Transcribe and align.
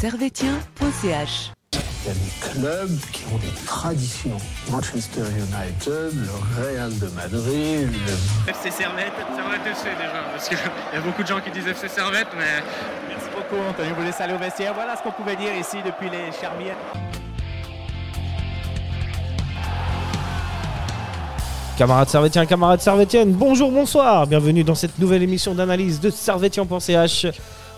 servetien.ch. 0.00 1.52
Il 1.72 1.78
y 1.78 2.10
a 2.10 2.14
des 2.14 2.60
clubs 2.60 3.00
qui 3.12 3.24
ont 3.32 3.38
des 3.38 3.64
traditions. 3.64 4.36
Manchester 4.70 5.22
United, 5.22 6.12
le 6.12 6.62
Real 6.62 6.98
de 6.98 7.06
Madrid, 7.08 7.88
le 7.90 8.50
FC 8.50 8.70
Servette, 8.70 9.12
Servette 9.34 9.66
FC 9.66 9.88
déjà, 9.98 10.22
parce 10.30 10.48
qu'il 10.48 10.58
y 10.58 10.96
a 10.96 11.00
beaucoup 11.00 11.22
de 11.22 11.26
gens 11.28 11.40
qui 11.40 11.50
disent 11.50 11.66
FC 11.66 11.88
Servette, 11.88 12.28
mais 12.36 12.62
Merci 13.08 13.26
beaucoup, 13.34 13.60
Anthony. 13.68 13.88
Vous 13.96 14.02
laisse 14.02 14.20
aller 14.20 14.34
au 14.34 14.38
vestiaire. 14.38 14.74
Voilà 14.74 14.96
ce 14.96 15.02
qu'on 15.02 15.12
pouvait 15.12 15.36
dire 15.36 15.56
ici 15.58 15.78
depuis 15.84 16.10
les 16.10 16.30
Charmières. 16.38 16.76
Camarades 21.78 22.08
servétiens, 22.08 22.46
camarades 22.46 22.80
servétiennes, 22.80 23.32
bonjour, 23.32 23.70
bonsoir, 23.70 24.26
bienvenue 24.26 24.64
dans 24.64 24.74
cette 24.74 24.98
nouvelle 24.98 25.22
émission 25.22 25.54
d'analyse 25.54 26.00
de 26.00 26.08
servetien.ch. 26.08 27.26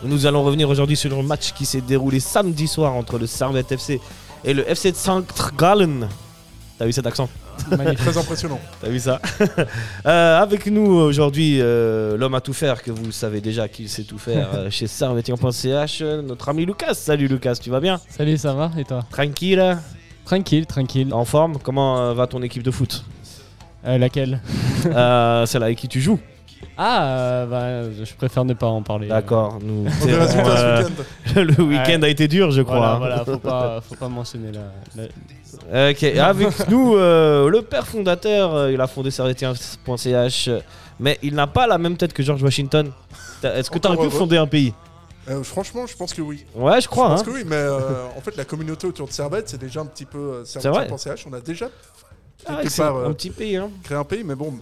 Nous 0.05 0.27
allons 0.27 0.45
revenir 0.45 0.69
aujourd'hui 0.69 0.97
sur 0.97 1.11
le 1.17 1.23
match 1.23 1.53
qui 1.53 1.65
s'est 1.67 1.81
déroulé 1.81 2.21
samedi 2.21 2.69
soir 2.69 2.95
entre 2.95 3.19
le 3.19 3.27
Servette 3.27 3.73
FC 3.73 4.01
et 4.45 4.55
le 4.55 4.69
FC 4.69 4.93
de 4.93 4.97
Saint-Gallen. 4.97 6.09
T'as 6.79 6.87
vu 6.87 6.93
cet 6.93 7.07
accent 7.07 7.29
Très 7.69 8.17
impressionnant. 8.17 8.61
T'as 8.81 8.89
vu 8.89 9.01
ça 9.01 9.21
Euh, 10.07 10.41
Avec 10.41 10.67
nous 10.67 10.87
aujourd'hui, 10.95 11.59
euh, 11.61 12.17
l'homme 12.17 12.37
à 12.37 12.41
tout 12.41 12.53
faire, 12.53 12.81
que 12.83 12.93
vous 12.93 13.11
savez 13.11 13.41
déjà 13.41 13.67
qu'il 13.67 13.89
sait 13.89 14.05
tout 14.05 14.19
faire 14.19 14.49
euh, 14.55 14.71
chez 14.71 14.87
servetien.ch, 14.87 15.99
euh, 16.03 16.23
notre 16.23 16.49
ami 16.49 16.65
Lucas. 16.65 16.95
Salut 16.95 17.27
Lucas, 17.27 17.57
tu 17.61 17.71
vas 17.71 17.81
bien 17.81 18.01
Salut, 18.09 18.37
ça 18.39 18.55
va 18.55 18.71
et 18.79 18.85
toi 18.85 19.05
Tranquille 19.11 19.77
Tranquille, 20.25 20.67
tranquille. 20.67 21.13
En 21.13 21.25
forme 21.25 21.59
Comment 21.61 22.15
va 22.15 22.29
ton 22.29 22.43
équipe 22.43 22.63
de 22.63 22.71
foot? 22.71 23.05
Euh, 23.85 23.99
laquelle? 23.99 24.41
Euh, 24.87 25.45
Celle 25.47 25.63
avec 25.65 25.79
qui 25.79 25.89
tu 25.89 26.01
joues 26.01 26.21
Ah, 26.77 27.05
euh, 27.05 27.47
bah, 27.47 27.91
je 28.05 28.15
préfère 28.15 28.45
ne 28.45 28.55
pas 28.55 28.67
en 28.67 28.83
parler. 28.83 29.09
D'accord. 29.09 29.59
Nous, 29.63 29.87
On 29.87 30.07
verra 30.07 30.25
euh, 30.25 30.83
ce 30.83 30.87
week-end. 30.89 31.43
le 31.59 31.63
week-end 31.65 32.03
a 32.03 32.09
été 32.09 32.29
dur, 32.29 32.51
je 32.51 32.63
crois. 32.63 32.77
Voilà, 32.79 32.95
hein. 32.95 32.99
voilà, 32.99 33.25
faut 33.25 33.39
pas, 33.39 33.81
faut 33.89 33.95
pas 33.97 34.09
mentionner 34.09 34.53
la. 34.53 35.03
la- 35.03 35.09
Ok, 35.91 36.03
avec 36.05 36.69
nous, 36.69 36.95
euh, 36.97 37.49
le 37.49 37.63
père 37.63 37.87
fondateur, 37.87 38.55
euh, 38.55 38.73
il 38.73 38.81
a 38.81 38.87
fondé 38.87 39.11
servetien.ch, 39.11 40.51
mais 41.01 41.19
il 41.23 41.35
n'a 41.35 41.47
pas 41.47 41.67
la 41.67 41.79
même 41.79 41.97
tête 41.97 42.13
que 42.13 42.23
George 42.23 42.43
Washington. 42.43 42.93
Est-ce 43.43 43.71
que 43.71 43.79
tu 43.79 43.89
aurais 43.89 43.97
pu 44.09 44.11
fonder 44.11 44.37
un 44.37 44.47
pays? 44.47 44.73
Euh, 45.29 45.43
franchement, 45.43 45.87
je 45.87 45.97
pense 45.97 46.15
que 46.15 46.23
oui. 46.23 46.45
Ouais, 46.55 46.81
je 46.81 46.89
crois. 46.89 47.07
je 47.09 47.11
pense 47.13 47.21
hein. 47.21 47.25
que 47.25 47.31
oui, 47.31 47.43
mais 47.47 47.57
euh, 47.57 48.07
en 48.17 48.21
fait, 48.21 48.37
la 48.37 48.45
communauté 48.45 48.87
autour 48.87 49.09
de 49.09 49.13
Servette, 49.13 49.49
c'est 49.49 49.61
déjà 49.61 49.81
un 49.81 49.87
petit 49.87 50.07
peu 50.07 50.19
euh, 50.19 50.43
vrai. 50.43 50.61
Servette.ch. 50.61 51.27
On 51.29 51.33
a 51.35 51.41
déjà 51.41 51.69
Ah, 52.47 52.57
quelque 52.57 52.71
c'est 52.71 52.83
part, 52.83 53.05
un 53.05 53.13
petit 53.13 53.31
pays. 53.31 53.57
Hein. 53.57 53.71
créé 53.83 53.97
un 53.99 54.05
pays, 54.05 54.25
mais 54.25 54.35
bon. 54.35 54.55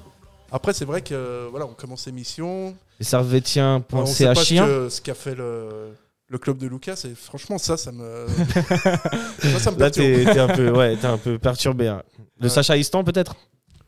Après, 0.53 0.73
c'est 0.73 0.85
vrai 0.85 1.03
que 1.03 1.15
euh, 1.15 1.49
voilà, 1.51 1.67
on 1.67 1.75
commence 1.75 2.07
l'émission. 2.07 2.75
Et 3.01 3.05
On 3.05 3.05
sait 3.05 3.17
pas 3.17 4.35
servetien.ch. 4.35 4.47
ce 4.47 4.55
que- 4.65 4.89
ce 4.89 5.01
qu'a 5.01 5.15
fait 5.15 5.35
le, 5.35 5.89
le 6.29 6.39
club 6.39 6.59
de 6.59 6.67
Lucas. 6.67 7.01
Et 7.05 7.15
franchement, 7.15 7.59
ça, 7.59 7.77
ça 7.77 7.93
me. 7.93 8.27
ça, 9.39 9.59
ça 9.59 9.71
me 9.71 9.79
Là, 9.79 9.91
t'es 9.91 10.27
un, 10.39 10.49
peu- 10.49 10.71
ouais, 10.71 10.97
t'es 10.97 11.07
un 11.07 11.19
peu 11.19 11.39
perturbé. 11.39 11.89
hein. 11.89 12.03
Le 12.41 12.45
Ouais. 12.45 12.49
Sacha 12.49 12.77
Istan, 12.77 13.03
peut-être? 13.05 13.35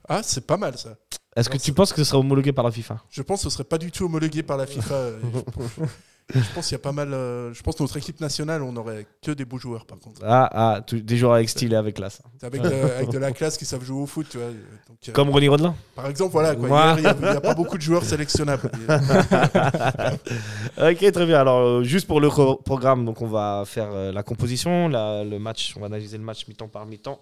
Ah, 0.09 0.21
c'est 0.23 0.47
pas 0.47 0.57
mal 0.57 0.77
ça. 0.79 0.97
Est-ce 1.37 1.49
que 1.51 1.59
tu 1.59 1.73
penses 1.73 1.93
que 1.93 2.03
ce 2.03 2.11
sera 2.11 2.19
homologué 2.19 2.53
par 2.53 2.65
la 2.65 2.71
FIFA? 2.71 2.99
Je 3.11 3.23
pense 3.23 3.41
que 3.45 3.49
ce 3.49 3.55
serait 3.55 3.65
pas 3.65 3.79
du 3.79 3.91
tout 3.93 4.05
homologué 4.07 4.43
par 4.43 4.57
la 4.57 4.67
FIFA. 4.67 5.11
je, 6.35 6.41
pense 6.55 6.67
qu'il 6.67 6.73
y 6.73 6.81
a 6.81 6.83
pas 6.83 6.93
mal. 6.93 7.15
euh, 7.15 7.55
je 7.55 7.63
pense 7.63 7.77
que 7.77 7.83
notre 7.83 7.97
équipe 7.97 8.21
nationale, 8.21 8.63
on 8.63 8.77
aurait 8.77 9.07
que 9.23 9.31
des 9.31 9.45
beaux 9.47 9.59
joueurs 9.59 9.87
par 9.87 9.99
contre. 9.99 10.21
Ah, 10.23 10.49
ah 10.53 10.81
des 10.93 11.17
joueurs 11.17 11.33
avec 11.35 11.49
style 11.49 11.73
et 11.73 11.77
avec 11.77 11.97
classe. 11.97 12.21
Avec 12.43 12.61
de, 12.61 12.69
avec 12.69 13.11
de 13.11 13.19
la 13.19 13.33
classe 13.33 13.57
qui 13.57 13.65
savent 13.65 13.83
jouer 13.83 14.03
au 14.03 14.07
foot, 14.07 14.27
tu 14.31 14.37
vois. 14.37 14.49
Donc, 14.49 14.99
euh, 15.09 15.13
Comme 15.13 15.31
Ronnie 15.31 15.49
Rodelin 15.49 15.75
Par 15.95 16.07
exemple, 16.09 16.33
voilà, 16.33 16.55
quoi. 16.55 16.97
Il 16.99 17.03
n'y 17.03 17.07
a, 17.07 17.41
pas 17.41 17.55
beaucoup 17.55 17.77
de 17.79 17.83
joueurs 17.83 18.05
sélectionnables. 18.05 18.71
Ok, 20.81 21.13
très 21.13 21.27
bien. 21.27 21.41
Alors, 21.41 21.59
euh, 21.61 21.83
juste 21.83 22.07
pour 22.07 22.21
le 22.21 22.29
pro- 22.29 22.57
programme, 22.57 23.05
donc 23.05 23.21
on 23.23 23.27
va 23.27 23.65
faire 23.67 23.91
la 24.13 24.23
composition, 24.23 24.89
la- 24.89 25.25
le 25.25 25.39
match, 25.39 25.75
on 25.77 25.81
va 25.81 25.87
analyser 25.87 26.19
le 26.19 26.25
match 26.25 26.47
mi-temps 26.47 26.69
par 26.69 26.87
mi-temps. 26.87 27.19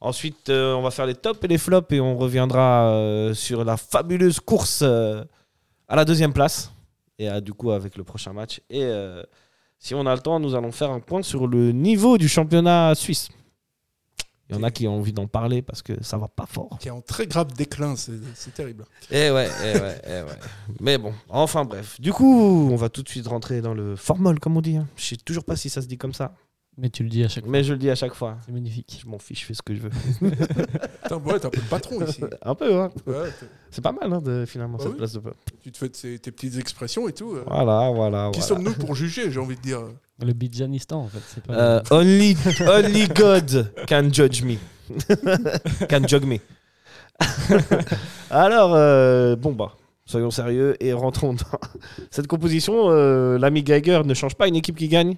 Ensuite, 0.00 0.48
euh, 0.48 0.74
on 0.74 0.82
va 0.82 0.90
faire 0.90 1.06
les 1.06 1.14
tops 1.14 1.38
et 1.44 1.48
les 1.48 1.58
flops 1.58 1.92
et 1.92 2.00
on 2.00 2.16
reviendra 2.16 3.30
sur 3.34 3.64
la 3.64 3.76
fabuleuse 3.76 4.40
course 4.40 4.82
à 4.82 5.96
la 5.96 6.04
deuxième 6.04 6.32
place. 6.32 6.72
Et 7.20 7.28
euh, 7.28 7.40
du 7.42 7.52
coup, 7.52 7.70
avec 7.70 7.96
le 7.98 8.02
prochain 8.04 8.32
match. 8.32 8.62
Et 8.70 8.82
euh, 8.82 9.22
si 9.78 9.94
on 9.94 10.06
a 10.06 10.14
le 10.14 10.20
temps, 10.22 10.40
nous 10.40 10.54
allons 10.54 10.72
faire 10.72 10.90
un 10.90 11.00
point 11.00 11.22
sur 11.22 11.46
le 11.46 11.70
niveau 11.70 12.16
du 12.16 12.28
championnat 12.28 12.94
suisse. 12.94 13.28
Il 14.48 14.56
y 14.56 14.58
en 14.58 14.62
a 14.62 14.70
qui 14.70 14.88
ont 14.88 14.96
envie 14.96 15.12
d'en 15.12 15.26
parler 15.28 15.60
parce 15.62 15.82
que 15.82 16.02
ça 16.02 16.16
va 16.16 16.26
pas 16.28 16.46
fort. 16.46 16.78
qui 16.80 16.88
est 16.88 16.90
en 16.90 17.02
très 17.02 17.26
grave 17.26 17.52
déclin, 17.52 17.94
c'est 17.96 18.52
terrible. 18.54 18.84
Eh 19.10 19.30
ouais, 19.30 19.48
eh 19.62 19.78
ouais, 19.78 20.00
eh 20.04 20.22
ouais. 20.22 20.38
Mais 20.80 20.96
bon, 20.98 21.12
enfin 21.28 21.64
bref. 21.64 22.00
Du 22.00 22.12
coup, 22.12 22.68
on 22.72 22.74
va 22.76 22.88
tout 22.88 23.02
de 23.02 23.08
suite 23.08 23.28
rentrer 23.28 23.60
dans 23.60 23.74
le 23.74 23.94
formol, 23.96 24.40
comme 24.40 24.56
on 24.56 24.60
dit. 24.62 24.76
hein. 24.76 24.88
Je 24.96 25.04
sais 25.04 25.16
toujours 25.18 25.44
pas 25.44 25.54
si 25.56 25.68
ça 25.68 25.82
se 25.82 25.86
dit 25.86 25.98
comme 25.98 26.14
ça. 26.14 26.34
Mais 26.78 26.88
tu 26.88 27.02
le 27.02 27.08
dis 27.10 27.22
à 27.24 27.28
chaque 27.28 27.44
fois. 27.44 27.52
Mais 27.52 27.62
je 27.64 27.72
le 27.74 27.78
dis 27.78 27.90
à 27.90 27.94
chaque 27.94 28.14
fois. 28.14 28.38
C'est 28.46 28.52
magnifique. 28.52 29.00
Je 29.04 29.08
m'en 29.08 29.18
fiche, 29.18 29.40
je 29.40 29.46
fais 29.46 29.54
ce 29.54 29.60
que 29.62 29.74
je 29.74 29.80
veux. 29.82 29.90
Putain, 31.02 31.16
ouais, 31.16 31.38
t'es 31.38 31.46
un 31.46 31.50
peu 31.50 31.60
le 31.60 31.68
patron 31.68 32.02
ici. 32.06 32.22
un 32.42 32.54
peu, 32.54 32.74
hein. 32.74 32.90
Ouais, 33.06 33.28
C'est 33.70 33.82
pas 33.82 33.92
mal, 33.92 34.10
hein, 34.12 34.20
de, 34.22 34.44
finalement, 34.46 34.78
Bah 34.78 34.84
cette 34.84 34.92
oui. 34.92 34.98
place 34.98 35.12
de 35.12 35.18
peuple. 35.18 35.36
tu 35.62 35.72
te 35.72 35.76
fais 35.78 35.88
tes, 35.90 36.18
tes 36.18 36.30
petites 36.30 36.56
expressions 36.58 37.06
et 37.08 37.12
tout. 37.12 37.32
euh. 37.34 37.44
Voilà, 37.46 37.90
voilà, 37.90 38.30
Qui 38.32 38.40
voilà. 38.40 38.46
sommes-nous 38.54 38.72
pour 38.74 38.94
juger, 38.94 39.30
j'ai 39.30 39.40
envie 39.40 39.56
de 39.56 39.60
dire? 39.60 39.80
Le 40.24 40.32
Bidjanistan, 40.32 41.00
en 41.00 41.08
fait. 41.08 41.40
Pas. 41.42 41.54
Euh, 41.54 41.82
only, 41.90 42.36
only 42.60 43.08
God 43.08 43.72
can 43.86 44.08
judge 44.12 44.42
me. 44.42 44.56
can 45.88 46.06
judge 46.06 46.24
me. 46.24 46.38
Alors, 48.30 48.74
euh, 48.74 49.36
bon 49.36 49.52
bah, 49.52 49.76
soyons 50.06 50.30
sérieux 50.30 50.76
et 50.82 50.92
rentrons 50.92 51.34
dans 51.34 51.58
cette 52.10 52.26
composition. 52.26 52.90
euh, 52.90 53.38
L'ami 53.38 53.62
Geiger 53.62 54.02
ne 54.04 54.14
change 54.14 54.34
pas 54.34 54.48
une 54.48 54.56
équipe 54.56 54.76
qui 54.76 54.88
gagne 54.88 55.16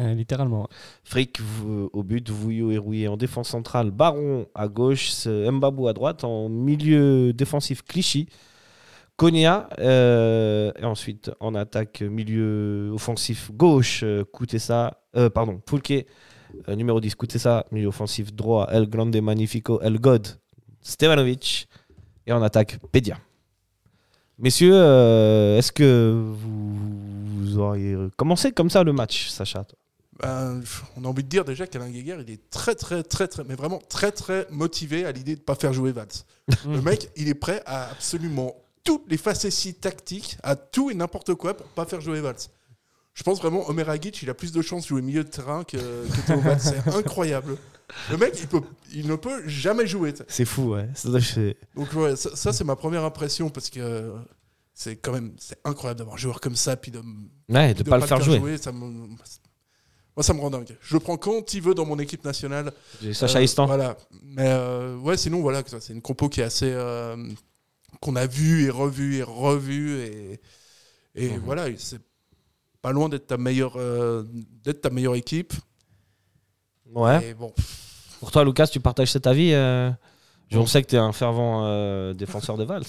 Euh, 0.00 0.14
littéralement. 0.14 0.66
Frick 1.04 1.40
vous- 1.40 1.90
au 1.92 2.02
but, 2.02 2.30
Vouillot 2.30 2.70
et 2.72 2.78
Rouillé 2.78 3.06
en 3.08 3.18
défense 3.18 3.48
centrale, 3.50 3.90
Baron 3.90 4.46
à 4.54 4.66
gauche, 4.66 5.26
Mbabou 5.26 5.88
à 5.88 5.92
droite, 5.92 6.24
en 6.24 6.48
milieu 6.48 7.34
défensif 7.34 7.82
Clichy, 7.82 8.26
Konya, 9.16 9.68
euh, 9.78 10.72
et 10.80 10.84
ensuite 10.86 11.30
en 11.40 11.54
attaque 11.54 12.00
milieu 12.00 12.90
offensif 12.94 13.50
gauche, 13.52 14.00
euh, 14.02 14.24
Koutessa, 14.24 15.02
euh, 15.16 15.28
pardon, 15.28 15.58
Poulke, 15.58 16.06
euh, 16.68 16.74
numéro 16.76 16.98
10, 16.98 17.14
Koutessa, 17.14 17.66
milieu 17.70 17.88
offensif 17.88 18.32
droit, 18.32 18.68
El 18.72 18.88
Grande 18.88 19.20
Magnifico, 19.20 19.82
El 19.82 19.98
God, 19.98 20.26
Stevanovic, 20.80 21.68
et 22.26 22.32
en 22.32 22.40
attaque 22.42 22.78
Pedia. 22.90 23.18
Messieurs, 24.38 24.72
euh, 24.74 25.58
est-ce 25.58 25.72
que 25.72 26.14
vous, 26.14 26.74
vous 27.42 27.58
auriez 27.58 27.96
commencé 28.16 28.52
comme 28.52 28.70
ça 28.70 28.82
le 28.82 28.94
match, 28.94 29.28
Sacha 29.28 29.66
Ben, 30.22 30.60
on 30.96 31.04
a 31.04 31.08
envie 31.08 31.22
de 31.24 31.28
dire 31.28 31.44
déjà 31.44 31.66
qu'Alain 31.66 31.88
Guéguer, 31.88 32.18
il 32.26 32.30
est 32.32 32.50
très, 32.50 32.74
très, 32.74 33.02
très, 33.02 33.26
très, 33.28 33.42
mais 33.44 33.54
vraiment 33.54 33.78
très, 33.88 34.12
très 34.12 34.46
motivé 34.50 35.04
à 35.06 35.12
l'idée 35.12 35.34
de 35.34 35.40
ne 35.40 35.44
pas 35.44 35.54
faire 35.54 35.72
jouer 35.72 35.92
Valls. 35.92 36.08
Le 36.66 36.80
mec, 36.82 37.10
il 37.16 37.28
est 37.28 37.34
prêt 37.34 37.62
à 37.66 37.90
absolument 37.90 38.54
toutes 38.84 39.04
les 39.10 39.16
facéties 39.16 39.74
tactiques, 39.74 40.36
à 40.42 40.56
tout 40.56 40.90
et 40.90 40.94
n'importe 40.94 41.34
quoi 41.34 41.54
pour 41.54 41.66
pas 41.68 41.86
faire 41.86 42.00
jouer 42.00 42.20
Valls. 42.20 42.36
Je 43.14 43.22
pense 43.22 43.38
vraiment, 43.40 43.68
Omer 43.68 43.88
Agic, 43.88 44.22
il 44.22 44.30
a 44.30 44.34
plus 44.34 44.52
de 44.52 44.62
chances 44.62 44.84
de 44.84 44.88
jouer 44.88 45.02
milieu 45.02 45.24
de 45.24 45.28
terrain 45.28 45.64
que, 45.64 45.76
que 45.76 46.26
Théo 46.26 46.40
Valls. 46.40 46.60
C'est 46.60 46.86
incroyable. 46.94 47.56
Le 48.10 48.16
mec, 48.16 48.34
il, 48.40 48.46
peut, 48.46 48.60
il 48.92 49.08
ne 49.08 49.16
peut 49.16 49.46
jamais 49.48 49.86
jouer. 49.86 50.14
C'est 50.28 50.44
fou, 50.44 50.74
ouais. 50.74 50.88
Donc, 51.74 51.92
ouais, 51.94 52.14
ça, 52.16 52.36
ça, 52.36 52.52
c'est 52.52 52.64
ma 52.64 52.76
première 52.76 53.04
impression 53.04 53.50
parce 53.50 53.68
que 53.68 54.12
c'est 54.74 54.96
quand 54.96 55.12
même 55.12 55.32
c'est 55.38 55.58
incroyable 55.64 55.98
d'avoir 55.98 56.14
un 56.14 56.18
joueur 56.18 56.40
comme 56.40 56.56
ça, 56.56 56.76
puis 56.76 56.90
de, 56.90 57.00
Ouais, 57.48 57.74
de 57.74 57.82
de 57.82 57.90
pas 57.90 57.98
le 57.98 58.06
faire 58.06 58.20
jouer. 58.22 58.58
ça 58.58 58.70
me- 58.72 59.08
moi, 60.16 60.22
ça 60.22 60.34
me 60.34 60.40
rend 60.40 60.50
dingue. 60.50 60.76
Je 60.80 60.96
prends 60.98 61.16
quand 61.16 61.54
il 61.54 61.62
veut 61.62 61.74
dans 61.74 61.86
mon 61.86 61.98
équipe 61.98 62.24
nationale. 62.24 62.72
J'ai 63.00 63.14
Sacha 63.14 63.38
Euh, 63.38 63.42
Istan. 63.42 63.66
Voilà. 63.66 63.96
Mais 64.22 64.48
euh, 64.48 64.96
ouais, 64.98 65.16
sinon, 65.16 65.40
voilà, 65.40 65.62
c'est 65.66 65.92
une 65.92 66.02
compo 66.02 66.28
qui 66.28 66.40
est 66.40 66.44
assez. 66.44 66.70
euh, 66.72 67.16
qu'on 68.00 68.16
a 68.16 68.26
vu 68.26 68.64
et 68.66 68.70
revu 68.70 69.16
et 69.16 69.22
revu. 69.22 69.98
Et, 70.00 70.40
et 71.14 71.30
Mhm. 71.30 71.38
voilà, 71.44 71.66
c'est 71.76 72.00
pas 72.82 72.92
loin 72.92 73.08
d'être 73.08 73.26
ta 73.26 73.36
meilleure, 73.36 73.74
euh, 73.76 74.24
d'être 74.64 74.80
ta 74.82 74.90
meilleure 74.90 75.16
équipe. 75.16 75.52
Ouais. 76.92 77.30
Et 77.30 77.34
bon, 77.34 77.52
Pour 78.20 78.30
toi, 78.30 78.44
Lucas, 78.44 78.66
tu 78.66 78.80
partages 78.80 79.12
cet 79.12 79.26
avis 79.26 79.52
euh, 79.52 79.90
je- 80.48 80.58
On 80.58 80.66
sait 80.66 80.82
que 80.82 80.88
tu 80.88 80.96
es 80.96 80.98
un 80.98 81.12
fervent 81.12 81.64
euh, 81.66 82.12
défenseur 82.14 82.56
de 82.56 82.64
Valls. 82.64 82.84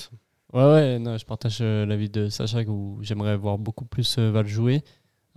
Ouais, 0.53 0.63
ouais, 0.65 0.99
non, 0.99 1.17
je 1.17 1.25
partage 1.25 1.59
euh, 1.61 1.85
l'avis 1.85 2.09
de 2.09 2.27
Sacha 2.29 2.61
où 2.63 2.97
j'aimerais 3.01 3.37
voir 3.37 3.57
beaucoup 3.57 3.85
plus 3.85 4.17
euh, 4.17 4.31
Val 4.31 4.47
jouer. 4.47 4.83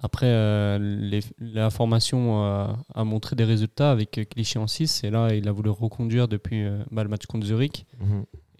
Après, 0.02 0.26
euh, 0.26 0.78
les- 0.80 1.20
la 1.40 1.70
formation 1.70 2.44
euh, 2.44 2.66
a 2.94 3.04
montré 3.04 3.36
des 3.36 3.44
résultats 3.44 3.90
avec 3.90 4.18
euh, 4.18 4.24
Clichy 4.24 4.58
en 4.58 4.66
6 4.66 5.02
et 5.04 5.10
là, 5.10 5.32
il 5.34 5.48
a 5.48 5.52
voulu 5.52 5.70
reconduire 5.70 6.28
depuis 6.28 6.64
euh, 6.64 6.82
bah, 6.90 7.02
le 7.04 7.08
match 7.08 7.26
contre 7.26 7.46
Zurich. 7.46 7.86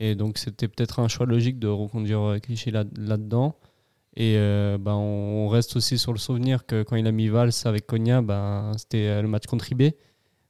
Et 0.01 0.15
donc, 0.15 0.39
c'était 0.39 0.69
peut-être 0.69 1.01
un 1.01 1.09
choix 1.09 1.27
logique 1.27 1.59
de 1.59 1.69
reconduire 1.69 2.37
Clichy 2.43 2.71
là- 2.71 2.85
là-dedans. 2.97 3.55
et 4.17 4.37
bah, 4.81 4.95
on, 4.95 5.45
on 5.47 5.49
reste 5.49 5.77
aussi 5.77 5.99
sur 5.99 6.13
le 6.13 6.19
souvenir 6.19 6.67
que 6.67 6.83
quand 6.85 6.97
il 6.97 7.07
a 7.07 7.13
mis 7.13 7.29
Valls 7.29 7.51
avec 7.65 7.87
Konya, 7.87 8.23
bah, 8.23 8.71
c'était 8.77 9.21
le 9.21 9.29
match 9.29 9.47
contre 9.47 9.71
IB. 9.73 9.93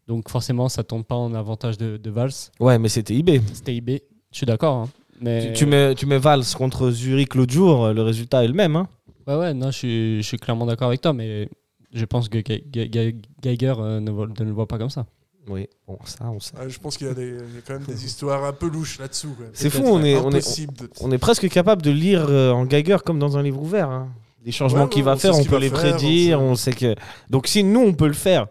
Donc, 0.07 0.29
forcément, 0.29 0.69
ça 0.69 0.85
tombe 0.85 1.03
pas 1.05 1.15
en 1.15 1.33
avantage 1.35 1.79
de, 1.79 1.97
de 1.97 2.11
Valls. 2.11 2.31
Ouais, 2.61 2.79
mais 2.79 2.89
c'était 2.91 3.15
IB. 3.15 3.41
C'était 3.55 3.75
IB. 3.75 4.03
Je 4.33 4.37
suis 4.37 4.47
d'accord. 4.47 4.77
hein. 4.77 4.89
Mais... 5.21 5.49
Tu, 5.53 5.61
tu 5.61 5.67
mets, 5.67 5.95
tu 5.95 6.05
mets 6.07 6.19
Valls 6.19 6.45
contre 6.57 6.91
Zurich 6.91 7.35
l'autre 7.35 7.53
jour, 7.55 7.89
le 7.93 8.03
résultat 8.03 8.45
est 8.45 8.49
le 8.49 8.53
même. 8.55 8.77
Hein 8.77 8.87
Ouais, 9.27 9.37
ouais, 9.37 9.55
non, 9.55 9.71
je 9.71 9.79
suis, 9.79 10.23
je 10.23 10.27
suis 10.27 10.37
clairement 10.39 10.67
d'accord 10.67 10.89
avec 10.89 11.01
toi, 11.01 11.13
mais 11.13 11.49
Je 11.93 12.05
pense 12.07 12.29
que 12.29 12.39
Ge- 12.39 12.65
Ge- 12.73 12.91
Ge- 12.91 13.15
Geiger 13.41 13.75
euh, 13.79 14.01
ne, 14.01 14.11
voit- 14.11 14.27
ne 14.27 14.45
le 14.45 14.51
voit 14.51 14.67
pas 14.67 14.79
comme 14.79 14.91
ça. 14.91 15.07
Oui, 15.49 15.69
bon, 15.87 15.97
ça, 16.07 16.25
on 16.31 16.41
sait. 16.41 16.55
Je 16.69 16.81
pense 16.81 16.97
qu'il 16.97 17.07
y, 17.07 17.11
a 17.11 17.15
des- 17.15 17.29
il 17.49 17.55
y 17.55 17.59
a 17.59 17.61
quand 17.65 17.75
même 17.75 17.85
des 17.85 18.05
histoires 18.05 18.45
un 18.45 18.53
peu 18.53 18.67
louches 18.69 18.99
là-dessous. 18.99 19.37
C'est 19.53 19.71
fou, 19.71 19.83
on 19.85 20.03
est, 20.03 20.17
on, 20.17 20.31
est, 20.33 20.67
de- 20.67 20.91
on 21.03 21.13
est 21.13 21.19
presque 21.19 21.49
capable 21.49 21.83
de 21.83 21.91
lire 21.93 22.27
euh, 22.29 22.51
en 22.51 22.65
Geiger 22.67 22.97
comme 23.05 23.19
dans 23.21 23.37
un 23.37 23.43
livre 23.43 23.61
ouvert. 23.63 23.91
hein. 23.91 24.09
Les 24.45 24.51
changements 24.53 24.85
Ouais, 24.85 24.89
qu'il 24.89 25.03
ouais, 25.03 25.07
va 25.13 25.17
faire, 25.17 25.37
on 25.39 25.45
peut 25.45 25.59
les 25.59 25.69
faire, 25.71 25.79
prédire, 25.97 26.41
on 26.41 26.55
sait 26.57 26.73
que. 26.73 26.95
Donc 27.31 27.47
si 27.47 27.63
nous 27.63 27.81
on 27.81 27.95
peut 27.95 28.09
le 28.09 28.13
faire, 28.13 28.49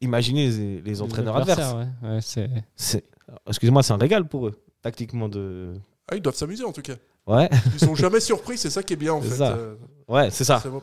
imaginez 0.00 0.48
les, 0.48 0.80
les 0.80 1.02
entraîneurs 1.02 1.36
adverses. 1.36 1.74
Ouais. 1.74 2.48
Excusez-moi, 3.46 3.82
c'est 3.82 3.92
un 3.92 3.96
régal 3.98 4.26
pour 4.26 4.46
eux, 4.48 4.54
tactiquement 4.82 5.28
de. 5.28 5.74
Ah, 6.10 6.16
ils 6.16 6.22
doivent 6.22 6.34
s'amuser 6.34 6.64
en 6.64 6.72
tout 6.72 6.82
cas. 6.82 6.94
Ouais, 7.26 7.48
Ils 7.74 7.80
sont 7.80 7.94
jamais 7.94 8.20
surpris, 8.20 8.56
c'est 8.56 8.70
ça 8.70 8.82
qui 8.82 8.94
est 8.94 8.96
bien 8.96 9.12
en 9.12 9.20
fait. 9.20 9.28
ça. 9.36 9.52
Euh, 9.54 9.74
ouais, 10.08 10.30
c'est 10.30 10.44
ça. 10.44 10.62
bon. 10.66 10.80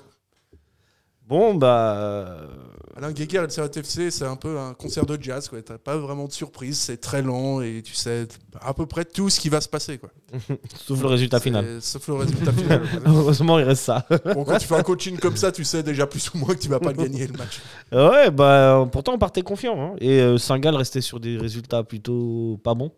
Bon 1.28 1.56
bah, 1.56 1.96
euh, 1.98 2.48
Alain 2.96 3.12
Guéguer 3.12 3.38
et 3.38 3.42
le 3.42 3.50
Servette 3.50 3.78
FC, 3.78 4.12
c'est 4.12 4.26
un 4.26 4.36
peu 4.36 4.60
un 4.60 4.76
concert 4.76 5.08
de 5.08 5.18
jazz. 5.20 5.50
quoi. 5.50 5.60
T'as 5.60 5.80
pas 5.80 5.98
vraiment 5.98 6.28
de 6.28 6.32
surprise, 6.32 6.78
c'est 6.78 6.98
très 6.98 7.24
lent 7.24 7.62
et 7.62 7.82
tu 7.84 7.96
sais 7.96 8.28
à 8.62 8.76
peu 8.76 8.86
près 8.86 9.06
tout 9.06 9.32
ce 9.32 9.40
qui 9.40 9.50
va 9.50 9.60
se 9.60 9.68
passer. 9.68 9.98
Quoi. 9.98 10.12
sauf 10.86 11.02
le 11.02 11.08
résultat 11.08 11.40
final. 11.40 11.82
Sauf 11.82 12.08
le 12.10 12.14
résultat 12.14 12.54
final. 12.54 12.84
Heureusement, 13.08 13.58
il 13.58 13.64
reste 13.66 13.82
ça. 13.86 14.06
Bon, 14.36 14.44
quand 14.44 14.60
tu 14.60 14.68
fais 14.68 14.76
un 14.76 14.84
coaching 14.84 15.18
comme 15.18 15.36
ça, 15.36 15.52
tu 15.52 15.64
sais 15.64 15.82
déjà 15.82 16.06
plus 16.06 16.32
ou 16.32 16.38
moins 16.38 16.54
que 16.54 16.60
tu 16.60 16.70
vas 16.70 16.80
pas 16.80 16.92
le 16.92 16.98
gagner 16.98 17.26
le 17.26 17.34
match. 17.34 17.60
ouais, 17.92 18.30
bah 18.30 18.88
pourtant 18.92 19.14
on 19.16 19.18
partait 19.18 19.42
confiant. 19.42 19.82
hein. 19.82 19.96
Et 20.00 20.20
euh, 20.22 20.38
Saint-Gall 20.38 20.76
restait 20.76 21.02
sur 21.02 21.20
des 21.20 21.38
résultats 21.40 21.84
plutôt 21.84 22.60
pas 22.64 22.76
bons. 22.76 22.92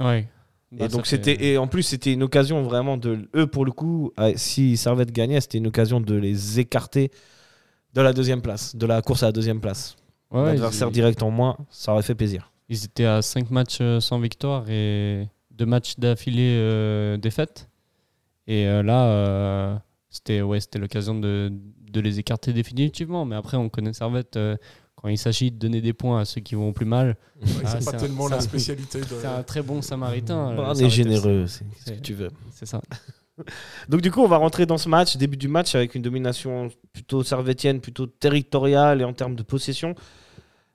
Ouais. 0.00 0.26
Et 0.72 0.76
Bah, 0.78 0.88
donc 0.88 1.06
fait- 1.06 1.16
c'était 1.24 1.44
et 1.44 1.58
en 1.58 1.66
plus 1.68 1.82
c'était 1.82 2.12
une 2.12 2.22
occasion 2.22 2.62
vraiment 2.62 2.96
de 2.96 3.28
eux 3.36 3.46
pour 3.46 3.64
le 3.64 3.70
coup 3.72 4.12
si 4.36 4.76
Servette 4.76 5.12
gagnait 5.12 5.40
c'était 5.40 5.58
une 5.58 5.66
occasion 5.68 6.00
de 6.00 6.14
les 6.14 6.58
écarter 6.60 7.10
de 7.94 8.00
la 8.00 8.12
deuxième 8.12 8.42
place 8.42 8.74
de 8.74 8.86
la 8.86 9.00
course 9.02 9.22
à 9.22 9.26
la 9.26 9.32
deuxième 9.32 9.60
place 9.60 9.96
Ouais, 10.30 10.46
l'adversaire 10.46 10.88
ils, 10.88 10.92
direct 10.92 11.22
en 11.22 11.30
moins 11.30 11.56
ça 11.70 11.92
aurait 11.92 12.02
fait 12.02 12.14
plaisir 12.16 12.50
ils 12.68 12.84
étaient 12.84 13.04
à 13.04 13.22
5 13.22 13.50
matchs 13.50 13.78
euh, 13.82 14.00
sans 14.00 14.18
victoire 14.18 14.68
et 14.70 15.28
2 15.52 15.66
matchs 15.66 15.96
d'affilée 15.98 16.56
euh, 16.58 17.16
défaite. 17.18 17.68
Et 18.46 18.66
euh, 18.66 18.82
là, 18.82 19.04
euh, 19.06 19.76
c'était 20.10 20.40
ouais, 20.42 20.60
c'était 20.60 20.78
l'occasion 20.78 21.14
de, 21.14 21.52
de 21.90 22.00
les 22.00 22.18
écarter 22.18 22.52
définitivement. 22.54 23.24
Mais 23.26 23.36
après, 23.36 23.56
on 23.58 23.68
connaît 23.68 23.92
Servette. 23.92 24.38
Quand 25.04 25.10
il 25.10 25.18
s'agit 25.18 25.50
de 25.50 25.58
donner 25.58 25.82
des 25.82 25.92
points 25.92 26.20
à 26.20 26.24
ceux 26.24 26.40
qui 26.40 26.54
vont 26.54 26.72
plus 26.72 26.86
mal, 26.86 27.08
Ouais, 27.42 27.46
Ah, 27.62 27.68
c'est 27.72 27.80
c'est 27.82 27.90
pas 27.90 27.96
un- 27.98 28.00
tellement 28.00 28.26
la 28.28 28.40
spécialité 28.40 29.00
de. 29.00 29.04
c'est 29.20 29.26
un 29.26 29.42
très 29.42 29.60
bon 29.60 29.82
samaritain. 29.82 30.52
euh, 30.52 30.64
on 30.66 30.74
est 30.74 30.88
généreux 30.88 31.44
c'est 31.46 31.64
ce 31.84 31.90
que 31.92 32.00
tu 32.00 32.14
veux. 32.14 32.30
C'est 32.52 32.64
ça. 32.64 32.80
donc 33.90 34.00
du 34.00 34.10
coup 34.10 34.22
on 34.22 34.28
va 34.28 34.38
rentrer 34.38 34.64
dans 34.64 34.78
ce 34.78 34.88
match 34.88 35.16
début 35.18 35.36
du 35.36 35.48
match 35.48 35.74
avec 35.74 35.94
une 35.94 36.00
domination 36.00 36.70
plutôt 36.94 37.22
servétienne 37.22 37.80
plutôt 37.82 38.06
territoriale 38.06 39.02
et 39.02 39.04
en 39.04 39.12
termes 39.12 39.34
de 39.34 39.42
possession 39.42 39.94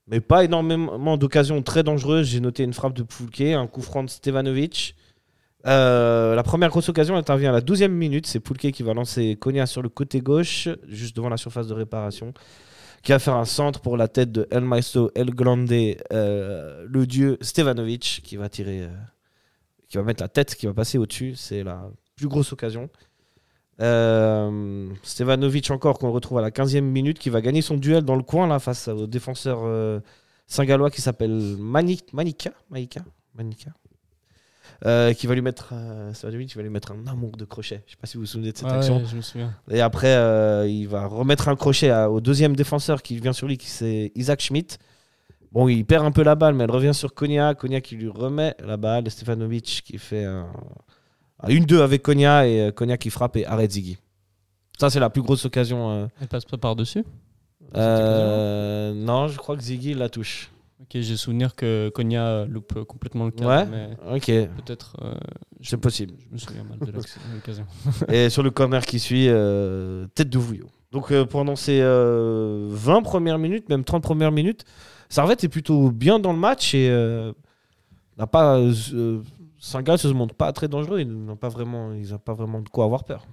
mais 0.07 0.19
pas 0.19 0.43
énormément 0.43 1.17
d'occasions 1.17 1.61
très 1.63 1.81
dangereuses 1.83 2.27
j'ai 2.27 2.39
noté 2.41 2.63
une 2.63 2.73
frappe 2.73 2.93
de 2.93 3.01
Poulquet 3.03 3.53
un 3.53 3.65
coup 3.65 3.81
franc 3.81 4.03
de 4.03 4.09
Stevanovic 4.09 4.95
Euh, 5.65 6.35
la 6.35 6.43
première 6.43 6.69
grosse 6.69 6.87
occasion 6.87 7.15
intervient 7.17 7.49
à 7.49 7.53
la 7.53 7.59
12e 7.61 7.89
minute. 7.91 8.25
C'est 8.27 8.39
Poulquet 8.39 8.71
qui 8.71 8.81
va 8.81 8.93
lancer 8.93 9.35
Konya 9.35 9.65
sur 9.65 9.81
le 9.81 9.89
côté 9.89 10.21
gauche, 10.21 10.69
juste 10.87 11.17
devant 11.17 11.27
la 11.27 11.35
surface 11.35 11.67
de 11.67 11.73
réparation. 11.73 12.33
Qui 13.03 13.11
va 13.13 13.19
faire 13.19 13.35
un 13.35 13.45
centre 13.45 13.79
pour 13.79 13.95
la 13.97 14.07
tête 14.07 14.31
de 14.31 14.47
El 14.51 14.61
Maestro 14.65 15.09
El 15.15 15.31
Grande, 15.33 15.71
euh, 16.11 16.85
le 16.87 17.07
dieu 17.07 17.37
Stevanovic, 17.41 18.21
qui 18.23 18.35
va 18.35 18.49
tirer, 18.49 18.81
euh, 18.83 18.89
qui 19.87 19.97
va 19.97 20.03
mettre 20.03 20.21
la 20.21 20.27
tête, 20.27 20.53
qui 20.55 20.65
va 20.65 20.73
passer 20.73 20.97
au-dessus. 20.97 21.35
C'est 21.35 21.63
la 21.63 21.89
plus 22.15 22.27
grosse 22.27 22.51
occasion. 22.51 22.89
Euh, 23.81 24.89
Stevanovic 25.03 25.71
encore 25.71 25.99
qu'on 25.99 26.11
retrouve 26.11 26.37
à 26.39 26.41
la 26.41 26.51
15e 26.51 26.81
minute, 26.81 27.17
qui 27.19 27.29
va 27.29 27.39
gagner 27.41 27.61
son 27.61 27.77
duel 27.77 28.03
dans 28.03 28.17
le 28.17 28.23
coin 28.23 28.45
là 28.47 28.59
face 28.59 28.89
au 28.89 29.07
défenseur 29.07 29.59
euh, 29.63 30.01
saint-gallois 30.47 30.91
qui 30.91 31.01
s'appelle 31.01 31.55
Mani- 31.57 32.03
Manika. 32.11 32.51
Manika. 32.69 33.01
Manika. 33.33 33.71
Euh, 34.85 35.11
qui 35.13 35.27
va 35.27 35.35
lui 35.35 35.41
mettre 35.41 35.71
euh, 35.73 36.13
va 36.23 36.29
lui 36.61 36.69
mettre 36.69 36.93
un 36.93 37.05
amour 37.07 37.35
de 37.35 37.43
crochet. 37.43 37.83
Je 37.85 37.91
sais 37.91 37.97
pas 37.99 38.07
si 38.07 38.15
vous 38.15 38.21
vous 38.21 38.27
souvenez 38.27 38.53
de 38.53 38.57
cette 38.57 38.67
action. 38.71 38.97
ouais, 38.99 39.03
je 39.11 39.17
me 39.17 39.21
souviens. 39.21 39.53
Et 39.69 39.81
après, 39.81 40.15
euh, 40.15 40.65
il 40.69 40.87
va 40.87 41.05
remettre 41.05 41.49
un 41.49 41.57
crochet 41.57 41.89
à- 41.89 42.09
au 42.09 42.21
deuxième 42.21 42.55
défenseur 42.55 43.01
qui 43.01 43.17
vient 43.19 43.33
sur 43.33 43.45
lui, 43.47 43.57
qui 43.57 43.67
c'est 43.67 44.13
Isaac 44.15 44.39
Schmidt. 44.39 44.77
Bon, 45.51 45.67
il 45.67 45.83
perd 45.83 46.05
un 46.05 46.11
peu 46.11 46.23
la 46.23 46.35
balle, 46.35 46.53
mais 46.53 46.63
elle 46.63 46.71
revient 46.71 46.93
sur 46.93 47.13
Konya. 47.13 47.55
Konya 47.55 47.81
qui 47.81 47.95
lui 47.97 48.07
remet 48.07 48.55
la 48.65 48.77
balle. 48.77 49.05
Et 49.05 49.09
Stefanovic 49.09 49.81
qui 49.85 49.97
fait 49.97 50.23
un, 50.23 50.47
un 51.41 51.49
1-2 51.49 51.81
avec 51.81 52.01
Konya 52.01 52.47
et 52.47 52.61
euh, 52.61 52.71
Konya 52.71 52.97
qui 52.97 53.09
frappe 53.09 53.35
et 53.35 53.45
arrête 53.45 53.71
Ziggy. 53.71 53.97
Ça, 54.79 54.89
c'est 54.89 55.01
la 55.01 55.09
plus 55.09 55.21
grosse 55.23 55.43
occasion. 55.43 56.09
Elle 56.21 56.27
passe 56.29 56.45
pas 56.45 56.57
par-dessus? 56.57 57.03
Euh, 57.75 58.93
non, 58.93 59.27
je 59.27 59.37
crois 59.37 59.57
que 59.57 59.61
Ziggy 59.63 59.93
la 59.93 60.07
touche. 60.09 60.49
Ok, 60.81 60.89
j'ai 60.93 61.17
souvenir 61.17 61.55
que 61.55 61.89
Konya 61.89 62.45
loupe 62.45 62.83
complètement 62.85 63.25
le 63.25 63.31
cadre, 63.31 63.49
Ouais. 63.49 63.65
mais 63.65 63.89
Ok, 64.15 64.25
peut-être. 64.65 64.95
euh, 65.03 65.13
c'est 65.61 65.77
possible. 65.77 66.13
je 66.17 66.31
me 66.33 66.37
souviens 66.37 66.63
mal 66.63 66.79
de 66.79 66.91
l'occasion. 67.35 67.65
et 68.07 68.29
sur 68.29 68.43
le 68.43 68.49
corner 68.51 68.85
qui 68.85 68.99
suit, 68.99 69.27
euh, 69.27 70.07
tête 70.15 70.29
de 70.29 70.37
Vouillot. 70.39 70.69
Donc 70.91 71.11
euh, 71.11 71.25
pendant 71.25 71.55
ces 71.57 71.79
euh, 71.81 72.67
20 72.71 73.01
premières 73.03 73.37
minutes, 73.39 73.67
même 73.69 73.83
30 73.83 74.01
premières 74.01 74.31
minutes, 74.31 74.63
Servette 75.09 75.43
est 75.43 75.49
plutôt 75.49 75.91
bien 75.91 76.17
dans 76.17 76.31
le 76.33 76.39
match 76.39 76.73
et 76.73 76.89
n'a 78.17 78.27
pas 78.27 78.59
Saint-Gall 79.61 79.97
se 79.97 80.07
montre 80.07 80.35
pas 80.35 80.53
très 80.53 80.69
dangereux. 80.69 81.01
Ils 81.01 81.07
n'ont 81.11 81.35
pas 81.35 81.49
vraiment, 81.49 81.91
ils 81.93 82.13
ont 82.13 82.19
pas 82.19 82.33
vraiment 82.33 82.61
de 82.61 82.69
quoi 82.69 82.85
avoir 82.85 83.03
peur. 83.03 83.25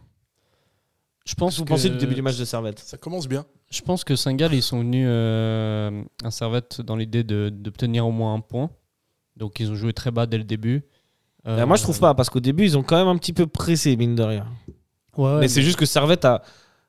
Je 1.26 1.34
pense 1.34 1.58
vous 1.58 1.64
que- 1.64 1.68
pensez 1.70 1.90
du 1.90 1.96
début 1.96 2.14
du 2.14 2.22
match 2.22 2.36
de 2.38 2.44
Servette? 2.44 2.78
Ça 2.78 2.96
commence 2.96 3.26
bien. 3.28 3.44
Je 3.70 3.82
pense 3.82 4.04
que 4.04 4.14
Saint-Gall, 4.14 4.54
ils 4.54 4.62
sont 4.62 4.78
venus 4.78 5.06
euh, 5.10 6.02
à 6.24 6.30
Servette 6.30 6.80
dans 6.80 6.94
l'idée 6.96 7.24
de- 7.24 7.50
d'obtenir 7.52 8.06
au 8.06 8.12
moins 8.12 8.34
un 8.34 8.40
point. 8.40 8.70
Donc 9.36 9.58
ils 9.60 9.70
ont 9.70 9.74
joué 9.74 9.92
très 9.92 10.10
bas 10.10 10.26
dès 10.26 10.38
le 10.38 10.44
début. 10.44 10.84
Euh, 11.46 11.58
Euh, 11.58 11.66
Moi, 11.66 11.76
je 11.76 11.82
trouve 11.82 11.98
pas 12.00 12.14
parce 12.14 12.30
qu'au 12.30 12.40
début, 12.40 12.64
ils 12.64 12.78
ont 12.78 12.82
quand 12.82 12.96
même 12.96 13.08
un 13.08 13.16
petit 13.18 13.32
peu 13.32 13.46
pressé 13.46 13.96
mine 13.96 14.14
de 14.14 14.22
rien. 14.22 14.46
Ouais, 15.16 15.24
ouais, 15.34 15.40
mais 15.40 15.48
c'est 15.48 15.62
juste 15.62 15.78
que 15.78 15.86
Servette 15.86 16.24
a, 16.24 16.42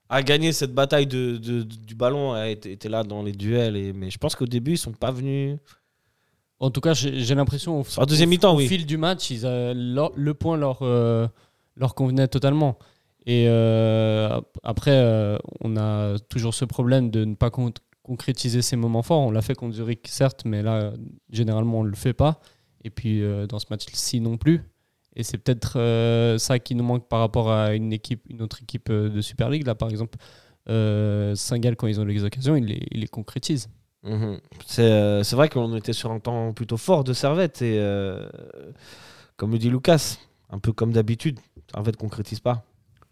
a 0.10 0.22
gagné 0.24 0.52
cette 0.52 0.74
bataille 0.74 1.08
de, 1.08 1.38
de- 1.38 1.64
du 1.64 1.96
ballon, 1.96 2.34
a 2.34 2.48
été, 2.50 2.72
était 2.72 2.90
là 2.90 3.04
dans 3.04 3.24
les 3.24 3.32
duels. 3.34 3.76
Et, 3.76 3.92
mais 3.94 4.10
je 4.12 4.18
pense 4.18 4.36
qu'au 4.36 4.46
début, 4.48 4.72
ils 4.74 4.78
sont 4.78 4.92
pas 4.94 5.12
venus. 5.12 5.58
En 6.60 6.72
tout 6.72 6.82
cas, 6.82 6.94
j'ai 6.94 7.36
l'impression 7.36 7.82
au, 7.82 7.84
Sur 7.84 8.02
la 8.02 8.06
deuxième 8.08 8.30
au- 8.30 8.32
mi-temps, 8.32 8.54
au 8.54 8.58
oui. 8.58 8.68
fil 8.68 8.86
du 8.86 8.98
match, 8.98 9.30
ils, 9.30 9.46
euh, 9.46 9.74
leur- 9.76 10.12
le 10.16 10.34
point 10.34 10.58
leur, 10.58 10.80
euh, 10.82 11.28
leur 11.76 11.94
convenait 11.96 12.28
totalement. 12.28 12.78
Et 13.30 13.46
euh, 13.50 14.30
ap- 14.38 14.58
après, 14.64 14.92
euh, 14.96 15.38
on 15.60 15.76
a 15.76 16.18
toujours 16.30 16.54
ce 16.54 16.64
problème 16.66 17.12
de 17.12 17.26
ne 17.26 17.36
pas 17.36 17.50
con- 17.50 17.74
concrétiser 18.02 18.62
ces 18.62 18.78
moments 18.78 19.02
forts. 19.04 19.20
On 19.20 19.32
l'a 19.32 19.42
fait 19.42 19.54
contre 19.54 19.76
Zurich, 19.76 20.08
certes, 20.08 20.44
mais 20.46 20.64
là, 20.64 20.94
généralement, 21.30 21.80
on 21.80 21.84
ne 21.84 21.90
le 21.90 21.96
fait 21.96 22.14
pas. 22.14 22.40
Et 22.86 22.90
puis, 22.90 23.22
euh, 23.22 23.46
dans 23.46 23.60
ce 23.60 23.66
match-ci 23.70 24.22
non 24.22 24.38
plus. 24.38 24.64
Et 25.18 25.24
c'est 25.24 25.38
peut-être 25.40 26.38
ça 26.38 26.60
qui 26.60 26.74
nous 26.76 26.84
manque 26.84 27.08
par 27.10 27.20
rapport 27.20 27.52
à 27.52 27.74
une, 27.74 27.92
équipe, 27.92 28.22
une 28.30 28.42
autre 28.42 28.62
équipe 28.62 28.92
de 28.92 29.20
Super 29.20 29.50
League. 29.50 29.66
Là, 29.66 29.74
par 29.76 29.90
exemple, 29.90 30.18
Saint-Gall, 30.68 31.76
quand 31.76 31.88
ils 31.88 32.00
ont 32.00 32.06
les 32.06 32.24
occasions, 32.24 32.56
ils 32.56 32.66
les, 32.92 33.08
concrétisent. 33.08 33.68
Mhm. 34.04 34.40
C'est 34.68 35.34
vrai 35.34 35.50
qu'on 35.50 35.76
était 35.76 35.92
sur 35.94 36.12
un 36.12 36.20
temps 36.20 36.54
plutôt 36.54 36.78
fort 36.78 37.04
de 37.04 37.14
Servette 37.14 37.64
et 37.64 37.82
comme 39.38 39.52
le 39.52 39.58
dit 39.58 39.72
Lucas, 39.72 40.18
un 40.52 40.60
peu 40.60 40.72
comme 40.72 40.94
d'habitude, 40.94 41.40
Servette 41.74 41.98
concrétise 41.98 42.40
pas. 42.40 42.64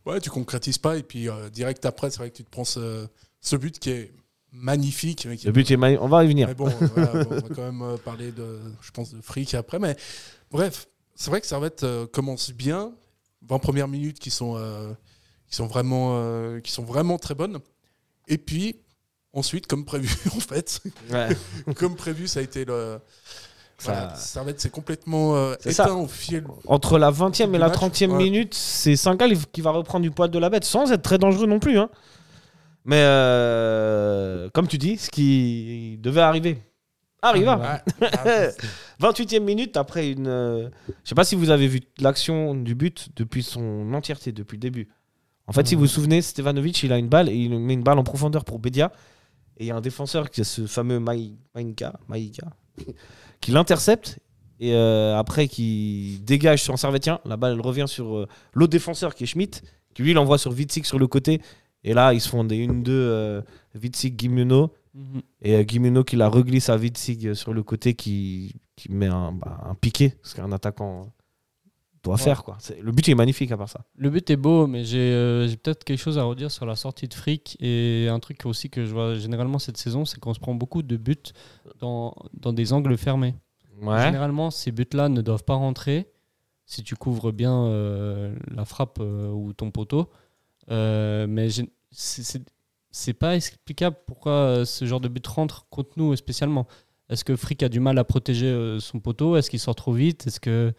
Ouais, 0.06 0.20
tu 0.22 0.30
concrétises 0.30 0.78
pas 0.78 0.98
et 0.98 1.04
puis 1.04 1.28
euh, 1.30 1.50
direct 1.50 1.86
après, 1.86 2.10
c'est 2.12 2.18
vrai 2.20 2.30
que 2.30 2.38
tu 2.38 2.44
te 2.44 2.50
prends 2.50 2.64
ce, 2.66 3.08
ce 3.42 3.56
but 3.56 3.80
qui 3.80 3.90
est 3.90 4.14
magnifique. 4.52 5.26
mais 5.28 5.36
qui- 5.38 5.48
Le 5.48 5.52
but 5.52 5.70
est 5.72 5.78
mani- 5.78 5.98
on 6.00 6.08
va 6.08 6.24
y 6.24 6.28
venir. 6.28 6.48
Mais 6.48 6.54
bon, 6.54 6.68
voilà, 6.70 7.24
bon, 7.24 7.30
on 7.32 7.48
va 7.48 7.56
quand 7.56 7.62
même 7.72 7.82
euh, 7.82 7.98
parler 7.98 8.32
de, 8.32 8.60
je 8.82 8.92
pense, 8.92 9.14
de 9.14 9.22
fric 9.22 9.54
après. 9.56 9.80
Mais 9.80 9.96
bref, 10.52 10.88
c'est 11.16 11.30
vrai 11.32 11.42
que 11.42 11.48
Servette 11.48 11.84
euh, 11.84 12.06
commence 12.08 12.52
bien. 12.52 12.94
20 13.48 13.60
premières 13.60 13.88
minutes 13.88 14.18
qui 14.20 14.32
sont, 14.32 14.56
qui 15.48 15.56
sont, 15.56 15.68
vraiment, 15.68 16.60
qui 16.62 16.72
sont 16.72 16.84
vraiment 16.84 17.20
très 17.20 17.36
bonnes. 17.36 17.60
Et 18.28 18.40
puis, 18.40 18.78
ensuite, 19.34 19.68
comme 19.68 19.86
prévu, 19.86 20.10
en 20.36 20.40
fait, 20.40 20.82
comme 21.76 21.96
prévu, 21.96 22.28
ça 22.28 22.40
a 22.40 22.44
été 22.44 22.66
le. 22.66 22.98
Ça- 23.78 24.14
Voilà, 24.36 24.58
s'est 24.58 24.70
complètement 24.70 25.36
euh, 25.36 25.54
C'est 25.60 25.72
éteint 25.72 25.86
ça. 25.86 25.94
au 25.96 26.08
fil. 26.08 26.44
Entre 26.68 26.98
la 26.98 27.12
20e 27.12 27.54
et 27.54 27.58
la 27.58 27.68
match, 27.68 27.76
30e 27.78 28.12
ouais. 28.12 28.18
minute, 28.24 28.54
c'est 28.54 28.96
Saint-Gall 28.96 29.34
qui 29.52 29.62
va 29.62 29.72
reprendre 29.72 30.04
du 30.04 30.12
poil 30.12 30.30
de 30.32 30.40
la 30.40 30.50
bête 30.50 30.64
sans 30.64 30.92
être 30.92 31.02
très 31.02 31.18
dangereux 31.18 31.46
non 31.48 31.60
plus. 31.60 31.78
hein. 31.78 31.90
Mais 32.86 33.02
euh, 33.02 34.50
comme 34.54 34.68
tu 34.68 34.78
dis, 34.78 34.98
ce 34.98 35.10
qui 35.10 35.98
devait 36.02 36.22
arriver 36.22 36.62
arriva. 37.22 37.82
Ouais. 38.00 38.08
Ah, 38.14 38.48
28e 39.02 39.40
minute 39.44 39.78
après 39.78 40.12
une. 40.12 40.28
euh, 40.28 40.70
je 41.04 41.10
sais 41.10 41.16
pas 41.16 41.24
si 41.24 41.36
vous 41.36 41.50
avez 41.50 41.68
vu 41.68 41.82
l'action 42.00 42.54
du 42.54 42.76
but 42.76 43.10
depuis 43.16 43.42
son 43.44 43.92
entièreté, 43.94 44.32
depuis 44.32 44.56
le 44.58 44.62
début. 44.62 44.88
En 45.48 45.52
fait, 45.54 45.68
si 45.68 45.76
vous 45.76 45.82
vous 45.82 45.88
souvenez, 45.88 46.22
Stevanovic, 46.22 46.82
il 46.84 46.94
a 46.94 46.98
une 46.98 47.10
balle 47.10 47.30
et 47.30 47.34
il 47.36 47.58
met 47.60 47.74
une 47.74 47.84
balle 47.84 47.98
en 48.00 48.04
profondeur 48.04 48.46
pour 48.46 48.60
Bedia. 48.60 48.92
Et 49.58 49.64
il 49.66 49.68
y 49.68 49.72
a 49.72 49.76
un 49.76 49.82
défenseur 49.82 50.30
qui 50.30 50.42
est 50.42 50.44
ce 50.46 50.66
fameux 50.68 51.00
Maïka, 51.00 51.94
Maïka, 52.08 52.48
qui 53.42 53.52
l'intercepte 53.52 54.20
et 54.60 54.74
euh, 54.74 55.18
après 55.18 55.48
qui 55.48 56.20
dégage 56.24 56.64
sur 56.64 56.74
un 56.74 56.78
servetien. 56.78 57.20
La 57.26 57.38
balle 57.38 57.54
elle 57.54 57.62
revient 57.62 57.86
sur 57.88 58.16
euh, 58.16 58.28
l'autre 58.54 58.72
défenseur 58.72 59.16
qui 59.16 59.24
est 59.24 59.28
Schmidt, 59.28 59.62
qui 59.94 60.04
lui 60.04 60.14
l'envoie 60.14 60.38
sur 60.38 60.52
Witzig 60.52 60.86
sur 60.86 61.00
le 61.00 61.08
côté 61.08 61.42
Et 61.84 61.94
là, 61.94 62.14
ils 62.14 62.22
se 62.22 62.30
font 62.30 62.44
des 62.44 62.68
1-2 62.68 62.84
euh, 62.90 63.42
Witzig 63.82 64.16
Guimeno. 64.16 64.72
Mhm. 64.94 65.22
Et 65.42 65.56
euh, 65.56 65.64
Guimeno 65.64 66.04
qui 66.04 66.16
la 66.16 66.30
reglisse 66.30 66.70
à 66.70 66.78
Witzig 66.78 67.34
sur 67.34 67.54
le 67.54 67.64
côté 67.64 67.94
qui, 67.96 68.56
qui 68.76 68.92
met 68.92 69.08
un, 69.08 69.32
bah, 69.32 69.60
un 69.70 69.76
piqué, 69.76 70.14
ce 70.24 70.36
qu'un 70.36 70.52
attaquant 70.52 71.12
doit 72.06 72.16
Ouais. 72.16 72.22
faire. 72.22 72.44
Quoi. 72.44 72.58
Le 72.82 72.92
but 72.92 73.10
est 73.10 73.16
magnifique 73.16 73.52
à 73.52 73.58
part 73.58 73.68
ça. 73.70 73.82
Le 73.98 74.10
but 74.10 74.30
est 74.30 74.36
beau, 74.38 74.66
mais 74.68 74.84
j'ai 74.86 75.12
euh, 75.14 75.48
peut-être 75.62 75.84
quelque 75.84 76.00
chose 76.00 76.18
à 76.18 76.24
redire 76.24 76.50
sur 76.52 76.66
la 76.66 76.76
sortie 76.76 77.08
de 77.08 77.14
fric. 77.14 77.58
Et 77.60 78.08
un 78.10 78.20
truc 78.20 78.46
aussi 78.46 78.70
que 78.70 78.86
je 78.86 78.92
vois 78.94 79.16
généralement 79.16 79.60
cette 79.60 79.78
saison, 79.78 80.06
c'est 80.06 80.20
qu'on 80.20 80.34
se 80.34 80.40
prend 80.40 80.54
beaucoup 80.56 80.82
de 80.84 80.98
buts 80.98 81.16
dans, 81.80 82.16
dans 82.34 82.54
des 82.54 82.72
angles 82.74 82.98
fermés. 82.98 83.36
Ouais. 83.82 84.02
Généralement, 84.04 84.52
ces 84.52 84.72
buts-là 84.72 85.10
ne 85.10 85.22
doivent 85.22 85.44
pas 85.44 85.56
rentrer 85.56 86.08
si 86.66 86.82
tu 86.84 86.96
couvres 86.96 87.32
bien 87.32 87.66
euh, 87.66 88.36
la 88.50 88.66
frappe 88.66 89.00
euh, 89.02 89.30
ou 89.32 89.54
ton 89.54 89.70
poteau. 89.72 90.10
Euh, 90.72 91.28
mais 91.28 91.50
c'est- 91.92 93.14
pas 93.20 93.36
explicable 93.36 93.98
pourquoi 94.08 94.66
ce 94.66 94.86
genre 94.86 95.00
de 95.02 95.08
but 95.10 95.26
rentre 95.28 95.68
contre 95.70 95.92
nous 95.98 96.16
spécialement. 96.16 96.66
Est-ce 97.10 97.24
que 97.24 97.36
Frick 97.36 97.62
a 97.62 97.70
du 97.70 97.80
mal 97.80 97.98
à 98.00 98.04
protéger 98.04 98.78
son 98.80 99.00
poteau? 99.00 99.36
Est-ce 99.36 99.50
qu'il 99.50 99.60
sort 99.60 99.76
trop 99.76 99.94
vite? 99.94 100.26
Est-ce 100.26 100.40
que 100.40 100.74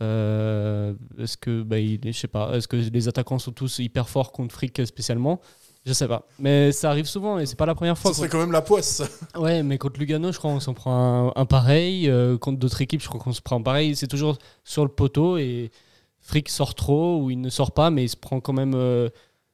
euh, 0.00 0.94
est-ce 1.18 1.36
que 1.36 1.62
bah, 1.62 1.78
il 1.78 2.00
je 2.04 2.12
sais 2.12 2.28
pas 2.28 2.56
Est-ce 2.56 2.68
que 2.68 2.76
les 2.76 3.08
attaquants 3.08 3.38
sont 3.38 3.52
tous 3.52 3.78
hyper 3.80 4.08
forts 4.08 4.32
contre 4.32 4.54
Frick 4.54 4.80
spécialement? 4.86 5.40
Je 5.86 5.92
sais 5.94 6.08
pas. 6.08 6.26
Mais 6.38 6.72
ça 6.72 6.90
arrive 6.90 7.06
souvent 7.06 7.38
et 7.38 7.46
c'est 7.46 7.56
pas 7.56 7.64
la 7.66 7.74
première 7.74 7.96
fois. 7.96 8.10
Ce 8.12 8.18
serait 8.18 8.28
quand 8.28 8.38
même 8.40 8.52
la 8.52 8.60
poisse. 8.62 9.02
Ouais, 9.38 9.62
mais 9.62 9.78
contre 9.78 9.98
Lugano, 9.98 10.30
je 10.30 10.38
crois 10.38 10.52
qu'on 10.52 10.60
s'en 10.60 10.74
prend 10.74 11.32
un, 11.34 11.40
un 11.40 11.46
pareil. 11.46 12.08
Euh, 12.08 12.36
contre 12.36 12.58
d'autres 12.58 12.82
équipes, 12.82 13.00
je 13.00 13.08
crois 13.08 13.20
qu'on 13.20 13.32
se 13.32 13.40
prend 13.40 13.56
un 13.56 13.62
pareil. 13.62 13.96
C'est 13.96 14.06
toujours 14.08 14.36
sur 14.64 14.84
le 14.84 14.90
poteau 14.90 15.38
et 15.38 15.70
Frick 16.20 16.50
sort 16.50 16.74
trop 16.74 17.22
ou 17.22 17.30
il 17.30 17.40
ne 17.40 17.48
sort 17.48 17.72
pas, 17.72 17.88
mais 17.90 18.04
il 18.04 18.08
se 18.10 18.16
prend 18.16 18.40
quand 18.40 18.52
même. 18.52 18.74
euh, 18.74 19.08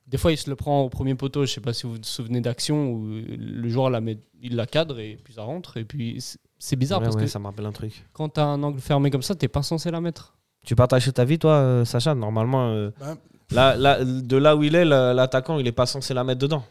des 0.08 0.18
fois, 0.18 0.32
il 0.32 0.36
se 0.36 0.50
le 0.50 0.56
prend 0.56 0.82
au 0.82 0.88
premier 0.88 1.14
poteau. 1.14 1.46
Je 1.46 1.52
sais 1.52 1.60
pas 1.60 1.72
si 1.72 1.84
vous 1.86 1.92
vous 1.94 1.98
souvenez 2.02 2.40
d'action 2.40 2.90
où 2.90 3.06
le 3.08 3.68
joueur 3.68 3.90
la 3.90 4.00
met, 4.00 4.18
il 4.42 4.56
la 4.56 4.66
cadre 4.66 4.98
et 4.98 5.18
puis 5.22 5.34
ça 5.34 5.42
rentre. 5.42 5.76
Et 5.76 5.84
puis 5.84 6.20
c'est- 6.58 6.76
bizarre 6.76 6.98
Ouais, 7.00 7.04
parce 7.04 7.16
ouais, 7.16 7.22
que 7.22 7.28
ça 7.28 7.38
me 7.38 7.44
rappelle 7.46 7.66
un 7.66 7.72
truc. 7.72 8.04
quand 8.12 8.30
tu 8.30 8.40
as 8.40 8.46
un 8.46 8.62
angle 8.64 8.80
fermé 8.80 9.10
comme 9.10 9.22
ça, 9.22 9.34
t'es 9.36 9.48
pas 9.48 9.62
censé 9.62 9.92
la 9.92 10.00
mettre. 10.00 10.35
Tu 10.66 10.74
partages 10.76 11.10
ta 11.14 11.24
vie, 11.24 11.38
toi, 11.38 11.52
euh, 11.54 11.84
Sacha 11.84 12.14
Normalement, 12.14 12.70
euh, 12.72 12.90
Bah, 13.00 13.16
là, 13.50 13.76
là, 13.76 14.04
de 14.04 14.36
là 14.36 14.56
où 14.56 14.64
il 14.64 14.74
est, 14.74 14.84
la- 14.84 15.14
l'attaquant, 15.14 15.58
il 15.58 15.66
est 15.66 15.72
pas 15.72 15.86
censé 15.86 16.12
la 16.12 16.24
mettre 16.24 16.40
dedans. 16.40 16.64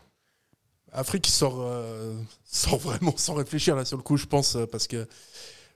Afrique, 0.92 1.28
il 1.28 1.32
sort, 1.32 1.62
euh, 1.62 2.14
sort 2.46 2.78
vraiment 2.78 3.14
sans 3.16 3.34
réfléchir 3.36 3.76
là 3.76 3.86
sur 3.86 3.98
le 3.98 4.04
coup, 4.04 4.18
je 4.18 4.26
pense, 4.26 4.56
euh, 4.56 4.66
parce 4.66 4.86
que 4.88 5.08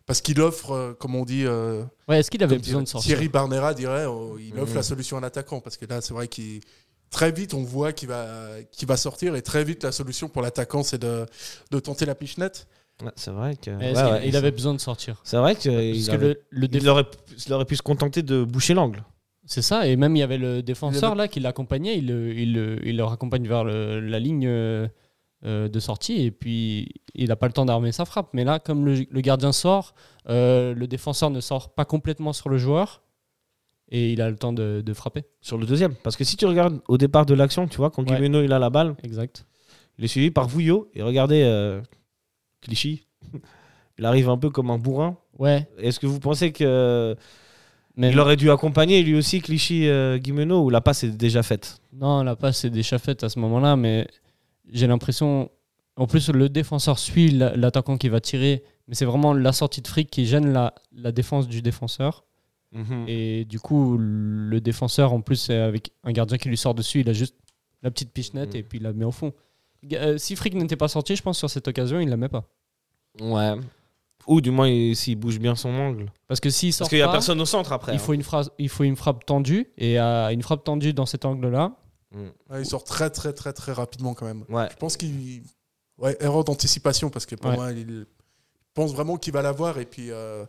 parce 0.06 0.22
qu'il 0.22 0.42
offre, 0.42 0.72
euh, 0.72 0.94
comme 0.94 1.16
on 1.16 1.24
dit, 1.24 1.46
euh, 1.46 1.84
Ouais, 2.08 2.20
est-ce 2.20 2.32
qu'il 2.32 2.44
avait 2.44 2.58
besoin 2.58 2.82
de 2.82 2.88
sortir 2.88 3.08
Thierry 3.10 3.30
Barnera 3.30 3.74
dirait, 3.76 4.06
oh, 4.06 4.38
il 4.40 4.60
offre 4.60 4.74
la 4.76 4.82
solution 4.84 5.18
à 5.18 5.22
l'attaquant, 5.22 5.60
parce 5.62 5.78
que 5.78 5.86
là, 5.86 6.02
c'est 6.02 6.14
vrai 6.14 6.28
qu'il 6.28 6.62
très 7.12 7.32
vite, 7.32 7.54
on 7.54 7.64
voit 7.64 7.94
qu'il 7.94 8.08
va 8.10 8.26
qu'il 8.72 8.88
va 8.88 8.98
sortir, 8.98 9.36
et 9.36 9.42
très 9.42 9.64
vite, 9.64 9.84
la 9.84 9.92
solution 9.92 10.28
pour 10.28 10.42
l'attaquant, 10.42 10.84
c'est 10.84 10.98
de, 10.98 11.26
de 11.72 11.80
tenter 11.80 12.06
la 12.06 12.16
pichenette. 12.16 12.68
Ouais, 13.04 13.12
c'est 13.16 13.32
vrai 13.32 13.56
que. 13.56 13.72
Ouais, 13.72 13.94
ouais, 13.96 14.28
il 14.28 14.36
avait 14.36 14.52
besoin 14.52 14.74
de 14.74 14.80
sortir. 14.80 15.20
C'est 15.24 15.38
vrai 15.38 15.56
que 15.56 15.70
avait- 16.12 16.28
le, 16.28 16.38
le 16.50 16.68
déf- 16.68 16.82
il, 16.82 16.90
aurait, 16.90 17.06
il 17.48 17.54
aurait 17.54 17.66
pu 17.66 17.76
se 17.76 17.82
contenter 17.82 18.22
de 18.24 18.44
boucher 18.44 18.74
l'angle. 18.74 19.04
C'est 19.46 19.62
ça, 19.62 19.88
et 19.88 19.96
même 19.96 20.16
il 20.16 20.20
y 20.20 20.24
avait 20.24 20.38
le 20.38 20.62
défenseur 20.62 21.02
Il 21.02 21.06
avait- 21.14 21.18
là 21.18 21.28
qui 21.28 21.40
l'accompagnait, 21.40 21.98
il, 21.98 22.08
le- 22.08 22.34
il, 22.38 22.54
le- 22.54 22.86
il 22.88 22.98
le 22.98 23.04
raccompagne 23.04 23.48
vers 23.48 23.64
le- 23.64 24.00
la 24.00 24.20
ligne 24.20 24.46
euh, 24.48 24.88
euh, 25.46 25.68
de 25.70 25.80
sortie, 25.80 26.22
et 26.26 26.32
puis 26.32 26.90
il 27.16 27.30
n'a 27.30 27.36
pas 27.36 27.48
le 27.48 27.54
temps 27.54 27.66
d'armer 27.66 27.92
sa 27.92 28.06
frappe. 28.06 28.30
Mais 28.34 28.44
là, 28.44 28.60
comme 28.60 28.86
le, 28.86 29.06
le 29.10 29.22
gardien 29.22 29.52
sort, 29.54 29.96
euh, 30.28 30.74
le 30.76 30.86
défenseur 30.88 31.30
ne 31.32 31.40
sort 31.40 31.74
pas 31.74 31.86
complètement 31.86 32.34
sur 32.34 32.50
le 32.50 32.58
joueur, 32.58 33.02
et 33.92 34.12
il 34.12 34.22
a 34.22 34.30
le 34.30 34.36
temps 34.36 34.54
de, 34.54 34.84
de 34.86 34.94
frapper. 34.94 35.24
Sur 35.42 35.58
le 35.58 35.66
deuxième. 35.66 35.96
Parce 35.96 36.16
que 36.18 36.24
si 36.26 36.36
tu 36.38 36.46
regardes 36.46 36.80
au 36.88 36.98
départ 37.00 37.26
de 37.26 37.34
l'action, 37.34 37.68
tu 37.68 37.78
vois, 37.78 37.90
quand 37.90 38.08
Ouais. 38.08 38.18
Guimeno 38.18 38.44
il 38.44 38.52
a 38.54 38.60
la 38.60 38.70
balle, 38.70 38.96
Exact. 39.04 39.46
il 39.98 40.04
est 40.06 40.10
suivi 40.10 40.30
par 40.30 40.48
Vouillot. 40.48 40.92
Et 40.94 41.02
regardez, 41.02 41.42
euh, 41.44 41.82
Clichy, 42.62 43.06
il 43.98 44.06
arrive 44.06 44.30
un 44.30 44.38
peu 44.38 44.50
comme 44.50 44.70
un 44.72 44.78
bourrin. 44.78 45.18
Ouais, 45.38 45.68
Est-ce 45.78 46.00
que 46.00 46.08
vous 46.08 46.20
pensez 46.20 46.52
que 46.52 47.16
mais 47.96 48.12
il 48.12 48.20
aurait 48.20 48.38
dû 48.38 48.50
accompagner 48.50 49.04
lui 49.04 49.16
aussi 49.16 49.42
Clichy 49.42 49.88
euh, 49.90 50.18
Guimeno 50.18 50.64
ou 50.64 50.70
la 50.70 50.80
passe 50.80 51.04
est 51.04 51.12
déjà 51.12 51.44
faite? 51.44 51.82
Non, 51.92 52.24
la 52.24 52.36
passe 52.38 52.64
est 52.64 52.70
déjà 52.70 52.98
faite 52.98 53.24
à 53.26 53.30
ce 53.30 53.40
moment-là, 53.40 53.76
mais 53.76 54.08
j'ai 54.72 54.88
l'impression. 54.88 55.50
En 55.98 56.08
plus, 56.08 56.30
le 56.30 56.48
défenseur 56.48 56.98
suit 56.98 57.30
la- 57.32 57.54
l'attaquant 57.58 57.98
qui 57.98 58.08
va 58.08 58.22
tirer, 58.22 58.64
mais 58.88 58.96
c'est 58.96 59.04
vraiment 59.04 59.34
la 59.34 59.52
sortie 59.52 59.82
de 59.82 59.88
fric 59.88 60.10
qui 60.10 60.26
gêne 60.26 60.54
la, 60.54 60.74
la 60.96 61.12
défense 61.12 61.50
du 61.50 61.62
défenseur. 61.62 62.24
Mhm. 62.72 63.06
Et 63.08 63.44
du 63.46 63.60
coup, 63.60 63.98
le 64.00 64.62
défenseur, 64.62 65.12
en 65.12 65.20
plus, 65.20 65.50
avec 65.50 65.92
un 66.06 66.14
gardien 66.14 66.38
qui 66.38 66.48
lui 66.48 66.56
sort 66.58 66.76
dessus, 66.76 67.02
il 67.02 67.10
a 67.10 67.14
juste 67.14 67.36
la 67.84 67.92
petite 67.92 68.12
pichenette 68.14 68.54
Mm. 68.54 68.58
et 68.58 68.64
puis 68.64 68.78
il 68.78 68.84
la 68.84 68.94
met 68.94 69.04
au 69.06 69.12
fond. 69.12 69.34
Euh, 69.94 70.18
si 70.18 70.36
Frick 70.36 70.54
n'était 70.56 70.76
pas 70.76 70.88
sorti, 70.88 71.16
je 71.16 71.22
pense 71.22 71.38
sur 71.38 71.50
cette 71.50 71.68
occasion, 71.68 72.00
il 72.00 72.10
la 72.10 72.18
met 72.18 72.30
pas. 72.30 72.44
Ouais. 73.22 73.56
Ou 74.28 74.42
du 74.42 74.52
moins 74.52 74.68
il- 74.68 74.96
s'il 74.96 75.16
bouge 75.16 75.40
bien 75.40 75.56
son 75.56 75.70
angle. 75.74 76.12
Parce 76.28 76.40
que 76.40 76.50
s'il 76.50 76.74
sort 76.74 76.86
Parce 76.86 76.90
qu'il 76.90 76.98
n'y 77.00 77.04
a 77.04 77.08
pas, 77.08 77.14
personne 77.14 77.40
au 77.42 77.46
centre 77.46 77.72
après. 77.72 77.94
il, 77.94 77.96
hein. 77.96 78.00
faut 78.00 78.14
une 78.14 78.24
phrase, 78.24 78.52
il 78.60 78.70
faut 78.70 78.84
une 78.84 78.96
frappe 78.96 79.26
tendue. 79.26 79.72
Et 79.78 79.98
une 79.98 80.44
frappe 80.44 80.64
tendue 80.64 80.94
dans 80.94 81.06
cet 81.06 81.26
angle-là, 81.26 81.74
Ouais, 82.50 82.62
il 82.62 82.66
sort 82.66 82.84
très, 82.84 83.10
très, 83.12 83.34
très, 83.34 83.54
très 83.54 83.72
rapidement 83.72 84.14
quand 84.16 84.26
même. 84.26 84.44
hein. 84.50 84.54
Ouais. 84.54 84.68
Je 84.72 84.76
pense 84.78 84.98
qu'il. 84.98 85.44
Ouais, 86.00 86.18
erreur 86.20 86.44
d'anticipation, 86.44 87.10
parce 87.10 87.26
que 87.26 87.36
pour 87.36 87.52
Ouais. 87.52 87.56
moi, 87.58 87.72
il 87.72 88.06
pense 88.74 88.94
vraiment 88.94 89.18
qu'il 89.18 89.34
va 89.34 89.42
l'avoir, 89.42 89.78
et 89.80 89.86
puis. 89.86 90.12
euh, 90.12 90.44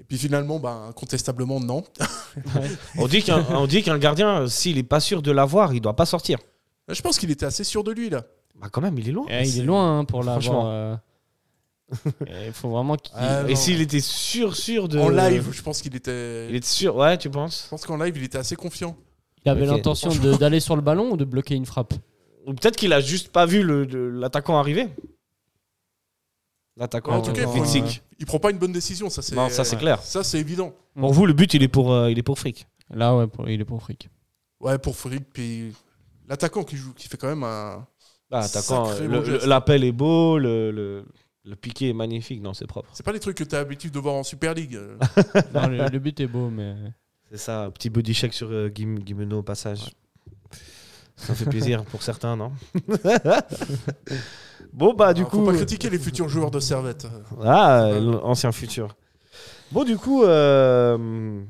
Et 0.00 0.04
puis 0.04 0.16
finalement, 0.16 0.60
ben, 0.60 0.86
incontestablement, 0.90 1.58
non. 1.58 1.82
On 2.98 3.08
dit 3.08 3.20
qu'un 3.24 3.44
on 3.50 3.66
dit 3.66 3.82
qu'un 3.82 3.98
gardien, 3.98 4.46
s'il 4.46 4.76
n'est 4.76 4.84
pas 4.84 5.00
sûr 5.00 5.22
de 5.22 5.32
l'avoir, 5.32 5.74
il 5.74 5.80
doit 5.80 5.96
pas 5.96 6.06
sortir. 6.06 6.38
Je 6.86 7.02
pense 7.02 7.18
qu'il 7.18 7.32
était 7.32 7.46
assez 7.46 7.64
sûr 7.64 7.82
de 7.82 7.90
lui, 7.90 8.08
là. 8.08 8.22
Bah 8.60 8.68
quand 8.70 8.80
même, 8.80 8.98
il 8.98 9.08
est 9.08 9.12
loin. 9.12 9.26
eh, 9.28 9.42
il 9.46 9.60
est 9.60 9.64
loin 9.64 9.98
hein, 10.00 10.04
pour 10.04 10.20
l'avoir. 10.22 10.40
Franchement. 10.42 10.70
euh. 10.70 10.96
Il 12.46 12.52
faut 12.52 12.68
vraiment 12.68 12.96
qu'il. 12.96 13.14
Ah, 13.16 13.44
Et 13.48 13.54
s'il 13.56 13.80
était 13.80 14.00
sûr, 14.00 14.54
sûr 14.54 14.88
de. 14.88 14.98
En 14.98 15.08
live, 15.08 15.48
je 15.52 15.62
pense 15.62 15.80
qu'il 15.80 15.96
était. 15.96 16.48
Il 16.50 16.54
est 16.56 16.64
sûr, 16.64 16.94
ouais, 16.96 17.16
tu 17.16 17.30
penses? 17.30 17.62
Je 17.64 17.68
pense 17.70 17.86
qu'en 17.86 17.96
live, 17.96 18.14
il 18.16 18.24
était 18.24 18.36
assez 18.36 18.56
confiant. 18.56 18.94
Il 19.44 19.50
avait 19.50 19.64
l'intention 19.64 20.10
d'aller 20.36 20.60
sur 20.60 20.76
le 20.76 20.82
ballon 20.82 21.12
ou 21.12 21.16
de 21.16 21.24
bloquer 21.24 21.54
une 21.54 21.64
frappe? 21.64 21.94
Ou 22.46 22.52
peut-être 22.52 22.76
qu'il 22.76 22.92
a 22.92 23.00
juste 23.00 23.28
pas 23.30 23.46
vu 23.46 23.62
le- 23.62 23.84
le- 23.84 24.10
l'attaquant 24.10 24.58
arriver. 24.58 24.88
L'attaquant. 26.76 27.12
en 27.12 27.22
tout 27.22 27.32
cas, 27.32 27.42
il, 27.42 27.48
euh, 27.48 27.62
prend, 27.62 27.84
il 28.20 28.26
prend 28.26 28.38
pas 28.38 28.50
une 28.50 28.58
bonne 28.58 28.72
décision, 28.72 29.10
ça 29.10 29.22
c'est. 29.22 29.34
Non, 29.34 29.48
ça, 29.48 29.64
c'est 29.64 29.76
ouais. 29.76 29.80
clair. 29.82 30.02
Ça 30.02 30.22
c'est 30.22 30.38
évident. 30.38 30.72
Pour 30.98 31.12
vous, 31.12 31.26
le 31.26 31.32
but, 31.32 31.54
il 31.54 31.62
est 31.62 31.68
pour, 31.68 31.92
euh, 31.92 32.10
il 32.10 32.18
est 32.18 32.22
pour 32.22 32.38
Frick. 32.38 32.66
Là, 32.90 33.16
ouais, 33.16 33.26
pour- 33.26 33.48
il 33.48 33.60
est 33.60 33.64
pour 33.64 33.82
Frick. 33.82 34.08
Ouais, 34.60 34.78
pour 34.78 34.96
Frick, 34.96 35.24
puis 35.32 35.72
l'attaquant 36.28 36.62
qui 36.64 36.76
joue, 36.76 36.92
qui 36.92 37.08
fait 37.08 37.16
quand 37.16 37.28
même 37.28 37.44
un. 37.44 37.86
Ah, 38.30 38.40
attaquant, 38.40 38.84
Sacré 38.86 39.06
le- 39.06 39.08
beau 39.20 39.24
le- 39.26 39.32
geste. 39.34 39.46
l'appel 39.46 39.84
est 39.84 39.92
beau, 39.92 40.38
le, 40.38 40.70
le, 40.70 41.04
le 41.44 41.56
piqué 41.56 41.88
est 41.90 41.94
magnifique, 41.94 42.42
non, 42.42 42.52
c'est 42.54 42.66
propre. 42.66 42.90
C'est 42.92 43.04
pas 43.04 43.12
les 43.12 43.20
trucs 43.20 43.36
que 43.38 43.44
tu 43.44 43.54
as 43.54 43.58
l'habitude 43.58 43.92
de 43.92 43.98
voir 43.98 44.14
en 44.16 44.22
Super 44.22 44.54
League. 44.54 44.76
euh. 44.76 44.96
Non, 45.54 45.66
le, 45.66 45.88
le 45.90 45.98
but 45.98 46.18
est 46.20 46.26
beau, 46.26 46.50
mais. 46.50 46.74
C'est 47.30 47.38
ça, 47.38 47.64
un 47.64 47.70
petit 47.70 47.90
body 47.90 48.14
check 48.14 48.32
sur 48.34 48.48
euh, 48.50 48.68
Guim- 48.68 48.98
Guimeno 49.00 49.38
au 49.38 49.42
passage. 49.42 49.90
Ça 51.16 51.34
fait 51.34 51.46
plaisir 51.46 51.82
pour 51.84 52.02
certains, 52.02 52.36
non? 52.36 52.52
Bon, 54.72 54.94
bah, 54.94 55.14
du 55.14 55.20
Alors, 55.22 55.30
coup. 55.30 55.38
Faut 55.44 55.46
pas 55.50 55.56
critiquer 55.56 55.90
les 55.90 55.98
futurs 55.98 56.28
joueurs 56.28 56.50
de 56.50 56.60
Servette. 56.60 57.06
Ah, 57.42 57.84
euh, 57.86 58.00
l'ancien 58.00 58.52
futur. 58.52 58.94
Bon, 59.72 59.84
du 59.84 59.96
coup, 59.96 60.24
euh, 60.24 61.40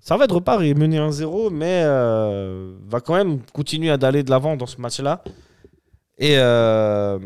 Servette 0.00 0.32
repart 0.32 0.62
et 0.62 0.70
est 0.70 0.74
mené 0.74 0.98
1-0, 0.98 1.50
mais 1.50 1.82
euh, 1.84 2.76
va 2.88 3.00
quand 3.00 3.14
même 3.14 3.40
continuer 3.52 3.90
à 3.90 3.96
d'aller 3.96 4.22
de 4.22 4.30
l'avant 4.30 4.56
dans 4.56 4.66
ce 4.66 4.80
match-là. 4.80 5.22
Et 6.18 6.38
euh, 6.38 7.18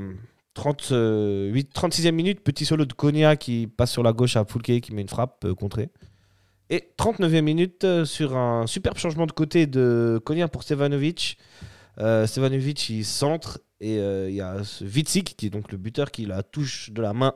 38, 0.54 1.74
36e 1.74 2.12
minute, 2.12 2.40
petit 2.40 2.64
solo 2.64 2.84
de 2.84 2.92
Konya 2.92 3.36
qui 3.36 3.66
passe 3.66 3.92
sur 3.92 4.02
la 4.02 4.12
gauche 4.12 4.36
à 4.36 4.44
Foulke 4.44 4.80
qui 4.80 4.92
met 4.92 5.02
une 5.02 5.08
frappe 5.08 5.44
euh, 5.44 5.54
contrée. 5.54 5.90
Et 6.70 6.92
39e 6.98 7.42
minute, 7.42 7.84
euh, 7.84 8.04
sur 8.04 8.36
un 8.36 8.66
superbe 8.66 8.96
changement 8.96 9.26
de 9.26 9.32
côté 9.32 9.66
de 9.66 10.20
Konya 10.24 10.48
pour 10.48 10.62
Stevanovic. 10.62 11.36
Euh, 11.98 12.26
Stevanovic, 12.26 12.88
il 12.90 13.04
centre 13.04 13.60
et 13.80 13.98
euh, 13.98 14.30
il 14.30 14.36
y 14.36 14.40
a 14.40 14.62
ce 14.62 14.84
Witzig 14.84 15.24
qui 15.24 15.46
est 15.46 15.50
donc 15.50 15.72
le 15.72 15.78
buteur 15.78 16.10
qui 16.10 16.26
la 16.26 16.42
touche 16.42 16.90
de 16.90 17.02
la 17.02 17.12
main 17.12 17.34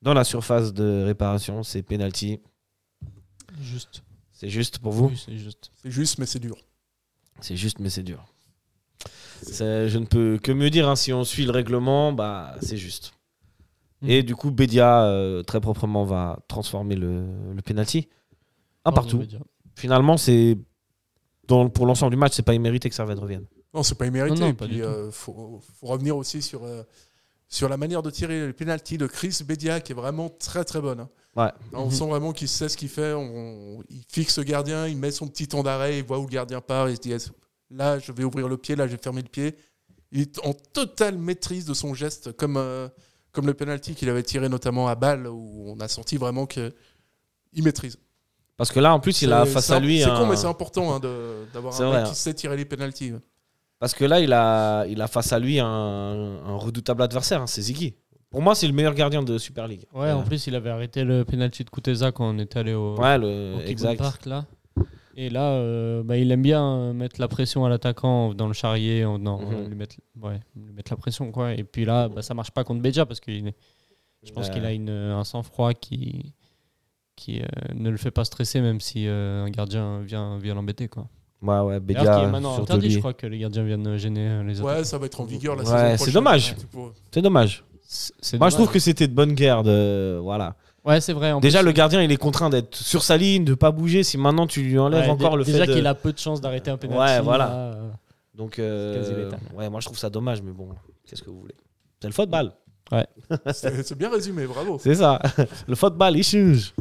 dans 0.00 0.14
la 0.14 0.24
surface 0.24 0.72
de 0.72 1.04
réparation. 1.04 1.62
C'est 1.62 1.82
penalty. 1.82 2.40
Juste. 3.60 4.02
C'est 4.32 4.48
juste 4.48 4.78
pour 4.78 4.92
vous 4.92 5.08
Oui, 5.08 5.22
c'est 5.24 5.38
juste. 5.38 5.70
C'est 5.82 5.90
juste, 5.90 6.18
mais 6.18 6.26
c'est 6.26 6.40
dur. 6.40 6.56
C'est 7.40 7.56
juste, 7.56 7.78
mais 7.80 7.90
c'est 7.90 8.02
dur. 8.02 8.33
Je 9.52 9.98
ne 9.98 10.06
peux 10.06 10.38
que 10.42 10.52
me 10.52 10.70
dire, 10.70 10.88
hein, 10.88 10.96
si 10.96 11.12
on 11.12 11.24
suit 11.24 11.44
le 11.44 11.50
règlement, 11.52 12.12
bah, 12.12 12.54
c'est 12.62 12.76
juste. 12.76 13.12
Mhm. 14.02 14.10
Et 14.10 14.22
du 14.22 14.34
coup, 14.36 14.50
Bédia, 14.50 15.04
euh, 15.04 15.42
très 15.42 15.60
proprement, 15.60 16.04
va 16.04 16.38
transformer 16.48 16.96
le, 16.96 17.24
le 17.54 17.62
penalty. 17.62 18.08
Un 18.84 18.92
partout. 18.92 19.22
Finalement, 19.76 20.16
c'est 20.16 20.58
dans- 21.48 21.68
pour 21.68 21.86
l'ensemble 21.86 22.10
du 22.12 22.16
match, 22.18 22.32
c'est 22.34 22.42
pas 22.42 22.54
immérité 22.54 22.88
que 22.88 22.94
Servette 22.94 23.18
revienne. 23.18 23.46
Non, 23.72 23.82
c'est 23.82 23.96
pas 23.96 24.06
immérité. 24.06 24.34
Non, 24.36 24.46
non, 24.46 24.50
Et 24.50 24.54
pas 24.54 24.66
puis, 24.66 24.82
euh, 24.82 25.10
faut, 25.10 25.60
faut 25.80 25.86
revenir 25.86 26.16
aussi 26.16 26.42
sur, 26.42 26.64
euh, 26.64 26.82
sur 27.48 27.68
la 27.68 27.76
manière 27.76 28.02
de 28.02 28.10
tirer 28.10 28.46
les 28.46 28.52
pénalties 28.52 28.98
de 28.98 29.06
Chris 29.06 29.40
Bedia, 29.46 29.80
qui 29.80 29.92
est 29.92 29.94
vraiment 29.96 30.28
très 30.28 30.64
très 30.64 30.80
bonne. 30.80 31.00
hein. 31.00 31.08
Ouais. 31.36 31.50
On 31.72 31.86
Mhm. 31.86 31.90
sent 31.90 32.06
vraiment 32.08 32.32
qu'il 32.32 32.46
sait 32.48 32.68
ce 32.68 32.76
qu'il 32.76 32.88
fait. 32.88 33.12
On- 33.14 33.82
il 33.90 34.02
fixe 34.08 34.38
le 34.38 34.44
gardien, 34.44 34.86
il 34.86 34.96
met 34.96 35.10
son 35.10 35.26
petit 35.26 35.48
temps 35.48 35.62
d'arrêt, 35.64 35.98
il 35.98 36.04
voit 36.04 36.18
où 36.20 36.22
le 36.26 36.28
gardien 36.30 36.60
part 36.60 36.86
et 36.88 36.92
il 36.92 36.96
se 36.96 37.00
dit 37.00 37.10
est-ce 37.12 37.30
là, 37.70 37.98
je 37.98 38.12
vais 38.12 38.24
ouvrir 38.24 38.48
le 38.48 38.56
pied, 38.56 38.76
là, 38.76 38.86
je 38.86 38.92
vais 38.92 39.02
fermer 39.02 39.22
le 39.22 39.28
pied. 39.28 39.56
Il 40.12 40.20
est 40.20 40.38
en 40.46 40.52
totale 40.52 41.18
maîtrise 41.18 41.64
de 41.66 41.74
son 41.74 41.92
geste, 41.94 42.32
comme, 42.32 42.56
euh, 42.56 42.88
comme 43.32 43.46
le 43.46 43.54
penalty 43.54 43.94
qu'il 43.94 44.08
avait 44.08 44.22
tiré 44.22 44.48
notamment 44.48 44.86
à 44.88 44.94
balle, 44.94 45.26
où 45.26 45.64
on 45.76 45.80
a 45.80 45.88
senti 45.88 46.16
vraiment 46.16 46.46
que 46.46 46.72
il 47.52 47.62
maîtrise. 47.64 47.98
Parce 48.56 48.70
que 48.70 48.78
là, 48.78 48.94
en 48.94 49.00
plus, 49.00 49.22
il 49.22 49.32
a 49.32 49.44
face 49.46 49.70
à 49.70 49.76
un- 49.76 49.80
lui. 49.80 49.98
C'est 50.00 50.04
un- 50.04 50.16
con, 50.16 50.26
mais 50.26 50.36
c'est 50.36 50.46
important 50.46 50.94
hein, 50.94 51.00
de- 51.00 51.44
d'avoir 51.52 51.74
un 51.80 51.86
vrai, 51.88 51.98
mec 51.98 52.06
hein. 52.06 52.10
qui 52.10 52.16
sait 52.16 52.34
tirer 52.34 52.56
les 52.56 52.64
penalties. 52.64 53.12
Parce 53.80 53.94
que 53.94 54.04
là, 54.04 54.20
il 54.20 54.32
a, 54.32 54.86
il 54.86 55.02
a 55.02 55.08
face 55.08 55.32
à 55.32 55.38
lui 55.40 55.58
un, 55.58 55.66
un 55.66 56.56
redoutable 56.56 57.02
adversaire, 57.02 57.42
hein, 57.42 57.46
c'est 57.48 57.62
Ziggy. 57.62 57.96
Pour 58.30 58.40
moi, 58.42 58.54
c'est 58.54 58.66
le 58.68 58.72
meilleur 58.72 58.94
gardien 58.94 59.22
de 59.22 59.38
Super 59.38 59.66
League. 59.68 59.84
Ouais, 59.92 60.10
en 60.12 60.22
plus, 60.22 60.46
il 60.46 60.54
avait 60.54 60.70
arrêté 60.70 61.04
le 61.04 61.24
penalty 61.24 61.64
de 61.64 61.70
Kuteza 61.70 62.10
quand 62.12 62.28
on 62.28 62.38
était 62.38 62.58
allé 62.60 62.74
au, 62.74 62.96
Ouais, 62.96 63.16
au 63.16 63.18
le, 63.18 63.54
Kickball 63.58 63.70
exact. 63.70 63.98
Park, 63.98 64.26
là. 64.26 64.46
Et 65.16 65.30
là, 65.30 65.52
euh, 65.52 66.02
bah, 66.02 66.16
il 66.16 66.30
aime 66.32 66.42
bien 66.42 66.64
euh, 66.64 66.92
mettre 66.92 67.20
la 67.20 67.28
pression 67.28 67.64
à 67.64 67.68
l'attaquant 67.68 68.34
dans 68.34 68.46
le 68.48 68.52
charrier, 68.52 69.04
en 69.04 69.14
venant 69.18 69.40
Mhm. 69.40 69.54
euh, 69.54 69.68
lui, 69.68 69.74
mettre, 69.76 69.96
ouais, 70.22 70.40
lui 70.56 70.72
mettre 70.72 70.92
la 70.92 70.96
pression. 70.96 71.30
Quoi. 71.32 71.52
Et 71.54 71.64
puis 71.64 71.84
là, 71.84 72.08
bah, 72.08 72.22
ça 72.22 72.34
marche 72.34 72.50
pas 72.50 72.64
contre 72.64 72.82
Beja 72.82 73.06
parce 73.06 73.20
que 73.20 73.30
je 73.32 74.32
pense 74.32 74.48
Ouais. 74.48 74.54
qu'il 74.54 74.64
a 74.64 74.72
une, 74.72 74.90
un 74.90 75.22
sang-froid 75.24 75.72
qui, 75.74 76.34
qui 77.16 77.40
euh, 77.40 77.44
ne 77.74 77.90
le 77.90 77.96
fait 77.96 78.10
pas 78.10 78.24
stresser, 78.24 78.60
même 78.60 78.80
si 78.80 79.06
euh, 79.06 79.44
un 79.44 79.50
gardien 79.50 80.00
vient, 80.00 80.38
vient 80.38 80.54
l'embêter. 80.54 80.88
Quoi. 80.88 81.06
Ouais, 81.42 81.60
ouais, 81.60 81.80
qui 81.86 81.92
est 81.92 82.26
maintenant 82.30 82.58
interdit, 82.58 82.86
lui. 82.86 82.94
je 82.94 82.98
crois 83.00 83.12
que 83.12 83.26
les 83.26 83.38
gardiens 83.38 83.64
viennent 83.64 83.96
gêner 83.98 84.26
euh, 84.28 84.42
les 84.42 84.60
autres. 84.60 84.74
Ouais, 84.78 84.84
ça 84.84 84.98
va 84.98 85.06
être 85.06 85.20
en 85.20 85.24
vigueur 85.24 85.54
la 85.56 85.62
Ouais, 85.62 85.68
saison 85.68 85.80
c'est 85.90 85.96
prochaine. 85.96 86.14
dommage. 86.14 86.56
C'est 87.12 87.22
dommage. 87.22 87.64
C'est- 87.86 88.12
c'est 88.20 88.38
Moi, 88.38 88.48
je 88.48 88.54
trouve 88.54 88.64
dommage. 88.66 88.74
que 88.74 88.80
c'était 88.80 89.06
de 89.06 89.12
bonne 89.14 89.34
guerre. 89.34 89.62
De... 89.62 90.18
Voilà. 90.22 90.56
Ouais, 90.84 91.00
c'est 91.00 91.12
vrai. 91.12 91.32
en 91.32 91.40
Déjà, 91.40 91.60
plus, 91.60 91.66
le 91.66 91.72
gardien, 91.72 92.02
il 92.02 92.12
est 92.12 92.16
contraint 92.16 92.50
d'être 92.50 92.74
sur 92.76 93.02
sa 93.02 93.16
ligne, 93.16 93.44
de 93.44 93.54
pas 93.54 93.70
bouger. 93.70 94.02
Si 94.02 94.18
maintenant 94.18 94.46
tu 94.46 94.62
lui 94.62 94.78
enlèves 94.78 95.04
ouais, 95.04 95.10
encore 95.10 95.36
le 95.36 95.44
déjà 95.44 95.60
fait 95.60 95.66
de. 95.68 95.74
qu'il 95.74 95.86
a 95.86 95.94
peu 95.94 96.12
de 96.12 96.18
chances 96.18 96.40
d'arrêter 96.40 96.70
un 96.70 96.76
penalty. 96.76 97.00
Ouais, 97.00 97.20
voilà. 97.20 97.46
là, 97.46 97.54
euh, 97.54 97.90
Donc, 98.34 98.58
euh, 98.58 99.30
ouais, 99.54 99.70
moi, 99.70 99.80
je 99.80 99.86
trouve 99.86 99.98
ça 99.98 100.10
dommage, 100.10 100.42
mais 100.42 100.52
bon, 100.52 100.68
qu'est-ce 101.06 101.22
que 101.22 101.30
vous 101.30 101.40
voulez 101.40 101.54
C'est 102.00 102.08
le 102.08 102.12
football. 102.14 102.52
C'est 103.52 103.82
c'est 103.82 103.96
bien 103.96 104.10
résumé, 104.10 104.46
bravo. 104.46 104.78
C'est 104.78 104.94
ça. 104.94 105.20
le 105.66 105.74
football, 105.74 106.16
il 106.16 106.22
change. 106.22 106.74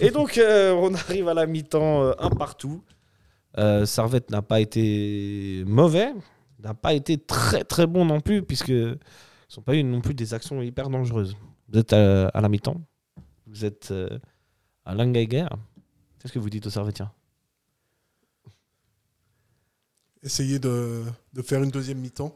Et 0.00 0.10
donc, 0.10 0.38
euh, 0.38 0.72
on 0.72 0.94
arrive 0.94 1.28
à 1.28 1.34
la 1.34 1.46
mi-temps, 1.46 2.02
euh, 2.02 2.12
un 2.18 2.30
partout. 2.30 2.82
Euh, 3.58 3.84
Servette 3.84 4.30
n'a 4.30 4.42
pas 4.42 4.60
été 4.60 5.64
mauvais, 5.66 6.12
n'a 6.62 6.74
pas 6.74 6.94
été 6.94 7.18
très 7.18 7.62
très 7.64 7.86
bon 7.86 8.04
non 8.04 8.20
plus, 8.20 8.42
puisque 8.42 8.68
ils 8.68 8.96
n'ont 9.56 9.62
pas 9.64 9.74
eu 9.74 9.84
non 9.84 10.00
plus 10.00 10.14
des 10.14 10.34
actions 10.34 10.60
hyper 10.62 10.88
dangereuses. 10.88 11.36
Vous 11.68 11.78
êtes 11.78 11.92
à, 11.92 12.28
à 12.28 12.40
la 12.40 12.48
mi-temps, 12.48 12.80
vous 13.54 13.64
êtes 13.64 13.90
euh, 13.90 14.18
à 14.84 14.94
Langaiger. 14.94 15.46
Qu'est-ce 16.18 16.32
que 16.32 16.38
vous 16.38 16.50
dites 16.50 16.66
aux 16.66 16.70
Servetiens 16.70 17.12
Essayez 20.22 20.58
de, 20.58 21.02
de 21.32 21.42
faire 21.42 21.62
une 21.62 21.70
deuxième 21.70 21.98
mi-temps. 21.98 22.34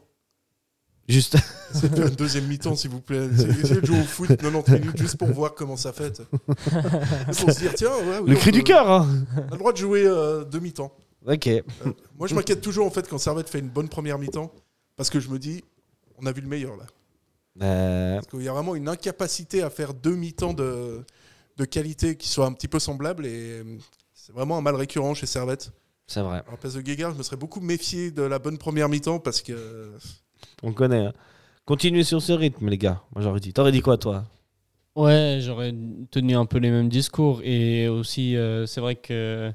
Juste. 1.07 1.37
Essayez 1.73 1.89
de 1.89 1.95
faire 1.95 2.07
une 2.07 2.15
deuxième 2.15 2.45
mi-temps, 2.47 2.75
s'il 2.75 2.91
vous 2.91 3.01
plaît. 3.01 3.25
Essayez 3.25 3.59
essayez 3.59 3.81
de 3.81 3.85
jouer 3.85 3.99
au 3.99 4.03
foot 4.03 4.27
90 4.27 4.71
minutes 4.73 4.97
juste 4.97 5.17
pour 5.17 5.27
voir 5.29 5.55
comment 5.55 5.75
ça 5.75 5.91
fait. 5.91 6.21
Juste 7.27 7.39
pour 7.45 7.51
se 7.51 7.59
dire, 7.59 7.73
tiens, 7.73 7.95
ouais, 7.95 8.19
oui, 8.19 8.29
le 8.29 8.37
on 8.37 8.39
cri 8.39 8.51
du 8.51 8.63
cœur, 8.63 8.89
hein 8.89 9.25
On 9.35 9.47
a 9.47 9.51
le 9.51 9.57
droit 9.57 9.73
de 9.73 9.77
jouer 9.77 10.05
euh, 10.05 10.45
deux 10.45 10.59
mi-temps. 10.59 10.95
Ok. 11.25 11.47
Euh, 11.47 11.63
moi, 12.17 12.27
je 12.27 12.35
m'inquiète 12.35 12.61
toujours 12.61 12.85
en 12.85 12.91
fait 12.91 13.07
quand 13.09 13.17
Servette 13.17 13.49
fait 13.49 13.59
une 13.59 13.69
bonne 13.69 13.89
première 13.89 14.19
mi-temps 14.19 14.53
parce 14.95 15.09
que 15.09 15.19
je 15.19 15.29
me 15.29 15.39
dis, 15.39 15.63
on 16.17 16.25
a 16.27 16.31
vu 16.31 16.41
le 16.41 16.47
meilleur 16.47 16.77
là. 16.77 16.85
Euh, 17.61 18.15
Parce 18.15 18.27
qu'il 18.27 18.41
y 18.43 18.47
a 18.47 18.53
vraiment 18.53 18.75
une 18.75 18.87
incapacité 18.87 19.61
à 19.63 19.69
faire 19.69 19.93
deux 19.93 20.15
mi-temps 20.15 20.53
de, 20.53 21.03
de 21.57 21.65
qualité 21.65 22.15
qui 22.15 22.27
soient 22.29 22.45
un 22.45 22.53
petit 22.53 22.67
peu 22.67 22.79
semblables 22.79 23.25
et 23.25 23.59
euh, 23.59 23.63
c'est 24.13 24.33
vraiment 24.33 24.57
un 24.57 24.61
mal 24.61 24.75
récurrent 24.75 25.13
chez 25.13 25.25
Servette. 25.25 25.71
c'est 26.07 26.21
vrai, 26.21 26.41
la 26.49 26.57
place 26.57 26.73
de 26.75 26.81
Guéguin, 26.81 27.11
je 27.11 27.17
me 27.17 27.23
serais 27.23 27.35
beaucoup 27.37 27.59
méfié 27.59 28.11
de 28.11 28.21
la 28.21 28.39
bonne 28.39 28.57
première 28.57 28.87
mi-temps 28.89 29.19
parce 29.19 29.41
que 29.41 29.91
on 30.63 30.71
connaît. 30.73 31.07
hein. 31.07 31.13
Continuez 31.65 32.03
sur 32.03 32.21
ce 32.21 32.31
rythme, 32.33 32.67
les 32.69 32.77
gars. 32.77 33.01
Moi, 33.13 33.23
j'aurais 33.23 33.39
dit. 33.39 33.53
T'aurais 33.53 33.71
dit 33.71 33.81
quoi, 33.81 33.97
toi? 33.97 34.23
Ouais, 34.95 35.39
j'aurais 35.41 35.73
tenu 36.11 36.35
un 36.35 36.45
peu 36.45 36.57
les 36.57 36.71
mêmes 36.71 36.89
discours. 36.89 37.41
Et 37.43 37.87
aussi, 37.87 38.35
euh, 38.35 38.65
c'est 38.65 38.81
vrai 38.81 38.95
que 38.95 39.51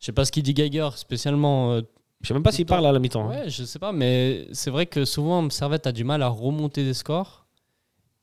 je 0.00 0.04
sais 0.06 0.12
pas 0.12 0.24
ce 0.24 0.32
qu'il 0.32 0.42
dit 0.42 0.52
Geiger 0.54 0.88
spécialement. 0.96 1.72
euh, 1.74 1.82
Je 2.22 2.28
sais 2.28 2.34
même 2.34 2.42
pas 2.42 2.50
s'il 2.52 2.66
parle 2.66 2.86
à 2.86 2.92
la 2.92 2.98
mi-temps. 2.98 3.30
hein. 3.30 3.44
Ouais, 3.44 3.50
je 3.50 3.64
sais 3.64 3.78
pas, 3.78 3.92
mais 3.92 4.48
c'est 4.52 4.70
vrai 4.70 4.86
que 4.86 5.04
souvent, 5.04 5.48
Servette 5.50 5.86
a 5.86 5.92
du 5.92 6.02
mal 6.04 6.22
à 6.22 6.28
remonter 6.28 6.84
des 6.84 6.94
scores 6.94 7.43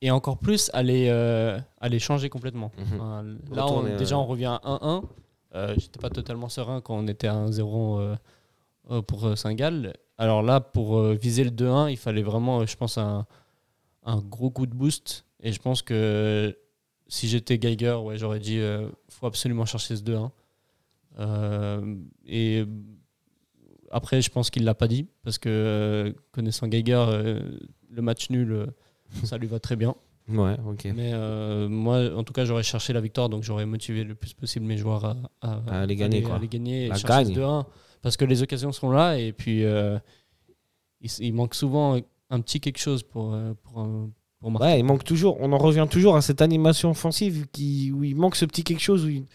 et 0.01 0.11
encore 0.11 0.37
plus 0.37 0.69
les, 0.83 1.09
euh, 1.09 1.59
changer 1.99 2.29
complètement. 2.29 2.71
Mhm. 2.77 2.85
Enfin, 2.99 3.23
là, 3.23 3.65
on- 3.67 3.75
Retourner, 3.77 3.97
déjà, 3.97 4.15
euh, 4.15 4.19
on 4.19 4.25
revient 4.25 4.45
à 4.45 4.61
1-1. 4.63 5.03
Euh, 5.53 5.75
J'étais 5.77 5.99
pas 5.99 6.09
totalement 6.09 6.49
serein 6.49 6.81
quand 6.81 6.95
on 6.97 7.07
était 7.07 7.27
à 7.27 7.35
1-0 7.35 7.99
euh, 8.91 9.01
pour 9.01 9.37
Saint-Gall. 9.37 9.93
Alors 10.17 10.41
là, 10.43 10.59
pour 10.61 11.01
viser 11.13 11.43
le 11.43 11.51
2-1, 11.51 11.89
il 11.89 11.97
fallait 11.97 12.21
vraiment, 12.23 12.65
je 12.65 12.75
pense, 12.77 12.97
un, 12.97 13.25
un 14.03 14.17
gros 14.19 14.49
coup 14.49 14.65
de 14.65 14.73
boost. 14.75 15.25
Et 15.41 15.51
je 15.51 15.59
pense 15.61 15.81
que 15.81 16.55
si 17.07 17.27
j'étais 17.27 17.57
Geiger, 17.57 17.95
ouais, 18.03 18.17
j'aurais 18.17 18.39
dit 18.39 18.59
euh, 18.59 18.87
faut 19.09 19.25
absolument 19.27 19.65
chercher 19.65 19.95
ce 19.95 20.03
2-1. 20.03 20.31
Euh, 21.19 21.95
et 22.25 22.63
après, 23.91 24.21
je 24.21 24.29
pense 24.29 24.49
qu'il 24.49 24.63
l'a 24.63 24.75
pas 24.75 24.87
dit 24.87 25.07
parce 25.23 25.37
que 25.37 25.49
euh, 25.49 26.13
connaissant 26.31 26.67
Geiger, 26.67 27.05
le 27.89 28.01
match 28.01 28.29
nul, 28.29 28.67
ça 29.23 29.37
lui 29.37 29.47
va 29.47 29.59
très 29.59 29.75
bien. 29.75 29.95
Ouais, 30.29 30.55
ok. 30.67 30.85
Mais 30.95 31.11
euh, 31.13 31.67
moi, 31.67 32.15
en 32.15 32.23
tout 32.23 32.31
cas, 32.33 32.45
j'aurais 32.45 32.63
cherché 32.63 32.93
la 32.93 33.01
victoire, 33.01 33.27
donc 33.29 33.43
j'aurais 33.43 33.65
motivé 33.65 34.03
le 34.03 34.15
plus 34.15 34.33
possible 34.33 34.65
mes 34.65 34.77
joueurs 34.77 35.15
à, 35.41 35.61
À 35.67 35.85
les 35.85 35.95
gagner, 35.95 36.21
quoi. 36.21 36.35
à 36.35 36.39
les 36.39 36.47
gagner 36.47 36.87
La 36.87 36.97
gagne. 36.99 37.27
ce 37.27 37.31
2-1. 37.39 37.65
Parce 38.01 38.17
que 38.17 38.25
les 38.25 38.41
occasions 38.41 38.71
sont 38.71 38.89
là 38.91 39.17
et 39.17 39.31
puis 39.33 39.63
euh, 39.63 39.97
il, 41.19 41.33
manque 41.33 41.53
souvent 41.55 41.97
un 42.29 42.39
petit 42.41 42.59
quelque 42.59 42.77
chose 42.79 43.03
pour, 43.03 43.33
euh, 43.33 43.53
pour, 43.63 43.87
pour 44.39 44.51
marquer. 44.51 44.67
Ouais, 44.67 44.79
il 44.79 44.83
manque 44.83 45.03
toujours. 45.03 45.37
On 45.39 45.51
en 45.51 45.57
revient 45.57 45.87
toujours 45.89 46.15
à 46.15 46.21
cette 46.21 46.41
animation 46.41 46.91
offensive 46.91 47.47
qui, 47.51 47.91
où 47.91 48.03
il 48.03 48.15
manque 48.15 48.35
ce 48.35 48.45
petit 48.45 48.63
quelque 48.63 48.79
chose. 48.81 49.05
Où 49.05 49.09
il- 49.09 49.25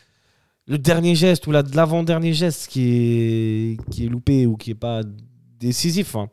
Le 0.67 0.79
dernier 0.79 1.15
geste 1.15 1.47
ou 1.47 1.53
la- 1.53 1.63
l'avant-dernier 1.63 2.33
geste 2.33 2.69
qui 2.69 2.81
est, 2.89 3.91
qui 3.91 4.07
est 4.07 4.09
loupé 4.09 4.47
ou 4.47 4.57
qui 4.57 4.71
est 4.73 4.75
pas 4.75 5.03
décisif. 5.61 6.17
hein. 6.17 6.29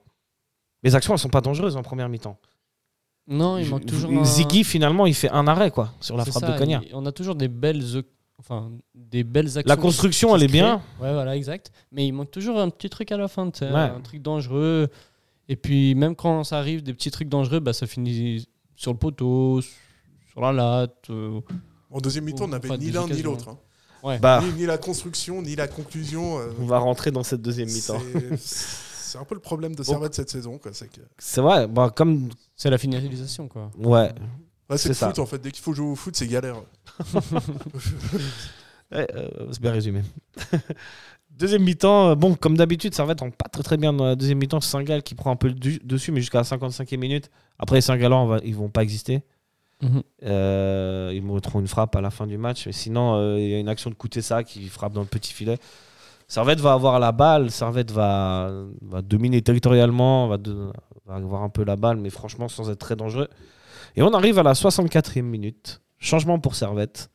Les 0.84 0.96
actions, 0.96 1.14
elles 1.14 1.20
sont 1.20 1.30
pas 1.30 1.42
dangereuses 1.42 1.76
en 1.78 1.82
première 1.84 2.10
mi-temps. 2.10 2.38
Non, 3.28 3.58
il 3.58 3.70
manque 3.70 3.86
toujours. 3.86 4.12
un- 4.12 4.26
Ziggy, 4.26 4.64
finalement, 4.64 5.06
il 5.06 5.14
fait 5.14 5.30
un 5.30 5.48
arrêt 5.48 5.72
quoi 5.72 5.94
sur 6.02 6.18
la 6.18 6.26
frappe 6.26 6.44
ça, 6.44 6.52
de 6.54 6.58
Cognac. 6.58 6.84
il- 6.90 6.96
On 6.96 7.06
a 7.06 7.12
toujours 7.12 7.36
des 7.36 7.48
belles, 7.48 7.82
enfin, 8.38 8.72
des 8.94 9.24
belles 9.24 9.58
actions. 9.58 9.64
La 9.68 9.78
construction, 9.78 10.30
qui 10.30 10.36
elle 10.36 10.44
est 10.44 10.48
bien. 10.52 10.82
Ouais, 11.02 11.14
voilà, 11.14 11.36
exact. 11.36 11.72
Mais 11.92 12.06
il 12.06 12.12
manque 12.12 12.32
toujours 12.32 12.60
un 12.60 12.70
petit 12.70 12.90
truc 12.90 13.12
à 13.14 13.18
la 13.18 13.28
fin, 13.30 13.50
sais, 13.54 13.66
Ouais. 13.72 13.80
un 13.80 14.02
truc 14.02 14.22
dangereux. 14.22 14.90
Et 15.48 15.56
puis, 15.56 15.96
même 15.96 16.16
quand 16.16 16.44
ça 16.44 16.58
arrive, 16.60 16.84
des 16.84 16.94
petits 16.94 17.12
trucs 17.12 17.30
dangereux, 17.30 17.60
bah, 17.60 17.74
ça 17.74 17.88
finit 17.88 18.48
sur 18.76 18.92
le 18.92 18.98
poteau, 18.98 19.62
sur 20.32 20.42
la 20.42 20.52
latte. 20.52 21.10
euh, 21.10 21.40
en 21.92 22.00
deuxième 22.00 22.26
mi-temps, 22.26 22.46
on 22.46 22.48
n'avait 22.50 22.78
ni 22.78 22.92
l'un 22.92 23.08
ni 23.08 23.22
l'autre. 23.22 23.50
hein. 23.50 23.58
Ouais. 24.04 24.20
Bah, 24.20 24.42
Ni, 24.44 24.62
ni 24.62 24.66
la 24.66 24.78
construction, 24.78 25.42
ni 25.42 25.56
la 25.56 25.68
conclusion. 25.70 26.40
euh, 26.40 26.48
on 26.60 26.66
va 26.66 26.80
rentrer 26.80 27.12
dans 27.12 27.24
cette 27.24 27.42
deuxième 27.42 27.70
mi-temps. 27.70 28.02
c'est- 29.14 29.18
C'est 29.18 29.22
un 29.22 29.26
peu 29.26 29.36
le 29.36 29.42
problème 29.42 29.76
de 29.76 29.84
Servette 29.84 30.14
cette 30.16 30.30
saison. 30.30 30.58
quoi, 30.58 30.72
c'est 30.74 30.88
que- 30.92 31.02
C'est 31.18 31.42
vrai, 31.42 31.68
bah, 31.68 31.92
comme. 31.96 32.30
C'est 32.56 32.70
la 32.70 32.78
finalisation, 32.78 33.48
quoi. 33.48 33.70
Ouais, 33.78 34.12
Ouais, 34.70 34.78
c'est 34.78 34.84
C'est 34.84 34.88
le 34.90 34.94
ça. 34.96 35.08
foot 35.10 35.20
en 35.20 35.26
fait. 35.26 35.40
Dès 35.40 35.52
qu'il 35.52 35.62
faut 35.64 35.74
jouer 35.74 35.88
au 35.88 35.96
foot, 35.96 36.16
c'est 36.16 36.28
galère. 36.28 36.56
Ouais, 38.92 39.08
euh, 39.16 39.28
c'est 39.52 39.62
bien 39.62 39.72
résumé. 39.72 40.02
deuxième 41.32 41.64
mi-temps, 41.64 42.10
euh, 42.10 42.16
bon, 42.16 42.36
comme 42.36 42.56
d'habitude, 42.58 42.94
Servette 42.94 43.22
rentre 43.22 43.36
pas 43.36 43.50
très 43.50 43.64
très 43.64 43.78
bien 43.78 43.92
dans 43.92 44.06
la 44.06 44.16
deuxième 44.16 44.38
mi-temps. 44.38 44.62
Saint-Gall 44.62 45.02
qui 45.02 45.16
prend 45.16 45.32
un 45.32 45.36
peu 45.36 45.48
le 45.48 45.54
du- 45.56 45.80
dessus, 45.84 46.12
mais 46.12 46.20
jusqu'à 46.22 46.38
la 46.40 46.44
55e 46.44 47.00
minute. 47.00 47.32
Après, 47.58 47.78
les 47.78 47.82
Saint-Gallants, 47.82 48.24
on 48.26 48.28
va- 48.28 48.40
ils 48.44 48.56
vont 48.56 48.70
pas 48.70 48.84
exister. 48.84 49.24
Mhm. 49.82 50.04
Euh, 50.24 51.12
ils 51.14 51.24
une 51.60 51.68
frappe 51.68 51.96
à 51.96 52.02
la 52.02 52.12
fin 52.12 52.28
du 52.28 52.38
match. 52.38 52.68
Mais 52.68 52.72
sinon, 52.72 53.16
euh, 53.16 53.40
il 53.40 53.50
y 53.50 53.54
a 53.56 53.60
une 53.60 53.68
action 53.70 53.90
de 53.90 53.96
Koutessa 53.96 54.44
qui 54.44 54.68
frappe 54.70 54.94
dans 54.94 55.02
le 55.02 55.08
petit 55.08 55.34
filet. 55.34 55.58
Servette 56.34 56.60
va 56.60 56.74
avoir 56.74 57.00
la 57.00 57.12
balle. 57.12 57.52
Servette 57.52 57.92
va, 57.92 58.52
va 58.82 59.02
dominer 59.04 59.42
territorialement, 59.44 60.28
va, 60.28 60.38
de- 60.40 60.72
va 61.06 61.16
avoir 61.16 61.44
un 61.44 61.50
peu 61.50 61.64
la 61.64 61.76
balle, 61.76 61.98
mais 61.98 62.10
franchement, 62.10 62.48
sans 62.48 62.72
être 62.72 62.80
très 62.80 62.96
dangereux. 62.96 63.28
Et 63.96 64.02
on 64.02 64.12
arrive 64.16 64.40
à 64.40 64.44
la 64.44 64.54
64e 64.56 65.22
minute. 65.22 65.82
Changement 66.00 66.40
pour 66.40 66.56
Servette. 66.56 67.12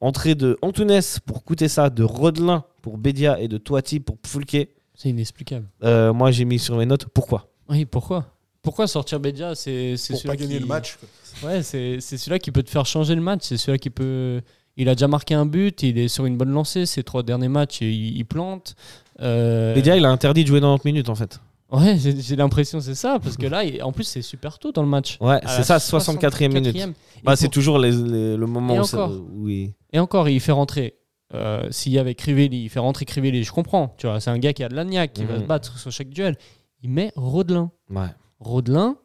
Entrée 0.00 0.36
de 0.36 0.56
Antunes 0.62 1.00
pour 1.26 1.42
Koutessa, 1.42 1.90
de 1.90 2.04
Rodelin 2.04 2.62
pour 2.80 2.96
Bédia 2.96 3.40
et 3.40 3.48
de 3.48 3.58
Toiti 3.58 3.98
pour 3.98 4.18
Pfulke. 4.18 4.68
C'est 4.94 5.08
inexplicable. 5.08 5.66
Euh, 5.82 6.12
moi, 6.12 6.30
j'ai 6.30 6.44
mis 6.44 6.60
sur 6.60 6.76
mes 6.76 6.86
notes. 6.86 7.06
Pourquoi? 7.06 7.48
Oui, 7.68 7.84
pourquoi? 7.84 8.26
Pourquoi 8.62 8.86
sortir 8.86 9.18
Bedia 9.18 9.56
C'est 9.56 9.96
celui-là 9.96 10.30
pas 10.32 10.36
gagner 10.36 10.54
qui- 10.56 10.60
le 10.60 10.66
match. 10.66 10.96
quoi. 10.96 11.48
Ouais, 11.50 11.62
c'est 11.64 11.98
c'est 12.00 12.16
celui-là 12.16 12.38
qui 12.38 12.52
peut 12.52 12.62
te 12.62 12.70
faire 12.70 12.86
changer 12.86 13.16
le 13.16 13.20
match. 13.20 13.40
C'est 13.42 13.56
celui-là 13.56 13.78
qui 13.78 13.90
peut. 13.90 14.40
Il 14.76 14.88
a 14.88 14.94
déjà 14.94 15.06
marqué 15.08 15.34
un 15.34 15.46
but, 15.46 15.82
il 15.82 15.98
est 15.98 16.08
sur 16.08 16.26
une 16.26 16.36
bonne 16.36 16.50
lancée. 16.50 16.84
Ses 16.86 17.04
trois 17.04 17.22
derniers 17.22 17.48
matchs, 17.48 17.80
il, 17.80 18.16
il 18.16 18.24
plante. 18.24 18.74
Euh, 19.20 19.74
Bédia, 19.74 19.96
il 19.96 20.04
a 20.04 20.10
interdit 20.10 20.42
de 20.42 20.48
jouer 20.48 20.60
90 20.60 20.84
minutes 20.84 21.08
en 21.08 21.14
fait. 21.14 21.40
Ouais, 21.70 21.96
j'ai 21.98 22.36
l'impression 22.36 22.80
c'est 22.80 22.94
ça, 22.94 23.18
parce 23.20 23.36
que 23.36 23.46
là, 23.46 23.62
en 23.82 23.90
plus, 23.90 24.04
c'est 24.04 24.22
super 24.22 24.58
tôt 24.58 24.70
dans 24.70 24.82
le 24.82 24.88
match. 24.88 25.16
Ouais, 25.20 25.40
c'est 25.46 25.64
ça, 25.64 25.78
64e 25.78 26.52
minute. 26.52 26.76
64e. 26.76 26.92
Bah, 27.24 27.34
c'est 27.36 27.48
toujours 27.48 27.78
les- 27.78 27.90
les- 27.90 28.36
le 28.36 28.46
moment 28.46 28.74
Et 28.74 28.80
où, 28.80 28.84
ça- 28.84 29.04
encore. 29.04 29.20
où 29.34 29.48
il- 29.48 29.72
Et 29.92 29.98
encore, 29.98 30.28
il 30.28 30.38
fait 30.40 30.52
rentrer 30.52 30.94
euh, 31.32 31.66
s'il 31.70 31.90
y 31.92 31.98
avait 31.98 32.14
Crivelli, 32.14 32.64
il 32.64 32.68
fait 32.68 32.78
rentrer 32.78 33.04
Crivelli, 33.06 33.42
je 33.42 33.50
comprends. 33.50 33.92
Tu 33.98 34.06
vois, 34.06 34.20
c'est 34.20 34.30
un 34.30 34.38
gars 34.38 34.52
qui 34.52 34.62
a 34.62 34.68
de 34.68 34.74
l'agnac, 34.76 35.12
qui 35.14 35.24
va 35.24 35.34
Mhm. 35.34 35.40
se 35.42 35.46
battre 35.46 35.78
sur 35.78 35.90
chaque 35.90 36.10
duel. 36.10 36.36
Il 36.82 36.90
met 36.90 37.10
Rodelin. 37.16 37.70
Ouais. 37.90 38.06
Rodelin, 38.38 38.96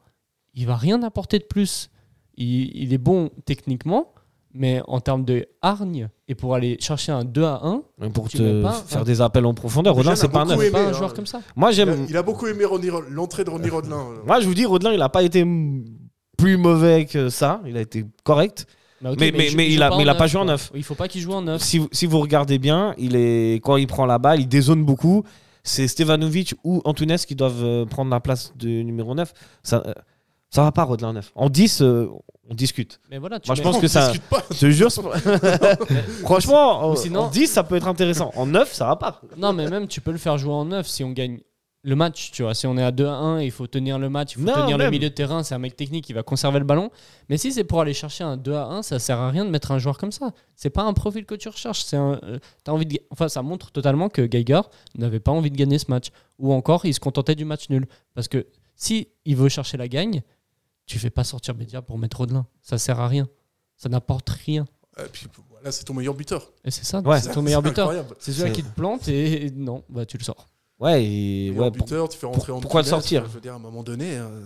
il 0.54 0.68
va 0.68 0.76
rien 0.76 1.02
apporter 1.02 1.40
de 1.40 1.46
plus. 1.46 1.90
Il, 2.36 2.70
il 2.76 2.94
est 2.94 2.98
bon 3.00 3.32
techniquement, 3.46 4.14
mais 4.54 4.82
en 4.88 5.00
termes 5.00 5.24
de 5.26 5.46
hargne 5.62 6.10
et 6.28 6.36
pour 6.36 6.56
aller 6.56 6.78
chercher 6.80 7.12
un 7.12 7.24
2 7.24 7.44
à 7.44 7.60
1, 7.64 7.82
Et 8.04 8.10
Pour 8.10 8.30
te 8.30 8.62
pas 8.64 8.72
faire 8.88 9.02
un- 9.02 9.04
des 9.04 9.22
appels 9.22 9.46
en 9.46 9.54
profondeur, 9.54 9.98
a 10.08 10.16
c'est 10.16 10.28
pas 10.30 10.42
un 10.42 10.46
beaucoup 10.46 10.58
neuf. 10.58 10.68
aimé, 10.68 10.72
pas 10.72 10.84
un 10.86 10.90
hein. 10.90 10.94
joueur 10.94 11.14
comme 11.14 11.26
ça. 11.28 11.42
Moi, 11.56 11.70
Il 11.72 11.82
a, 11.82 11.86
j'aime. 11.86 12.06
il 12.10 12.18
a 12.18 12.24
beaucoup 12.24 12.48
aimé 12.48 12.66
l'entrée 13.10 13.44
de 13.44 13.50
Ronny 13.50 13.70
Rodelin. 13.70 13.98
euh. 14.00 14.18
Moi, 14.26 14.40
je 14.42 14.48
vous 14.48 14.54
dis, 14.54 14.66
Rodelin, 14.66 14.94
il 14.94 15.02
a 15.02 15.10
pas 15.10 15.24
été 15.24 15.46
plus 16.38 16.58
mauvais 16.58 17.06
que 17.06 17.30
ça. 17.30 17.62
Il 17.66 17.78
a 17.78 17.82
été 17.82 18.06
correct. 18.24 18.66
Mais- 19.02 19.32
mais- 19.32 19.48
il 19.72 19.82
a- 19.82 19.90
mais 19.96 20.04
il 20.04 20.10
a 20.10 20.16
pas 20.16 20.28
joué 20.28 20.42
en 20.42 20.44
quoi. 20.44 20.54
neuf. 20.54 20.72
Il 20.76 20.84
faut 20.84 20.96
pas 20.96 21.08
qu'il 21.08 21.22
joue 21.22 21.32
en 21.34 21.42
neuf. 21.42 21.62
Si, 21.62 21.78
vous- 21.78 21.88
si 21.92 22.06
vous 22.06 22.20
regardez 22.20 22.60
bien, 22.60 22.94
il 22.98 23.16
est 23.16 23.62
quand 23.64 23.78
il 23.78 23.88
prend 23.88 24.06
la 24.06 24.18
balle, 24.18 24.42
il 24.42 24.48
dézone 24.48 24.84
beaucoup. 24.84 25.24
C'est 25.64 25.88
Stevanovic 25.88 26.56
ou 26.64 26.82
Antunes 26.86 27.16
qui 27.18 27.36
doivent 27.36 27.64
euh, 27.64 27.86
prendre 27.86 28.12
la 28.12 28.20
place 28.20 28.52
de 28.58 28.68
numéro 28.68 29.14
9. 29.16 29.34
Ça, 29.64 29.84
euh, 29.86 29.94
ça 30.50 30.64
va 30.64 30.72
pas, 30.72 30.84
Rodelin 30.84 31.10
en 31.10 31.14
9. 31.14 31.32
En 31.36 31.50
10, 31.50 31.82
euh, 31.82 32.08
on 32.50 32.54
discute. 32.56 33.00
Mais 33.12 33.18
voilà, 33.20 33.40
tu 33.40 33.48
Moi, 33.50 33.56
je 33.56 33.62
mets- 33.62 33.64
pense 33.64 33.76
On 33.78 33.80
que 33.82 33.88
ça- 33.88 34.08
discute 34.12 34.30
pas. 34.30 34.44
Je 34.52 34.60
te 34.60 34.70
jure, 34.72 34.92
c'est- 34.92 35.02
franchement, 36.24 36.82
Ou 36.88 36.92
en- 36.92 36.96
sinon- 36.96 37.22
en 37.22 37.30
10, 37.30 37.48
ça 37.48 37.64
peut 37.64 37.76
être 37.76 37.88
intéressant. 37.88 38.32
En 38.36 38.46
9, 38.46 38.74
ça 38.74 38.86
va 38.88 38.96
pas. 38.96 39.22
Non, 39.38 39.54
mais 39.54 39.70
même 39.70 39.88
tu 39.88 40.02
peux 40.02 40.12
le 40.12 40.18
faire 40.18 40.38
jouer 40.38 40.54
en 40.54 40.66
neuf 40.66 40.88
si 40.88 41.04
on 41.04 41.12
gagne 41.12 41.40
le 41.84 41.96
match, 41.96 42.32
tu 42.32 42.44
vois. 42.44 42.54
Si 42.54 42.68
on 42.68 42.78
est 42.78 42.84
à 42.84 42.92
2 42.92 43.06
à 43.08 43.14
1, 43.14 43.42
il 43.42 43.52
faut 43.52 43.66
tenir 43.66 43.98
le 44.00 44.10
match, 44.10 44.34
il 44.36 44.40
faut 44.42 44.48
Non, 44.48 44.54
tenir 44.64 44.78
le 44.78 44.84
même. 44.86 44.92
milieu 44.92 45.10
de 45.10 45.14
terrain, 45.14 45.44
c'est 45.44 45.56
un 45.56 45.60
mec 45.60 45.78
technique 45.78 46.04
qui 46.04 46.12
va 46.14 46.24
conserver 46.24 46.60
le 46.60 46.66
ballon. 46.66 46.90
Mais 47.30 47.38
si 47.38 47.54
c'est 47.54 47.64
pour 47.64 47.80
aller 47.80 47.94
chercher 47.94 48.26
un 48.26 48.36
2 48.36 48.54
à 48.54 48.66
1, 48.66 48.82
ça 48.82 49.00
sert 49.00 49.18
à 49.18 49.30
rien 49.30 49.46
de 49.46 49.50
mettre 49.50 49.72
un 49.72 49.80
joueur 49.80 49.98
comme 49.98 50.12
ça. 50.12 50.32
C'est 50.56 50.70
pas 50.72 50.84
un 50.84 50.92
profil 50.94 51.26
que 51.26 51.36
tu 51.36 51.48
recherches, 51.48 51.84
c'est 51.84 51.96
un 51.96 52.20
euh, 52.24 52.38
t'as 52.66 52.74
envie 52.74 52.86
de 52.86 52.96
ga- 52.96 53.02
enfin 53.12 53.30
ça 53.30 53.42
montre 53.44 53.72
totalement 53.72 54.10
que 54.10 54.24
Geiger 54.30 54.60
n'avait 54.98 55.22
pas 55.22 55.32
envie 55.32 55.52
de 55.52 55.56
gagner 55.56 55.80
ce 55.80 55.86
match 55.90 56.08
ou 56.38 56.52
encore 56.54 56.86
il 56.86 56.94
se 56.94 57.00
contentait 57.00 57.36
du 57.36 57.46
match 57.46 57.70
nul 57.70 57.88
parce 58.14 58.28
que 58.28 58.46
si 58.76 59.08
il 59.24 59.38
veut 59.38 59.48
chercher 59.50 59.78
la 59.78 59.88
gagne, 59.88 60.22
tu 60.90 61.00
fais 61.00 61.10
pas 61.10 61.24
sortir 61.24 61.54
Bédia 61.54 61.82
pour 61.82 61.98
mettre 61.98 62.18
Rodelin, 62.18 62.46
ça 62.62 62.78
sert 62.78 63.00
à 63.00 63.08
rien. 63.08 63.28
Ça 63.78 63.90
n'apporte 63.90 64.30
rien. 64.30 64.66
Et 64.98 65.08
puis 65.12 65.28
voilà, 65.50 65.72
c'est 65.72 65.84
ton 65.86 65.94
meilleur 65.94 66.14
buteur. 66.16 66.52
Et 66.66 66.72
c'est 66.72 66.84
ça, 66.84 67.00
Ouais. 67.02 67.22
c'est 67.22 67.32
ton 67.32 67.42
meilleur 67.42 67.62
buteur. 67.62 67.86
incroyable. 67.90 68.16
C'est 68.20 68.34
celui 68.34 68.52
qui 68.52 68.64
te 68.64 68.74
plante 68.76 69.08
et 69.08 69.46
et 69.46 69.52
non, 69.52 69.84
bah 69.88 70.06
tu 70.06 70.18
le 70.18 70.24
sors. 70.24 70.48
Ouais, 70.80 71.06
et- 71.06 71.52
ouais, 71.52 71.58
pour- 71.72 71.86
buteur, 71.86 72.10
tu 72.10 72.18
fais 72.18 72.26
rentrer 72.26 72.52
en 72.52 72.60
pourquoi 72.60 72.82
le 72.82 72.88
sortir 72.88 73.24
Je 73.26 73.30
veux 73.32 73.40
dire, 73.42 73.54
à 73.54 73.56
un 73.58 73.60
moment 73.60 73.84
donné. 73.84 74.18
euh, 74.18 74.44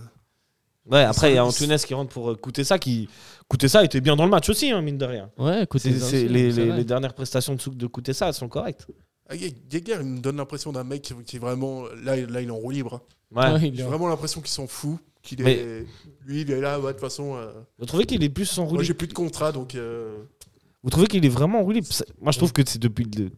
ouais, 0.91 1.03
après, 1.03 1.31
il 1.31 1.35
y 1.35 1.37
a 1.37 1.45
Antunes 1.45 1.77
qui 1.77 1.93
rentre 1.93 2.11
pour 2.11 2.31
euh, 2.31 2.35
coûter 2.35 2.63
ça. 2.63 2.77
Qui... 2.77 3.07
Coûter 3.47 3.67
ça 3.67 3.83
était 3.83 4.01
bien 4.01 4.15
dans 4.15 4.25
le 4.25 4.31
match 4.31 4.49
aussi, 4.49 4.69
hein, 4.71 4.81
mine 4.81 4.97
de 4.97 5.05
rien. 5.05 5.31
Ouais, 5.37 5.63
écoutez, 5.63 5.93
C'est- 5.93 5.99
ça 5.99 6.07
c'est- 6.09 6.25
aussi, 6.25 6.27
les, 6.33 6.83
dernières 6.83 7.13
prestations 7.13 7.55
de, 7.55 7.61
Sou- 7.61 7.71
de 7.73 7.87
coûter 7.87 8.13
ça, 8.13 8.27
elles 8.27 8.33
sont 8.33 8.49
correctes. 8.49 8.87
ah, 9.29 9.35
Ge- 9.35 9.53
Geiger, 9.69 9.97
il 10.01 10.05
me 10.07 10.19
donne 10.19 10.37
l'impression 10.37 10.71
d'un 10.73 10.83
mec 10.83 11.01
qui, 11.03 11.13
qui 11.23 11.37
est 11.37 11.39
vraiment. 11.39 11.85
Là, 12.03 12.15
là, 12.17 12.41
il 12.41 12.47
est 12.47 12.51
en 12.51 12.55
roue 12.57 12.71
libre. 12.71 13.01
Ouais. 13.31 13.43
Ouais, 13.53 13.67
il 13.69 13.75
J'ai 13.75 13.81
est- 13.81 13.85
vraiment 13.85 14.07
l'impression 14.07 14.41
qu'il 14.41 14.51
s'en 14.51 14.67
fout. 14.67 14.99
Qu'il 15.23 15.41
est... 15.41 15.43
Mais- 15.43 15.85
Lui, 16.25 16.41
il 16.41 16.51
est 16.51 16.59
là, 16.61 16.79
ouais, 16.79 16.87
de 16.87 16.91
toute 16.91 16.99
façon. 17.01 17.35
euh, 17.35 17.51
Vous 17.79 17.85
trouvez 17.85 18.05
qu'il 18.05 18.21
est 18.23 18.29
plus 18.29 18.57
en 18.59 18.65
roue 18.65 18.75
Moi, 18.75 18.83
j'ai 18.83 18.93
plus 18.93 19.07
de 19.07 19.13
contrat, 19.13 19.51
donc. 19.51 19.73
euh, 19.75 20.17
Vous 20.83 20.89
trouvez 20.89 21.07
qu'il 21.07 21.25
est 21.25 21.29
vraiment 21.29 21.59
en 21.59 21.63
roue 21.63 21.71
libre 21.71 21.87
C'est- 21.89 22.05
Moi, 22.21 22.31
je 22.31 22.37
trouve 22.37 22.51
que 22.53 22.61
c'est 22.67 22.77
depuis 22.79 23.05
le, 23.05 23.31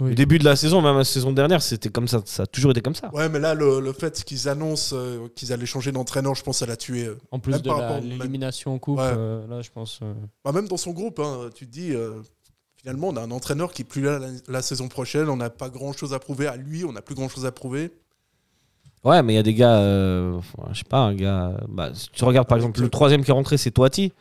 Oui. 0.00 0.10
le 0.10 0.14
début 0.14 0.38
de 0.38 0.44
la 0.44 0.54
saison, 0.54 0.80
même 0.80 0.96
la 0.96 1.04
saison 1.04 1.32
dernière, 1.32 1.60
c'était 1.60 1.88
comme 1.88 2.06
ça. 2.06 2.22
Ça 2.24 2.44
a 2.44 2.46
toujours 2.46 2.70
été 2.70 2.80
comme 2.82 2.94
ça. 2.94 3.12
Ouais, 3.12 3.28
mais 3.28 3.40
là, 3.40 3.54
le, 3.54 3.80
le 3.80 3.92
fait 3.92 4.22
qu'ils 4.24 4.48
annoncent 4.48 4.94
euh, 4.96 5.26
qu'ils 5.34 5.52
allaient 5.52 5.66
changer 5.66 5.90
d'entraîneur, 5.90 6.36
je 6.36 6.42
pense 6.44 6.58
ça 6.58 6.66
l'a 6.66 6.76
tué. 6.76 7.04
euh. 7.06 7.18
En 7.32 7.40
plus 7.40 7.50
Même 7.52 7.62
de 7.62 8.00
l'élimination 8.08 8.72
en 8.74 8.78
coupe, 8.78 8.98
Ouais. 9.00 9.04
euh, 9.12 9.44
là, 9.48 9.60
je 9.60 9.70
pense. 9.70 9.98
euh, 10.02 10.14
Bah, 10.44 10.52
même 10.52 10.68
dans 10.68 10.76
son 10.76 10.92
groupe, 10.92 11.18
hein, 11.18 11.50
tu 11.52 11.66
te 11.66 11.72
dis, 11.72 11.92
euh, 11.94 12.12
finalement, 12.76 13.08
on 13.08 13.16
a 13.16 13.22
un 13.22 13.30
entraîneur 13.32 13.72
qui 13.72 13.82
est 13.82 13.84
plus 13.84 14.02
là 14.02 14.20
la, 14.20 14.28
la 14.46 14.62
saison 14.62 14.86
prochaine, 14.86 15.28
on 15.28 15.36
n'a 15.36 15.50
pas 15.50 15.68
grand 15.68 15.92
chose 15.92 16.14
à 16.14 16.20
prouver 16.20 16.46
à 16.46 16.56
lui, 16.56 16.84
on 16.84 16.92
n'a 16.92 17.02
plus 17.02 17.16
grand 17.16 17.28
chose 17.28 17.44
à 17.44 17.50
prouver. 17.50 17.90
Ouais, 19.08 19.22
mais 19.22 19.32
il 19.32 19.36
y 19.36 19.38
a 19.38 19.42
des 19.42 19.54
gars, 19.54 19.78
euh, 19.78 20.40
je 20.72 20.78
sais 20.78 20.84
pas, 20.84 20.98
un 20.98 21.14
gars. 21.14 21.58
Bah, 21.68 21.90
si 21.94 22.08
tu 22.10 22.24
regardes 22.24 22.46
par 22.48 22.56
Avec 22.56 22.64
exemple 22.66 22.80
le- 22.82 22.88
troisième 22.90 23.24
qui 23.24 23.30
est 23.30 23.34
rentré, 23.34 23.56
c'est 23.56 23.70
Toiti. 23.70 24.12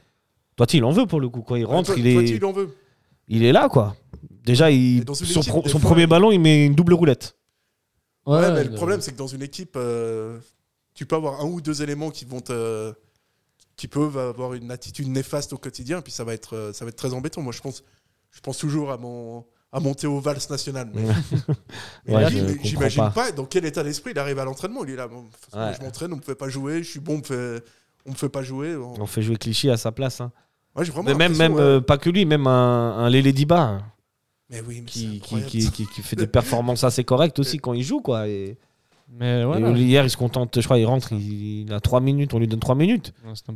Toiti, 0.56 0.78
il 0.78 0.84
en 0.84 0.92
veut 0.92 1.06
pour 1.06 1.20
le 1.20 1.30
coup. 1.30 1.42
Quand 1.42 1.56
il 1.56 1.66
rentre, 1.66 1.88
Toi- 1.94 1.96
il, 2.00 2.08
est, 2.08 2.26
tu, 2.26 2.36
il 2.36 2.46
en 2.46 2.52
veut. 2.52 2.70
il 3.28 3.44
est 3.44 3.52
là, 3.52 3.70
quoi. 3.70 3.96
Déjà, 4.44 4.72
il, 4.72 5.00
Et 5.00 5.04
dans 5.04 5.14
une 5.14 5.26
son, 5.26 5.42
équipe, 5.42 5.52
pro- 5.52 5.68
son 5.68 5.80
fois, 5.80 5.90
premier 5.90 6.04
il- 6.04 6.08
ballon, 6.10 6.32
il 6.32 6.40
met 6.40 6.66
une 6.66 6.74
double 6.76 6.94
roulette. 6.94 7.36
Ouais, 8.26 8.40
ouais, 8.40 8.52
mais 8.54 8.64
le 8.66 8.72
problème, 8.74 9.02
c'est 9.02 9.12
que 9.12 9.18
dans 9.18 9.28
une 9.28 9.42
équipe, 9.42 9.74
euh, 9.78 10.40
tu 10.94 11.06
peux 11.06 11.16
avoir 11.16 11.42
un 11.42 11.46
ou 11.46 11.62
deux 11.62 11.82
éléments 11.82 12.10
qui 12.12 12.26
vont 12.26 12.42
te. 12.42 12.94
qui 13.76 13.88
peuvent 13.88 14.18
avoir 14.18 14.56
une 14.56 14.72
attitude 14.72 15.08
néfaste 15.08 15.54
au 15.54 15.58
quotidien, 15.60 16.02
puis 16.02 16.12
ça 16.12 16.24
va 16.24 16.34
être, 16.34 16.56
euh, 16.56 16.74
ça 16.74 16.84
va 16.84 16.90
être 16.90 16.96
très 16.96 17.14
embêtant. 17.14 17.42
Moi, 17.44 17.54
je 17.54 17.62
pense, 17.62 17.84
je 18.32 18.40
pense 18.40 18.58
toujours 18.58 18.92
à 18.92 18.98
mon, 18.98 19.46
à 19.72 19.80
mon 19.80 19.94
Théo 19.94 20.20
Valls 20.20 20.38
national. 20.50 20.90
Mais, 20.94 22.14
Ouais, 22.16 22.26
j'imagine 22.64 23.04
pas. 23.04 23.10
pas. 23.12 23.32
dans 23.32 23.46
quel 23.46 23.66
état 23.66 23.84
d'esprit 23.84 24.12
il 24.12 24.20
arrive 24.20 24.40
à 24.40 24.46
l'entraînement. 24.46 24.84
Il 24.86 24.92
est 24.92 24.96
là. 24.96 25.08
Ouais. 25.08 25.74
Je 25.80 25.84
m'entraîne, 25.84 26.14
on 26.14 26.18
me 26.18 26.22
fait 26.22 26.36
pas 26.36 26.50
jouer. 26.50 26.84
Je 26.84 26.90
suis 26.90 27.00
bon, 27.00 27.16
on 27.16 27.18
me 27.18 27.24
fait, 27.24 27.64
on 28.06 28.12
me 28.12 28.16
fait 28.16 28.30
pas 28.30 28.44
jouer. 28.44 28.76
Bon. 28.76 28.94
On 29.00 29.06
fait 29.06 29.22
jouer 29.22 29.36
Clichy 29.38 29.70
à 29.70 29.78
sa 29.78 29.92
place. 29.92 30.22
hein. 30.22 30.32
Ouais, 30.76 30.86
Mais 31.06 31.16
même, 31.16 31.36
même 31.36 31.54
ouais. 31.56 31.62
euh, 31.62 31.82
pas 31.82 31.98
que 31.98 32.10
lui, 32.10 32.26
même 32.26 32.46
un, 32.46 32.98
un 32.98 33.10
Lélé 33.10 33.34
Diba 33.34 33.62
hein, 33.62 33.82
Mais 34.52 34.62
oui, 34.62 34.82
mais 34.82 34.86
qui, 34.86 35.20
qui, 35.20 35.42
qui, 35.42 35.72
qui- 35.72 35.88
qui 35.88 36.02
fait 36.04 36.16
des 36.16 36.28
performances 36.28 36.84
assez 36.84 37.04
correctes 37.04 37.40
aussi 37.40 37.58
quand 37.58 37.74
il 37.74 37.84
joue. 37.84 38.00
Quoi. 38.00 38.28
Et, 38.28 38.58
Mais 39.10 39.44
voilà. 39.44 39.72
et 39.72 39.82
hier, 39.82 40.04
il 40.04 40.10
se 40.12 40.18
contente, 40.18 40.60
je 40.62 40.64
crois, 40.66 40.78
il 40.78 40.86
rentre, 40.86 41.14
il, 41.14 41.62
il 41.64 41.74
a 41.74 41.80
3 41.80 42.00
minutes, 42.00 42.34
on 42.36 42.40
lui 42.40 42.48
donne 42.48 42.60
3 42.60 42.76
minutes. 42.76 43.12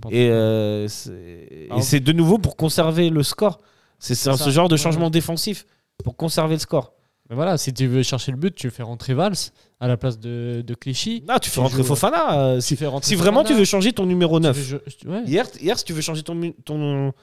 Et, 0.09 0.29
euh, 0.31 0.87
c'est 0.87 1.99
de 1.99 2.11
nouveau 2.11 2.39
pour 2.39 2.55
conserver 2.55 3.09
le 3.11 3.21
score. 3.23 3.59
C'est 3.99 4.15
ce 4.15 4.49
genre 4.49 4.67
de 4.67 4.73
Ouais. 4.73 4.77
changement 4.79 5.11
défensif 5.11 5.67
pour 6.03 6.15
conserver 6.15 6.55
le 6.55 6.59
score. 6.59 6.93
Mais 7.29 7.35
voilà, 7.35 7.57
si 7.57 7.73
tu 7.73 7.87
veux 7.87 8.03
chercher 8.03 8.31
le 8.31 8.37
but, 8.37 8.53
tu 8.55 8.69
fais 8.69 8.83
rentrer 8.83 9.13
Valls 9.13 9.35
à 9.79 9.87
la 9.87 9.95
place 9.95 10.19
de, 10.19 10.61
de 10.65 10.73
Clichy. 10.73 11.23
Ah, 11.29 11.39
tu 11.39 11.49
fais 11.49 11.55
Tu 11.55 11.59
rentrer 11.61 11.77
joues- 11.77 11.83
Fofana. 11.85 12.37
euh, 12.37 12.59
si, 12.59 12.75
fais 12.75 12.87
rentrer 12.87 13.07
si 13.07 13.15
vraiment 13.15 13.43
tu 13.45 13.53
veux 13.53 13.63
changer 13.65 13.93
ton 13.93 14.05
numéro 14.05 14.37
tu 14.39 14.43
9. 14.43 14.57
veux 14.57 14.63
jou- 14.63 15.09
ouais. 15.09 15.23
Hier, 15.25 15.45
hier, 15.61 15.77
si 15.79 15.85
tu 15.85 15.93
veux 15.93 16.01
changer 16.01 16.23
ton, 16.23 16.53
ton, 16.65 17.13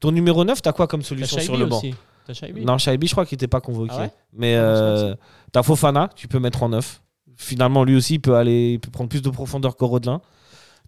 ton 0.00 0.12
numéro 0.12 0.44
9, 0.44 0.62
t'as 0.62 0.72
quoi 0.72 0.86
comme 0.86 1.02
solution 1.02 1.38
sur 1.40 1.56
le 1.58 1.66
banc 1.66 1.82
Shaibi. 2.32 2.64
Non, 2.64 2.78
Shaibi, 2.78 3.06
je 3.08 3.12
crois 3.12 3.26
qu'il 3.26 3.34
n'était 3.36 3.48
pas 3.48 3.60
convoqué. 3.60 3.92
Ah 3.94 4.00
ouais 4.02 4.10
Mais 4.32 4.54
Ah, 4.54 4.60
euh, 4.60 5.14
t'as 5.52 5.62
Fofana, 5.64 6.08
tu 6.14 6.28
peux 6.28 6.38
mettre 6.38 6.62
en 6.62 6.68
9. 6.70 7.02
Finalement, 7.36 7.82
lui 7.84 7.96
aussi, 7.96 8.14
il 8.14 8.20
peut, 8.20 8.36
aller, 8.36 8.72
il 8.74 8.80
peut 8.80 8.90
prendre 8.90 9.08
plus 9.10 9.20
de 9.22 9.30
profondeur 9.30 9.76
que 9.76 9.84
Rodelin. 9.84 10.20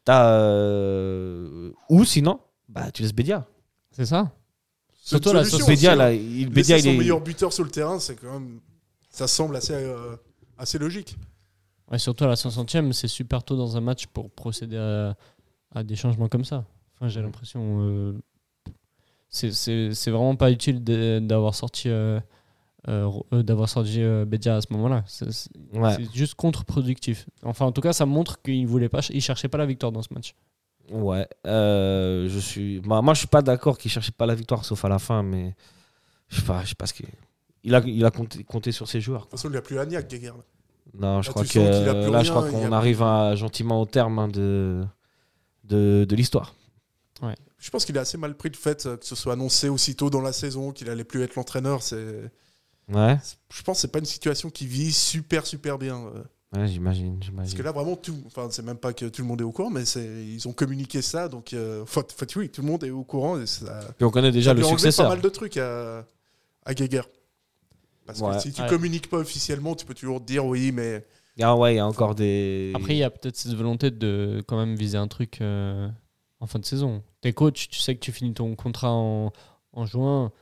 T'as. 0.05 0.27
euh, 0.37 1.73
Ou 1.89 2.05
sinon, 2.05 2.41
bah, 2.69 2.91
tu 2.93 3.03
laisses 3.03 3.13
Bédia. 3.15 3.45
C'est 3.91 4.07
ça. 4.07 4.31
Surtout 5.05 5.33
la 5.33 5.45
solution 5.45 5.67
Bédia, 5.67 5.95
là, 5.97 6.13
il, 6.13 6.49
Bédia, 6.49 6.79
il 6.79 6.83
son 6.85 6.89
est. 6.91 6.97
meilleur 6.99 7.21
buteur 7.21 7.53
sur 7.53 7.65
le 7.65 7.71
terrain, 7.71 7.99
c'est 7.99 8.15
quand 8.17 8.33
même. 8.33 8.61
Ça 9.11 9.27
semble 9.27 9.57
assez, 9.57 9.75
euh, 9.75 10.17
assez 10.57 10.79
logique. 10.79 11.17
Ouais, 11.91 11.99
surtout 11.99 12.25
à 12.25 12.29
la 12.29 12.35
60e, 12.37 12.93
c'est 12.93 13.09
super 13.09 13.43
tôt 13.43 13.57
dans 13.57 13.77
un 13.77 13.81
match 13.81 14.07
pour 14.07 14.31
procéder 14.31 14.77
à, 14.77 15.17
à 15.75 15.83
des 15.83 15.97
changements 15.97 16.29
comme 16.29 16.45
ça. 16.45 16.65
Enfin, 16.95 17.09
j'ai 17.09 17.21
l'impression. 17.21 17.79
euh, 17.83 18.13
c'est- 19.29 19.53
c'est 19.53 19.93
c'est 19.95 20.11
vraiment 20.11 20.37
pas 20.37 20.51
utile 20.51 20.83
d'avoir 20.85 21.55
sorti. 21.55 21.89
euh, 21.89 22.21
euh, 22.89 23.09
euh, 23.33 23.43
d'avoir 23.45 23.69
sorti 23.69 24.03
euh, 24.03 24.25
Bedia 24.25 24.57
à 24.57 24.61
ce 24.61 24.67
moment-là. 24.73 25.05
C'est 25.07 25.27
Ouais. 25.75 25.95
c'est 25.97 26.13
juste 26.15 26.35
contre-productif. 26.35 27.27
Enfin, 27.45 27.65
en 27.67 27.71
tout 27.73 27.81
cas, 27.81 27.93
ça 27.93 28.07
montre 28.07 28.41
qu'il 28.43 28.67
voulait 28.67 28.89
pas, 28.89 29.01
il 29.11 29.21
cherchait 29.21 29.47
pas 29.49 29.59
la 29.59 29.67
victoire 29.67 29.93
dans 29.93 30.03
ce 30.03 30.13
match. 30.13 30.35
Ouais, 30.91 31.27
euh, 31.47 32.29
je 32.29 32.39
suis. 32.39 32.81
Moi, 32.85 33.01
moi, 33.03 33.15
je 33.15 33.21
suis 33.21 33.29
pas 33.29 33.43
d'accord 33.43 33.79
qu'il 33.79 33.91
cherchait 33.91 34.13
pas 34.13 34.27
la 34.27 34.35
victoire, 34.35 34.65
sauf 34.65 34.85
à 34.85 34.89
la 34.89 34.99
fin, 34.99 35.23
mais 35.23 35.55
je 36.29 36.37
sais 36.41 36.47
pas, 36.47 36.63
je 36.65 36.71
sais 36.71 36.75
pas 36.75 36.87
ce 36.87 36.95
qu'il. 36.95 37.07
Il 37.65 37.75
a, 37.75 37.81
il 37.87 38.05
a 38.05 38.11
compté, 38.11 38.43
compté 38.45 38.73
sur 38.73 38.89
ses 38.89 39.01
joueurs. 39.01 39.21
De 39.21 39.25
toute 39.27 39.39
façon, 39.39 39.49
il 39.49 39.53
n'y 39.53 39.59
a 39.59 39.63
plus 39.63 39.79
Agnac, 39.79 40.09
Guéguerre. 40.09 40.35
Non, 40.95 41.23
je 41.23 41.29
Là, 41.29 41.33
crois 41.33 41.45
que 41.45 41.49
sens 41.49 41.79
qu'il 41.79 41.89
a 41.89 41.95
plus 41.95 42.11
là, 42.13 42.23
je 42.23 42.31
crois 42.31 42.51
qu'on 42.51 42.73
arrive 42.73 42.97
plus- 42.97 43.05
à, 43.05 43.35
gentiment 43.37 43.81
au 43.81 43.87
terme 43.87 44.19
hein, 44.19 44.29
de 44.29 44.85
de, 45.65 46.05
de 46.09 46.17
l'histoire. 46.17 46.55
Je 47.59 47.71
pense 47.71 47.85
qu'il 47.85 47.97
a 47.97 48.01
assez 48.01 48.19
mal 48.19 48.37
pris 48.37 48.49
le 48.49 48.57
fait 48.57 48.87
euh, 48.87 48.97
que 48.97 49.07
ce 49.07 49.15
soit 49.15 49.35
annoncé 49.35 49.69
aussitôt 49.69 50.11
dans 50.11 50.21
la 50.21 50.33
saison 50.33 50.73
qu'il 50.73 50.91
allait 50.91 51.05
plus 51.05 51.23
être 51.23 51.37
l'entraîneur. 51.37 51.81
C'est, 51.81 52.29
Ouais, 52.89 53.17
je 53.55 53.63
pense 53.63 53.77
que 53.77 53.81
c'est 53.83 53.93
pas 53.93 54.01
une 54.01 54.05
situation 54.05 54.51
qui 54.51 54.67
vit 54.67 54.93
super 54.93 55.47
super 55.47 55.79
bien. 55.79 56.07
Ouais 56.55 56.67
j'imagine, 56.69 57.19
Parce 57.37 57.55
que 57.55 57.63
là 57.63 57.73
vraiment 57.73 57.97
tout, 57.97 58.17
enfin 58.27 58.49
c'est 58.51 58.63
même 58.65 58.77
pas 58.77 58.93
que 58.93 59.07
tout 59.07 59.23
le 59.23 59.29
monde 59.29 59.41
est 59.41 59.45
au 59.45 59.53
courant, 59.53 59.71
mais 59.71 59.85
c'est, 59.85 60.05
ils 60.05 60.47
ont 60.49 60.53
communiqué 60.53 61.01
ça, 61.03 61.29
donc 61.29 61.53
euh, 61.53 61.83
enfin, 61.83 62.03
oui, 62.37 62.49
tout 62.51 62.61
le 62.63 62.67
monde 62.67 62.85
est 62.85 62.91
au 62.91 63.05
courant 63.05 63.41
et 63.41 63.47
ça. 63.47 63.81
Puis 63.97 64.05
on 64.05 64.11
connaît 64.11 64.33
déjà 64.33 64.51
ça 64.51 64.55
le 64.55 64.63
successeur. 64.63 65.07
pas 65.09 65.15
mal 65.15 65.23
de 65.23 65.29
trucs 65.29 65.57
à, 65.57 66.05
à 66.65 66.75
Guéguerre. 66.75 67.09
Parce 68.07 68.21
Ouais. 68.21 68.35
que 68.35 68.41
si 68.43 68.53
tu 68.53 68.61
Ouais. 68.63 68.69
communiques 68.69 69.09
pas 69.09 69.19
officiellement, 69.19 69.75
tu 69.75 69.87
peux 69.87 69.95
toujours 69.95 70.21
te 70.21 70.27
dire 70.27 70.45
oui, 70.45 70.73
mais 70.73 71.05
Ah 71.41 71.57
ouais, 71.57 71.75
il 71.75 71.77
y 71.77 71.81
a 71.81 71.87
encore 71.87 72.15
des. 72.15 72.73
Après, 72.75 72.95
il 72.95 72.99
y 72.99 73.03
a 73.05 73.11
peut-être 73.11 73.37
cette 73.37 73.55
volonté 73.55 73.91
de 73.91 74.43
quand 74.47 74.57
même 74.59 74.75
viser 74.75 74.99
un 74.99 75.09
truc 75.09 75.39
euh, 75.41 75.89
en 76.41 76.47
fin 76.47 76.59
de 76.59 76.65
saison. 76.65 77.03
T'es 77.21 77.33
coach, 77.33 77.69
tu 77.71 77.79
sais 77.81 77.95
que 77.95 78.01
tu 78.01 78.11
finis 78.13 78.35
ton 78.35 78.55
contrat 78.57 78.91
en, 78.93 79.33
en 79.73 79.87
juin. 79.87 80.33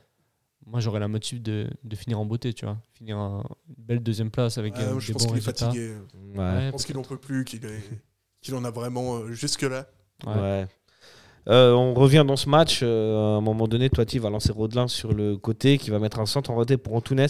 Moi, 0.67 0.81
j'aurais 0.81 1.01
la 1.01 1.09
motive 1.09 1.43
de, 1.43 1.69
de 1.83 1.97
finir 1.97 2.21
en 2.21 2.25
beauté, 2.27 2.53
tu 2.53 2.65
vois. 2.65 2.77
Finir 2.95 3.17
un- 3.19 3.43
une 3.69 3.85
belle 3.85 4.01
deuxième 4.03 4.31
place 4.31 4.59
avec 4.59 4.77
euh, 4.79 4.95
euh, 4.97 5.01
je 5.01 5.09
des 5.09 5.13
pense 5.15 5.27
qu'il 5.27 5.37
est 5.37 5.41
fatigué. 5.41 5.95
Ouais. 6.37 6.67
Je 6.67 6.71
pense 6.71 6.85
qu'il 6.85 6.95
n'en 6.97 7.03
peut 7.03 7.17
plus, 7.17 7.45
qu'il 8.43 8.55
en 8.55 8.65
a 8.65 8.71
vraiment 8.71 9.17
euh, 9.17 9.33
jusque 9.33 9.63
là. 9.63 9.87
Ouais. 10.27 10.35
Ouais. 10.35 10.67
Euh, 11.49 11.73
on 11.73 11.95
revient 11.95 12.25
dans 12.27 12.37
ce 12.37 12.49
match. 12.49 12.81
euh, 12.83 13.35
à 13.35 13.37
un 13.39 13.41
moment 13.41 13.67
donné, 13.67 13.89
Toiti 13.91 14.19
va 14.19 14.29
lancer 14.31 14.53
Rodelin 14.53 14.87
sur 14.89 15.13
le 15.15 15.37
côté, 15.39 15.79
qui 15.79 15.91
va 15.91 15.99
mettre 15.99 16.21
un 16.21 16.27
centre 16.27 16.51
en 16.51 16.55
retrait 16.57 16.77
pour 16.77 16.95
Antunes, 16.95 17.27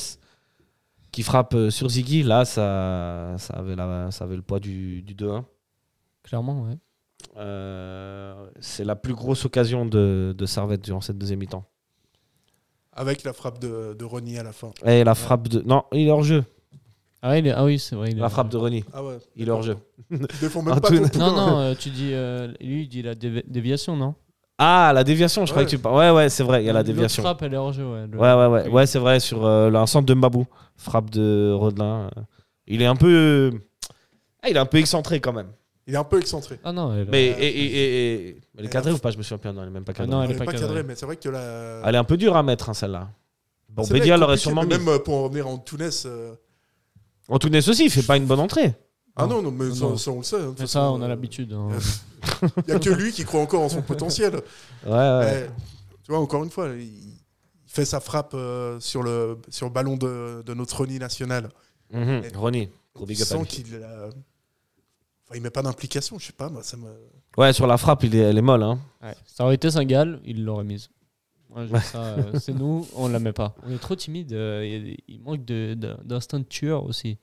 qui 1.13 1.23
frappe 1.23 1.57
sur 1.71 1.89
Ziggy. 1.89 2.23
Là, 2.25 2.45
ça, 2.45 3.37
ça, 3.39 3.55
avait, 3.55 3.77
la- 3.77 4.11
ça 4.11 4.25
avait 4.25 4.37
le 4.37 4.43
poids 4.43 4.59
du, 4.61 5.03
du 5.03 5.15
2-1. 5.15 5.45
Clairement, 6.25 6.63
ouais. 6.65 6.77
Euh, 7.37 8.51
c'est 8.61 8.85
la 8.85 8.97
plus 8.97 9.15
grosse 9.15 9.45
occasion 9.45 9.87
de, 9.87 10.35
de 10.37 10.47
Servette 10.47 10.83
durant 10.83 11.01
cette 11.01 11.17
deuxième 11.19 11.39
mi-temps. 11.39 11.65
Avec 13.01 13.25
la 13.25 13.33
frappe 13.33 13.59
de, 13.59 13.95
de 13.99 14.05
Rony 14.05 14.39
à 14.39 14.43
la 14.43 14.53
fin. 14.53 14.71
Et 14.85 15.05
la 15.05 15.15
frappe 15.15 15.49
de. 15.49 15.63
Non, 15.65 15.85
il 15.93 16.07
est 16.07 16.11
hors 16.11 16.23
jeu. 16.23 16.45
Ah, 17.23 17.39
il 17.39 17.47
est- 17.47 17.51
ah 17.53 17.65
oui, 17.65 17.79
c'est 17.79 17.97
vrai. 17.97 18.11
il 18.11 18.19
est- 18.19 18.21
La 18.21 18.29
frappe 18.29 18.49
de 18.51 18.57
Reni. 18.59 18.85
Ah 18.93 19.03
ouais. 19.03 19.19
Il 19.37 19.49
est 19.49 19.51
hors 19.51 19.63
jeu. 19.63 19.77
Tu 20.11 20.19
défends 20.41 20.63
même 20.63 20.75
Ah, 20.77 20.81
pas 20.81 20.89
tout- 20.89 20.99
ton 20.99 21.09
poulain. 21.09 21.27
Non, 21.33 21.37
non, 21.37 21.59
euh, 21.61 21.75
tu 21.79 21.89
dis. 21.91 22.11
euh, 22.13 22.49
lui, 22.61 22.83
il 22.83 22.89
dit 22.89 23.03
la 23.03 23.15
dévi- 23.15 23.45
déviation, 23.47 23.97
non? 23.97 24.15
Ah, 24.59 24.93
la 24.95 25.05
déviation, 25.05 25.47
je 25.47 25.51
crois 25.53 25.63
Ouais. 25.63 25.67
que 25.67 25.71
tu 25.71 25.79
parles. 25.79 25.97
Ouais, 25.97 26.11
ouais, 26.11 26.29
c'est 26.29 26.43
vrai, 26.43 26.63
il 26.63 26.67
y 26.67 26.71
a 26.71 26.73
la 26.75 26.81
L'autre 26.81 26.89
déviation. 26.93 27.23
frappe, 27.23 27.41
elle 27.43 27.55
est 27.55 27.57
hors 27.57 27.73
jeu, 27.73 27.85
ouais. 27.91 28.07
Le- 28.07 28.19
Ouais, 28.19 28.35
ouais, 28.35 28.47
ouais. 28.47 28.63
Oui. 28.67 28.71
Ouais, 28.73 28.87
c'est 28.87 28.99
vrai, 28.99 29.19
sur 29.19 29.47
euh, 29.47 29.73
un 29.73 29.87
centre 29.87 30.05
de 30.07 30.13
Mbabou. 30.15 30.47
Frappe 30.77 31.09
de 31.11 31.53
Rodelin. 31.55 32.11
euh. 32.17 32.21
Il 32.67 32.83
est 32.83 32.87
un 32.87 32.97
peu. 32.97 33.51
Ah, 34.43 34.49
il 34.51 34.57
est 34.57 34.61
un 34.61 34.67
peu 34.67 34.77
excentré 34.79 35.21
quand 35.21 35.33
même. 35.33 35.49
Il 35.91 35.95
est 35.95 35.99
un 35.99 36.05
peu 36.05 36.21
excentré. 36.21 36.61
Ah 36.63 36.71
non, 36.73 36.95
elle, 36.95 37.09
Mais, 37.11 37.31
Euh, 37.33 37.37
et, 37.41 37.47
et- 37.49 37.65
et- 37.65 38.29
et- 38.29 38.35
mais 38.35 38.41
elle 38.61 38.65
est 38.67 38.69
cadrée 38.69 38.93
ou 38.93 38.99
pas? 38.99 39.11
Je 39.11 39.19
me 39.19 39.23
souviens 39.25 39.39
plus. 39.39 39.53
Non, 39.53 39.63
elle 39.63 39.69
est 39.69 39.73
même 39.73 39.83
pas 39.85 39.91
Ah 39.93 39.99
cadrée. 39.99 40.11
non, 40.13 40.23
Elle 40.23 40.31
est 40.31 40.35
pas 40.35 40.45
pas 40.45 40.53
cadrée, 40.53 40.67
cadrée. 40.69 40.83
mais 40.85 40.95
c'est 40.95 41.05
vrai 41.07 41.17
que 41.17 41.29
la. 41.29 41.83
Elle 41.85 41.95
est 41.97 41.99
un 41.99 42.05
peu 42.05 42.17
dure 42.17 42.37
à 42.37 42.43
mettre, 42.45 42.69
hein, 42.71 42.75
celle-là. 42.75 43.09
Bon, 43.69 43.83
Bédia 43.89 44.17
l'aurait 44.17 44.35
compliqué, 44.35 44.43
sûrement 44.43 44.63
mais 44.63 44.79
mis. 44.79 44.85
Même 44.85 44.95
euh, 44.95 44.99
pour 45.01 45.15
en 45.17 45.25
revenir 45.25 45.47
en 45.49 45.59
Tunis. 45.59 46.05
euh, 46.07 46.33
Antunes 47.29 47.57
aussi, 47.57 47.85
il 47.87 47.91
fait 47.91 48.03
pas 48.03 48.17
une 48.17 48.27
bonne 48.27 48.41
entrée. 48.41 48.75
Ah 49.17 49.27
non, 49.27 49.43
non, 49.43 49.51
mais 49.51 49.67
Non, 49.67 49.75
ça, 49.75 49.85
non. 49.85 49.97
ça, 49.97 50.11
on 50.13 50.17
le 50.19 50.23
sait. 50.23 50.37
hein, 50.37 50.39
de 50.41 50.47
toute 50.51 50.61
Mais 50.61 50.67
ça, 50.67 50.81
façon, 50.81 50.95
on 50.99 51.03
a 51.03 51.05
euh, 51.05 51.09
l'habitude. 51.09 51.53
hein. 51.53 51.69
Il 52.57 52.65
n'y 52.69 52.73
a 52.73 52.79
que 52.79 52.91
lui 52.91 53.13
qui 53.13 53.25
croit 53.25 53.41
encore 53.41 53.63
en 53.63 53.69
son 53.69 53.83
potentiel. 53.83 54.35
Ouais, 54.87 54.91
ouais. 54.93 55.47
Eh, 55.49 55.51
tu 56.05 56.11
vois, 56.13 56.21
encore 56.21 56.43
une 56.45 56.51
fois, 56.51 56.69
il, 56.77 56.83
il 56.85 57.21
fait 57.67 57.85
sa 57.85 58.01
frappe 58.01 58.33
euh, 58.35 58.79
sur, 58.81 59.03
le, 59.03 59.39
sur 59.49 59.67
le 59.67 59.73
ballon 59.73 59.97
de, 59.97 60.43
de 60.45 60.55
notre 60.55 60.77
Rony 60.79 60.99
national. 60.99 61.49
Mhm, 61.93 62.23
Ronny. 62.37 62.69
Gros 62.95 63.07
big 63.07 63.21
up 63.23 63.29
à 63.33 63.37
lui. 63.39 63.47
qu'il 63.47 63.75
a- 63.77 64.09
enfin, 65.31 65.39
il 65.39 65.43
met 65.43 65.51
pas 65.51 65.63
d'implication, 65.63 66.19
je 66.19 66.27
sais 66.27 66.33
pas, 66.33 66.49
moi, 66.51 66.63
ça 66.63 66.77
me... 66.77 66.89
Ouais, 67.37 67.53
sur 67.53 67.67
la 67.67 67.77
frappe, 67.79 68.03
il 68.05 68.15
est- 68.17 68.19
elle 68.19 68.39
est 68.39 68.43
molle. 68.43 68.63
Hein. 68.65 68.79
Ouais. 69.03 69.15
Ça 69.25 69.45
aurait 69.45 69.55
été 69.55 69.71
Saint-Gall, 69.71 70.21
il 70.25 70.45
l'aurait 70.45 70.65
mise. 70.65 70.91
Ouais, 71.51 71.67
euh, 71.95 72.39
c'est 72.39 72.53
nous, 72.53 72.87
on 72.95 73.09
la 73.09 73.19
met 73.19 73.33
pas. 73.33 73.55
On 73.65 73.71
est 73.73 73.79
trop 73.79 73.95
timide. 73.97 74.33
euh, 74.33 74.95
il, 75.09 75.21
manque 75.21 75.45
de- 75.45 75.75
de- 75.75 75.97
d'instinct 76.05 76.41
de, 76.41 76.45
tueur 76.45 76.85
aussi. 76.85 77.19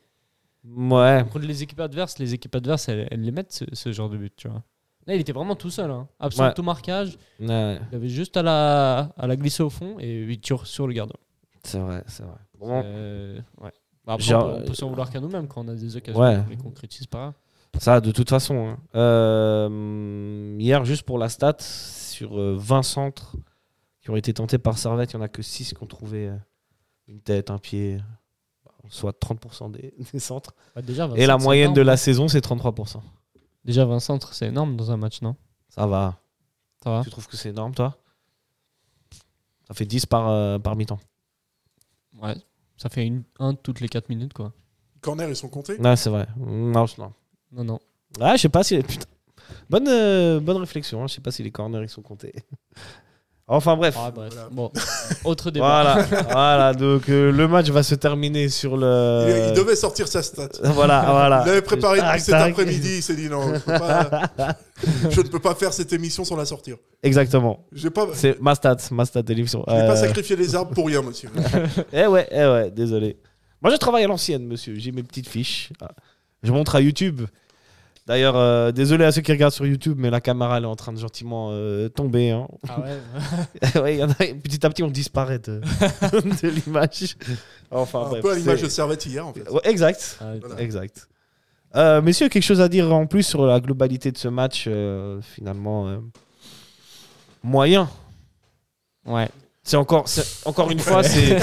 Ouais. 0.65 1.23
Contre 1.31 1.45
les 1.45 1.63
équipes 1.63 1.79
adverses, 1.79 2.17
les 2.19 2.33
équipes 2.33 2.55
adverses, 2.55 2.89
elles, 2.89 3.07
elles 3.11 3.21
les 3.21 3.31
mettent 3.31 3.53
ce, 3.53 3.65
ce 3.73 3.91
genre 3.93 4.09
de 4.09 4.17
but, 4.17 4.33
tu 4.35 4.47
vois. 4.49 4.63
Là, 5.05 5.15
il 5.15 5.21
était 5.21 5.31
vraiment 5.31 5.55
tout 5.55 5.69
seul, 5.69 5.89
hein. 5.91 6.07
absent 6.19 6.43
Ouais. 6.47 6.53
tout 6.53 6.63
marquage. 6.63 7.17
ouais. 7.39 7.79
Il 7.91 7.95
avait 7.95 8.09
juste 8.09 8.35
à 8.35 8.43
la, 8.43 9.13
à 9.17 9.27
la 9.27 9.35
glisser 9.37 9.63
au 9.63 9.69
fond 9.69 9.95
et 9.99 10.23
il 10.23 10.39
tire 10.41 10.65
sur 10.67 10.87
le 10.87 10.93
gardien. 10.93 11.15
C'est 11.63 11.79
vrai, 11.79 12.03
c'est 12.07 12.23
vrai. 12.23 12.35
Bon, 12.59 12.81
Euh, 12.83 13.39
ouais. 13.61 13.71
Bah, 14.05 14.13
après, 14.13 14.25
Genre, 14.25 14.45
on 14.45 14.55
peut, 14.57 14.61
on 14.63 14.65
peut 14.67 14.73
s'en 14.73 14.89
vouloir 14.89 15.09
qu'à 15.09 15.19
nous-mêmes 15.21 15.47
quand 15.47 15.63
on 15.65 15.67
a 15.69 15.75
des 15.75 15.95
occasions 15.95 16.19
Ouais. 16.21 16.37
on 16.45 16.49
les 16.49 16.57
concrétise 16.57 17.07
pas. 17.07 17.33
Ça, 17.79 18.01
de 18.01 18.11
toute 18.11 18.29
façon. 18.29 18.69
hein. 18.69 18.77
Euh, 18.95 20.55
hier, 20.59 20.83
juste 20.85 21.03
pour 21.03 21.17
la 21.19 21.29
stat, 21.29 21.57
sur 21.59 22.39
euh, 22.39 22.55
20 22.57 22.83
centres 22.83 23.35
qui 24.01 24.09
ont 24.09 24.15
été 24.15 24.33
tentés 24.33 24.57
par 24.57 24.77
Servette, 24.77 25.13
il 25.13 25.17
n'y 25.17 25.21
en 25.21 25.25
a 25.25 25.29
que 25.29 25.41
6 25.41 25.73
qui 25.73 25.83
ont 25.83 25.87
trouvé 25.87 26.29
euh, 26.29 26.35
une 27.07 27.19
tête, 27.21 27.51
un 27.51 27.59
pied, 27.59 27.99
soit 28.89 29.11
30% 29.19 29.71
des, 29.71 29.93
des 30.13 30.19
centres. 30.19 30.55
Déjà, 30.83 31.07
Et 31.15 31.25
la 31.27 31.33
20 31.33 31.39
c'est 31.39 31.43
moyenne 31.45 31.73
de 31.73 31.81
énorme. 31.81 31.87
la 31.87 31.97
saison, 31.97 32.27
c'est 32.27 32.43
33%. 32.43 33.01
Déjà 33.63 33.85
20 33.85 33.99
centres, 33.99 34.33
c'est 34.33 34.47
énorme 34.47 34.75
dans 34.75 34.91
un 34.91 34.97
match, 34.97 35.21
non? 35.21 35.35
Ça 35.69 35.85
va. 35.85 36.17
Ça 36.83 36.89
va? 36.91 37.03
Tu 37.03 37.09
trouves 37.11 37.27
que 37.27 37.35
c'est 37.37 37.49
énorme, 37.49 37.75
toi? 37.75 37.97
Ça 39.67 39.73
fait 39.73 39.85
10 39.85 40.05
par, 40.05 40.29
euh, 40.29 40.57
par 40.57 40.75
mi-temps. 40.75 40.99
Ouais. 42.21 42.35
Ça 42.77 42.89
fait 42.89 43.05
une, 43.05 43.23
un 43.39 43.53
toutes 43.53 43.81
les 43.81 43.89
4 43.89 44.09
minutes, 44.09 44.33
quoi. 44.33 44.53
Corner, 45.01 45.27
ils 45.29 45.35
sont 45.35 45.49
comptés? 45.49 45.77
Ouais, 45.79 45.95
c'est 45.95 46.09
vrai. 46.09 46.27
Non, 46.37 46.85
je- 46.85 46.99
non. 47.01 47.13
Non, 47.51 47.63
non. 47.63 47.79
Ah, 48.19 48.35
je 48.35 48.41
sais 48.43 48.49
pas 48.49 48.63
si. 48.63 48.77
Putain. 48.81 49.05
Bonne, 49.69 49.87
euh, 49.87 50.39
bonne 50.39 50.57
réflexion. 50.57 51.01
hein. 51.03 51.07
Je 51.07 51.15
sais 51.15 51.21
pas 51.21 51.31
si 51.31 51.43
les 51.43 51.51
corners 51.51 51.81
ils 51.83 51.89
sont 51.89 52.01
comptés. 52.01 52.33
Enfin 53.49 53.77
bref. 53.77 53.95
Ah, 53.97 54.11
bref. 54.11 54.33
Voilà. 54.33 54.49
Bon, 54.51 54.69
autre 55.23 55.51
débat. 55.51 55.65
Voilà, 56.05 56.21
voilà. 56.31 56.73
Donc 56.73 57.07
euh, 57.07 57.31
le 57.31 57.47
match 57.47 57.69
va 57.69 57.81
se 57.81 57.95
terminer 57.95 58.49
sur 58.49 58.75
le. 58.75 59.47
il 59.47 59.53
devait 59.53 59.77
sortir 59.77 60.05
sa 60.09 60.21
stat. 60.21 60.49
Voilà, 60.63 61.05
voilà. 61.09 61.43
Il 61.45 61.51
avait 61.51 61.61
préparé 61.61 61.99
Tac, 61.99 62.07
depuis 62.09 62.23
cet 62.25 62.31
tac. 62.33 62.51
après-midi, 62.51 62.95
il 62.97 63.01
s'est 63.01 63.15
dit 63.15 63.29
non, 63.29 63.53
je, 63.53 63.59
peux 63.61 63.71
pas- 63.79 64.57
je 65.09 65.21
ne 65.21 65.27
peux 65.29 65.39
pas 65.39 65.55
faire 65.55 65.71
cette 65.71 65.93
émission 65.93 66.25
sans 66.25 66.35
la 66.35 66.43
sortir. 66.45 66.75
Exactement. 67.01 67.65
J'ai 67.71 67.89
pas, 67.89 68.07
C'est 68.15 68.37
ma 68.41 68.53
stat, 68.53 68.75
ma 68.91 69.05
stat 69.05 69.21
d'émission. 69.21 69.59
vais 69.59 69.65
pas 69.87 69.91
Euh, 69.93 69.95
sacrifier 69.95 70.35
les 70.35 70.53
arbres 70.53 70.73
pour 70.73 70.87
rien, 70.87 71.01
monsieur. 71.01 71.29
Eh 71.93 72.05
ouais, 72.05 72.27
eh 72.29 72.45
ouais, 72.47 72.69
désolé. 72.69 73.17
Moi, 73.61 73.71
je 73.71 73.77
travaille 73.77 74.03
à 74.03 74.07
l'ancienne, 74.07 74.45
monsieur. 74.45 74.75
J'ai 74.75 74.91
mes 74.91 75.03
petites 75.03 75.29
fiches. 75.29 75.71
Ah. 75.81 75.87
Je 76.47 76.51
montre 76.53 76.75
à 76.75 76.81
YouTube. 76.81 77.23
D'ailleurs, 78.05 78.37
euh, 78.37 78.71
désolé 78.71 79.03
à 79.03 79.11
ceux 79.11 79.19
qui 79.19 79.33
regardent 79.33 79.51
sur 79.53 79.65
YouTube, 79.67 79.97
mais 79.99 80.09
la 80.09 80.21
caméra 80.21 80.57
elle 80.57 80.63
est 80.63 80.67
en 80.67 80.77
train 80.77 80.93
de 80.93 80.97
gentiment 80.97 81.49
euh, 81.51 81.89
tomber. 81.89 82.31
hein. 82.31 82.47
Ah 82.69 82.79
ouais 83.75 83.81
ouais, 83.81 83.95
il 83.95 83.99
y 83.99 84.03
en 84.03 84.09
a, 84.09 84.13
petit 84.13 84.65
à 84.65 84.69
petit, 84.69 84.81
on 84.81 84.87
disparaît 84.87 85.39
de, 85.39 85.59
de 86.41 86.47
l'image. 86.47 87.17
Enfin, 87.69 88.03
Un 88.05 88.09
bref, 88.09 88.21
peu 88.21 88.31
à 88.31 88.35
l'image 88.35 88.61
de 88.61 88.69
Servette 88.69 89.05
hier, 89.05 89.27
en 89.27 89.33
fait. 89.33 89.49
Ouais, 89.49 89.59
exact. 89.65 90.19
Ah, 90.21 90.35
Voilà. 90.39 90.61
Exact. 90.61 91.09
Euh, 91.75 92.01
messieurs, 92.01 92.29
quelque 92.29 92.43
chose 92.43 92.61
à 92.61 92.69
dire 92.69 92.93
en 92.93 93.07
plus 93.07 93.23
sur 93.23 93.45
la 93.45 93.59
globalité 93.59 94.13
de 94.13 94.17
ce 94.17 94.29
match 94.29 94.63
euh, 94.67 95.19
Finalement, 95.21 95.89
euh, 95.89 95.97
moyen. 97.43 97.89
Ouais. 99.05 99.27
C'est 99.63 99.75
encore, 99.75 100.07
c'est- 100.07 100.47
encore 100.47 100.71
une 100.71 100.79
fois, 100.79 101.03
c'est 101.03 101.37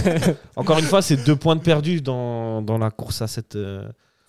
encore 0.57 0.79
une 0.79 0.87
fois, 0.87 1.03
c'est 1.03 1.17
deux 1.25 1.37
points 1.37 1.57
de 1.57 1.61
perdus 1.61 2.01
dans, 2.01 2.62
dans 2.62 2.79
la 2.79 2.90
course 2.90 3.21
à 3.21 3.27
cette, 3.27 3.55
euh, 3.57 3.87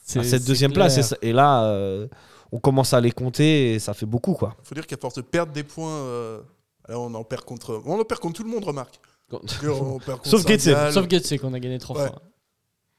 à 0.07 0.23
C'est- 0.23 0.23
cette 0.23 0.45
deuxième 0.45 0.71
clair. 0.71 0.85
place. 0.87 0.97
Et, 0.97 1.03
ça- 1.03 1.17
et 1.21 1.33
là, 1.33 1.65
euh, 1.65 2.07
on 2.51 2.59
commence 2.59 2.93
à 2.93 3.01
les 3.01 3.11
compter 3.11 3.73
et 3.73 3.79
ça 3.79 3.93
fait 3.93 4.05
beaucoup, 4.05 4.33
quoi. 4.33 4.55
Il 4.63 4.67
faut 4.67 4.75
dire 4.75 4.85
qu'à 4.87 4.97
force 4.97 5.15
de 5.15 5.21
perdre 5.21 5.51
des 5.51 5.63
points, 5.63 5.91
euh, 5.91 6.41
alors 6.87 7.03
on 7.03 7.13
en 7.15 7.23
perd 7.23 7.43
contre, 7.43 7.81
on 7.85 7.99
en 7.99 8.03
perd 8.05 8.19
contre 8.21 8.37
tout 8.37 8.43
le 8.43 8.49
monde, 8.49 8.63
remarque. 8.63 8.99
On 9.31 9.39
perd 9.39 9.47
contre 10.19 10.27
Sauf 10.27 10.45
Getse. 10.47 10.69
Sauf 10.93 11.07
Getse 11.09 11.37
qu'on 11.41 11.53
a 11.53 11.59
gagné 11.59 11.79
trois 11.79 11.95
fois. 12.07 12.21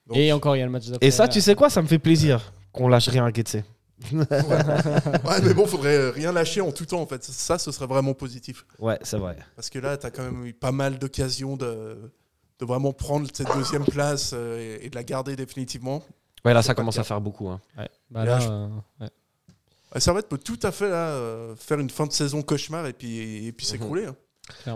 Donc, 0.07 0.17
Et 0.19 0.33
encore, 0.33 0.55
il 0.57 0.61
y 0.61 0.63
a 0.63 0.67
le 0.67 0.71
match 0.73 0.87
d'après. 0.87 1.07
Et 1.07 1.11
ça, 1.11 1.27
tu 1.29 1.41
sais 1.41 1.55
quoi 1.55 1.69
Ça 1.71 1.83
me 1.83 1.87
fait 1.89 1.99
plaisir 1.99 2.53
qu'on 2.73 2.89
lâche 2.89 3.09
rien 3.09 3.25
à 3.27 3.33
Getse. 3.33 3.57
Ouais, 4.13 5.41
mais 5.43 5.55
bon, 5.55 5.67
faudrait 5.67 6.11
rien 6.11 6.33
lâcher 6.33 6.61
en 6.61 6.71
tout 6.73 6.87
temps, 6.87 7.01
en 7.01 7.07
fait. 7.07 7.23
Ça, 7.25 7.59
ce 7.59 7.71
serait 7.73 7.87
vraiment 7.87 8.15
positif. 8.15 8.67
Ouais, 8.79 8.99
c'est 9.03 9.17
vrai. 9.19 9.37
Parce 9.55 9.71
que 9.71 9.79
là, 9.79 9.97
tu 9.97 10.07
as 10.07 10.11
quand 10.11 10.23
même 10.25 10.45
eu 10.47 10.53
pas 10.53 10.73
mal 10.73 10.99
d'occasions 10.99 11.57
de, 11.57 11.99
de 12.59 12.65
vraiment 12.65 12.93
prendre 12.93 13.27
cette 13.33 13.53
deuxième 13.57 13.85
place 13.85 14.33
euh, 14.35 14.79
et, 14.81 14.87
et 14.87 14.91
de 14.91 14.95
la 14.95 15.05
garder 15.05 15.35
définitivement. 15.37 16.03
Ouais, 16.47 16.55
là, 16.55 16.63
ça 16.63 16.75
commence 16.75 16.99
à 16.99 17.05
faire 17.05 17.21
beaucoup. 17.21 17.49
hein. 17.49 17.61
Ouais. 17.77 17.89
Bah 18.11 18.25
Là, 18.25 18.39
là, 18.39 18.41
je- 18.41 18.49
euh, 18.49 18.69
ouais. 19.01 20.01
Servette 20.01 20.29
peut 20.29 20.39
tout 20.39 20.59
à 20.63 20.71
fait 20.73 20.89
là, 20.89 21.09
euh, 21.09 21.55
faire 21.57 21.79
une 21.81 21.91
fin 21.91 22.07
de 22.07 22.13
saison 22.13 22.43
cauchemar 22.43 22.87
et 22.87 22.93
puis, 22.93 23.47
et 23.47 23.53
puis 23.53 23.67
Mhm. 23.67 23.71
s'écrouler. 23.71 24.07
hein. 24.07 24.17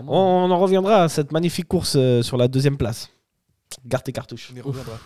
On 0.07 0.51
en 0.51 0.59
reviendra 0.59 1.03
à 1.03 1.09
cette 1.09 1.31
magnifique 1.31 1.67
course 1.67 1.93
euh, 1.95 2.21
sur 2.21 2.35
la 2.37 2.47
deuxième 2.47 2.77
place. 2.77 3.09
Garde 3.85 4.03
tes 4.03 4.11
cartouches. 4.11 4.49
On 4.53 4.57
y 4.57 4.61
reviendra. 4.61 4.99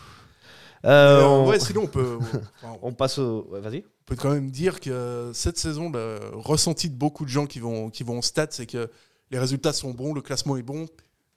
Euh, 0.85 1.23
on... 1.23 1.47
Ouais, 1.47 1.59
sinon, 1.59 1.83
on 1.83 1.87
peut, 1.87 2.17
enfin, 2.19 2.41
on 2.63 2.79
on 2.89 2.93
passe 2.93 3.17
au. 3.17 3.47
ouais, 3.51 3.59
Vas-y. 3.59 3.83
peut 4.05 4.15
quand 4.15 4.31
même 4.31 4.51
dire 4.51 4.79
que 4.79 5.31
cette 5.33 5.57
saison, 5.57 5.89
le 5.91 6.19
ressenti 6.33 6.89
de 6.89 6.95
beaucoup 6.95 7.25
de 7.25 7.29
gens 7.29 7.45
qui 7.47 7.59
vont, 7.59 7.89
qui 7.89 8.03
vont 8.03 8.19
au 8.19 8.21
stade, 8.21 8.51
c'est 8.51 8.65
que 8.67 8.89
les 9.31 9.39
résultats 9.39 9.73
sont 9.73 9.91
bons, 9.91 10.13
le 10.13 10.21
classement 10.21 10.57
est 10.57 10.63
bon, 10.63 10.87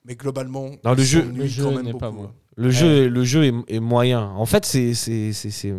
mais 0.04 0.14
globalement, 0.16 0.70
Non, 0.84 0.92
le 0.94 1.02
on 1.02 1.04
jeu- 1.04 1.22
le 1.22 1.82
n'est 1.82 1.92
pas 1.94 2.10
bon. 2.10 2.30
Le 2.60 2.70
jeu, 2.70 3.08
le 3.08 3.22
jeu 3.24 3.44
est, 3.44 3.54
est 3.76 3.80
moyen. 3.80 4.20
En 4.36 4.44
fait, 4.44 4.64
c'est, 4.66 4.92
c'est, 4.94 5.32
c'est, 5.32 5.50
c'est- 5.50 5.72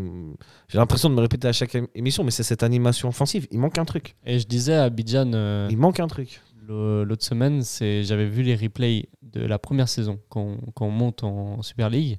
j'ai 0.70 0.78
l'impression 0.78 1.10
de 1.10 1.16
me 1.16 1.20
répéter 1.22 1.48
à 1.48 1.52
chaque 1.52 1.74
ém- 1.76 1.88
émission, 1.94 2.24
mais 2.24 2.32
c'est 2.32 2.44
cette 2.44 2.64
animation 2.64 3.10
offensive. 3.10 3.48
Il 3.52 3.60
manque 3.60 3.78
un 3.78 3.86
truc. 3.86 4.16
Et 4.26 4.40
je 4.40 4.48
disais 4.48 4.74
à 4.76 4.84
Abidjan 4.86 5.32
euh, 5.34 5.68
Il 5.70 5.78
manque 5.78 6.00
un 6.00 6.08
truc. 6.08 6.42
l'autre 6.68 7.26
semaine, 7.26 7.64
c'est 7.64 8.04
j'avais 8.04 8.28
vu 8.28 8.44
les 8.44 8.56
replays 8.56 9.10
de 9.24 9.42
la 9.42 9.60
première 9.60 9.90
saison 9.90 10.20
quand 10.30 10.42
on, 10.42 10.58
quand 10.74 10.86
on 10.86 10.92
monte 10.92 11.24
en 11.24 11.62
Super 11.64 11.90
League. 11.90 12.18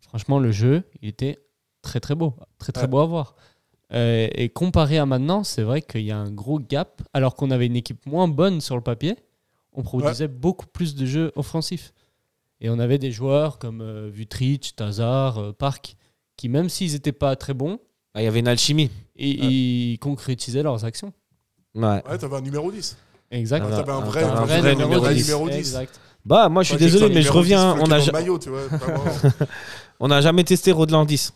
Franchement, 0.00 0.38
le 0.38 0.52
jeu, 0.52 0.84
il 1.02 1.08
était 1.10 1.38
très 1.82 2.00
très 2.00 2.14
beau, 2.14 2.34
très 2.58 2.72
très 2.72 2.84
Ouais. 2.84 2.88
beau 2.88 3.00
à 3.00 3.06
voir. 3.06 3.36
Euh, 3.92 4.28
et 4.34 4.48
comparé 4.48 4.96
à 4.98 5.04
maintenant, 5.06 5.44
c'est 5.44 5.62
vrai 5.62 5.82
qu'il 5.82 6.02
y 6.02 6.10
a 6.12 6.16
un 6.18 6.30
gros 6.30 6.58
gap. 6.60 7.02
Alors 7.12 7.34
qu'on 7.36 7.50
avait 7.50 7.66
une 7.66 7.76
équipe 7.76 8.06
moins 8.06 8.26
bonne 8.28 8.60
sur 8.62 8.74
le 8.76 8.82
papier, 8.82 9.16
on 9.74 9.82
produisait 9.82 10.28
beaucoup 10.28 10.66
plus 10.66 10.94
de 10.94 11.04
jeux 11.04 11.32
offensifs. 11.36 11.92
Et 12.60 12.70
on 12.70 12.78
avait 12.78 12.98
des 12.98 13.12
joueurs 13.12 13.58
comme 13.58 13.80
euh, 13.80 14.10
Vutric, 14.12 14.74
Tazar, 14.76 15.38
euh, 15.38 15.52
Park, 15.52 15.96
qui 16.36 16.48
même 16.48 16.68
s'ils 16.68 16.92
n'étaient 16.92 17.12
pas 17.12 17.36
très 17.36 17.54
bons, 17.54 17.78
Ah, 18.14 18.22
Il 18.22 18.24
y 18.24 18.26
avait 18.28 18.40
une 18.40 18.48
alchimie. 18.48 18.90
et, 19.16 19.30
ils 19.92 19.98
concrétisaient 19.98 20.62
leurs 20.62 20.84
actions. 20.84 21.12
Ouais. 21.74 22.02
Ouais, 22.08 22.18
t'avais 22.18 22.36
un 22.36 22.40
numéro 22.40 22.72
10. 22.72 22.96
Exact. 23.30 23.64
Ah, 23.68 23.76
t'avais 23.76 23.92
un 23.92 23.96
un- 23.98 24.00
vrai, 24.04 24.22
un 24.24 24.34
vrai 24.44 24.60
vrai 24.60 24.72
numéro 24.74 24.88
numéro 24.90 25.08
10. 25.08 25.14
10. 25.14 25.24
Numéro 25.28 25.48
10. 25.50 25.56
Exact. 25.56 26.00
Bah, 26.24 26.48
moi, 26.48 26.62
je 26.62 26.70
suis 26.70 26.78
désolé, 26.78 27.14
mais 27.14 27.22
je 27.22 27.28
numéro 27.28 27.34
10 27.44 27.54
reviens. 27.54 27.76
On 27.80 27.86
le 27.86 28.00
ja- 28.00 28.12
maillot, 28.12 28.38
tu 28.38 28.48
vois, 28.50 28.60
on 30.00 30.08
n'a 30.08 30.20
jamais 30.20 30.44
testé 30.44 30.72
Rodelin 30.72 30.98
en 30.98 31.04
10. 31.04 31.32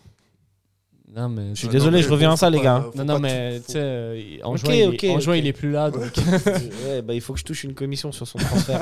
Non, 1.15 1.29
mais 1.29 1.51
Je 1.51 1.59
suis 1.61 1.69
désolé, 1.69 1.99
non, 1.99 2.03
je 2.05 2.09
reviens 2.11 2.33
à 2.33 2.37
ça, 2.37 2.49
les 2.49 2.61
gars. 2.61 2.87
Non, 2.95 3.05
non, 3.05 3.19
mais 3.19 3.61
tu 3.67 3.73
sais, 3.73 3.79
euh, 3.83 4.37
en 4.45 4.53
Ok, 4.53 4.59
juin, 4.65 4.73
il, 4.75 5.05
est, 5.05 5.11
en 5.11 5.21
juin, 5.21 5.37
il 5.37 5.47
est 5.47 5.53
plus 5.53 5.71
là, 5.71 5.91
donc 5.91 6.11
ouais, 6.87 7.03
bah, 7.03 7.13
il 7.13 7.21
faut 7.21 7.35
que 7.35 7.39
je 7.39 7.45
touche 7.45 7.65
une 7.65 7.75
commission 7.75 8.13
sur 8.13 8.27
son 8.27 8.39
transfert. 8.39 8.81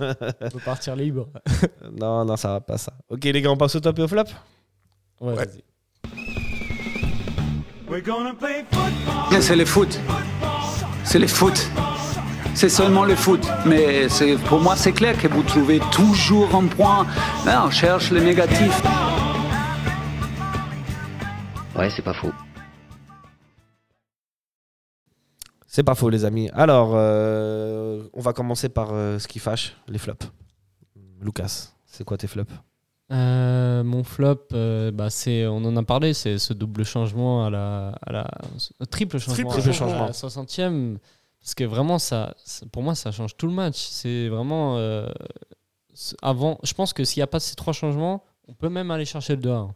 on 0.00 0.48
peut 0.48 0.58
partir 0.64 0.96
libre. 0.96 1.28
non, 2.00 2.24
non, 2.24 2.36
ça 2.36 2.48
va 2.48 2.60
pas 2.60 2.78
ça. 2.78 2.94
Ok, 3.10 3.24
les 3.24 3.42
gars, 3.42 3.50
on 3.50 3.58
passe 3.58 3.74
au 3.76 3.80
top 3.80 3.98
et 3.98 4.02
au 4.02 4.08
flop 4.08 4.22
Ouais, 5.20 5.34
Ouais. 5.34 5.34
vas-y. 5.34 5.62
C'est 9.40 9.56
le 9.56 9.64
foot. 9.66 10.00
C'est 11.04 11.18
le 11.18 11.26
foot. 11.26 11.70
C'est 12.54 12.68
seulement 12.70 13.04
le 13.04 13.14
foot. 13.16 13.46
Mais 13.66 14.08
c'est- 14.08 14.36
pour 14.44 14.60
moi, 14.60 14.76
c'est 14.76 14.92
clair 14.92 15.18
que 15.20 15.28
vous 15.28 15.42
trouvez 15.42 15.80
toujours 15.92 16.54
un 16.54 16.66
point. 16.66 17.06
Là, 17.44 17.64
on 17.66 17.70
cherche 17.70 18.10
le 18.10 18.20
négatif. 18.20 18.80
Ouais, 21.76 21.90
c'est 21.90 22.02
pas 22.02 22.14
faux. 22.14 22.30
C'est 25.66 25.82
pas 25.82 25.94
faux, 25.96 26.08
les 26.08 26.24
amis. 26.24 26.48
Alors, 26.54 26.92
euh, 26.94 28.04
on 28.12 28.20
va 28.20 28.32
commencer 28.32 28.68
par 28.68 28.90
euh, 28.92 29.18
ce 29.18 29.26
qui 29.26 29.40
fâche, 29.40 29.76
les 29.88 29.98
flops. 29.98 30.26
Lucas, 31.20 31.72
c'est 31.84 32.04
quoi 32.04 32.16
tes 32.16 32.28
flops? 32.28 32.52
Euh, 33.10 33.82
mon 33.82 34.04
flop, 34.04 34.46
euh, 34.52 34.92
bah, 34.92 35.10
c'est, 35.10 35.46
on 35.46 35.56
en 35.64 35.76
a 35.76 35.82
parlé, 35.82 36.14
c'est 36.14 36.38
ce 36.38 36.52
double 36.52 36.84
changement 36.84 37.44
à 37.44 37.50
la, 37.50 37.88
à 38.06 38.12
la 38.12 38.26
ce 38.56 38.72
triple 38.84 39.18
changement, 39.18 39.50
Triple 39.50 39.62
à 39.62 39.66
la- 39.66 39.72
changement. 39.72 40.04
à 40.04 40.06
la 40.06 40.12
60e. 40.12 40.98
Parce 41.40 41.54
que 41.54 41.64
vraiment, 41.64 41.98
ça, 41.98 42.34
ça- 42.44 42.64
pour 42.72 42.82
moi, 42.82 42.94
ça 42.94 43.10
change 43.10 43.36
tout 43.36 43.46
le 43.48 43.52
match. 43.52 43.76
C'est 43.90 44.28
vraiment. 44.28 44.76
euh, 44.78 45.08
avant, 46.22 46.58
je 46.62 46.72
pense 46.72 46.92
que 46.92 47.04
s'il 47.04 47.18
n'y 47.20 47.24
a 47.24 47.26
pas 47.26 47.40
ces 47.40 47.54
trois 47.56 47.72
changements, 47.72 48.24
on 48.48 48.54
peut 48.54 48.68
même 48.68 48.90
aller 48.92 49.04
chercher 49.04 49.34
le 49.36 49.42
2-1. 49.42 49.70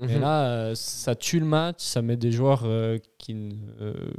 Mais 0.00 0.14
Mhm. 0.16 0.20
là, 0.20 0.44
euh, 0.46 0.74
ça 0.74 1.14
tue 1.14 1.38
le 1.40 1.46
match, 1.46 1.76
ça 1.80 2.02
met 2.02 2.16
des 2.16 2.32
joueurs 2.32 2.62
euh, 2.64 2.98
qui, 3.18 3.34
ne- 3.34 3.54
euh, 3.80 4.10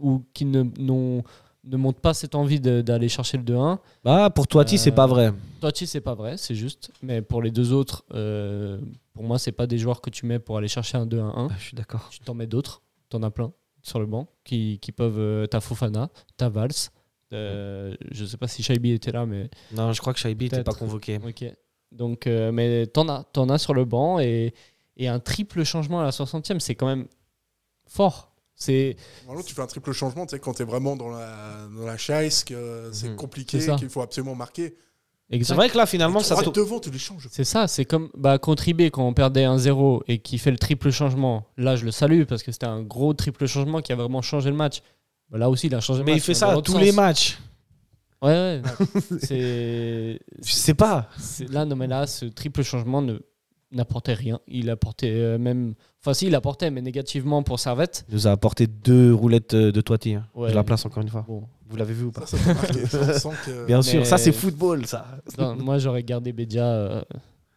ou 0.00 0.24
qui 0.34 0.44
ne, 0.44 0.62
n'ont- 0.78 1.22
ne 1.64 1.76
montrent 1.76 2.00
pas 2.00 2.14
cette 2.14 2.34
envie 2.34 2.60
d'aller 2.60 3.08
chercher 3.08 3.36
le 3.38 3.42
2-1. 3.44 3.78
Bah, 4.02 4.28
pour 4.30 4.46
Toiti, 4.48 4.76
c'est 4.76 4.92
pas 4.92 5.06
vrai. 5.06 5.32
Totti, 5.60 5.86
c'est 5.86 6.00
pas 6.00 6.14
vrai, 6.14 6.36
c'est 6.36 6.54
juste. 6.54 6.90
Mais 7.02 7.22
pour 7.22 7.40
les 7.42 7.50
deux 7.50 7.72
autres, 7.72 8.04
euh, 8.12 8.78
pour 9.14 9.22
moi, 9.24 9.38
c'est 9.38 9.52
pas 9.52 9.66
des 9.66 9.78
joueurs 9.78 10.00
que 10.00 10.10
tu 10.10 10.26
mets 10.26 10.38
pour 10.38 10.58
aller 10.58 10.68
chercher 10.68 10.98
un 10.98 11.06
2-1. 11.06 11.46
Bah, 11.48 11.54
je 11.58 11.62
suis 11.64 11.76
d'accord. 11.76 12.08
Tu 12.10 12.18
t'en 12.20 12.34
mets 12.34 12.46
d'autres, 12.46 12.82
t'en 13.08 13.22
as 13.22 13.30
plein 13.30 13.52
sur 13.82 14.00
le 14.00 14.06
banc 14.06 14.26
qui, 14.44 14.78
qui 14.80 14.92
peuvent. 14.92 15.18
euh, 15.18 15.46
T'as 15.46 15.60
Fofana, 15.60 16.10
t'as 16.36 16.48
Valls. 16.48 16.70
euh, 17.32 17.94
je 18.10 18.24
sais 18.24 18.36
pas 18.36 18.46
si 18.48 18.62
Shaibi 18.62 18.92
était 18.92 19.10
là, 19.12 19.26
mais 19.26 19.48
Non, 19.72 19.92
je 19.92 20.00
crois 20.00 20.12
que 20.12 20.18
Shaibi 20.20 20.44
n'était 20.46 20.62
pas 20.64 20.72
convoqué. 20.74 21.18
ok. 21.26 21.44
Donc, 21.92 22.26
euh, 22.26 22.50
mais 22.52 22.86
t'en 22.88 23.08
as, 23.08 23.24
t'en 23.32 23.48
as 23.48 23.58
sur 23.58 23.72
le 23.74 23.84
banc 23.84 24.18
et, 24.18 24.52
et 24.96 25.08
un 25.08 25.20
triple 25.20 25.64
changement 25.64 26.00
à 26.00 26.04
la 26.04 26.10
60e, 26.10 26.60
c'est 26.60 26.74
quand 26.74 26.86
même 26.86 27.06
fort. 27.86 28.30
C'est 28.56 28.96
Normalement, 29.24 29.44
tu 29.44 29.54
fais 29.54 29.62
un 29.62 29.66
triple 29.66 29.92
changement, 29.92 30.26
tu 30.26 30.30
sais, 30.36 30.38
quand 30.38 30.54
tu 30.54 30.62
es 30.62 30.64
vraiment 30.64 30.94
dans 30.94 31.10
la, 31.10 31.66
dans 31.76 31.84
la 31.84 31.96
chaise, 31.96 32.44
que 32.44 32.90
c'est 32.92 33.08
Mhm. 33.08 33.16
compliqué, 33.16 33.58
qu'il 33.78 33.88
faut 33.88 34.00
absolument 34.02 34.34
marquer. 34.36 34.76
C'est 35.42 35.54
vrai 35.54 35.68
que 35.70 35.76
là, 35.76 35.86
finalement, 35.86 36.20
ça 36.20 36.36
devant, 36.52 36.78
tu 36.78 36.90
les 36.90 36.98
changes. 36.98 37.28
C'est 37.32 37.44
ça, 37.44 37.66
c'est 37.66 37.84
comme 37.84 38.10
bah, 38.14 38.38
contre 38.38 38.64
quand 38.90 39.04
on 39.08 39.14
perdait 39.14 39.44
1-0 39.44 40.02
et 40.06 40.18
qui 40.18 40.38
fait 40.38 40.52
le 40.52 40.58
triple 40.58 40.90
changement. 40.90 41.46
Là, 41.56 41.74
je 41.74 41.84
le 41.84 41.90
salue 41.90 42.22
parce 42.24 42.42
que 42.44 42.52
c'était 42.52 42.66
un 42.66 42.82
gros 42.82 43.12
triple 43.14 43.46
changement 43.46 43.80
qui 43.80 43.92
a 43.92 43.96
vraiment 43.96 44.22
changé 44.22 44.50
le 44.50 44.56
match. 44.56 44.82
Bah, 45.30 45.38
là 45.38 45.50
aussi, 45.50 45.66
il 45.66 45.74
a 45.74 45.80
changé 45.80 46.00
le 46.00 46.04
Mais 46.04 46.12
match. 46.12 46.20
il 46.22 46.24
fait 46.24 46.34
ça 46.34 46.50
à 46.52 46.62
tous 46.62 46.72
sens. 46.72 46.80
les 46.80 46.92
matchs. 46.92 47.38
Ouais, 48.22 48.30
ouais. 48.30 48.62
c'est, 49.20 50.20
Je 50.42 50.52
sais 50.52 50.74
pas. 50.74 51.08
là, 51.48 51.64
non, 51.64 51.74
mais 51.74 51.86
là, 51.88 52.06
ce 52.06 52.26
triple 52.26 52.62
changement 52.62 53.02
ne, 53.02 53.18
n'apportait 53.76 54.14
rien. 54.14 54.40
Il 54.48 54.70
apportait 54.70 55.10
euh, 55.12 55.38
même. 55.38 55.74
Enfin, 56.00 56.14
si, 56.14 56.26
il 56.26 56.34
apportait, 56.34 56.70
mais 56.70 56.82
négativement 56.82 57.42
pour 57.42 57.58
Servette. 57.60 58.04
Il 58.08 58.14
nous 58.14 58.26
a 58.26 58.30
apporté 58.30 58.66
deux 58.66 59.12
roulettes 59.14 59.54
euh, 59.54 59.72
de 59.72 59.80
Toiti. 59.80 60.14
hein. 60.14 60.26
Ouais. 60.34 60.50
Je 60.50 60.54
la 60.54 60.62
place 60.64 60.84
encore 60.86 61.02
une 61.02 61.08
fois. 61.08 61.24
Bon, 61.26 61.44
Vous 61.68 61.76
l'avez 61.76 61.94
vu 61.94 62.04
ou 62.04 62.12
pas? 62.12 62.26
Ça, 62.26 62.36
ça 62.36 63.30
que- 63.46 63.66
Bien 63.66 63.80
sûr, 63.82 64.04
ça 64.06 64.18
c'est 64.18 64.32
football, 64.32 64.86
ça. 64.86 65.06
non, 65.38 65.56
moi, 65.56 65.78
j'aurais 65.78 66.02
gardé 66.02 66.32
Bédia 66.32 66.64
euh, 66.64 67.02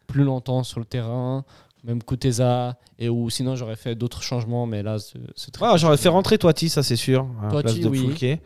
plus 0.06 0.24
longtemps 0.24 0.62
sur 0.62 0.80
le 0.80 0.86
terrain, 0.86 1.44
même 1.84 2.02
Kuteza, 2.02 2.76
et 2.98 3.08
ou 3.10 3.28
sinon, 3.30 3.54
j'aurais 3.54 3.76
fait 3.76 3.94
d'autres 3.94 4.22
changements, 4.22 4.64
mais 4.66 4.82
là, 4.82 4.98
ce, 4.98 5.18
ce 5.36 5.50
triple 5.50 5.68
Ouais, 5.70 5.78
j'aurais 5.78 5.96
fait 5.98 6.08
rentrer 6.08 6.38
Toiti, 6.38 6.68
ça 6.70 6.82
c'est 6.82 6.96
sûr, 6.96 7.28
à 7.40 7.44
la 7.44 7.50
Toiti, 7.50 7.62
place 7.62 7.78
de 7.80 7.88
oui. 7.88 8.38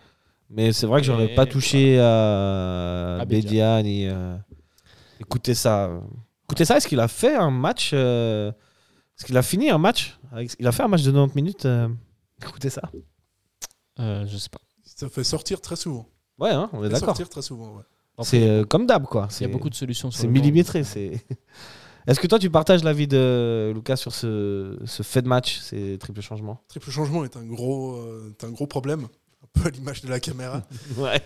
Mais 0.50 0.72
c'est 0.72 0.86
vrai 0.86 1.00
que 1.00 1.06
j'aurais 1.06 1.28
pas 1.34 1.46
touché 1.46 1.98
à 2.00 3.18
À 3.20 3.24
Bédia 3.24 3.82
ni. 3.82 4.06
euh, 4.06 4.36
Écoutez 5.20 5.54
ça. 5.54 5.88
Écoutez 6.52 6.66
ça, 6.66 6.76
est-ce 6.76 6.86
qu'il 6.86 7.00
a 7.00 7.08
fait 7.08 7.34
un 7.34 7.50
match 7.50 7.92
euh, 7.94 8.50
Est-ce 9.18 9.24
qu'il 9.24 9.38
a 9.38 9.42
fini 9.42 9.70
un 9.70 9.78
match 9.78 10.18
avec- 10.30 10.52
Il 10.58 10.66
a 10.66 10.72
fait 10.72 10.82
un 10.82 10.88
match 10.88 11.02
de 11.02 11.10
90 11.10 11.34
minutes 11.34 11.64
euh, 11.64 11.88
Écoutez 12.46 12.68
ça. 12.68 12.82
Euh, 13.98 14.26
je 14.26 14.36
sais 14.36 14.50
pas. 14.50 14.58
Ça 14.84 15.08
fait 15.08 15.24
sortir 15.24 15.62
très 15.62 15.76
souvent. 15.76 16.06
Ouais, 16.38 16.50
hein, 16.50 16.68
on 16.74 16.80
est 16.80 16.82
Ça 16.82 16.88
fait 16.88 16.92
d'accord. 17.00 17.06
sortir 17.16 17.28
très 17.30 17.40
souvent, 17.40 17.76
ouais. 17.76 17.82
C'est 18.22 18.46
euh, 18.46 18.64
comme 18.66 18.86
d'hab, 18.86 19.06
quoi. 19.06 19.28
Il 19.30 19.32
y 19.32 19.36
C'est 19.36 19.44
a 19.46 19.48
beaucoup 19.48 19.70
de 19.70 19.74
solutions 19.74 20.10
sur 20.10 20.20
c'est 20.20 20.26
le 20.26 20.32
banc. 20.34 20.40
millimétré. 20.40 20.84
C'est. 20.84 21.24
Est-ce 22.06 22.20
que 22.20 22.26
toi 22.26 22.38
tu 22.38 22.50
partages 22.50 22.84
l'avis 22.84 23.06
de 23.08 23.72
Lucas 23.74 23.96
sur 23.96 24.12
ce, 24.12 24.78
ce 24.84 25.02
fait 25.02 25.22
de 25.22 25.28
match, 25.28 25.58
ces 25.60 25.96
triples 25.98 26.20
changements? 26.20 26.60
Triple 26.68 26.90
changement 26.90 27.24
est 27.24 27.34
un 27.38 27.46
gros, 27.46 27.96
euh, 27.96 28.34
est 28.38 28.44
un 28.44 28.50
gros 28.50 28.66
problème. 28.66 29.08
Peu 29.54 29.66
à 29.66 29.70
l'image 29.70 30.02
de 30.02 30.08
la 30.08 30.18
caméra. 30.20 30.62
Ouais. 30.96 31.20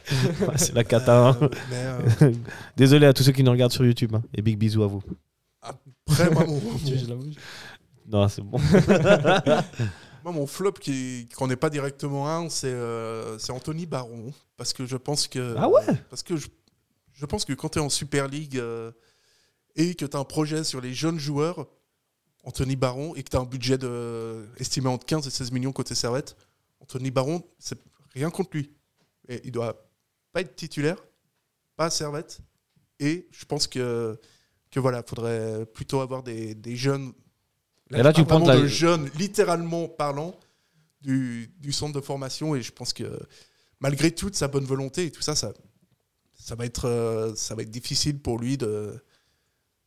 c'est 0.56 0.74
la 0.74 0.84
cata. 0.84 1.28
hein. 1.28 1.38
Euh, 1.42 1.48
mais 1.70 2.26
euh, 2.26 2.32
Désolé 2.76 3.06
à 3.06 3.12
tous 3.12 3.22
ceux 3.22 3.32
qui 3.32 3.42
nous 3.42 3.50
regardent 3.52 3.72
sur 3.72 3.84
YouTube. 3.84 4.14
hein, 4.14 4.22
et 4.34 4.42
big 4.42 4.58
bisous 4.58 4.82
à 4.82 4.86
vous. 4.86 5.02
après, 5.62 6.30
moi, 6.30 6.44
mon, 6.46 6.60
Non, 8.08 8.28
c'est 8.28 8.42
bon. 8.42 8.58
moi, 10.24 10.32
mon 10.32 10.46
flop 10.46 10.72
qui 10.72 11.28
qu'on 11.36 11.46
n'est 11.48 11.56
pas 11.56 11.70
directement 11.70 12.28
un, 12.28 12.48
c'est 12.48 12.66
euh, 12.68 13.38
c'est 13.38 13.52
Anthony 13.52 13.86
Baron. 13.86 14.32
Parce 14.56 14.72
que 14.72 14.86
je 14.86 14.96
pense 14.96 15.26
que. 15.28 15.54
Ah 15.58 15.68
ouais? 15.68 15.82
Parce 16.10 16.22
que 16.22 16.36
je, 16.36 16.48
je 17.14 17.26
pense 17.26 17.44
que 17.44 17.52
quand 17.52 17.70
tu 17.70 17.78
es 17.78 17.82
en 17.82 17.88
Super 17.90 18.28
League 18.28 18.58
euh, 18.58 18.90
et 19.74 19.94
que 19.94 20.04
tu 20.04 20.16
as 20.16 20.20
un 20.20 20.24
projet 20.24 20.64
sur 20.64 20.80
les 20.80 20.94
jeunes 20.94 21.18
joueurs, 21.18 21.66
Anthony 22.44 22.76
Baron, 22.76 23.14
et 23.16 23.22
que 23.22 23.30
tu 23.30 23.36
as 23.36 23.40
un 23.40 23.44
budget 23.44 23.76
de, 23.78 24.46
estimé 24.58 24.88
entre 24.88 25.04
15 25.06 25.26
et 25.26 25.30
16 25.30 25.50
millions 25.52 25.72
côté 25.72 25.94
Servette, 25.96 26.36
Anthony 26.80 27.10
Baron, 27.10 27.42
c'est 27.58 27.78
rien 28.16 28.30
contre 28.30 28.50
lui. 28.56 28.72
Et 29.28 29.40
il 29.44 29.52
doit 29.52 29.88
pas 30.32 30.40
être 30.40 30.56
titulaire, 30.56 30.96
pas 31.76 31.86
à 31.86 31.90
Servette. 31.90 32.40
Et 32.98 33.28
je 33.30 33.44
pense 33.44 33.66
que, 33.66 34.18
que 34.70 34.80
voilà, 34.80 35.02
faudrait 35.02 35.66
plutôt 35.66 36.00
avoir 36.00 36.22
des, 36.22 36.54
des 36.54 36.76
jeunes. 36.76 37.12
Et 37.92 38.02
là, 38.02 38.12
tu 38.12 38.24
prends 38.24 38.40
de 38.40 38.48
la- 38.48 38.66
jeunes, 38.66 39.08
littéralement 39.16 39.88
parlant, 39.88 40.38
du, 41.00 41.54
du 41.60 41.72
centre 41.72 41.92
de 41.92 42.00
formation. 42.00 42.56
Et 42.56 42.62
je 42.62 42.72
pense 42.72 42.92
que 42.92 43.18
malgré 43.80 44.10
toute 44.14 44.34
sa 44.34 44.48
bonne 44.48 44.64
volonté 44.64 45.06
et 45.06 45.10
tout 45.12 45.22
ça, 45.22 45.34
ça, 45.36 45.52
ça, 46.34 46.54
va, 46.54 46.64
être, 46.64 46.86
euh, 46.86 47.34
ça 47.36 47.54
va 47.54 47.62
être 47.62 47.70
difficile 47.70 48.20
pour 48.20 48.38
lui 48.38 48.56
de 48.56 49.02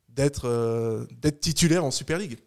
d'être 0.09 0.45
euh, 0.45 1.05
d'être 1.11 1.39
titulaire 1.39 1.85
en 1.85 1.91
Super 1.91 2.17
League. 2.17 2.39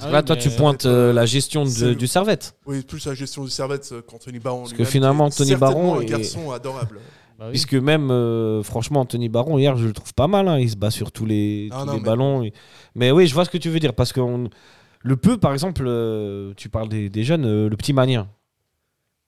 Ah 0.00 0.10
Là, 0.10 0.18
oui, 0.18 0.24
toi, 0.24 0.36
mais- 0.36 0.42
tu 0.42 0.50
pointes 0.50 0.86
euh, 0.86 1.12
la 1.12 1.26
gestion 1.26 1.64
de- 1.64 1.68
c'est- 1.68 1.94
du 1.94 2.06
Servette. 2.06 2.54
Oui, 2.66 2.82
plus 2.82 3.04
la 3.06 3.14
gestion 3.14 3.44
du 3.44 3.50
Servette 3.50 3.90
euh, 3.92 4.02
qu'Anthony 4.02 4.38
Baron. 4.38 4.60
Parce 4.60 4.70
que 4.72 4.76
lui-même, 4.78 4.92
finalement, 4.92 5.28
qui 5.28 5.42
est 5.42 5.44
Anthony 5.44 5.56
Baron 5.56 6.00
est- 6.00 6.04
un 6.04 6.18
garçon 6.18 6.50
adorable. 6.52 7.00
Bah 7.38 7.44
oui. 7.46 7.50
Puisque 7.52 7.74
même, 7.74 8.10
euh, 8.10 8.62
franchement, 8.62 9.00
Anthony 9.00 9.28
Baron, 9.28 9.58
hier, 9.58 9.76
je 9.76 9.86
le 9.86 9.92
trouve 9.92 10.12
pas 10.14 10.26
mal. 10.28 10.48
hein, 10.48 10.58
Il 10.58 10.70
se 10.70 10.76
bat 10.76 10.90
sur 10.90 11.10
tous 11.12 11.24
les, 11.26 11.68
Ah 11.72 11.80
tous 11.80 11.86
non, 11.86 11.92
les 11.94 11.98
mais- 12.00 12.04
ballons. 12.04 12.42
Et- 12.42 12.52
Mais 12.94 13.10
oui, 13.10 13.26
je 13.26 13.34
vois 13.34 13.44
ce 13.44 13.50
que 13.50 13.58
tu 13.58 13.70
veux 13.70 13.78
dire. 13.80 13.94
Parce 13.94 14.12
que 14.12 14.20
on- 14.20 14.48
le 15.02 15.16
peu, 15.16 15.36
par 15.36 15.52
exemple, 15.52 15.84
euh, 15.86 16.52
tu 16.56 16.68
parles 16.68 16.88
des, 16.88 17.08
des 17.10 17.22
jeunes, 17.24 17.44
euh, 17.44 17.68
le 17.68 17.76
petit 17.76 17.92
Manien. 17.92 18.28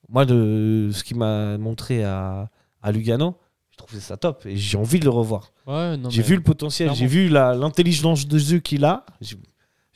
Moi, 0.09 0.25
de, 0.25 0.91
ce 0.93 1.05
qu'il 1.05 1.17
m'a 1.19 1.57
montré 1.59 2.03
à, 2.03 2.49
à 2.83 2.91
Lugano, 2.93 3.37
je 3.71 3.77
trouvais 3.77 4.01
ça 4.01 4.17
top. 4.17 4.45
Et 4.47 4.57
j'ai 4.57 4.77
envie 4.77 4.99
de 4.99 5.05
le 5.05 5.11
revoir. 5.11 5.53
Ouais, 5.69 5.97
non, 5.97 6.11
J'ai 6.11 6.23
mais- 6.23 6.29
vu 6.29 6.35
le 6.37 6.43
potentiel, 6.43 6.91
j'ai 6.95 7.07
vu 7.07 7.29
la- 7.29 7.55
l'intelligence 7.55 8.27
de 8.27 8.39
jeu 8.39 8.59
qu'il 8.59 8.85
a. 8.85 9.07
J'ai 9.21 9.37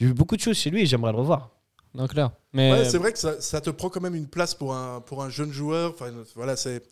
j'ai 0.05 0.09
vu 0.09 0.15
beaucoup 0.15 0.37
de 0.37 0.41
choses 0.41 0.57
chez 0.57 0.71
lui 0.71 0.83
et 0.83 0.87
j'aimerais 0.87 1.13
le 1.13 1.19
revoir. 1.19 1.51
Non, 1.95 2.07
clair. 2.07 2.31
Mais 2.53 2.73
Ouais, 2.73 2.85
c'est 2.85 2.99
vrai 2.99 3.13
que 3.13 3.19
ça, 3.19 3.41
ça 3.41 3.61
te 3.61 3.71
prend 3.71 3.89
quand 3.89 4.01
même 4.01 4.15
une 4.15 4.27
place 4.29 4.55
pour 4.55 4.75
un, 4.75 5.01
pour 5.01 5.23
un 5.23 5.31
jeune 5.31 5.53
joueur. 5.53 5.93
Enfin, 5.93 6.11
voilà, 6.35 6.57
c'est 6.57 6.83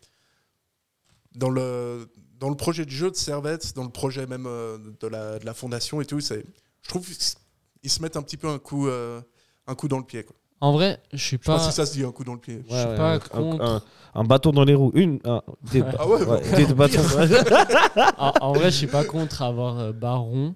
dans 1.35 1.49
le, 1.49 2.09
dans 2.39 2.49
le 2.49 2.55
projet 2.55 2.85
de 2.85 2.89
jeu 2.89 3.11
de 3.11 3.15
Servette, 3.15 3.75
dans 3.75 3.83
le 3.83 3.89
projet 3.89 4.25
même 4.27 4.45
euh, 4.47 4.77
de, 5.01 5.07
la, 5.07 5.39
de 5.39 5.45
la 5.45 5.53
fondation 5.53 5.99
et 6.01 6.05
tout. 6.05 6.19
C'est, 6.19 6.45
je 6.81 6.89
trouve 6.89 7.05
qu'ils 7.07 7.89
se 7.91 8.01
mettent 8.01 8.17
un 8.17 8.21
petit 8.21 8.37
peu 8.37 8.47
un 8.47 8.59
coup, 8.59 8.87
euh, 8.87 9.21
un 9.67 9.75
coup 9.75 9.87
dans 9.87 9.97
le 9.97 10.03
pied. 10.05 10.23
Quoi. 10.23 10.35
en 10.61 10.71
vrai, 10.71 11.01
je 11.11 11.17
suis 11.17 11.37
Je 11.39 11.45
sais 11.45 11.51
pas 11.51 11.59
si 11.59 11.71
ça 11.71 11.85
se 11.85 11.93
dit 11.93 12.03
un 12.05 12.11
coup 12.11 12.23
dans 12.23 12.33
le 12.33 12.39
pied. 12.39 12.63
Je 12.69 12.73
suis 12.75 12.85
pas 12.97 13.13
un, 13.13 13.19
contre. 13.19 13.63
un- 13.63 13.81
un 14.15 14.23
bâton 14.23 14.51
dans 14.51 14.63
les 14.63 14.75
roues. 14.75 14.91
Une, 14.93 15.19
un, 15.25 15.41
des, 15.71 15.83
Ah 15.97 16.07
ouais, 16.07 16.23
ouais, 16.23 16.65
des 16.65 16.73
bâtons. 16.73 17.01
en, 18.17 18.31
en 18.39 18.53
vrai, 18.53 18.65
je 18.71 18.77
suis 18.77 18.87
pas 18.87 19.03
contre 19.03 19.41
avoir 19.41 19.79
euh, 19.79 19.91
Baron. 19.91 20.55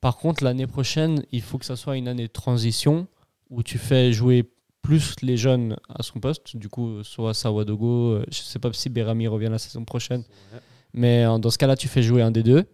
Par 0.00 0.16
contre, 0.16 0.44
l'année 0.44 0.66
prochaine, 0.66 1.24
il 1.32 1.42
faut 1.42 1.58
que 1.58 1.64
ça 1.64 1.76
soit 1.76 1.96
une 1.96 2.08
année 2.08 2.26
de 2.28 2.32
transition 2.32 3.06
où 3.50 3.62
tu 3.62 3.78
fais 3.78 4.12
jouer 4.12 4.48
plus 4.82 5.16
les 5.22 5.36
jeunes 5.36 5.76
à 5.88 6.02
son 6.02 6.20
poste. 6.20 6.56
Du 6.56 6.68
coup, 6.68 7.02
soit 7.02 7.34
Sawadogo, 7.34 8.12
euh, 8.12 8.24
je 8.30 8.38
sais 8.40 8.58
pas 8.58 8.72
si 8.72 8.88
Berami 8.88 9.26
revient 9.26 9.48
la 9.50 9.58
saison 9.58 9.84
prochaine. 9.84 10.22
Mais 10.92 11.24
euh, 11.24 11.38
dans 11.38 11.50
ce 11.50 11.58
cas-là, 11.58 11.76
tu 11.76 11.88
fais 11.88 12.02
jouer 12.02 12.22
un 12.22 12.30
des 12.30 12.42
deux. 12.42 12.64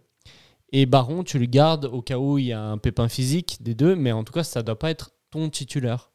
Et 0.72 0.86
Baron, 0.86 1.22
tu 1.24 1.38
le 1.38 1.46
gardes 1.46 1.86
au 1.86 2.02
cas 2.02 2.18
où 2.18 2.36
il 2.38 2.46
y 2.46 2.52
a 2.52 2.60
un 2.62 2.78
pépin 2.78 3.08
physique 3.08 3.58
des 3.60 3.74
deux. 3.74 3.94
Mais 3.96 4.12
en 4.12 4.22
tout 4.24 4.32
cas, 4.32 4.44
ça 4.44 4.62
doit 4.62 4.78
pas 4.78 4.90
être 4.90 5.12
ton 5.30 5.48
titulaire. 5.48 6.10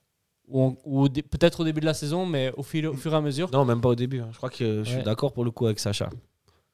Ou, 0.51 1.07
peut-être 1.09 1.59
au 1.59 1.63
début 1.63 1.79
de 1.81 1.85
la 1.85 1.93
saison, 1.93 2.25
mais 2.25 2.51
au, 2.57 2.63
fil, 2.63 2.87
au 2.87 2.93
fur 2.93 3.13
et 3.13 3.15
à 3.17 3.21
mesure. 3.21 3.49
Non, 3.51 3.65
même 3.65 3.81
pas 3.81 3.89
au 3.89 3.95
début. 3.95 4.19
hein. 4.19 4.29
Je 4.31 4.37
crois 4.37 4.49
que 4.49 4.79
je 4.83 4.89
suis 4.89 4.97
Ouais. 4.97 5.03
d'accord 5.03 5.31
pour 5.33 5.43
le 5.45 5.51
coup 5.51 5.65
avec 5.65 5.79
Sacha. 5.79 6.09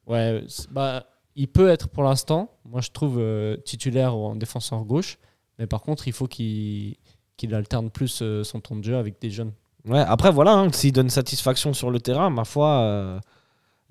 Ouais, 0.08 0.44
bah, 0.72 1.06
il 1.36 1.48
peut 1.48 1.70
être 1.70 1.88
pour 1.90 2.04
l'instant, 2.04 2.50
moi 2.66 2.82
je 2.82 2.92
trouve 2.92 3.18
euh, 3.20 3.58
titulaire 3.58 4.16
ou 4.18 4.26
en 4.26 4.36
défenseur 4.36 4.84
gauche, 4.86 5.18
mais 5.60 5.68
par 5.68 5.82
contre 5.82 6.08
il 6.08 6.14
faut 6.14 6.28
qu'il 6.28 6.96
alterne 7.52 7.90
plus 7.90 8.20
euh, 8.22 8.44
son 8.44 8.60
temps 8.62 8.76
de 8.76 8.84
jeu 8.84 8.98
avec 8.98 9.20
des 9.22 9.30
jeunes. 9.32 9.52
Ouais, 9.86 10.00
après, 10.00 10.32
voilà, 10.32 10.54
hein, 10.54 10.72
s'il 10.72 10.92
donne 10.94 11.10
satisfaction 11.12 11.74
sur 11.74 11.92
le 11.92 12.00
terrain, 12.00 12.30
ma 12.32 12.44
foi, 12.44 12.80
euh, 12.82 13.20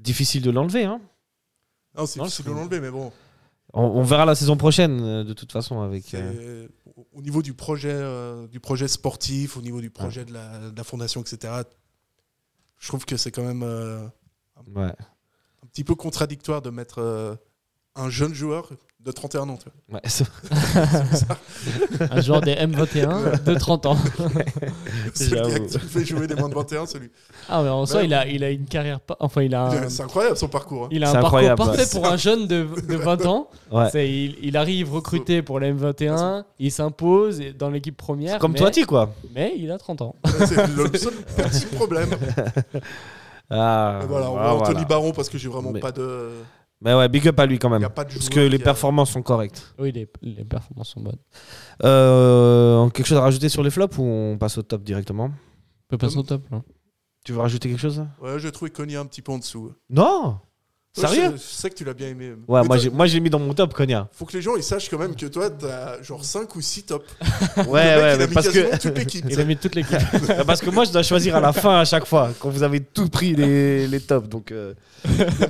difficile 0.00 0.42
de 0.42 0.50
l'enlever. 0.50 0.84
hein. 0.84 1.00
Non, 1.96 2.04
c'est 2.06 2.18
difficile 2.20 2.46
de 2.46 2.50
l'enlever, 2.50 2.80
mais 2.80 2.90
bon. 2.90 3.12
On, 3.72 3.82
on 3.82 4.02
verra 4.02 4.24
la 4.24 4.34
saison 4.34 4.56
prochaine, 4.56 5.22
de 5.22 5.32
toute 5.32 5.52
façon, 5.52 5.80
avec. 5.82 6.12
euh, 6.14 6.66
Au 7.12 7.22
niveau 7.22 7.42
du 7.42 7.54
projet, 7.54 7.92
euh, 7.92 8.48
du 8.48 8.58
projet 8.58 8.88
sportif, 8.88 9.56
au 9.56 9.62
niveau 9.62 9.80
du 9.80 9.90
projet 9.90 10.24
de, 10.24 10.32
la, 10.32 10.70
de 10.70 10.76
la 10.76 10.84
fondation, 10.84 11.20
etc., 11.20 11.52
je 12.80 12.88
trouve 12.88 13.04
que 13.04 13.16
c'est 13.16 13.30
quand 13.30 13.44
même 13.44 13.62
euh, 13.62 14.04
ouais. 14.74 14.92
Un 15.74 15.82
petit 15.82 15.84
peu 15.84 15.96
contradictoire 15.96 16.62
de 16.62 16.70
mettre 16.70 17.00
euh, 17.00 17.34
un 17.96 18.08
jeune 18.08 18.32
joueur 18.32 18.70
de 19.00 19.10
31 19.10 19.48
ans. 19.48 19.56
Tu 19.58 19.64
vois. 19.88 19.96
Ouais, 19.96 20.08
c'est- 20.08 20.24
Un 22.12 22.20
joueur 22.20 22.40
des 22.42 22.54
M21 22.54 23.42
de 23.42 23.54
30 23.54 23.86
ans. 23.86 23.96
C'est 25.14 25.30
J'avoue. 25.30 25.66
qui 25.66 25.78
fait 25.80 26.04
jouer 26.04 26.26
des 26.28 26.36
moins 26.36 26.48
de 26.48 26.54
21, 26.54 26.86
celui. 26.86 27.10
Ah, 27.48 27.60
mais 27.64 27.68
en 27.70 27.86
soi, 27.86 27.98
Ouais. 28.00 28.06
il 28.06 28.14
a, 28.14 28.26
il 28.28 28.44
a 28.44 28.50
une 28.50 28.66
carrière. 28.66 29.00
pas- 29.00 29.16
Enfin, 29.18 29.42
il 29.42 29.52
a 29.54 29.64
un, 29.66 29.88
C'est 29.90 30.02
incroyable 30.04 30.36
son 30.36 30.46
parcours. 30.48 30.84
hein. 30.84 30.88
il 30.92 31.02
a 31.02 31.08
un 31.08 31.10
C'est 31.10 31.14
parcours 31.14 31.26
incroyable, 31.38 31.58
parfait 31.58 31.82
ouais. 31.82 31.88
pour 32.00 32.06
un 32.06 32.16
jeune 32.16 32.46
de, 32.46 32.66
de 32.88 32.94
20 32.96 33.26
ans. 33.26 33.50
ouais. 33.72 33.90
C'est- 33.90 34.08
Il, 34.08 34.36
il 34.42 34.56
arrive 34.56 34.92
recruté 34.92 35.42
pour 35.42 35.58
la 35.58 35.72
M21, 35.72 36.44
il 36.60 36.70
s'impose 36.70 37.40
dans 37.58 37.68
l'équipe 37.68 37.96
première. 37.96 38.38
Comme 38.38 38.52
mais, 38.52 38.58
toi, 38.60 38.70
tu 38.70 38.86
quoi. 38.86 39.12
Mais 39.34 39.54
il 39.58 39.72
a 39.72 39.78
30 39.78 40.02
ans. 40.02 40.14
C'est 40.46 40.68
le 40.68 40.96
seul 40.96 41.14
petit 41.36 41.66
problème. 41.66 42.10
Ah, 43.50 44.00
voilà, 44.08 44.30
on 44.30 44.32
voit 44.34 44.52
Anthony 44.54 44.72
voilà. 44.74 44.84
Baron 44.88 45.12
parce 45.12 45.28
que 45.28 45.38
j'ai 45.38 45.48
vraiment 45.48 45.70
Mais- 45.72 45.80
pas 45.80 45.92
de. 45.92 46.30
Mais 46.80 46.92
ouais, 46.94 47.08
big 47.08 47.26
up 47.28 47.38
à 47.40 47.46
lui 47.46 47.58
quand 47.58 47.70
même. 47.70 47.88
Parce 47.88 48.28
que 48.28 48.40
les 48.40 48.60
a- 48.60 48.64
performances 48.64 49.10
sont 49.12 49.22
correctes. 49.22 49.74
Oui, 49.78 49.90
les, 49.92 50.06
les 50.22 50.44
performances 50.44 50.88
sont 50.90 51.00
bonnes. 51.00 51.18
Euh, 51.82 52.88
quelque 52.90 53.06
chose 53.06 53.16
à 53.18 53.22
rajouter 53.22 53.48
sur 53.48 53.62
les 53.62 53.70
flops 53.70 53.96
ou 53.98 54.02
on 54.02 54.36
passe 54.38 54.58
au 54.58 54.62
top 54.62 54.82
directement? 54.82 55.24
On 55.26 55.88
peut 55.88 55.98
passer 55.98 56.16
au 56.18 56.22
top. 56.22 56.42
là. 56.50 56.62
Tu 57.24 57.32
veux 57.32 57.40
rajouter 57.40 57.70
quelque 57.70 57.80
chose? 57.80 58.04
Ouais, 58.20 58.38
j'ai 58.38 58.52
trouvé 58.52 58.70
Konya 58.70 59.00
un 59.00 59.06
petit 59.06 59.22
peu 59.22 59.32
en 59.32 59.38
dessous. 59.38 59.72
Non? 59.88 60.38
Sérieux 60.96 61.32
je, 61.32 61.36
je 61.38 61.42
sais 61.42 61.70
que 61.70 61.74
tu 61.74 61.84
l'as 61.84 61.92
bien 61.92 62.08
aimé. 62.08 62.34
Ouais, 62.46 62.60
Mais 62.62 62.66
moi 62.68 62.76
toi, 62.76 62.78
j'ai, 62.78 62.90
moi 62.90 63.06
j'ai 63.06 63.18
mis 63.18 63.28
dans 63.30 63.40
mon 63.40 63.52
top 63.52 63.74
Konya. 63.74 64.08
Faut 64.12 64.24
que 64.26 64.32
les 64.36 64.42
gens 64.42 64.54
ils 64.56 64.62
sachent 64.62 64.88
quand 64.88 64.98
même 64.98 65.16
que 65.16 65.26
toi, 65.26 65.50
t'as 65.50 66.00
genre 66.02 66.24
5 66.24 66.54
ou 66.54 66.60
6 66.60 66.84
tops. 66.84 67.04
Ouais, 67.56 67.64
Le 67.64 67.66
mec, 67.66 67.72
ouais, 67.72 67.82
il 67.82 67.82
a 68.14 68.16
mais 68.18 68.26
mis 68.28 68.34
parce 68.34 68.46
quasiment 68.46 68.70
que, 68.70 68.76
toute 68.76 68.98
l'équipe. 68.98 69.24
Il 69.30 69.40
a 69.40 69.44
mis 69.44 69.56
toute 69.56 69.74
l'équipe. 69.74 69.98
parce 70.46 70.60
que 70.60 70.70
moi 70.70 70.84
je 70.84 70.92
dois 70.92 71.02
choisir 71.02 71.34
à 71.36 71.40
la 71.40 71.52
fin 71.52 71.80
à 71.80 71.84
chaque 71.84 72.06
fois, 72.06 72.30
quand 72.38 72.48
vous 72.50 72.62
avez 72.62 72.80
tout 72.80 73.08
pris 73.08 73.34
les, 73.34 73.88
les 73.88 74.00
tops. 74.00 74.28
Donc, 74.28 74.52
euh, 74.52 74.74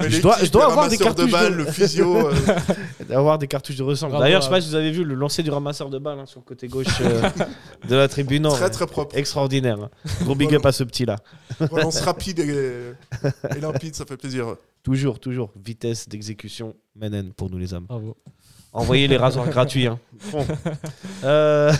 Mais 0.00 0.08
je 0.10 0.22
dois- 0.22 0.36
l'équipe, 0.36 0.46
je 0.46 0.50
dois 0.52 0.64
le 0.66 0.70
avoir 0.72 0.88
des 0.88 0.96
ramasseur 0.96 0.98
cartouches 1.14 1.26
de 1.26 1.32
balles, 1.32 1.52
de- 1.52 1.56
le 1.58 1.64
physio. 1.70 2.28
euh, 2.28 2.34
d'avoir 3.08 3.38
des 3.38 3.46
cartouches 3.46 3.76
de 3.76 3.82
ressemble. 3.82 4.12
Bravo 4.12 4.24
D'ailleurs, 4.24 4.40
je 4.40 4.46
sais 4.46 4.50
pas 4.50 4.60
si 4.62 4.68
vous 4.68 4.74
avez 4.74 4.90
vu 4.92 5.04
le 5.04 5.14
lancer 5.14 5.42
du 5.42 5.50
ramasseur 5.50 5.90
de 5.90 5.98
balles 5.98 6.18
hein, 6.20 6.26
sur 6.26 6.40
le 6.40 6.44
côté 6.44 6.68
gauche 6.68 6.86
euh, 7.02 7.20
de 7.88 7.96
la 7.96 8.08
tribune. 8.08 8.48
très 8.48 8.70
très 8.70 8.86
propre. 8.86 9.14
Extraordinaire. 9.16 9.90
Gros 10.22 10.34
big 10.34 10.54
up 10.54 10.64
à 10.64 10.72
ce 10.72 10.84
petit 10.84 11.04
là. 11.04 11.16
Relance 11.60 12.00
rapide 12.00 12.38
et, 12.40 12.92
et 13.56 13.60
limpide, 13.60 13.94
ça 13.94 14.04
fait 14.06 14.16
plaisir. 14.16 14.56
Toujours, 14.84 15.18
toujours. 15.18 15.50
Vitesse 15.56 16.08
d'exécution, 16.08 16.76
menen 16.94 17.32
pour 17.32 17.50
nous 17.50 17.58
les 17.58 17.74
hommes. 17.74 17.86
Bravo. 17.86 18.16
Envoyez 18.72 19.08
les 19.08 19.16
rasoirs 19.16 19.48
gratuits. 19.56 19.86
hein. 19.88 19.98
Bon. 20.30 20.44
Euh, 21.24 21.72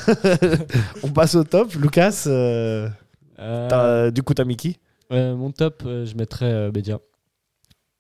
on 1.05 1.11
passe 1.11 1.35
au 1.37 1.45
top. 1.45 1.73
Lucas, 1.75 2.25
euh, 2.27 2.89
Euh, 3.39 4.11
du 4.11 4.23
coup, 4.23 4.33
t'as 4.35 4.45
euh, 5.13 5.37
mon 5.37 5.51
top, 5.53 5.83
je 5.85 6.15
mettrais 6.17 6.71
Bédia. 6.73 6.99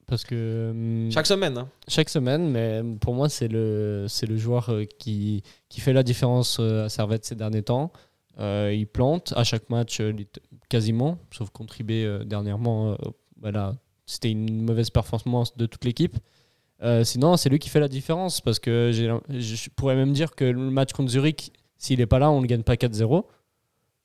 Parce 0.07 0.25
que 0.25 0.71
hum, 0.71 1.11
Chaque 1.13 1.27
semaine. 1.27 1.57
hein. 1.59 1.69
chaque 1.89 2.09
semaine, 2.09 2.51
mais 2.51 2.83
pour 3.01 3.15
moi, 3.15 3.29
c'est 3.29 3.49
le, 3.49 4.07
c'est 4.09 4.27
le 4.27 4.37
joueur 4.37 4.71
qui, 4.99 5.43
qui 5.69 5.81
fait 5.81 5.93
la 5.93 6.03
différence 6.03 6.61
à 6.61 6.89
Servette 6.89 7.25
ces 7.27 7.35
derniers 7.35 7.63
temps. 7.63 7.93
Il 8.39 8.87
plante 8.93 9.33
à 9.37 9.45
chaque 9.45 9.69
match 9.71 10.01
quasiment, 10.69 11.19
sauf 11.31 11.51
contre 11.51 11.81
IB 11.81 11.91
euh, 11.93 12.25
dernièrement. 12.25 12.97
voilà, 13.41 13.75
c'était 14.07 14.31
une 14.31 14.63
mauvaise 14.63 14.91
performance 14.91 15.57
de 15.57 15.67
toute 15.67 15.85
l'équipe. 15.85 16.17
Euh, 16.83 17.05
sinon, 17.05 17.37
c'est 17.37 17.49
lui 17.49 17.59
qui 17.59 17.69
fait 17.71 17.81
la 17.81 17.89
différence 17.89 18.41
parce 18.41 18.59
que 18.59 18.91
je 18.93 19.71
pourrais 19.71 19.95
même 19.97 20.13
dire 20.13 20.35
que 20.35 20.45
le 20.45 20.71
match 20.71 20.93
contre 20.93 21.11
Zurich, 21.11 21.53
s'il 21.79 21.99
n'est 22.01 22.07
pas 22.07 22.19
là, 22.19 22.31
on 22.31 22.41
ne 22.41 22.47
gagne 22.47 22.63
pas 22.63 22.75
4-0 22.75 23.25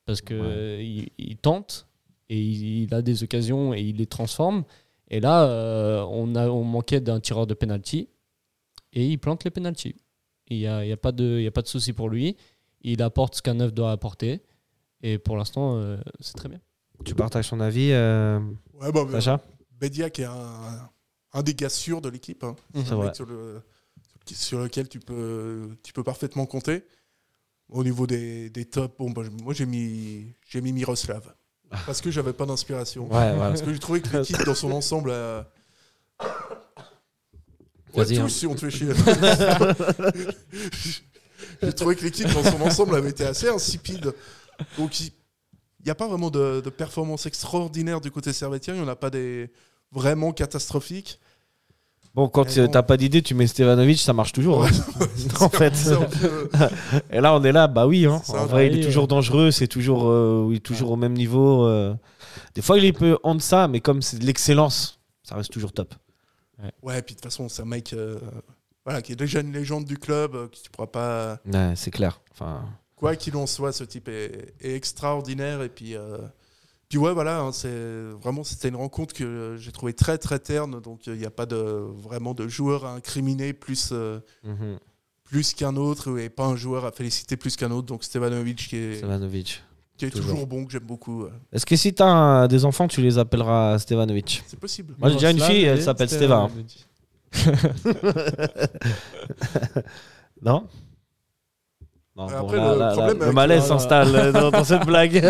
parce 0.06 0.22
Ouais. 0.22 0.28
euh, 0.32 0.82
il, 0.82 1.10
il 1.18 1.38
tente 1.38 1.88
et 2.30 2.39
il, 2.39 2.84
il 2.84 2.93
a 2.93 3.02
des 3.02 3.24
occasions 3.24 3.74
et 3.74 3.82
il 3.82 3.97
les 3.97 4.06
transforme. 4.06 4.64
Et 5.10 5.20
là, 5.20 5.45
euh, 5.45 6.06
on, 6.10 6.36
a, 6.36 6.47
on 6.50 6.64
manquait 6.64 7.02
d'un 7.02 7.20
tireur 7.20 7.47
de 7.47 7.54
penalty 7.54 8.08
et 8.93 9.06
il 9.08 9.18
plante 9.18 9.43
les 9.43 9.52
penalty. 9.52 9.95
Il 10.50 10.58
n'y 10.58 10.68
a, 10.68 10.86
il 10.86 10.89
y 10.89 10.91
a 10.93 10.97
pas 10.97 11.12
de, 11.12 11.38
il 11.39 11.43
y 11.43 11.47
a 11.47 11.52
pas 11.52 11.62
de 11.62 11.68
souci 11.68 11.93
pour 11.93 12.10
lui. 12.10 12.38
Il 12.82 13.02
apporte 13.02 13.36
ce 13.36 13.41
qu'un 13.41 13.56
neuf 13.56 13.74
doit 13.74 13.91
apporter. 13.91 14.41
Et 15.02 15.18
pour 15.18 15.38
l'instant, 15.38 15.76
euh, 15.76 15.97
c'est 16.20 16.36
très 16.36 16.50
bien. 16.50 16.60
Tu 17.06 17.14
partages 17.16 17.50
ton 17.50 17.60
avis, 17.60 17.89
euh, 17.91 18.39
Ouais, 18.80 18.91
bon, 18.91 19.06
mais 19.06 19.14
Sacha? 19.14 19.41
Bédia 19.80 20.10
qui 20.10 20.22
est 20.22 20.26
un, 20.26 20.90
un 21.34 21.44
des 21.44 21.54
gars 21.56 21.70
sûrs 21.70 22.02
de 22.02 22.10
l'équipe. 22.10 22.44
hein. 22.44 22.56
Sur, 23.14 23.26
le- 23.26 23.62
sur 24.26 24.60
lequel 24.60 24.90
tu 24.90 25.00
peux, 25.00 25.70
tu 25.84 25.94
peux 25.94 26.04
parfaitement 26.04 26.46
compter. 26.46 26.84
Au 27.70 27.84
niveau 27.84 28.08
des, 28.08 28.50
des 28.50 28.66
tops, 28.66 28.96
bon, 28.98 29.12
bah, 29.12 29.24
moi 29.44 29.54
j'ai 29.54 29.66
mis, 29.66 30.34
j'ai 30.48 30.62
mis 30.62 30.74
Miroslav. 30.74 31.34
Parce 31.86 32.02
que 32.02 32.10
j'avais 32.10 32.34
pas 32.34 32.48
d'inspiration. 32.48 33.08
Ouais, 33.08 33.32
ouais. 33.32 33.38
Parce 33.38 33.62
que 33.62 33.72
j'ai 33.72 33.80
trouvé 33.80 34.02
que 34.02 34.18
l'équipe 34.18 34.44
dans 34.44 34.56
son 34.56 34.72
ensemble 34.72 35.12
a. 35.12 35.48
Ouais, 37.96 38.06
tous, 38.06 38.20
hein. 38.20 38.30
si 38.30 38.48
on 38.48 38.56
te 38.56 38.70
fait 38.70 38.72
chier. 38.72 38.94
j'ai 41.62 41.74
trouvé 41.74 41.96
que 41.96 42.04
l'équipe 42.04 42.28
dans 42.32 42.44
son 42.44 42.62
ensemble 42.62 42.96
avait 42.96 43.10
été 43.10 43.26
assez 43.26 43.50
insipide. 43.50 44.14
Donc 44.78 45.00
il 45.00 45.12
n'y 45.86 45.92
a 45.92 45.96
pas 45.96 46.08
vraiment 46.08 46.30
de, 46.30 46.62
de 46.62 46.70
performance 46.70 47.26
extraordinaire 47.26 48.02
du 48.02 48.12
côté 48.12 48.34
servétien. 48.34 48.74
Il 48.76 48.82
n'y 48.82 48.86
en 48.86 48.90
a 48.90 48.96
pas 48.96 49.10
des 49.10 49.52
vraiment 49.92 50.32
catastrophiques. 50.32 51.20
Bon, 52.16 52.28
quand 52.28 52.46
tu 52.46 52.60
bon. 52.60 52.68
t'as 52.72 52.82
pas 52.82 52.98
d'idée, 52.98 53.22
tu 53.22 53.36
mets 53.36 53.46
Stevanovic, 53.48 54.00
ça 54.00 54.14
marche 54.14 54.34
toujours. 54.34 54.60
Ouais. 54.60 54.70
hein. 54.70 55.06
en 55.42 55.50
fait. 55.50 55.74
Peu- 56.22 56.50
Et 57.12 57.22
là, 57.22 57.36
on 57.36 57.44
est 57.44 57.52
là, 57.52 57.68
bah 57.68 57.86
oui. 57.86 58.06
Hein. 58.06 58.22
En 58.30 58.46
vrai, 58.46 58.68
il 58.68 58.80
est 58.80 58.84
toujours 58.84 59.04
ouais. 59.04 59.08
dangereux, 59.10 59.52
c'est 59.52 59.68
toujours, 59.68 60.10
euh, 60.10 60.58
toujours 60.64 60.92
au 60.92 60.96
même 60.96 61.14
niveau. 61.14 61.66
euh. 61.66 61.94
Des 62.56 62.62
fois, 62.62 62.78
il 62.80 62.86
est 62.86 62.96
un 62.96 63.00
peu 63.00 63.18
en 63.24 63.36
deçà, 63.36 63.68
mais 63.68 63.80
comme 63.80 64.02
c'est 64.02 64.18
de 64.18 64.26
l'excellence, 64.26 65.00
ça 65.24 65.36
reste 65.36 65.52
toujours 65.52 65.72
top. 65.72 65.94
Ouais, 66.82 67.02
puis 67.04 67.16
de 67.16 67.20
toute 67.20 67.24
façon, 67.32 67.48
c'est 67.48 67.62
un 67.62 67.66
mec 67.66 67.94
euh, 67.94 68.20
voilà, 68.84 69.02
qui 69.02 69.14
est 69.14 69.16
déjà 69.16 69.40
une 69.40 69.54
légende 69.54 69.86
du 69.86 69.98
club, 69.98 70.36
euh, 70.36 70.48
qui 70.48 70.64
tu 70.64 70.70
pourras 70.72 70.88
pas. 70.88 71.40
Ouais, 71.46 71.74
c'est 71.76 71.92
clair. 71.92 72.20
Enfin, 72.32 72.66
Quoi 72.96 73.16
qu'il 73.16 73.36
en 73.38 73.48
soit, 73.48 73.72
ce 73.72 73.86
type 73.86 74.10
est, 74.10 74.54
est 74.60 74.74
extraordinaire. 74.74 75.62
Et 75.62 75.70
puis, 75.70 75.96
euh, 75.96 76.18
puis 76.90 76.98
ouais, 76.98 77.14
voilà, 77.14 77.40
hein, 77.40 77.52
c'est 77.52 77.70
vraiment 78.22 78.44
c'était 78.44 78.70
une 78.70 78.76
rencontre 78.76 79.14
que 79.14 79.56
j'ai 79.60 79.72
trouvé 79.72 79.94
très 79.94 80.18
très 80.18 80.40
terne. 80.40 80.82
Donc 80.82 81.06
il 81.06 81.14
n'y 81.14 81.26
a 81.26 81.30
pas 81.30 81.46
de 81.46 81.56
vraiment 81.56 82.34
de 82.34 82.48
joueur 82.48 82.86
à 82.86 82.94
incriminer 82.94 83.54
plus 83.54 83.90
euh, 83.92 84.20
mhm. 84.44 84.80
plus 85.24 85.54
qu'un 85.54 85.76
autre 85.76 86.18
et 86.20 86.30
pas 86.30 86.46
un 86.46 86.56
joueur 86.56 86.86
à 86.86 86.92
féliciter 86.92 87.38
plus 87.38 87.56
qu'un 87.56 87.70
autre. 87.70 87.86
Donc 87.86 88.04
Stevanovic 88.04 88.70
qui 88.70 88.76
est, 88.76 88.96
Stevanovic. 88.96 89.62
qui 89.98 90.06
est 90.06 90.10
toujours. 90.10 90.32
toujours 90.32 90.48
bon, 90.48 90.66
que 90.66 90.72
j'aime 90.72 90.82
beaucoup. 90.84 91.26
euh. 91.26 91.32
Est-ce 91.54 91.68
que 91.68 91.76
si 91.76 91.94
t'as 91.94 92.48
des 92.48 92.66
enfants, 92.66 92.88
tu 92.88 93.02
les 93.02 93.20
appelleras 93.20 93.78
Stevanovic? 93.78 94.44
C'est 94.48 94.60
possible. 94.60 94.96
Moi, 94.98 95.10
j'ai 95.10 95.16
déjà 95.16 95.30
une 95.30 95.40
fille, 95.40 95.66
elle 95.66 95.84
s'appelle 95.84 96.10
Steva. 96.10 96.50
hein. 96.50 96.52
Non? 100.42 100.68
Non, 102.28 102.38
Après, 102.40 102.58
bon, 102.58 102.72
le 102.72 102.72
là, 102.72 102.76
là, 102.76 102.86
là, 102.88 102.92
problème 102.94 103.20
le 103.28 103.32
malaise 103.34 103.60
Voilà. 103.62 103.80
s'installe 103.80 104.16
euh, 104.16 104.32
dans, 104.34 104.52
dans 104.52 104.64
cette 104.64 104.86
blague. 104.86 105.22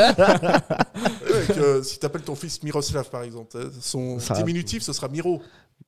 Que 1.53 1.81
si 1.83 1.99
tu 1.99 2.05
appelles 2.05 2.21
ton 2.23 2.35
fils 2.35 2.61
Miroslav, 2.63 3.09
par 3.09 3.23
exemple, 3.23 3.55
euh, 3.57 3.69
son 3.79 4.19
Ça- 4.19 4.33
diminutif, 4.35 4.83
ce 4.83 4.93
sera 4.93 5.07
Miro. 5.07 5.41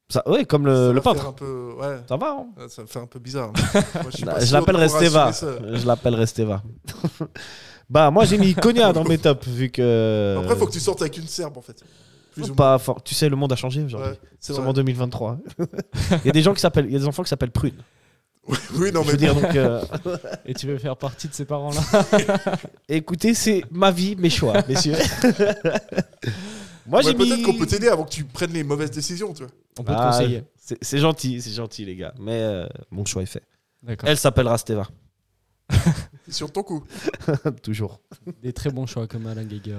Ça, 0.10 0.28
ouais, 0.30 0.46
comme 0.46 0.64
Ça 0.66 0.70
le, 0.70 0.88
va 0.88 0.94
le 0.94 1.02
faire 1.02 1.14
peintre. 1.14 1.28
un 1.28 1.32
peu, 1.34 1.74
ouais, 1.80 1.98
Ça 2.08 2.18
va, 2.18 2.38
hein 2.40 2.68
ça 2.70 2.82
me 2.82 2.88
fait 2.88 3.00
un 3.00 3.06
peu 3.08 3.20
bizarre. 3.20 3.52
Moi, 3.74 3.84
je 4.10 4.18
suis 4.18 4.26
pas 4.26 4.40
Je 4.40 4.46
sûr 4.46 4.50
de 4.56 4.60
l'appellerai 4.60 4.86
pouvoir 4.88 5.04
Steva. 5.04 5.26
assumer 5.28 5.52
ça. 5.72 5.78
Je 5.78 5.88
l'appellerai 5.88 6.26
Steva. 6.26 6.64
bah, 7.90 8.12
moi, 8.12 8.26
j'ai 8.26 8.38
mis 8.38 8.54
Konya 8.54 8.92
dans 8.94 9.04
mes 9.06 9.18
tops, 9.18 9.48
vu 9.48 9.70
que. 9.70 10.38
Après, 10.40 10.54
il 10.56 10.60
faut 10.60 10.68
que 10.68 10.72
tu 10.74 10.80
sortes 10.80 11.02
avec 11.02 11.18
une 11.18 11.28
serbe, 11.28 11.58
en 11.58 11.62
fait. 11.62 11.84
Plus 12.34 12.50
ou 12.50 12.56
Pas 12.56 12.78
fort. 12.78 13.02
Tu 13.04 13.14
sais, 13.16 13.28
le 13.30 13.36
monde 13.36 13.52
a 13.52 13.56
changé 13.58 13.84
aujourd'hui. 13.84 14.10
Ouais, 14.12 14.20
c'est 14.40 14.58
en 14.58 14.72
2023. 14.74 15.38
Il 15.60 16.26
y 16.26 16.30
a 16.30 16.32
des 16.34 16.42
gens 16.42 16.54
qui 16.54 16.62
s'appellent, 16.62 16.86
il 16.86 16.94
y 16.94 16.96
a 16.96 17.00
des 17.00 17.08
enfants 17.08 17.24
qui 17.24 17.30
s'appellent 17.30 17.52
Prune. 17.52 17.76
Oui, 18.76 18.92
non, 18.92 19.02
Je 19.04 19.08
mais 19.08 19.12
veux 19.12 19.18
dire 19.18 19.36
donc. 19.36 19.56
euh, 19.56 19.84
Et 20.46 20.54
tu 20.54 20.68
veux 20.68 20.78
faire 20.78 20.98
partie 20.98 21.28
de 21.28 21.34
ces 21.34 21.46
parents-là 21.46 21.82
écoutez, 22.90 23.34
c'est 23.34 23.64
ma 23.72 23.92
vie, 23.92 24.16
mes 24.16 24.30
choix, 24.30 24.54
messieurs. 24.68 24.96
moi, 26.88 27.00
Ouais, 27.00 27.04
j'ai 27.06 27.14
peut-être 27.14 27.38
mis. 27.38 27.44
qu'on 27.44 27.54
peut 27.58 27.66
t'aider 27.68 27.88
avant 27.88 28.04
que 28.04 28.10
tu 28.10 28.24
prennes 28.26 28.52
les 28.54 28.64
mauvaises 28.64 28.92
décisions, 28.92 29.34
tu 29.34 29.44
vois. 29.44 29.52
On 29.80 29.84
peut 29.84 29.94
te 29.94 29.98
Ah, 30.00 30.10
conseiller. 30.12 30.44
c'est 30.58 30.78
c'est 30.82 30.98
gentil, 30.98 31.42
c'est 31.42 31.52
gentil, 31.52 31.86
les 31.86 31.96
gars. 31.96 32.14
Mais 32.20 32.42
euh, 32.42 32.68
mon 32.90 33.06
choix 33.06 33.22
est 33.22 33.28
fait. 33.28 33.44
D'accord. 33.84 34.10
Elle 34.10 34.18
s'appellera 34.18 34.58
Steva. 34.58 34.88
Sur 36.30 36.52
ton 36.52 36.64
coup. 36.64 36.84
Toujours. 37.64 38.02
Des 38.42 38.54
très 38.54 38.70
bons 38.72 38.86
choix 38.86 39.08
comme 39.08 39.28
Alain 39.28 39.44
Geiger. 39.46 39.78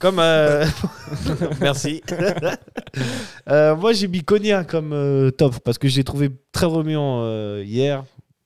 Comme. 0.00 0.18
euh, 0.18 0.66
Merci. 1.60 2.02
Euh, 3.48 3.76
moi, 3.76 3.92
j'ai 3.92 4.08
mis 4.08 4.22
Konya 4.22 4.64
comme 4.64 4.92
euh, 4.92 5.30
top 5.30 5.60
parce 5.60 5.78
que 5.78 5.86
j'ai 5.88 6.02
trouvé 6.04 6.30
très 6.52 6.66
remuant 6.66 7.20
euh, 7.22 7.62
hier. 7.64 8.04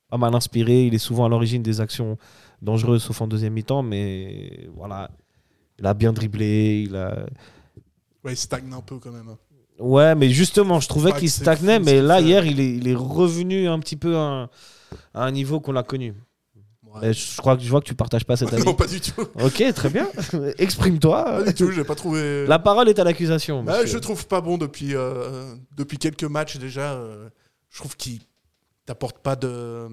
Pas 0.09 0.17
mal 0.17 0.33
inspiré. 0.35 0.85
Il 0.85 0.93
est 0.93 0.99
souvent 0.99 1.25
à 1.25 1.29
l'origine 1.29 1.63
des 1.63 1.81
actions 1.81 2.17
dangereuses, 2.61 3.03
sauf 3.03 3.21
en 3.21 3.27
deuxième 3.27 3.53
mi-temps. 3.53 3.81
Mais 3.83 4.67
voilà. 4.75 5.09
Il 5.79 5.85
a 5.87 5.93
bien 5.93 6.13
dribblé. 6.13 6.85
Il 6.87 6.95
a... 6.95 7.25
Ouais, 8.23 8.33
il 8.33 8.37
stagne 8.37 8.71
un 8.73 8.81
peu 8.81 8.97
quand 8.99 9.11
même. 9.11 9.29
hein. 9.29 9.37
Ouais, 9.79 10.15
mais 10.15 10.29
justement, 10.29 10.79
je 10.79 10.87
trouvais 10.87 11.11
qu'il 11.13 11.29
stagnait. 11.29 11.79
fou 11.79 11.85
Mais 11.85 12.01
là, 12.01 12.17
fait. 12.17 12.23
hier, 12.23 12.45
il 12.45 12.59
est, 12.59 12.75
il 12.77 12.87
est 12.87 12.95
revenu 12.95 13.67
un 13.67 13.79
petit 13.79 13.97
peu 13.97 14.15
à 14.15 14.21
un, 14.21 14.43
à 15.13 15.25
un 15.25 15.31
niveau 15.31 15.59
qu'on 15.59 15.75
a 15.75 15.83
connu. 15.83 16.13
Ouais. 16.95 17.01
Mais 17.07 17.13
je, 17.13 17.37
crois 17.37 17.55
que, 17.57 17.63
je 17.63 17.69
vois 17.69 17.81
que 17.81 17.85
tu 17.85 17.93
partages 17.95 18.25
pas 18.25 18.35
cet 18.37 18.51
avis. 18.53 18.63
non, 18.65 18.73
pas 18.73 18.87
du 18.87 18.99
tout. 19.01 19.21
ok, 19.21 19.63
très 19.73 19.89
bien. 19.89 20.07
Exprime-toi. 20.57 21.23
Pas 21.23 21.43
du 21.43 21.53
tout, 21.53 21.71
j'ai 21.71 21.83
pas 21.83 21.95
trouvé. 21.95 22.45
La 22.47 22.59
parole 22.59 22.89
est 22.89 22.97
à 22.99 23.03
l'accusation. 23.03 23.63
Bah, 23.63 23.85
je 23.85 23.97
trouve 23.97 24.25
pas 24.27 24.41
bon 24.41 24.57
depuis, 24.57 24.95
euh, 24.95 25.55
depuis 25.75 25.97
quelques 25.97 26.23
matchs 26.23 26.57
déjà. 26.57 26.93
euh, 26.93 27.29
je 27.69 27.79
trouve 27.79 27.95
qu'il 27.97 28.19
t'apporte 28.85 29.19
pas 29.19 29.35
de. 29.35 29.87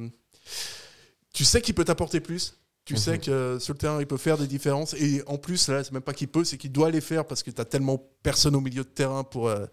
Tu 1.35 1.45
sais 1.45 1.61
qu'il 1.61 1.75
peut 1.75 1.85
t'apporter 1.85 2.21
plus. 2.21 2.57
Tu 2.85 2.95
Mhm. 2.95 2.99
sais 2.99 3.19
que 3.19 3.59
sur 3.61 3.75
le 3.75 3.79
terrain, 3.79 4.01
il 4.01 4.07
peut 4.07 4.17
faire 4.17 4.37
des 4.39 4.47
différences. 4.47 4.95
Et 4.95 5.23
en 5.27 5.39
plus, 5.39 5.69
là, 5.69 5.83
c'est 5.85 5.93
même 5.93 6.03
pas 6.03 6.13
qu'il 6.13 6.29
peut, 6.29 6.45
c'est 6.45 6.59
qu'il 6.59 6.73
doit 6.73 6.91
les 6.91 7.01
faire 7.01 7.25
parce 7.25 7.43
que 7.43 7.51
tu 7.51 7.65
tellement 7.65 8.03
personne 8.23 8.57
au 8.57 8.61
milieu 8.61 8.83
de 8.83 8.89
terrain 8.89 9.23
pour, 9.25 9.49
euh, 9.49 9.67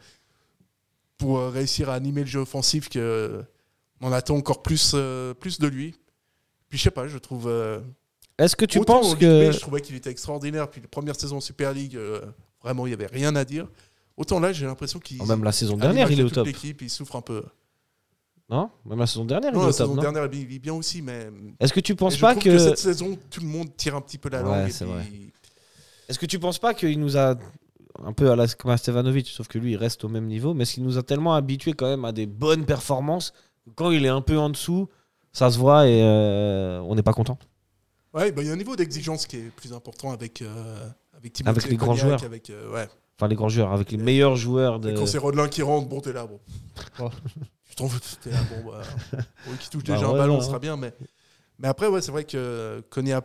pour 1.17 1.39
réussir 1.51 1.89
à 1.89 1.95
animer 1.95 2.21
le 2.21 2.27
jeu 2.27 2.39
offensif 2.39 2.87
que 2.89 3.43
on 4.01 4.11
attend 4.13 4.35
encore 4.37 4.61
plus, 4.61 4.91
euh, 4.93 5.33
plus 5.33 5.59
de 5.59 5.67
lui. 5.67 5.95
Puis 6.69 6.77
je 6.77 6.83
sais 6.83 6.91
pas, 6.91 7.07
je 7.07 7.17
trouve. 7.17 7.47
euh, 7.47 7.79
Est-ce 8.37 8.55
que 8.55 8.65
tu 8.65 8.79
penses 8.81 9.15
que. 9.15 9.51
Je 9.51 9.59
trouvais 9.59 9.81
qu'il 9.81 9.95
était 9.95 10.11
extraordinaire. 10.11 10.69
Puis 10.69 10.81
la 10.81 10.87
première 10.87 11.15
saison 11.19 11.37
en 11.37 11.41
Super 11.41 11.73
League, 11.73 11.95
euh, 11.95 12.21
vraiment, 12.63 12.85
il 12.85 12.89
n'y 12.91 12.93
avait 12.93 13.07
rien 13.07 13.35
à 13.35 13.43
dire. 13.43 13.67
Autant 14.17 14.39
là, 14.39 14.51
j'ai 14.53 14.65
l'impression 14.65 14.99
qu'il. 14.99 15.17
Oh, 15.21 15.25
même 15.25 15.43
la 15.43 15.51
saison 15.51 15.77
dernière, 15.77 16.11
il 16.11 16.19
est 16.19 16.23
au 16.23 16.29
top. 16.29 16.45
L'équipe, 16.45 16.81
il 16.81 16.89
souffre 16.89 17.15
un 17.15 17.21
peu. 17.21 17.43
Non 18.49 18.69
Même 18.85 18.97
la 18.99 19.05
saison 19.07 19.25
dernière, 19.25 19.51
Non, 19.53 19.59
il 19.59 19.61
est 19.61 19.65
la 19.65 19.69
au 19.69 19.71
top. 19.71 19.77
saison 19.87 19.95
non 19.95 20.01
dernière, 20.01 20.29
il 20.33 20.53
est 20.55 20.59
bien 20.59 20.73
aussi, 20.73 21.01
mais. 21.01 21.29
Est-ce 21.59 21.73
que 21.73 21.79
tu 21.79 21.95
penses 21.95 22.17
pas 22.17 22.35
que. 22.35 22.57
cette 22.57 22.77
saison, 22.77 23.17
tout 23.29 23.41
le 23.41 23.47
monde 23.47 23.75
tire 23.77 23.95
un 23.95 24.01
petit 24.01 24.17
peu 24.17 24.29
la 24.29 24.41
Ouais, 24.43 24.49
langue. 24.59 24.69
et 24.69 24.71
c'est 24.71 24.85
puis- 24.85 24.93
vrai. 24.93 25.05
Est-ce 26.07 26.17
que 26.17 26.25
tu 26.25 26.39
penses 26.39 26.57
pas 26.57 26.73
qu'il 26.73 26.99
nous 26.99 27.17
a 27.17 27.35
un 28.03 28.13
peu 28.13 28.31
à 28.31 28.35
la, 28.35 28.47
comme 28.47 28.71
à 28.71 28.77
Stevanovic, 28.77 29.27
sauf 29.27 29.47
que 29.47 29.59
lui 29.59 29.73
il 29.73 29.77
reste 29.77 30.03
au 30.03 30.09
même 30.09 30.25
niveau, 30.25 30.53
mais 30.55 30.63
est-ce 30.63 30.75
qu'il 30.75 30.83
nous 30.83 30.97
a 30.97 31.03
tellement 31.03 31.35
habitués 31.35 31.73
quand 31.73 31.87
même 31.87 32.05
à 32.05 32.11
des 32.11 32.25
bonnes 32.25 32.65
performances 32.65 33.31
quand 33.75 33.91
il 33.91 34.03
est 34.05 34.09
un 34.09 34.21
peu 34.21 34.37
en 34.39 34.49
dessous, 34.49 34.89
ça 35.33 35.49
se 35.51 35.57
voit 35.57 35.87
et 35.87 36.01
euh, 36.03 36.79
on 36.81 36.95
n'est 36.95 37.03
pas 37.03 37.13
content. 37.13 37.37
Ouais, 38.13 38.31
bah, 38.31 38.41
il 38.41 38.47
y 38.47 38.49
a 38.49 38.53
un 38.53 38.57
niveau 38.57 38.75
d'exigence 38.75 39.25
qui 39.27 39.37
est 39.37 39.51
plus 39.55 39.71
important 39.73 40.11
avec. 40.11 40.41
euh, 40.41 40.87
avec, 41.17 41.33
Timothée 41.33 41.59
Avec 41.59 41.69
les 41.71 41.77
grands 41.77 41.95
joueurs. 41.95 42.23
Avec, 42.23 42.49
euh, 42.49 42.71
ouais. 42.73 42.87
Enfin 43.17 43.27
les 43.27 43.35
grands 43.35 43.49
joueurs, 43.49 43.71
avec 43.73 43.91
les 43.91 43.97
meilleurs 43.97 44.35
joueurs 44.35 44.79
de. 44.79 44.91
Et 44.91 44.93
quand 44.93 45.05
c'est 45.05 45.17
Rodelin 45.17 45.47
qui 45.49 45.61
rentre, 45.61 45.87
bon, 45.87 45.99
t'es 46.01 46.13
là, 46.13 46.25
bon. 46.25 46.39
Oh. 46.99 47.09
Tu 47.69 47.75
t'en 47.75 47.85
veux, 47.85 47.99
t'es 48.23 48.31
là, 48.31 48.37
bon, 48.49 48.71
bah. 48.71 48.81
Qui 49.59 49.69
touche 49.69 49.83
Bah, 49.83 49.93
déjà 49.93 50.07
un 50.07 50.13
ballon, 50.13 50.39
ouais. 50.39 50.43
sera 50.43 50.57
bien, 50.59 50.75
mais. 50.75 50.91
Mais 51.59 51.67
après, 51.67 51.87
ouais, 51.87 52.01
c'est 52.01 52.11
vrai 52.11 52.23
que 52.23 52.81
Konya, 52.89 53.21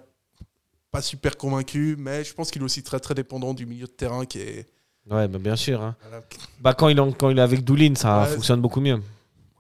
pas 0.91 1.01
super 1.01 1.37
convaincu, 1.39 1.97
mais 1.99 2.25
je 2.25 2.35
pense 2.35 2.51
qu'il 2.51 2.61
est 2.61 2.65
aussi 2.65 2.83
très 2.83 3.01
très 3.01 3.15
dépendant 3.15 3.55
du 3.55 3.65
milieu 3.65 3.87
de 3.87 3.93
terrain 3.93 4.27
qui 4.27 4.41
est. 4.41 4.67
Ouais, 5.11 5.29
bah, 5.29 5.39
bien 5.39 5.57
sûr. 5.57 5.81
hein. 5.83 5.97
voilà, 6.03 6.23
Bah, 6.61 6.75
quand, 6.75 6.89
il 6.89 6.99
est, 6.99 7.13
quand 7.17 7.31
il 7.31 7.39
est 7.39 7.43
avec 7.43 7.65
Doulin, 7.65 7.95
ça 7.95 8.23
Ouais, 8.23 8.27
fonctionne 8.35 8.61
beaucoup 8.61 8.81
mieux. 8.81 9.01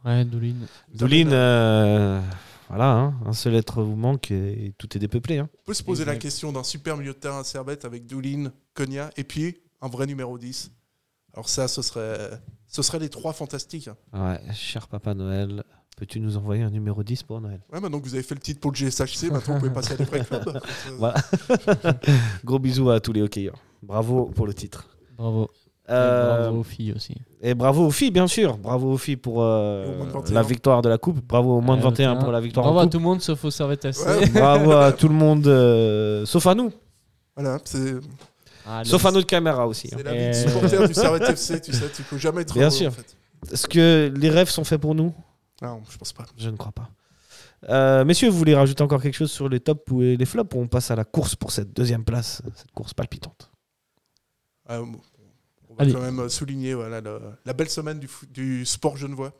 Ouais, 0.04 0.24
Doulin. 0.24 0.54
Doulin, 0.92 1.32
euh, 1.32 2.20
voilà, 2.68 2.90
hein, 2.92 3.14
un 3.24 3.32
seul 3.32 3.54
être 3.54 3.82
vous 3.82 3.96
manque 3.96 4.30
et 4.30 4.74
tout 4.78 4.94
est 4.96 5.00
dépeuplé. 5.00 5.38
hein. 5.38 5.48
On 5.62 5.66
peut 5.66 5.74
se 5.74 5.82
poser 5.82 6.04
la 6.04 6.16
question 6.16 6.52
d'un 6.52 6.62
super 6.64 6.96
milieu 6.96 7.12
de 7.12 7.18
terrain 7.18 7.40
à 7.40 7.44
Servette 7.44 7.84
avec 7.84 8.06
Doulin, 8.06 8.52
Konya, 8.74 9.10
et 9.16 9.24
puis 9.24 9.56
un 9.80 9.88
vrai 9.88 10.06
numéro 10.06 10.36
10. 10.38 10.70
Alors 11.32 11.48
ça, 11.48 11.68
ce 11.68 11.82
serait, 11.82 12.30
ce 12.68 12.82
serait 12.82 12.98
les 12.98 13.08
trois 13.08 13.32
fantastiques. 13.32 13.88
Ouais, 14.12 14.40
cher 14.52 14.88
Papa 14.88 15.14
Noël, 15.14 15.64
peux-tu 15.96 16.20
nous 16.20 16.36
envoyer 16.36 16.62
un 16.62 16.70
numéro 16.70 17.02
10 17.02 17.22
pour 17.24 17.40
Noël? 17.40 17.60
Ouais, 17.72 17.80
maintenant 17.80 17.98
que 18.00 18.04
vous 18.04 18.14
avez 18.14 18.22
fait 18.22 18.34
le 18.34 18.40
titre 18.40 18.60
pour 18.60 18.72
le 18.72 18.76
GSHC, 18.76 19.30
maintenant 19.30 19.54
vous 19.54 19.60
pouvez 19.60 19.72
passer 19.72 19.94
à 19.94 19.96
des 19.96 20.04
vrais 20.04 20.20
clubs. 20.24 20.60
Voilà. 20.98 21.16
Gros 22.44 22.58
bisous 22.58 22.90
à 22.90 23.00
tous 23.00 23.12
les 23.12 23.22
hockeyeurs. 23.22 23.58
Bravo 23.82 24.26
pour 24.26 24.46
le 24.46 24.54
titre. 24.54 24.88
Bravo. 25.16 25.48
Et 25.86 25.92
Euh, 25.92 26.38
Bravo 26.44 26.60
aux 26.60 26.62
filles 26.62 26.92
aussi. 26.96 27.14
et 27.42 27.52
bravo 27.54 27.86
aux 27.86 27.90
filles, 27.90 28.10
bien 28.10 28.26
sûr. 28.26 28.56
Bravo 28.56 28.92
aux 28.92 28.96
filles 28.96 29.18
pour 29.18 29.42
euh, 29.42 29.84
Et 29.84 29.88
au 29.90 29.96
moins 29.98 30.06
de 30.06 30.12
21. 30.12 30.34
la 30.34 30.42
victoire 30.42 30.80
de 30.82 30.88
la 30.88 30.96
Coupe. 30.96 31.20
Bravo 31.26 31.58
au 31.58 31.60
moins 31.60 31.76
de 31.76 31.82
Euh, 31.82 31.84
21 31.84 32.16
pour 32.16 32.32
la 32.32 32.40
victoire 32.40 32.64
Bravo 32.64 32.78
en 32.78 32.80
à 32.80 32.84
Coupe. 32.84 32.92
tout 32.92 32.98
le 32.98 33.04
monde 33.04 33.20
sauf 33.20 33.44
au 33.44 33.50
Servette 33.50 33.84
FC. 33.84 34.02
Ouais. 34.06 34.28
Bravo 34.30 34.72
à 34.72 34.92
tout 34.92 35.08
le 35.08 35.14
monde, 35.14 35.46
euh, 35.46 36.24
sauf 36.24 36.46
à 36.46 36.54
nous. 36.54 36.72
Voilà, 37.36 37.58
c'est 37.64 37.96
Ah, 38.66 38.82
Sauf 38.82 39.04
à 39.04 39.10
notre 39.10 39.26
caméra 39.26 39.66
aussi. 39.68 39.88
hein. 39.92 39.96
c'est 39.98 40.04
la 40.04 40.14
Et- 40.14 40.30
vie 40.32 40.44
de 40.44 40.48
supporter 40.48 40.88
du 40.88 40.94
Servette 40.94 41.28
FC, 41.28 41.60
tu 41.60 41.72
sais, 41.74 41.90
tu 41.94 42.02
peux 42.02 42.16
jamais 42.16 42.40
être 42.42 42.54
Bien 42.54 42.62
heureux, 42.62 42.70
sûr. 42.70 42.88
en 42.88 42.92
fait. 42.92 43.14
Est-ce 43.52 43.66
que 43.68 44.10
les 44.16 44.30
rêves 44.30 44.48
sont 44.48 44.64
faits 44.64 44.80
pour 44.80 44.94
nous? 44.94 45.12
Non, 45.60 45.82
je 45.90 45.98
pense 45.98 46.14
pas. 46.14 46.24
Je 46.38 46.48
ne 46.48 46.56
crois 46.56 46.72
pas. 46.72 46.88
Euh, 47.68 48.06
messieurs, 48.06 48.30
vous 48.30 48.38
voulez 48.38 48.54
rajouter 48.54 48.82
encore 48.82 49.02
quelque 49.02 49.14
chose 49.16 49.30
sur 49.30 49.50
les 49.50 49.60
tops 49.60 49.82
ou 49.90 50.00
les 50.00 50.24
flops? 50.24 50.54
Ou 50.56 50.60
on 50.60 50.66
passe 50.66 50.90
à 50.90 50.96
la 50.96 51.04
course 51.04 51.34
pour 51.36 51.50
cette 51.50 51.74
deuxième 51.76 52.04
place, 52.04 52.40
cette 52.54 52.72
course 52.72 52.94
palpitante 52.94 53.50
Euh, 54.70 54.82
on 55.74 55.76
va 55.76 55.82
Allez. 55.82 55.92
quand 55.92 56.00
même 56.00 56.28
souligner 56.28 56.74
voilà, 56.74 57.00
le- 57.00 57.20
la 57.44 57.52
belle 57.52 57.68
semaine 57.68 58.00
du, 58.30 58.64
sport 58.64 58.96
genevois. 58.96 59.32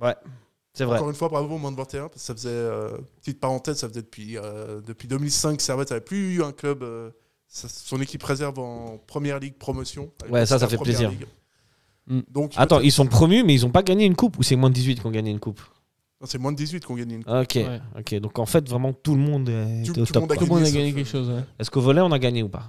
Ouais, 0.00 0.14
c'est 0.72 0.84
vrai. 0.84 0.96
Encore 0.96 1.10
une 1.10 1.16
fois, 1.16 1.28
bravo 1.28 1.54
au 1.54 1.58
moins 1.58 1.72
de 1.72 1.76
21, 1.76 2.02
parce 2.08 2.14
que 2.14 2.20
ça 2.20 2.34
faisait, 2.34 2.48
euh, 2.50 2.98
petite 3.20 3.40
parenthèse, 3.40 3.78
ça 3.78 3.88
faisait 3.88 4.02
depuis, 4.02 4.36
euh, 4.38 4.80
depuis 4.80 5.08
2005 5.08 5.60
Servette 5.60 5.90
n'avait 5.90 6.00
plus 6.04 6.36
eu 6.36 6.42
un 6.42 6.52
club, 6.52 6.82
euh, 6.82 7.10
sa- 7.48 7.68
son 7.68 8.00
équipe 8.00 8.22
réserve 8.22 8.58
en 8.58 8.98
première 9.06 9.38
ligue 9.38 9.54
promotion. 9.58 10.02
À 10.02 10.24
l'époque, 10.24 10.32
Ouais, 10.32 10.46
ça, 10.46 10.58
ça 10.58 10.66
c'était 10.66 10.70
fait 10.70 10.76
première 10.76 10.96
plaisir. 10.98 11.10
ligue. 11.10 11.26
Mm. 12.06 12.20
Donc, 12.32 12.52
Attends, 12.56 12.80
ils 12.80 12.92
sont 12.92 13.06
promus, 13.06 13.44
mais 13.44 13.54
ils 13.54 13.62
n'ont 13.62 13.70
pas 13.70 13.82
gagné 13.82 14.04
une 14.04 14.16
coupe 14.16 14.38
ou 14.38 14.42
c'est 14.42 14.56
moins 14.56 14.70
de 14.70 14.74
18 14.74 15.00
qui 15.00 15.06
ont 15.06 15.10
gagné 15.10 15.30
une 15.30 15.40
coupe? 15.40 15.60
Non, 16.20 16.26
c'est 16.26 16.38
moins 16.38 16.52
de 16.52 16.56
18 16.56 16.84
qu'on 16.84 16.96
gagne 16.96 17.12
une 17.12 17.24
coupe. 17.24 17.32
Ok, 17.34 17.54
Ouais. 17.56 17.80
ok. 17.98 18.14
Donc 18.16 18.38
en 18.38 18.46
fait, 18.46 18.68
vraiment 18.68 18.92
tout 18.92 19.14
le 19.14 19.20
monde 19.20 19.48
est 19.48 19.84
Tout- 19.84 19.92
au 19.92 19.94
tout 19.94 20.00
le 20.00 20.06
top. 20.06 20.22
monde 20.22 20.32
a 20.32 20.36
Tout 20.36 20.44
le 20.44 20.48
monde 20.50 20.62
a 20.64 20.70
gagné, 20.70 20.92
quelque 20.92 21.06
euh, 21.08 21.10
chose. 21.10 21.30
ouais. 21.30 21.44
Est-ce 21.58 21.70
qu'au 21.70 21.80
volet, 21.80 22.00
on 22.00 22.12
a 22.12 22.18
gagné 22.18 22.42
ou 22.42 22.48
pas? 22.48 22.64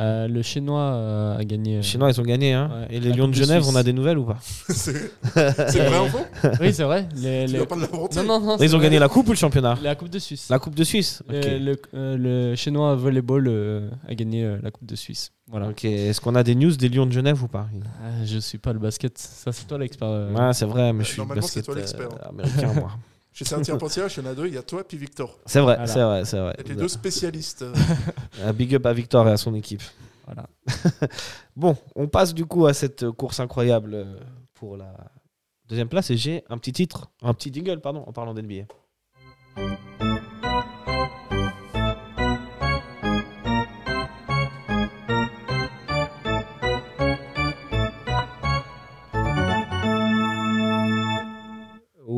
Euh, 0.00 0.28
le 0.28 0.42
Chinois 0.42 0.80
euh, 0.80 1.38
a 1.38 1.44
gagné. 1.44 1.72
Les 1.72 1.78
euh, 1.78 1.82
Chinois, 1.82 2.10
ils 2.10 2.20
ont 2.20 2.24
gagné. 2.24 2.52
Hein 2.52 2.70
Ouais. 2.88 2.96
Et 2.96 3.00
les 3.00 3.12
Lions 3.12 3.26
de 3.26 3.34
Genève, 3.34 3.62
Suisse. 3.62 3.74
on 3.74 3.76
a 3.76 3.82
des 3.82 3.92
nouvelles 3.92 4.18
ou 4.18 4.24
pas 4.24 4.38
c'est 4.68 4.92
vrai, 5.32 5.98
enfant 5.98 6.24
Oui, 6.60 6.72
c'est 6.72 6.84
vrai. 6.84 7.08
Les- 7.16 7.46
Tu 7.46 7.52
les- 7.52 7.58
vas 7.58 7.66
pas 7.66 7.74
de 7.76 7.80
l'inventer. 7.80 8.16
Non, 8.22 8.24
non, 8.24 8.40
non. 8.40 8.56
Ils 8.58 8.74
ont 8.74 8.78
vrai. 8.78 8.86
gagné 8.86 8.98
la 9.00 9.08
coupe 9.08 9.26
ou 9.26 9.30
le 9.32 9.36
championnat 9.36 9.76
La 9.82 9.94
Coupe 9.96 10.10
de 10.10 10.18
Suisse. 10.18 10.48
La 10.50 10.58
coupe 10.60 10.74
de 10.76 10.84
Suisse. 10.84 11.22
Le, 11.28 11.38
Ok. 11.38 11.44
le, 11.60 11.76
euh, 11.94 12.16
le 12.50 12.54
Chinois 12.56 12.94
volleyball 12.94 13.46
euh, 13.48 13.90
a 14.08 14.14
gagné 14.14 14.44
euh, 14.44 14.58
la 14.62 14.70
Coupe 14.70 14.86
de 14.86 14.94
Suisse. 14.96 15.32
Voilà. 15.50 15.68
Ok. 15.68 15.84
Est-ce 15.84 16.20
qu'on 16.20 16.34
a 16.36 16.42
des 16.44 16.54
news 16.54 16.70
des 16.76 16.88
Lions 16.88 17.06
de 17.06 17.12
Genève 17.12 17.42
ou 17.42 17.48
pas 17.48 17.66
Ah, 18.02 18.24
je 18.24 18.38
suis 18.38 18.58
pas 18.58 18.72
le 18.72 18.78
basket. 18.78 19.18
Ça, 19.18 19.50
c'est 19.50 19.66
toi 19.66 19.78
l'expert. 19.78 20.08
euh. 20.08 20.32
Ouais, 20.32 20.52
c'est 20.52 20.66
vrai, 20.66 20.92
mais 20.92 21.02
je 21.04 21.08
suis 21.10 21.18
Normalement, 21.18 21.42
c'est 21.46 21.60
basket 21.60 21.64
toi 21.64 21.74
l'expert. 21.74 22.08
euh, 22.24 22.28
américain, 22.28 22.72
moi. 22.74 22.90
Chez 23.38 23.44
Saint-Pierre-Pontiac, 23.44 24.16
il 24.16 24.24
y 24.24 24.26
en 24.26 24.30
a 24.30 24.34
deux, 24.34 24.48
il 24.48 24.54
y 24.54 24.58
a 24.58 24.64
toi 24.64 24.82
puis 24.82 24.96
Victor. 24.98 25.38
C'est 25.46 25.60
vrai, 25.60 25.76
Voilà. 25.76 25.86
c'est 25.86 26.02
vrai, 26.02 26.24
c'est 26.24 26.40
vrai. 26.40 26.56
Les 26.66 26.74
deux 26.74 26.88
spécialistes. 26.88 27.64
Un 28.42 28.52
big 28.52 28.74
up 28.74 28.84
à 28.84 28.92
Victor 28.92 29.28
et 29.28 29.30
à 29.30 29.36
son 29.36 29.54
équipe. 29.54 29.82
Voilà. 30.26 30.48
Bon, 31.54 31.76
on 31.94 32.08
passe 32.08 32.34
du 32.34 32.46
coup 32.46 32.66
à 32.66 32.74
cette 32.74 33.08
course 33.12 33.38
incroyable 33.38 33.94
euh, 33.94 34.16
pour 34.54 34.76
la 34.76 34.92
deuxième 35.68 35.88
place 35.88 36.10
et 36.10 36.16
j'ai 36.16 36.42
un 36.48 36.58
petit 36.58 36.72
titre, 36.72 37.10
un 37.22 37.32
petit 37.32 37.52
jingle, 37.54 37.80
pardon, 37.80 38.02
en 38.08 38.12
parlant 38.12 38.34
d'NBA. 38.34 38.64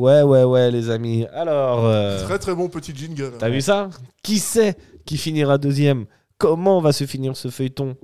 Ouais, 0.01 0.23
ouais, 0.23 0.43
ouais, 0.43 0.71
les 0.71 0.89
amis. 0.89 1.27
Alors, 1.31 1.85
euh, 1.85 2.23
Très 2.23 2.39
très 2.39 2.55
bon 2.55 2.69
petit 2.69 2.91
jingle. 2.95 3.33
T'as 3.37 3.49
vu 3.49 3.61
ça? 3.61 3.91
Qui 4.23 4.39
sait 4.39 4.75
qui 5.05 5.15
finira 5.15 5.59
deuxième? 5.59 6.07
Comment 6.39 6.81
va 6.81 6.91
se 6.91 7.05
finir 7.05 7.37
ce 7.37 7.49
feuilleton? 7.49 7.95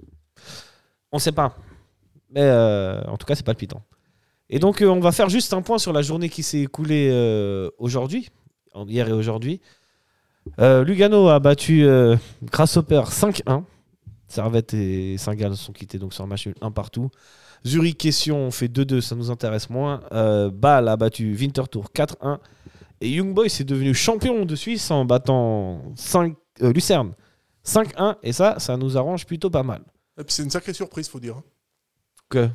On 1.12 1.18
sait 1.18 1.32
pas. 1.32 1.56
Mais 2.30 2.43
euh, 2.43 3.02
en 3.06 3.18
tout 3.18 3.26
cas, 3.26 3.34
c'est 3.34 3.43
palpitant. 3.43 3.82
Et 4.48 4.60
donc, 4.60 4.84
euh, 4.84 4.89
on 4.89 5.00
va 5.00 5.12
faire 5.12 5.28
juste 5.28 5.54
un 5.54 5.64
point 5.64 5.80
sur 5.80 5.91
la 5.91 6.04
journée 6.04 6.30
qui 6.30 6.43
s'est 6.43 6.60
écoulée 6.60 7.10
aujourd'hui, 7.80 8.30
hier 8.86 9.10
et 9.10 9.14
aujourd'hui. 9.14 9.60
Lugano 10.60 11.30
a 11.30 11.39
battu 11.39 11.84
Grasshopper 12.43 13.06
5-1. 13.10 13.64
Servette 14.28 14.76
et 14.76 15.18
Saint-Gall 15.18 15.58
se 15.58 15.64
sont 15.64 15.74
quittés 15.74 15.98
donc 15.98 16.14
sur 16.14 16.24
un 16.24 16.28
match 16.28 16.45
nul 16.45 16.56
un 16.62 16.70
partout. 16.70 17.10
Zurich 17.66 18.08
ont 18.32 18.51
fait 18.51 18.68
2-2, 18.68 19.01
ça 19.01 19.16
nous 19.16 19.32
intéresse 19.32 19.70
moins. 19.70 20.01
Euh, 20.12 20.49
Bâle 20.51 20.88
a 20.88 20.95
battu 20.97 21.34
Winterthur 21.36 21.86
4-1. 21.93 22.38
Et 23.01 23.10
Young 23.12 23.34
Boys 23.34 23.45
est 23.45 23.64
devenu 23.64 23.93
champion 23.93 24.45
de 24.45 24.55
Suisse 24.55 24.89
en 24.91 25.05
battant 25.05 25.82
5, 25.95 26.36
euh, 26.64 26.74
Lucerne 26.74 27.14
5-1. 27.66 28.16
Et 28.24 28.34
ça, 28.34 28.55
ça 28.60 28.78
nous 28.78 28.97
arrange 28.97 29.26
plutôt 29.26 29.49
pas 29.49 29.64
mal. 29.64 29.82
Et 30.20 30.24
puis 30.24 30.34
c'est 30.34 30.43
une 30.43 30.49
sacrée 30.49 30.74
surprise, 30.74 31.08
faut 31.08 31.20
dire. 31.20 31.36
hein. 31.38 31.43
Que 32.30 32.49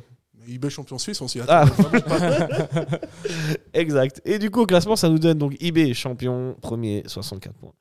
IB 0.45 0.67
champion 0.69 0.97
suisse, 0.97 1.21
on 1.21 1.27
s'y 1.29 1.39
Ah. 1.47 1.61
attend 1.61 2.01
pas. 2.01 2.19
Exact. 3.73 4.21
Et 4.25 4.39
du 4.39 4.49
coup, 4.51 4.61
au 4.61 4.65
classement, 4.65 4.95
ça 4.95 5.07
nous 5.09 5.19
donne 5.19 5.37
donc 5.37 5.55
IB 5.61 5.93
champion, 5.93 6.55
premier, 6.61 7.03
64 7.07 7.53
points. 7.55 7.71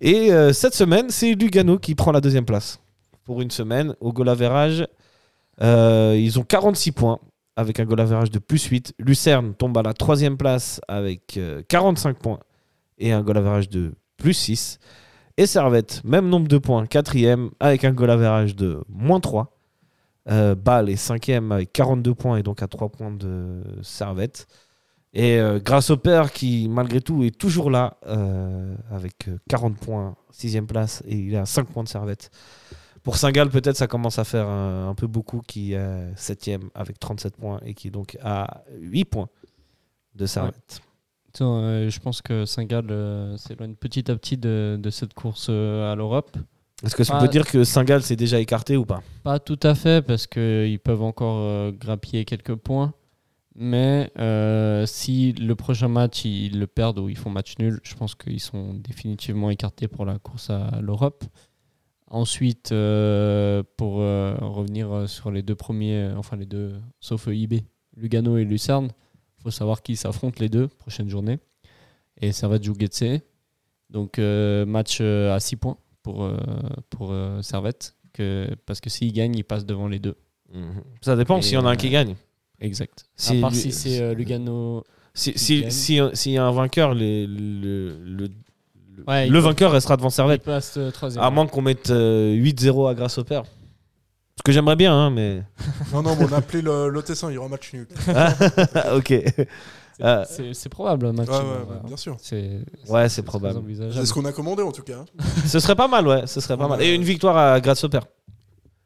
Et 0.00 0.32
euh, 0.32 0.52
cette 0.52 0.74
semaine, 0.74 1.08
c'est 1.08 1.32
Lugano 1.34 1.78
qui 1.78 1.94
prend 1.94 2.12
la 2.12 2.20
deuxième 2.20 2.44
place. 2.44 2.78
Pour 3.24 3.40
une 3.40 3.50
semaine, 3.50 3.94
au 4.00 4.12
goal 4.12 4.28
average, 4.28 4.86
euh, 5.62 6.16
ils 6.18 6.38
ont 6.38 6.42
46 6.42 6.92
points 6.92 7.18
avec 7.56 7.80
un 7.80 7.84
goal 7.84 8.00
average 8.00 8.30
de 8.30 8.38
plus 8.38 8.64
8. 8.64 8.94
Lucerne 8.98 9.54
tombe 9.54 9.76
à 9.78 9.82
la 9.82 9.94
troisième 9.94 10.36
place 10.36 10.80
avec 10.88 11.36
euh, 11.36 11.62
45 11.68 12.18
points 12.18 12.40
et 12.98 13.12
un 13.12 13.22
goal 13.22 13.38
average 13.38 13.68
de 13.68 13.94
plus 14.16 14.34
6. 14.34 14.78
Et 15.38 15.46
Servette, 15.46 16.02
même 16.04 16.28
nombre 16.28 16.48
de 16.48 16.58
points, 16.58 16.86
quatrième 16.86 17.50
avec 17.60 17.84
un 17.84 17.92
goal 17.92 18.10
average 18.10 18.56
de 18.56 18.82
moins 18.88 19.20
3. 19.20 19.52
Euh, 20.28 20.54
Bâle 20.54 20.90
est 20.90 20.96
cinquième 20.96 21.52
avec 21.52 21.72
42 21.72 22.14
points 22.14 22.38
et 22.38 22.42
donc 22.42 22.62
à 22.62 22.66
3 22.66 22.88
points 22.88 23.12
de 23.12 23.62
Servette. 23.82 24.46
Et 25.18 25.38
euh, 25.38 25.60
au 25.88 25.96
père 25.96 26.30
qui, 26.30 26.68
malgré 26.68 27.00
tout, 27.00 27.24
est 27.24 27.36
toujours 27.36 27.70
là 27.70 27.96
euh, 28.06 28.74
avec 28.90 29.28
euh, 29.28 29.38
40 29.48 29.78
points, 29.78 30.14
sixième 30.30 30.66
place, 30.66 31.02
et 31.06 31.16
il 31.16 31.32
est 31.32 31.38
à 31.38 31.46
5 31.46 31.68
points 31.68 31.84
de 31.84 31.88
Servette. 31.88 32.30
Pour 33.06 33.18
Saint-Gall, 33.18 33.50
peut-être 33.50 33.76
ça 33.76 33.86
commence 33.86 34.18
à 34.18 34.24
faire 34.24 34.48
un, 34.48 34.88
un 34.88 34.94
peu 34.96 35.06
beaucoup, 35.06 35.40
qui 35.46 35.74
est 35.74 36.16
septième 36.16 36.70
avec 36.74 36.98
37 36.98 37.36
points 37.36 37.60
et 37.64 37.72
qui 37.72 37.86
est 37.86 37.92
donc 37.92 38.18
à 38.20 38.64
8 38.80 39.04
points 39.04 39.28
de 40.16 40.26
Servette. 40.26 40.80
Attends, 41.28 41.60
euh, 41.62 41.88
je 41.88 42.00
pense 42.00 42.20
que 42.20 42.44
Saint-Gall 42.44 42.90
euh, 42.90 43.36
s'éloigne 43.36 43.76
petit 43.76 44.10
à 44.10 44.16
petit 44.16 44.36
de, 44.36 44.76
de 44.82 44.90
cette 44.90 45.14
course 45.14 45.46
euh, 45.50 45.92
à 45.92 45.94
l'Europe. 45.94 46.36
Est-ce 46.82 46.96
que 46.96 47.14
on 47.14 47.20
peut 47.20 47.28
dire 47.28 47.46
que 47.46 47.62
Saint-Gall 47.62 48.02
s'est 48.02 48.16
déjà 48.16 48.40
écarté 48.40 48.76
ou 48.76 48.84
pas? 48.84 49.04
Pas 49.22 49.38
tout 49.38 49.60
à 49.62 49.76
fait, 49.76 50.04
parce 50.04 50.26
qu'ils 50.26 50.80
peuvent 50.80 51.02
encore 51.02 51.38
euh, 51.38 51.70
grappiller 51.70 52.24
quelques 52.24 52.56
points. 52.56 52.92
Mais 53.54 54.10
euh, 54.18 54.84
si 54.84 55.32
le 55.32 55.54
prochain 55.54 55.88
match, 55.88 56.24
ils 56.26 56.58
le 56.58 56.66
perdent 56.66 56.98
ou 56.98 57.08
ils 57.08 57.16
font 57.16 57.30
match 57.30 57.54
nul, 57.58 57.80
je 57.82 57.94
pense 57.94 58.14
qu'ils 58.14 58.40
sont 58.40 58.74
définitivement 58.74 59.48
écartés 59.48 59.88
pour 59.88 60.04
la 60.04 60.18
course 60.18 60.50
à 60.50 60.80
l'Europe. 60.82 61.24
Ensuite, 62.08 62.70
euh, 62.72 63.62
pour 63.76 64.00
euh, 64.00 64.36
revenir 64.40 65.08
sur 65.08 65.30
les 65.32 65.42
deux 65.42 65.56
premiers, 65.56 65.96
euh, 66.04 66.16
enfin 66.16 66.36
les 66.36 66.46
deux, 66.46 66.74
sauf 67.00 67.26
IB, 67.26 67.64
Lugano 67.96 68.36
et 68.36 68.44
Lucerne, 68.44 68.90
il 69.38 69.42
faut 69.42 69.50
savoir 69.50 69.82
qui 69.82 69.96
s'affrontent 69.96 70.36
les 70.40 70.48
deux 70.48 70.68
prochaines 70.68 71.08
journées. 71.10 71.38
Et 72.20 72.30
Servette 72.32 72.62
joue 72.62 72.74
Getse. 72.78 73.20
Donc 73.90 74.18
euh, 74.18 74.64
match 74.66 74.98
euh, 75.00 75.34
à 75.34 75.40
6 75.40 75.56
points 75.56 75.76
pour, 76.02 76.22
euh, 76.24 76.36
pour 76.90 77.10
euh, 77.12 77.42
Servette. 77.42 77.94
Que, 78.12 78.48
parce 78.64 78.80
que 78.80 78.88
s'ils 78.88 79.12
gagnent, 79.12 79.36
ils 79.36 79.44
passent 79.44 79.66
devant 79.66 79.88
les 79.88 79.98
deux. 79.98 80.14
Ça 81.02 81.16
dépend 81.16 81.42
s'il 81.42 81.54
y 81.54 81.56
en 81.58 81.66
a 81.66 81.70
un 81.70 81.72
euh, 81.72 81.76
qui 81.76 81.90
gagne. 81.90 82.14
Exact. 82.60 83.04
Si 83.14 83.36
à 83.36 83.40
part 83.42 83.50
lui- 83.50 83.56
si 83.58 83.72
c'est 83.72 84.00
euh, 84.00 84.14
Lugano. 84.14 84.84
Si- 85.12 85.32
qui 85.32 85.38
si- 85.38 85.60
gagne. 85.60 85.70
si- 85.70 86.00
S'il 86.14 86.32
y 86.32 86.38
a 86.38 86.44
un 86.46 86.52
vainqueur, 86.52 86.94
les- 86.94 87.26
le, 87.26 87.60
le, 87.60 87.98
le- 88.26 88.30
Ouais, 89.06 89.26
le 89.28 89.38
vainqueur 89.38 89.72
restera 89.72 89.96
devant 89.96 90.08
Il 90.08 90.12
Servette. 90.12 90.42
passe 90.42 90.74
euh, 90.76 90.90
troisième. 90.90 91.22
À 91.24 91.30
moins 91.30 91.46
qu'on 91.46 91.62
mette 91.62 91.90
euh, 91.90 92.34
8-0 92.34 92.90
à 92.90 92.94
grâce 92.94 93.18
au 93.18 93.24
père. 93.24 93.44
Ce 94.38 94.42
que 94.42 94.52
j'aimerais 94.52 94.76
bien, 94.76 94.92
hein, 94.94 95.10
mais. 95.10 95.42
Non, 95.92 96.02
non, 96.02 96.14
mais 96.16 96.26
on 96.28 96.32
a 96.32 96.36
appelé 96.38 96.62
le- 96.62 96.88
l'Otessin, 96.88 97.30
il 97.30 97.34
y 97.34 97.38
aura 97.38 97.48
match 97.48 97.72
nul. 97.72 97.86
ok. 98.94 99.12
Euh, 100.02 100.24
C'est 100.28 100.52
c'est 100.52 100.68
probable, 100.68 101.06
un 101.06 101.12
match. 101.14 101.28
Ouais, 101.28 101.34
ouais, 101.36 101.40
euh, 101.42 101.58
ouais, 101.74 101.80
bien 101.86 101.96
sûr. 101.96 102.16
C'est 102.20 102.60
Ouais, 102.88 103.08
c'est 103.08 103.22
probable. 103.22 103.60
C'est 103.92 104.04
ce 104.04 104.12
qu'on 104.12 104.26
a 104.26 104.32
commandé 104.32 104.62
en 104.62 104.72
tout 104.72 104.82
cas. 104.82 104.98
hein. 104.98 105.24
ce 105.46 105.58
serait 105.58 105.74
pas 105.74 105.88
mal, 105.88 106.06
ouais. 106.06 106.26
Ce 106.26 106.40
serait 106.40 106.56
pas 106.58 106.68
mal. 106.68 106.82
Et 106.82 106.94
une 106.94 107.02
victoire 107.02 107.36
à 107.36 107.58
grâce 107.60 107.82
au 107.84 107.88
père. 107.88 108.04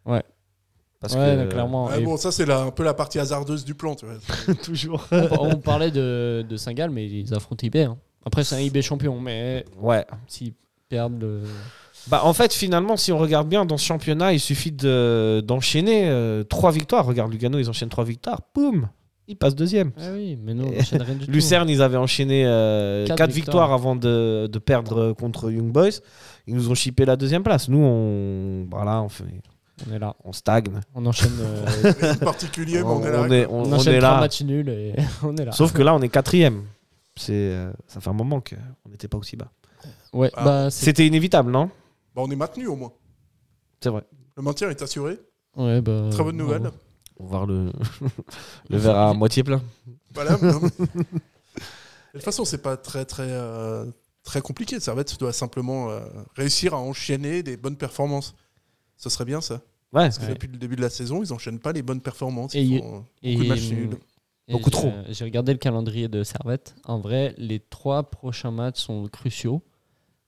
Ouais. 0.06 0.22
Parce 1.00 1.14
Ouais, 1.14 1.46
que. 1.48 1.50
clairement. 1.52 1.86
Ouais, 1.86 2.00
Et 2.00 2.04
bon, 2.04 2.16
ça 2.16 2.30
c'est 2.30 2.46
la- 2.46 2.60
un 2.60 2.70
peu 2.70 2.84
la 2.84 2.94
partie 2.94 3.18
hasardeuse 3.18 3.64
du 3.64 3.74
plan. 3.74 3.96
Tu 3.96 4.06
vois. 4.06 4.54
Toujours. 4.62 5.04
on, 5.10 5.48
on 5.50 5.56
parlait 5.56 5.90
de, 5.90 6.44
de 6.48 6.56
Saint-Gall, 6.56 6.90
mais 6.90 7.06
ils 7.08 7.34
affrontent 7.34 7.66
IB. 7.66 7.76
hein. 7.78 7.96
Après, 8.24 8.44
c'est 8.44 8.54
un 8.56 8.60
IB 8.60 8.82
champion, 8.82 9.18
mais 9.20 9.64
Ouais. 9.80 10.04
s'ils 10.26 10.52
perdent 10.88 11.20
le. 11.20 11.42
Bah, 12.08 12.22
en 12.24 12.32
fait, 12.32 12.52
finalement, 12.54 12.96
si 12.96 13.12
on 13.12 13.18
regarde 13.18 13.48
bien 13.48 13.64
dans 13.64 13.76
ce 13.76 13.84
championnat, 13.84 14.32
il 14.32 14.40
suffit 14.40 14.72
de- 14.72 15.42
d'enchaîner 15.46 16.08
euh, 16.08 16.42
trois 16.44 16.72
victoires. 16.72 17.04
Regarde, 17.06 17.30
Lugano, 17.30 17.58
ils 17.58 17.68
enchaînent 17.68 17.88
trois 17.90 18.04
victoires. 18.04 18.40
Boum 18.54 18.88
Ils 19.28 19.36
passent 19.36 19.54
deuxième. 19.54 19.92
Ah 19.98 20.08
oui, 20.14 20.36
mais 20.42 20.54
nous, 20.54 20.64
on 20.64 20.78
enchaîne 20.78 21.02
rien 21.02 21.14
du 21.14 21.24
tout. 21.26 21.30
Lucerne, 21.30 21.68
ils 21.68 21.82
avaient 21.82 21.98
enchaîné 21.98 22.44
euh, 22.46 23.06
Quatre 23.06 23.18
quatre 23.18 23.30
victoires. 23.32 23.66
victoires. 23.68 23.72
avant 23.72 23.96
de, 23.96 24.48
de 24.50 24.58
perdre 24.58 25.12
contre 25.12 25.50
Young 25.50 25.70
Boys. 25.70 26.00
Ils 26.46 26.54
nous 26.54 26.70
ont 26.70 26.74
chippé 26.74 27.04
la 27.04 27.16
deuxième 27.16 27.42
place. 27.42 27.68
Nous, 27.68 27.78
on, 27.78 28.66
voilà, 28.70 29.02
on, 29.02 29.08
fait, 29.10 29.24
On 29.88 29.94
est 29.94 29.98
là. 29.98 30.16
on 30.24 30.32
stagne. 30.32 30.64
On 30.94 31.04
enchaîne. 31.06 31.30
euh, 31.38 31.92
de 32.14 32.24
particulier, 32.24 32.78
mais 32.78 32.82
on, 32.84 33.04
est 33.04 33.10
là. 33.12 33.48
on 33.50 33.54
on- 33.54 33.60
on 33.60 33.68
on 33.68 33.72
enchaîne 33.74 33.94
est 33.94 33.98
trois 33.98 34.14
là. 34.14 34.20
matchs 34.20 34.42
nuls 34.42 34.68
et 34.70 34.94
on 35.22 35.36
est 35.36 35.44
là. 35.44 35.52
Sauf 35.52 35.72
que 35.72 35.82
là, 35.82 35.94
on 35.94 36.00
est 36.00 36.08
quatrième. 36.08 36.62
C'est, 37.20 37.32
euh, 37.34 37.70
ça 37.86 38.00
fait 38.00 38.08
un 38.10 38.14
moment 38.14 38.40
qu'on 38.40 38.88
n'était 38.90 39.08
pas 39.08 39.18
aussi 39.18 39.36
bas. 39.36 39.50
Ouais, 40.12 40.30
Ah. 40.34 40.44
bah. 40.44 40.70
C'était 40.70 41.06
inévitable, 41.06 41.50
non? 41.50 41.66
Bah, 42.14 42.22
on 42.22 42.30
est 42.30 42.36
maintenu 42.36 42.66
au 42.66 42.76
moins. 42.76 42.92
C'est 43.82 43.90
vrai. 43.90 44.04
Le 44.36 44.42
maintien 44.42 44.70
est 44.70 44.80
assuré. 44.82 45.18
Ouais, 45.56 45.80
bah, 45.80 46.08
Très 46.10 46.22
bonne 46.24 46.36
nouvelle. 46.36 46.62
bravo. 46.62 46.76
On 47.18 47.24
va 47.24 47.28
voir 47.30 47.46
le, 47.46 47.70
le 48.70 48.78
verre 48.78 48.96
à 48.96 49.12
moitié 49.14 49.42
plein. 49.44 49.62
Voilà. 50.14 50.38
non, 50.40 50.60
mais- 50.62 50.70
De 52.12 52.18
toute 52.18 52.24
façon, 52.24 52.44
c'est 52.44 52.62
pas 52.62 52.76
très 52.76 53.04
très 53.04 53.28
euh, 53.28 53.84
très 54.24 54.40
compliqué. 54.40 54.80
Servette 54.80 55.18
doit 55.20 55.32
simplement 55.32 55.90
euh, 55.90 56.00
réussir 56.34 56.74
à 56.74 56.78
enchaîner 56.78 57.42
des 57.44 57.56
bonnes 57.56 57.76
performances. 57.76 58.34
Ce 58.96 59.08
serait 59.10 59.24
bien 59.26 59.40
ça. 59.40 59.54
Ouais, 59.92 60.04
Parce 60.04 60.18
que 60.18 60.24
Ouais. 60.24 60.30
depuis 60.30 60.48
le 60.48 60.56
début 60.56 60.76
de 60.76 60.80
la 60.80 60.90
saison, 60.90 61.22
ils 61.22 61.32
enchaînent 61.32 61.60
pas 61.60 61.72
les 61.72 61.82
bonnes 61.82 62.00
performances. 62.00 62.54
Et 62.54 62.62
Ils 62.62 62.72
il- 62.74 62.80
font 62.80 63.04
Et, 63.22 63.32
beaucoup 63.34 63.44
de 63.44 63.48
matchs 63.48 63.70
nuls. 63.70 63.96
Beaucoup 64.48 64.64
j'ai- 64.64 64.70
trop. 64.70 64.92
J'ai 65.08 65.24
regardé 65.24 65.52
le 65.52 65.58
calendrier 65.58 66.08
de 66.08 66.22
Servette. 66.24 66.74
En 66.84 66.98
vrai, 66.98 67.34
les 67.38 67.60
trois 67.60 68.10
prochains 68.10 68.50
matchs 68.50 68.80
sont 68.80 69.06
cruciaux 69.08 69.62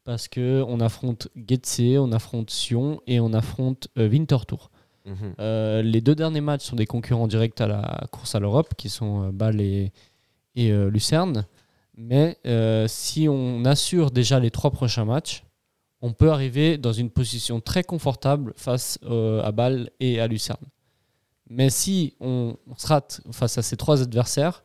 parce 0.05 0.29
que 0.29 0.65
on 0.69 0.81
affronte 0.81 1.29
Getse, 1.37 1.81
on 1.99 2.13
affronte 2.13 2.51
Sion 2.51 3.01
et 3.07 3.21
on 3.21 3.33
affronte 3.33 3.89
euh, 3.99 4.09
Winterthur. 4.09 4.71
Mhm. 5.05 5.35
Euh, 5.41 5.83
les 5.83 6.01
deux 6.01 6.15
derniers 6.15 6.41
matchs 6.41 6.65
sont 6.65 6.77
des 6.77 6.87
concurrents 6.87 7.27
directs 7.27 7.61
à 7.61 7.67
la 7.67 8.07
course 8.13 8.35
à 8.35 8.41
l'Europe, 8.41 8.75
qui 8.77 8.89
sont 8.89 9.25
euh, 9.25 9.33
Bâle 9.33 9.61
et, 9.61 9.93
et 10.55 10.71
euh, 10.71 10.89
Lucerne. 10.91 11.45
Mais 11.97 12.39
si 12.89 13.29
on 13.29 13.65
assure 13.65 14.11
déjà 14.11 14.41
les 14.41 14.51
trois 14.51 14.71
prochains 14.71 15.05
matchs, 15.05 15.45
on 16.01 16.13
peut 16.13 16.31
arriver 16.33 16.79
dans 16.79 16.93
une 16.93 17.11
position 17.11 17.61
très 17.61 17.85
confortable 17.85 18.55
face 18.57 18.99
à 19.05 19.53
Bâle 19.53 19.91
et 20.01 20.19
à 20.19 20.27
Lucerne. 20.27 20.65
Mais 21.55 21.69
si 21.71 22.15
on, 22.21 22.57
on 22.67 22.77
se 22.77 22.87
rate 22.87 23.21
face 23.31 23.59
à 23.59 23.63
ces 23.63 23.77
trois 23.77 24.01
adversaires, 24.03 24.65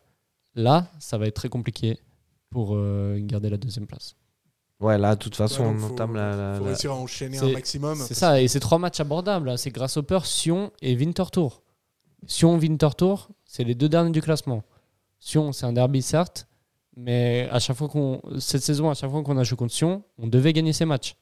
là, 0.55 0.87
ça 0.99 1.17
va 1.17 1.27
être 1.27 1.35
très 1.35 1.49
compliqué 1.49 1.99
pour 2.49 2.75
euh, 2.75 3.17
garder 3.21 3.49
la 3.49 3.57
deuxième 3.57 3.87
place. 3.87 4.15
Ouais, 4.79 4.97
là, 4.97 5.15
de 5.15 5.19
toute 5.19 5.35
façon, 5.35 5.63
Ouais, 5.63 5.69
on 5.75 5.77
faut- 5.79 5.93
entame 5.93 6.15
la. 6.15 6.35
la- 6.35 6.55
faut 6.57 6.63
la- 6.63 6.69
réussir 6.69 6.91
à 6.91 6.95
enchaîner 6.95 7.39
un 7.39 7.51
maximum. 7.51 7.97
C'est 7.97 8.13
ça, 8.13 8.41
et 8.41 8.47
c'est 8.47 8.59
trois 8.61 8.77
matchs 8.77 8.99
abordables. 9.01 9.49
hein. 9.49 9.57
C'est 9.57 9.71
Grasshopper, 9.71 10.19
Sion 10.23 10.71
et 10.81 10.95
Winterthur. 10.95 11.61
Sion, 12.25 12.57
Winterthur, 12.57 13.29
c'est 13.43 13.63
les 13.65 13.75
deux 13.75 13.89
derniers 13.89 14.11
du 14.11 14.21
classement. 14.21 14.63
Sion, 15.19 15.51
c'est 15.51 15.65
un 15.65 15.73
derby, 15.73 16.01
certes, 16.01 16.47
mais 16.95 17.49
à 17.51 17.59
chaque 17.59 17.75
fois 17.75 17.89
qu'on 17.89 18.21
cette 18.39 18.61
saison, 18.63 18.89
à 18.89 18.93
chaque 18.93 19.09
fois 19.11 19.23
qu'on 19.23 19.37
a 19.37 19.43
joué 19.43 19.57
contre 19.57 19.73
Sion, 19.73 20.03
on 20.19 20.27
devait 20.27 20.53
gagner 20.53 20.73
ces 20.73 20.85
matchs. 20.85 21.15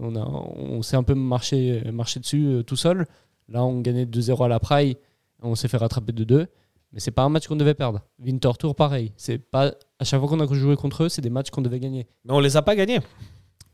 On, 0.00 0.14
a, 0.16 0.20
on 0.20 0.80
s'est 0.82 0.96
un 0.96 1.02
peu 1.02 1.14
marché, 1.14 1.82
marché 1.92 2.20
dessus 2.20 2.46
euh, 2.46 2.62
tout 2.62 2.76
seul. 2.76 3.06
Là, 3.48 3.64
on 3.64 3.80
gagnait 3.80 4.04
2-0 4.04 4.44
à 4.44 4.48
la 4.48 4.60
Praille, 4.60 4.96
on 5.42 5.54
s'est 5.54 5.68
fait 5.68 5.76
rattraper 5.76 6.12
de 6.12 6.24
2 6.24 6.48
mais 6.92 7.00
c'est 7.00 7.10
pas 7.10 7.22
un 7.22 7.28
match 7.28 7.46
qu'on 7.46 7.56
devait 7.56 7.74
perdre. 7.74 8.00
Winterthur, 8.18 8.74
pareil. 8.74 9.12
C'est 9.16 9.38
pas 9.38 9.74
à 9.98 10.04
chaque 10.04 10.20
fois 10.20 10.28
qu'on 10.28 10.40
a 10.40 10.54
joué 10.54 10.76
contre 10.76 11.04
eux, 11.04 11.08
c'est 11.08 11.22
des 11.22 11.30
matchs 11.30 11.50
qu'on 11.50 11.60
devait 11.60 11.80
gagner. 11.80 12.06
Mais 12.24 12.32
on 12.32 12.40
les 12.40 12.56
a 12.56 12.62
pas 12.62 12.74
gagnés. 12.76 13.00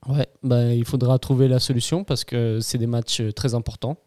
Ouais, 0.08 0.26
bah, 0.42 0.72
il 0.72 0.84
faudra 0.84 1.18
trouver 1.18 1.48
la 1.48 1.60
solution 1.60 2.04
parce 2.04 2.24
que 2.24 2.60
c'est 2.60 2.78
des 2.78 2.86
matchs 2.86 3.20
euh, 3.20 3.32
très 3.32 3.54
importants. 3.54 3.98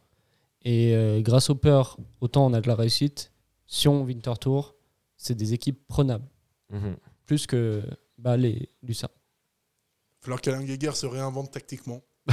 Et 0.63 0.93
euh, 0.93 1.21
grâce 1.21 1.49
au 1.49 1.55
peur, 1.55 1.97
autant 2.21 2.45
on 2.45 2.53
a 2.53 2.61
de 2.61 2.67
la 2.67 2.75
réussite. 2.75 3.31
Sion, 3.65 4.03
Winterthur, 4.03 4.75
c'est 5.15 5.35
des 5.35 5.53
équipes 5.53 5.87
prenables. 5.87 6.27
Mhm. 6.69 6.97
Plus 7.25 7.47
que 7.47 7.81
bah, 8.17 8.37
les 8.37 8.69
Lucerne. 8.83 9.11
Il 9.13 10.19
va 10.19 10.23
falloir 10.23 10.41
qu'Alain 10.41 10.63
Guéguer 10.63 10.91
se 10.93 11.05
réinvente 11.05 11.51
tactiquement. 11.51 12.01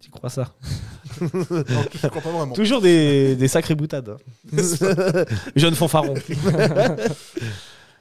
Tu 0.00 0.10
crois 0.10 0.30
ça? 0.30 0.54
Non, 1.20 1.84
je 1.94 2.06
crois 2.08 2.20
pas 2.22 2.30
vraiment. 2.32 2.54
Toujours 2.54 2.80
des, 2.80 3.36
des 3.36 3.48
sacrées 3.48 3.74
boutades. 3.74 4.08
hein. 4.10 4.14
Jeune 5.56 5.74
fanfaron. 5.74 6.14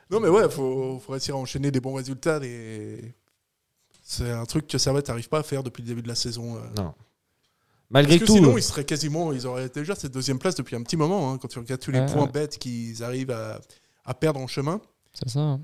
Non, 0.09 0.19
mais 0.21 0.29
ouais, 0.29 0.49
faut, 0.49 0.99
faut 0.99 1.11
réussir 1.11 1.35
à 1.35 1.37
enchaîner 1.37 1.69
des 1.71 1.79
bons 1.81 1.93
résultats. 1.93 2.39
Des... 2.39 3.13
C'est 4.03 4.31
un 4.31 4.45
truc 4.45 4.67
que 4.67 4.77
Servette 4.77 5.07
n'arrive 5.09 5.27
pas 5.27 5.39
à 5.39 5.43
faire 5.43 5.63
depuis 5.63 5.81
le 5.83 5.87
début 5.89 6.01
de 6.01 6.07
la 6.07 6.15
saison. 6.15 6.55
euh. 6.55 6.59
Non. 6.81 6.93
Malgré 7.89 8.17
Parce 8.17 8.29
que 8.29 8.33
tout. 8.37 8.43
sinon, 8.43 8.57
ils 8.57 8.63
seraient 8.63 8.85
quasiment, 8.85 9.31
ils 9.33 9.47
auraient 9.47 9.69
déjà 9.69 9.95
cette 9.95 10.13
deuxième 10.13 10.39
place 10.39 10.55
depuis 10.55 10.75
un 10.75 10.81
petit 10.83 10.97
moment. 10.97 11.31
hein, 11.33 11.37
quand 11.37 11.47
tu 11.47 11.59
regardes 11.59 11.81
tous 11.81 11.91
les 11.91 11.99
Ouais, 11.99 12.05
points 12.05 12.23
ouais. 12.25 12.31
bêtes 12.31 12.57
qu'ils 12.57 13.03
arrivent 13.03 13.31
à, 13.31 13.59
à 14.05 14.13
perdre 14.13 14.39
en 14.39 14.47
chemin, 14.47 14.79
C'est 15.13 15.29
ça. 15.29 15.39
hein. 15.39 15.61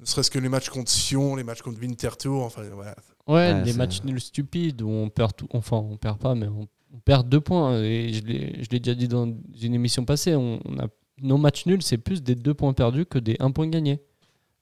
ne 0.00 0.04
serait-ce 0.06 0.30
que 0.30 0.38
les 0.38 0.48
matchs 0.50 0.68
contre 0.70 0.90
Sion, 0.90 1.36
les 1.36 1.44
matchs 1.44 1.62
contre 1.62 1.80
Winterthur, 1.80 2.34
enfin 2.42 2.62
voilà. 2.72 2.94
Ouais, 3.26 3.34
Ouais, 3.54 3.62
des 3.62 3.72
c'est- 3.72 3.78
matchs 3.78 4.02
nuls 4.04 4.20
stupides 4.20 4.82
où 4.82 4.88
on 4.90 5.08
perd 5.08 5.34
tout. 5.36 5.48
Enfin, 5.54 5.76
on 5.78 5.96
perd 5.96 6.18
pas, 6.18 6.34
mais 6.34 6.48
on, 6.48 6.68
on 6.94 6.98
perd 6.98 7.28
deux 7.28 7.40
points. 7.40 7.80
Et 7.82 8.12
je 8.12 8.24
l'ai 8.24 8.56
je 8.62 8.68
l'ai 8.70 8.80
déjà 8.80 8.94
dit 8.94 9.08
dans 9.08 9.26
une 9.60 9.74
émission 9.74 10.04
passée. 10.04 10.34
On, 10.34 10.60
on 10.64 10.78
a, 10.78 10.86
nos 11.22 11.36
matchs 11.38 11.66
nuls, 11.66 11.82
c'est 11.82 11.98
plus 11.98 12.22
des 12.22 12.34
deux 12.34 12.54
points 12.54 12.72
perdus 12.72 13.06
que 13.06 13.18
des 13.18 13.36
un 13.40 13.50
point 13.50 13.66
gagnés. 13.68 14.00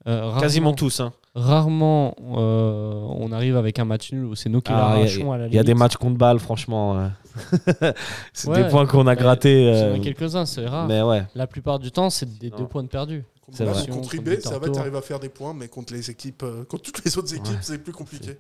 Euh, 0.08 0.22
rarement- 0.24 0.40
Quasiment 0.40 0.72
tous. 0.72 1.00
hein. 1.00 1.12
Rarement, 1.34 2.14
euh, 2.36 2.92
on 3.16 3.32
arrive 3.32 3.56
avec 3.56 3.78
un 3.78 3.84
match 3.86 4.12
nul 4.12 4.24
où 4.26 4.34
c'est 4.34 4.48
nous 4.50 4.60
qui 4.60 4.70
Alors, 4.72 4.88
Il 4.88 4.90
y 4.90 4.92
a- 4.92 4.96
l'arrachons 4.98 5.32
à 5.32 5.38
la 5.38 5.46
il 5.46 5.54
y, 5.54 5.58
a 5.58 5.62
des 5.64 5.74
matchs 5.74 5.96
contre 5.96 6.18
balle, 6.18 6.38
franchement. 6.40 6.98
euh. 6.98 7.08
c'est 8.32 8.48
Ouais, 8.48 8.64
des 8.64 8.68
points 8.68 8.84
qu'on 8.86 9.06
a 9.06 9.14
grattés. 9.14 9.62
Il 9.62 9.66
y 9.68 9.70
en 9.70 9.74
euh, 9.74 9.94
a 9.94 9.98
quelques-uns, 10.00 10.44
c'est 10.44 10.66
rare. 10.66 10.86
mais 10.88 11.00
ouais. 11.02 11.22
La 11.34 11.46
plupart 11.46 11.78
du 11.78 11.90
temps, 11.90 12.10
c'est 12.10 12.38
des 12.38 12.50
Non. 12.50 12.58
deux 12.58 12.66
points 12.66 12.82
de 12.82 12.88
perdus. 12.88 13.24
Là, 13.58 13.66
vrai. 13.66 13.86
contre 13.88 14.10
Victor 14.10 14.52
ça 14.52 14.58
va, 14.58 14.68
tu 14.70 14.78
arrives 14.78 14.96
à 14.96 15.02
faire 15.02 15.20
des 15.20 15.28
points, 15.28 15.52
mais 15.54 15.68
contre 15.68 15.92
les 15.92 16.10
équipes, 16.10 16.42
euh, 16.42 16.64
contre 16.64 16.84
toutes 16.84 17.04
les 17.04 17.16
autres 17.18 17.32
équipes, 17.34 17.46
Ouais. 17.54 17.58
c'est 17.60 17.78
plus 17.82 17.92
compliqué. 17.92 18.38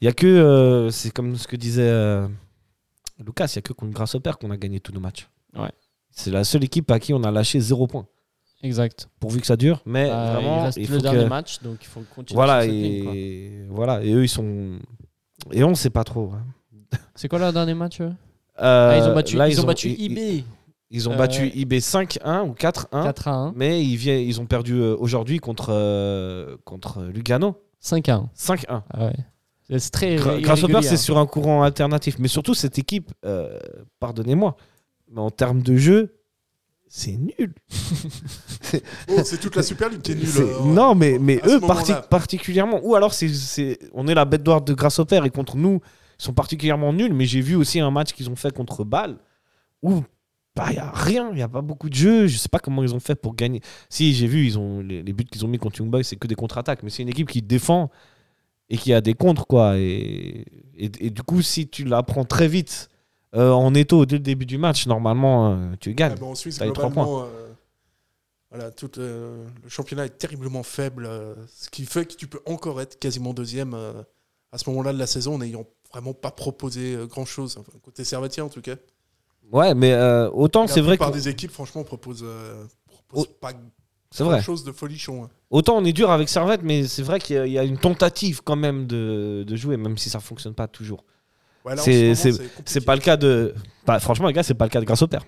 Il 0.00 0.06
y 0.06 0.08
a 0.08 0.12
que, 0.12 0.26
euh, 0.26 0.90
c'est 0.90 1.10
comme 1.10 1.36
ce 1.36 1.46
que 1.46 1.56
disait 1.56 1.82
euh, 1.88 2.26
Lucas, 3.24 3.46
il 3.52 3.56
y 3.56 3.58
a 3.58 3.62
que 3.62 3.72
contre 3.72 3.92
Grasshopper 3.92 4.32
qu'on 4.40 4.50
a 4.50 4.56
gagné 4.56 4.80
tous 4.80 4.92
nos 4.92 5.00
matchs. 5.00 5.28
Ouais. 5.56 5.70
C'est 6.10 6.30
la 6.30 6.44
seule 6.44 6.64
équipe 6.64 6.90
à 6.90 6.98
qui 7.00 7.12
on 7.14 7.22
a 7.24 7.30
lâché 7.30 7.60
zéro 7.60 7.86
point. 7.86 8.06
Exact. 8.62 9.08
Pourvu 9.20 9.40
que 9.40 9.46
ça 9.46 9.56
dure, 9.56 9.80
mais 9.84 10.08
Euh, 10.10 10.32
vraiment, 10.32 10.60
il 10.60 10.64
reste 10.64 10.78
il 10.78 10.88
le 10.88 10.96
faut 10.96 11.02
dernier 11.02 11.24
que- 11.24 11.28
match, 11.28 11.62
donc 11.62 11.78
il 11.82 11.86
faut 11.86 12.02
continuer 12.14 12.36
Voilà 12.36 12.62
cette 12.62 12.70
ligne, 12.70 13.08
et 13.14 13.66
voilà 13.68 14.02
et 14.02 14.12
eux 14.12 14.24
ils 14.24 14.28
sont 14.28 14.78
et 15.52 15.62
on 15.62 15.74
sait 15.74 15.90
pas 15.90 16.04
trop. 16.04 16.32
hein. 16.32 16.44
C'est 17.14 17.28
quoi 17.28 17.38
leur 17.38 17.52
dernier 17.52 17.74
match 17.74 18.00
Euh, 18.00 18.10
Ah, 18.58 18.96
Ils 18.96 19.02
ont 19.10 19.14
battu, 19.14 19.36
là, 19.36 19.48
ils 19.48 19.60
ont 19.60 19.64
battu 19.64 19.90
IB 19.90 20.44
Ils 20.90 21.08
ont 21.08 21.12
Euh, 21.12 21.16
battu 21.16 21.48
IB 21.54 21.80
5-1 21.80 22.44
ou 22.48 22.54
4-1. 22.54 23.02
4 23.02 23.28
à 23.28 23.32
1, 23.34 23.52
Mais 23.56 23.84
ils, 23.84 23.96
viennent, 23.96 24.20
ils 24.26 24.40
ont 24.40 24.46
perdu 24.46 24.74
euh, 24.80 24.96
aujourd'hui 24.98 25.38
contre, 25.38 25.68
euh, 25.70 26.56
contre 26.64 27.02
Lugano. 27.02 27.60
5 27.80 28.08
à 28.08 28.14
1. 28.14 28.30
5-1. 28.34 28.82
Ah 28.90 29.04
ouais. 29.06 29.12
C'est 29.68 29.90
très. 29.90 30.16
Gra- 30.16 30.40
Grasshopper, 30.40 30.76
hein. 30.76 30.82
c'est 30.82 30.96
sur 30.96 31.18
un 31.18 31.26
courant 31.26 31.62
alternatif. 31.62 32.16
Mais 32.18 32.28
surtout, 32.28 32.54
cette 32.54 32.78
équipe, 32.78 33.12
euh, 33.24 33.58
pardonnez-moi, 34.00 34.56
mais 35.10 35.20
en 35.20 35.30
termes 35.30 35.62
de 35.62 35.76
jeu, 35.76 36.14
c'est 36.88 37.16
nul. 37.16 37.52
Oh, 39.10 39.20
c'est 39.24 39.38
toute 39.40 39.56
la 39.56 39.62
Super 39.62 39.88
League 39.88 40.02
qui 40.02 40.12
est 40.12 40.14
nulle. 40.14 40.28
Euh, 40.38 40.62
non, 40.64 40.94
mais, 40.94 41.18
mais 41.18 41.40
eux 41.46 41.60
parti- 41.60 41.92
particulièrement. 42.10 42.80
Ou 42.84 42.94
alors, 42.94 43.12
c'est, 43.12 43.28
c'est- 43.28 43.78
on 43.92 44.06
est 44.06 44.14
la 44.14 44.24
bête 44.24 44.44
noire 44.46 44.62
de 44.62 44.72
Grasshopper 44.72 45.20
et 45.24 45.30
contre 45.30 45.56
nous, 45.56 45.80
ils 46.18 46.22
sont 46.24 46.32
particulièrement 46.32 46.92
nuls. 46.92 47.12
Mais 47.12 47.24
j'ai 47.26 47.40
vu 47.40 47.56
aussi 47.56 47.80
un 47.80 47.90
match 47.90 48.12
qu'ils 48.12 48.30
ont 48.30 48.36
fait 48.36 48.52
contre 48.54 48.84
Bâle 48.84 49.16
où 49.82 50.02
il 50.68 50.72
n'y 50.72 50.78
a 50.78 50.90
rien, 50.90 51.28
il 51.32 51.36
n'y 51.36 51.42
a 51.42 51.48
pas 51.48 51.60
beaucoup 51.60 51.88
de 51.90 51.94
jeu. 51.94 52.26
Je 52.28 52.36
sais 52.38 52.48
pas 52.48 52.58
comment 52.60 52.82
ils 52.82 52.94
ont 52.94 53.00
fait 53.00 53.14
pour 53.16 53.34
gagner. 53.34 53.60
Si, 53.90 54.14
j'ai 54.14 54.26
vu, 54.28 54.46
ils 54.46 54.58
ont, 54.58 54.80
les, 54.80 55.02
les 55.02 55.12
buts 55.12 55.24
qu'ils 55.24 55.44
ont 55.44 55.48
mis 55.48 55.58
contre 55.58 55.80
Young 55.80 55.90
Boys, 55.90 56.04
c'est 56.04 56.16
que 56.16 56.26
des 56.28 56.34
contre-attaques. 56.36 56.82
Mais 56.82 56.90
c'est 56.90 57.02
une 57.02 57.08
équipe 57.08 57.28
qui 57.28 57.42
défend 57.42 57.90
et 58.68 58.76
qui 58.76 58.92
a 58.92 59.00
des 59.00 59.14
contres. 59.14 59.46
quoi. 59.46 59.78
Et, 59.78 60.44
et, 60.76 60.90
et 61.00 61.10
du 61.10 61.22
coup, 61.22 61.42
si 61.42 61.68
tu 61.68 61.84
la 61.84 62.02
prends 62.02 62.24
très 62.24 62.48
vite 62.48 62.88
euh, 63.34 63.50
en 63.50 63.74
étau 63.74 64.06
dès 64.06 64.16
le 64.16 64.22
début 64.22 64.46
du 64.46 64.58
match, 64.58 64.86
normalement, 64.86 65.52
euh, 65.52 65.74
tu 65.80 65.94
gagnes. 65.94 66.14
Ah, 66.16 66.20
bon, 66.20 66.30
en 66.30 66.34
Suisse, 66.34 66.58
globalement, 66.58 67.22
euh, 67.22 67.48
voilà, 68.50 68.70
tout, 68.70 68.90
le 68.96 69.44
championnat 69.68 70.06
est 70.06 70.18
terriblement 70.18 70.62
faible, 70.62 71.08
ce 71.48 71.68
qui 71.68 71.84
fait 71.84 72.06
que 72.06 72.14
tu 72.14 72.26
peux 72.26 72.40
encore 72.46 72.80
être 72.80 72.98
quasiment 72.98 73.34
deuxième 73.34 73.74
à 74.52 74.58
ce 74.58 74.70
moment-là 74.70 74.92
de 74.92 74.98
la 74.98 75.06
saison 75.06 75.34
en 75.34 75.38
n'ayant 75.38 75.66
vraiment 75.92 76.14
pas 76.14 76.30
proposé 76.30 76.96
grand-chose, 77.08 77.58
enfin, 77.58 77.72
côté 77.82 78.04
Servatier 78.04 78.42
en 78.42 78.48
tout 78.48 78.62
cas. 78.62 78.76
Ouais, 79.52 79.74
mais 79.74 79.94
autant 80.32 80.62
La 80.62 80.68
c'est 80.68 80.80
vrai 80.80 80.96
que. 80.96 81.02
plupart 81.02 81.10
des 81.10 81.28
équipes, 81.28 81.50
franchement, 81.50 81.84
proposent, 81.84 82.24
proposent 82.86 83.28
pas 83.40 83.52
C'est 84.16 84.24
vrai. 84.24 84.38
de 84.64 84.72
folichon. 84.72 85.24
hein. 85.24 85.30
Autant 85.50 85.76
on 85.76 85.84
est 85.84 85.92
dur 85.92 86.10
avec 86.10 86.28
Servette, 86.28 86.62
mais 86.62 86.84
c'est 86.86 87.02
vrai 87.02 87.18
qu'il 87.20 87.36
y 87.36 87.38
a- 87.38 87.46
il 87.46 87.52
y 87.52 87.58
a 87.58 87.64
une 87.64 87.78
tentative 87.78 88.42
quand 88.42 88.56
même 88.56 88.86
de, 88.86 89.44
de 89.46 89.56
jouer, 89.56 89.76
même 89.76 89.98
si 89.98 90.08
ça 90.10 90.20
fonctionne 90.20 90.54
pas 90.54 90.66
toujours. 90.68 91.04
Ouais, 91.64 91.74
là, 91.74 91.80
en 91.80 91.84
C'est- 91.84 92.14
ce 92.14 92.28
moment, 92.28 92.36
c'est- 92.38 92.44
compliqué. 92.44 92.62
C'est 92.66 92.80
pas 92.84 92.94
le 92.94 93.00
cas 93.02 93.16
de. 93.16 93.54
bah, 93.86 93.98
franchement, 94.00 94.26
les 94.28 94.32
gars, 94.32 94.42
c'est 94.42 94.54
pas 94.54 94.64
le 94.66 94.70
cas 94.70 94.80
de 94.80 94.84
Grasshopper. 94.86 95.18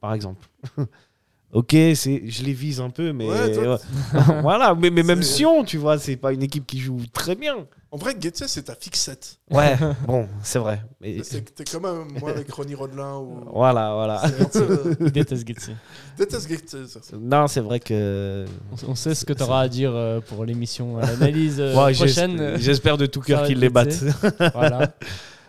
Par 0.00 0.14
exemple. 0.14 0.46
ok, 1.52 1.70
c'est, 1.94 2.22
je 2.26 2.42
les 2.44 2.52
vise 2.52 2.80
un 2.80 2.90
peu, 2.90 3.12
mais. 3.12 3.28
Ouais, 3.28 3.52
toi, 3.52 3.78
voilà, 4.42 4.74
mais, 4.74 4.90
mais 4.90 5.02
même 5.02 5.22
Sion, 5.22 5.64
tu 5.64 5.76
vois, 5.78 5.98
c'est 5.98 6.16
pas 6.16 6.32
une 6.32 6.42
équipe 6.42 6.66
qui 6.66 6.78
joue 6.78 6.98
très 7.12 7.34
bien. 7.34 7.54
En 7.90 7.98
vrai, 7.98 8.14
Getse, 8.18 8.44
c'est 8.46 8.62
ta 8.62 8.74
fixette. 8.74 9.36
Ouais, 9.50 9.76
bon, 10.06 10.26
c'est 10.42 10.58
vrai. 10.58 10.82
Mais- 11.02 11.22
C'est 11.22 11.44
que 11.44 11.50
T'es 11.50 11.64
comme 11.64 11.84
euh, 11.84 12.04
moi 12.20 12.30
avec 12.30 12.50
Ronnie 12.50 12.74
Rodelin. 12.74 13.18
Ou... 13.18 13.44
Voilà, 13.54 13.92
voilà. 13.92 14.22
Peu, 14.50 14.96
Il 14.98 15.12
déteste 15.12 15.46
Getze. 15.46 15.70
déteste 16.16 16.48
Getse. 16.48 16.86
ça. 16.86 17.00
Non, 17.20 17.46
c'est 17.48 17.60
vrai 17.60 17.80
que. 17.80 18.46
On- 18.88 18.94
sait 18.94 19.14
ce 19.14 19.26
que 19.26 19.34
tu 19.34 19.42
auras 19.42 19.60
à 19.60 19.68
dire 19.68 19.92
euh, 19.94 20.20
pour 20.20 20.46
l'émission, 20.46 20.96
euh, 20.96 21.02
l'analyse 21.02 21.60
euh, 21.60 21.74
Ouais, 21.74 21.92
prochaine. 21.92 22.30
j'espère- 22.30 22.40
euh, 22.40 22.56
J'espère 22.58 22.96
de 22.96 23.04
tout 23.04 23.20
cœur 23.20 23.44
qu'ils 23.46 23.58
les 23.58 23.68
battent. 23.68 23.90
Getze. 23.92 24.14
voilà. 24.54 24.94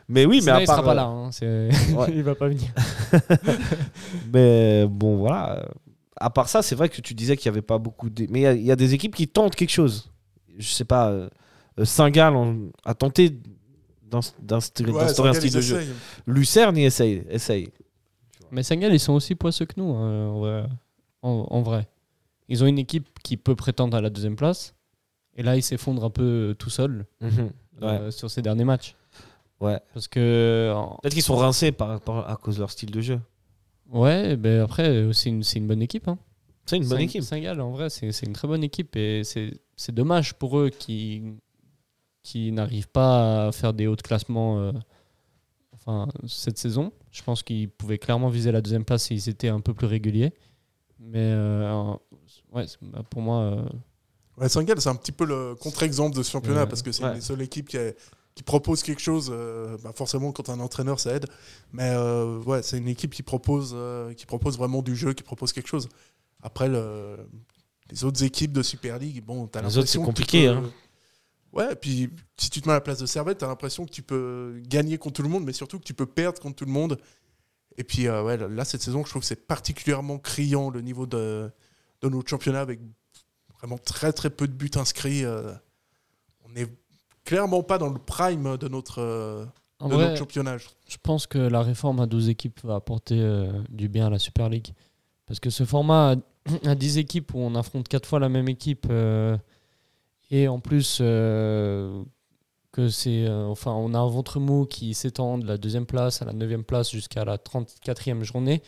mais 0.10 0.26
oui, 0.26 0.38
mais 0.38 0.42
Sinon, 0.42 0.56
à 0.56 0.62
il 0.64 0.66
part. 0.68 0.76
sera 0.76 0.86
pas 0.86 0.94
là. 0.96 1.04
hein, 1.04 1.30
c'est- 1.32 1.70
Ouais. 1.96 2.08
il 2.10 2.24
va 2.24 2.36
pas 2.36 2.50
venir. 2.50 2.68
Mais 4.34 4.86
bon, 4.90 5.18
voilà. 5.18 5.66
À 6.24 6.30
part 6.30 6.48
ça, 6.48 6.62
c'est 6.62 6.76
vrai 6.76 6.88
que 6.90 7.02
tu 7.02 7.14
disais 7.14 7.36
qu'il 7.36 7.50
n'y 7.52 7.56
avait 7.56 7.62
pas 7.62 7.78
beaucoup 7.80 8.10
de. 8.10 8.26
Mais 8.30 8.40
il 8.40 8.44
y 8.44 8.48
a- 8.48 8.54
il 8.54 8.64
y, 8.64 8.72
a 8.72 8.76
des 8.76 8.94
équipes 8.94 9.16
qui 9.16 9.28
tentent 9.28 9.56
quelque 9.56 9.70
chose. 9.72 10.12
Je 10.58 10.68
sais 10.68 10.86
pas. 10.86 11.10
euh, 11.10 11.30
euh, 11.80 11.86
Saint-Gall 11.86 12.36
en- 12.36 12.58
a 12.86 12.94
tenté 12.94 13.32
d'inst- 14.10 14.36
d'instaurer 14.42 14.92
Ouais, 14.92 15.04
un 15.04 15.34
style 15.34 15.52
de 15.52 15.60
jeu. 15.62 15.82
Lucerne 16.28 16.78
y 16.78 16.86
essaye. 16.86 17.24
essaye. 17.30 17.70
Mais 18.52 18.64
Saint-Gall, 18.64 18.94
ils 18.94 19.00
sont 19.00 19.14
aussi 19.14 19.36
poisseux 19.36 19.66
que 19.66 19.74
nous, 19.78 19.92
hein, 19.94 20.28
en, 20.30 20.40
vrai. 20.40 20.64
En- 21.24 21.48
en 21.50 21.62
vrai. 21.62 21.88
Ils 22.48 22.64
ont 22.64 22.68
une 22.68 22.78
équipe 22.80 23.08
qui 23.24 23.36
peut 23.38 23.56
prétendre 23.56 23.98
à 23.98 24.02
la 24.02 24.10
deuxième 24.10 24.36
place. 24.36 24.76
Et 25.36 25.42
là, 25.44 25.56
ils 25.58 25.64
s'effondrent 25.64 26.04
un 26.06 26.10
peu 26.12 26.52
euh, 26.52 26.54
tout 26.54 26.70
seuls 26.70 27.06
Mhm. 27.22 27.32
Ouais. 27.82 27.88
euh, 27.88 28.12
sur 28.12 28.30
ces 28.30 28.42
derniers 28.44 28.66
matchs. 28.66 28.96
Ouais. 29.60 29.80
Parce 29.94 30.08
que. 30.08 30.74
Peut-être 31.02 31.14
qu'ils 31.14 31.24
sont 31.24 31.36
rincés 31.38 31.72
par, 31.72 31.90
à 32.30 32.36
cause 32.42 32.56
de 32.56 32.60
leur 32.60 32.70
style 32.72 32.92
de 32.92 33.02
jeu. 33.02 33.20
Ouais, 33.92 34.36
ben 34.38 34.62
après, 34.62 34.88
euh, 34.90 35.14
c'est 35.14 35.30
une, 35.30 35.44
c'est 35.44 35.60
une 35.60 35.68
bonne 35.68 35.82
équipe. 35.82 36.08
Hein. 36.08 36.18
C'est 36.66 36.78
une 36.78 36.84
bonne 36.88 36.98
Saint- 37.00 37.04
équipe. 37.04 37.24
Saint-Gall, 37.24 37.60
en 37.62 37.72
vrai, 37.72 37.90
c'est 37.90 38.12
c'est 38.12 38.26
une 38.26 38.34
très 38.34 38.48
bonne 38.48 38.64
équipe. 38.64 38.96
Et 38.96 39.24
c'est 39.24 39.52
c'est 39.76 39.94
dommage 39.94 40.34
pour 40.36 40.58
eux 40.60 40.70
qui, 40.70 41.22
qui 42.24 42.52
n'arrivent 42.52 42.88
pas 42.90 43.48
à 43.48 43.52
faire 43.52 43.74
des 43.74 43.88
hauts 43.88 43.96
de 43.96 44.02
classement 44.02 44.60
euh, 44.60 44.72
enfin, 45.74 46.08
cette 46.28 46.58
saison. 46.58 46.92
Je 47.12 47.22
pense 47.22 47.44
qu'ils 47.44 47.70
pouvaient 47.70 47.98
clairement 47.98 48.30
viser 48.30 48.52
la 48.52 48.62
deuxième 48.62 48.86
place 48.86 49.04
s'ils 49.04 49.28
étaient 49.30 49.50
un 49.50 49.60
peu 49.60 49.74
plus 49.74 49.88
réguliers. 49.88 50.34
Mais 51.00 51.20
euh, 51.20 51.94
ouais, 52.54 52.66
c'est- 52.68 52.78
bah, 52.82 53.04
pour 53.10 53.22
moi, 53.22 53.40
euh, 53.42 53.66
Ouais, 54.38 54.50
Saint-Gall, 54.50 54.82
c'est 54.82 54.90
un 54.90 54.96
petit 54.96 55.12
peu 55.12 55.26
le 55.26 55.54
contre-exemple 55.54 56.18
de 56.18 56.24
ce 56.24 56.32
championnat 56.32 56.62
Ouais. 56.62 56.68
parce 56.68 56.82
que 56.82 56.92
c'est 56.92 57.04
Ouais. 57.04 57.10
une 57.10 57.16
des 57.16 57.22
seules 57.22 57.42
équipes 57.44 57.68
qui, 57.70 57.78
a- 57.78 57.92
qui 58.36 58.44
propose 58.44 58.82
quelque 58.84 59.02
chose. 59.02 59.30
euh, 59.32 59.78
bah 59.84 59.92
forcément, 59.96 60.32
quand 60.32 60.50
un 60.50 60.60
entraîneur, 60.60 61.00
ça 61.00 61.14
aide. 61.16 61.28
Mais 61.72 61.90
euh, 61.92 62.40
ouais, 62.44 62.64
c'est 62.64 62.78
une 62.78 62.88
équipe 62.88 63.14
qui 63.14 63.24
propose, 63.24 63.74
euh, 63.76 64.14
qui 64.14 64.26
propose 64.26 64.58
vraiment 64.58 64.82
du 64.82 64.96
jeu, 64.96 65.14
qui 65.14 65.24
propose 65.24 65.54
quelque 65.54 65.68
chose. 65.70 65.88
Après, 66.42 66.68
le- 66.68 67.18
les 67.92 68.04
autres 68.06 68.24
équipes 68.24 68.52
de 68.54 68.64
Super 68.64 68.98
League, 68.98 69.24
bon, 69.24 69.46
t'as 69.48 69.62
Les 69.62 69.68
autres, 69.68 69.76
l'impression 69.78 70.02
c'est 70.02 70.06
compliqué, 70.06 70.46
peux- 70.48 70.54
hein. 70.54 70.72
Ouais, 71.52 71.74
et 71.74 71.76
puis 71.76 72.10
si 72.38 72.50
tu 72.50 72.62
te 72.62 72.68
mets 72.68 72.72
à 72.74 72.78
la 72.78 72.82
place 72.82 72.98
de 72.98 73.06
Servette, 73.06 73.38
t'as 73.38 73.48
l'impression 73.48 73.86
que 73.86 73.92
tu 73.92 74.02
peux 74.02 74.60
gagner 74.68 74.98
contre 74.98 75.16
tout 75.18 75.22
le 75.24 75.30
monde, 75.30 75.44
mais 75.46 75.54
surtout 75.54 75.78
que 75.78 75.84
tu 75.84 75.94
peux 75.94 76.08
perdre 76.08 76.42
contre 76.42 76.56
tout 76.56 76.66
le 76.66 76.72
monde. 76.72 76.98
Et 77.78 77.84
puis 77.84 78.10
ouais, 78.10 78.38
là, 78.38 78.66
cette 78.66 78.82
saison, 78.82 79.04
je 79.06 79.10
trouve 79.12 79.22
que 79.22 79.28
c'est 79.28 79.48
particulièrement 79.48 80.18
criant 80.18 80.72
le 80.72 80.82
niveau 80.82 81.06
de, 81.06 81.52
de 82.02 82.10
notre 82.10 82.28
championnat 82.28 82.62
avec 82.62 82.80
vraiment 83.60 83.78
très 83.78 84.12
très 84.14 84.32
peu 84.32 84.48
de 84.48 84.54
buts 84.54 84.72
inscrits. 84.76 85.24
on 86.44 86.50
n'est 86.50 86.68
clairement 87.24 87.64
pas 87.64 87.78
dans 87.78 87.90
le 87.90 88.00
prime 88.00 88.58
de 88.58 88.68
notre, 88.68 89.00
euh, 89.02 89.46
de 89.90 89.94
vrai, 89.94 90.06
notre 90.06 90.18
championnat. 90.18 90.58
je 90.58 90.98
pense 91.02 91.28
que 91.28 91.38
la 91.38 91.62
réforme 91.62 92.00
à 92.00 92.06
12 92.06 92.30
équipes 92.30 92.60
va 92.64 92.76
apporter 92.76 93.20
euh, 93.20 93.52
du 93.70 93.90
bien 93.90 94.08
à 94.08 94.10
la 94.10 94.20
Super 94.20 94.50
League. 94.50 94.74
Parce 95.26 95.40
que 95.40 95.50
ce 95.50 95.66
format 95.66 96.12
à, 96.12 96.16
à 96.70 96.76
10 96.76 96.98
équipes 96.98 97.34
où 97.34 97.40
on 97.40 97.56
affronte 97.56 97.88
4 97.88 98.08
fois 98.08 98.20
la 98.20 98.30
même 98.30 98.50
équipe 98.50 98.88
euh, 98.90 99.38
et 100.32 100.48
en 100.48 100.60
plus 100.60 101.00
euh, 101.02 102.04
que 102.72 102.90
c'est 102.90 103.30
enfin 103.30 103.72
on 103.72 103.94
a 103.94 104.00
un 104.00 104.08
ventre 104.08 104.40
mou 104.40 104.66
qui 104.66 104.94
s'étend 104.94 105.38
de 105.38 105.46
la 105.46 105.58
deuxième 105.58 105.86
place 105.86 106.22
à 106.22 106.26
la 106.26 106.34
neuvième 106.34 106.64
place 106.64 106.92
jusqu'à 106.92 107.24
la 107.24 107.38
34e 107.38 108.24
journée. 108.24 108.62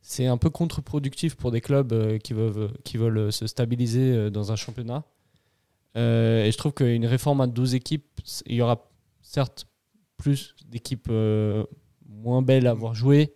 C'est 0.00 0.26
un 0.26 0.36
peu 0.36 0.50
contre-productif 0.50 1.36
pour 1.36 1.52
des 1.52 1.60
clubs 1.60 2.18
qui 2.18 2.32
veulent, 2.32 2.72
qui 2.82 2.96
veulent 2.96 3.32
se 3.32 3.46
stabiliser 3.46 4.30
dans 4.30 4.50
un 4.50 4.56
championnat. 4.56 5.04
Euh, 5.96 6.44
et 6.44 6.52
je 6.52 6.56
trouve 6.58 6.72
qu'une 6.72 7.06
réforme 7.06 7.40
à 7.40 7.46
12 7.46 7.74
équipes, 7.74 8.20
il 8.46 8.56
y 8.56 8.62
aura 8.62 8.88
certes 9.20 9.66
plus 10.16 10.54
d'équipes 10.66 11.08
euh, 11.10 11.64
moins 12.08 12.42
belles 12.42 12.66
à 12.66 12.70
avoir 12.70 12.94
joué, 12.94 13.34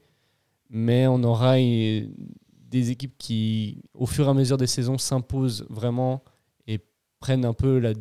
mais 0.70 1.07
on 1.07 1.22
aura 1.22 1.57
des 1.57 2.90
équipes 2.90 3.14
qui, 3.18 3.82
au 3.94 4.07
fur 4.07 4.26
et 4.26 4.30
à 4.30 4.34
mesure 4.34 4.57
des 4.57 4.66
saisons, 4.66 4.98
s'imposent 4.98 5.66
vraiment 5.68 6.22
et 6.66 6.80
prennent 7.20 7.44
un 7.44 7.52
peu 7.54 7.78
la, 7.78 7.92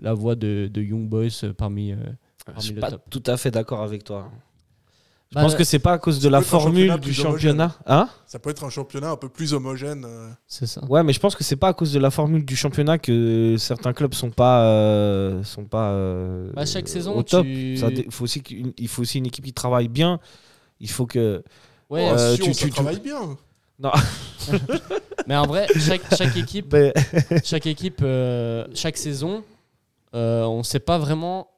la 0.00 0.14
voie 0.14 0.34
de, 0.34 0.68
de 0.72 0.82
Young 0.82 1.08
Boys 1.08 1.44
euh, 1.44 1.52
parmi, 1.52 1.92
euh, 1.92 1.96
Je 2.38 2.44
parmi 2.44 2.62
suis 2.62 2.74
le 2.74 2.80
pas 2.80 2.90
top. 2.90 3.02
tout 3.10 3.22
à 3.26 3.36
fait 3.36 3.50
d'accord 3.50 3.82
avec 3.82 4.04
toi. 4.04 4.30
Je 5.30 5.36
Bah, 5.36 5.42
pense 5.42 5.54
que 5.54 5.62
c'est 5.62 5.78
pas 5.78 5.92
à 5.92 5.98
cause 5.98 6.18
de 6.18 6.28
la 6.28 6.40
formule 6.40 6.98
du 6.98 7.14
championnat. 7.14 7.76
Hein 7.86 8.08
Ça 8.26 8.40
peut 8.40 8.50
être 8.50 8.64
un 8.64 8.68
championnat 8.70 9.10
un 9.10 9.16
peu 9.16 9.28
plus 9.28 9.54
homogène. 9.54 10.04
euh. 10.04 10.28
C'est 10.48 10.66
ça. 10.66 10.84
Ouais, 10.86 11.04
mais 11.04 11.12
je 11.12 11.20
pense 11.20 11.36
que 11.36 11.44
c'est 11.44 11.54
pas 11.54 11.68
à 11.68 11.72
cause 11.72 11.92
de 11.92 12.00
la 12.00 12.10
formule 12.10 12.44
du 12.44 12.56
championnat 12.56 12.98
que 12.98 13.54
certains 13.56 13.92
clubs 13.92 14.12
sont 14.12 14.30
pas 14.30 14.64
euh, 14.64 15.44
sont 15.44 15.64
pas 15.66 15.90
euh, 15.90 16.50
Bah, 16.52 16.66
chaque 16.66 16.88
saison, 16.88 17.14
au 17.16 17.22
top. 17.22 17.44
tu- 17.46 17.76
Ça 17.76 17.90
faut 18.10 18.24
aussi 18.24 18.42
il 18.76 18.88
faut 18.88 19.02
aussi 19.02 19.18
une 19.18 19.26
équipe 19.26 19.44
qui 19.44 19.52
travaille 19.52 19.86
bien. 19.88 20.18
Il 20.80 20.90
faut 20.90 21.06
que 21.06 21.44
Ouais, 21.90 22.08
Oh, 22.10 22.16
Euh, 22.16 22.34
Sion, 22.34 22.46
tu- 22.46 22.54
ça 22.54 22.58
tu- 22.60 22.64
tu- 22.66 22.70
travaille 22.74 23.00
bien. 23.00 23.36
non 23.78 23.90
Mais 25.28 25.36
en 25.36 25.46
vrai, 25.46 25.66
chaque, 25.78 26.02
chaque 26.16 26.36
équipe, 26.36 26.74
chaque 27.44 27.66
équipe, 27.66 28.00
euh, 28.02 28.66
chaque 28.74 28.96
saison, 28.96 29.44
euh, 30.14 30.42
on 30.44 30.58
ne 30.58 30.62
sait 30.64 30.80
pas 30.80 30.98
vraiment, 30.98 31.48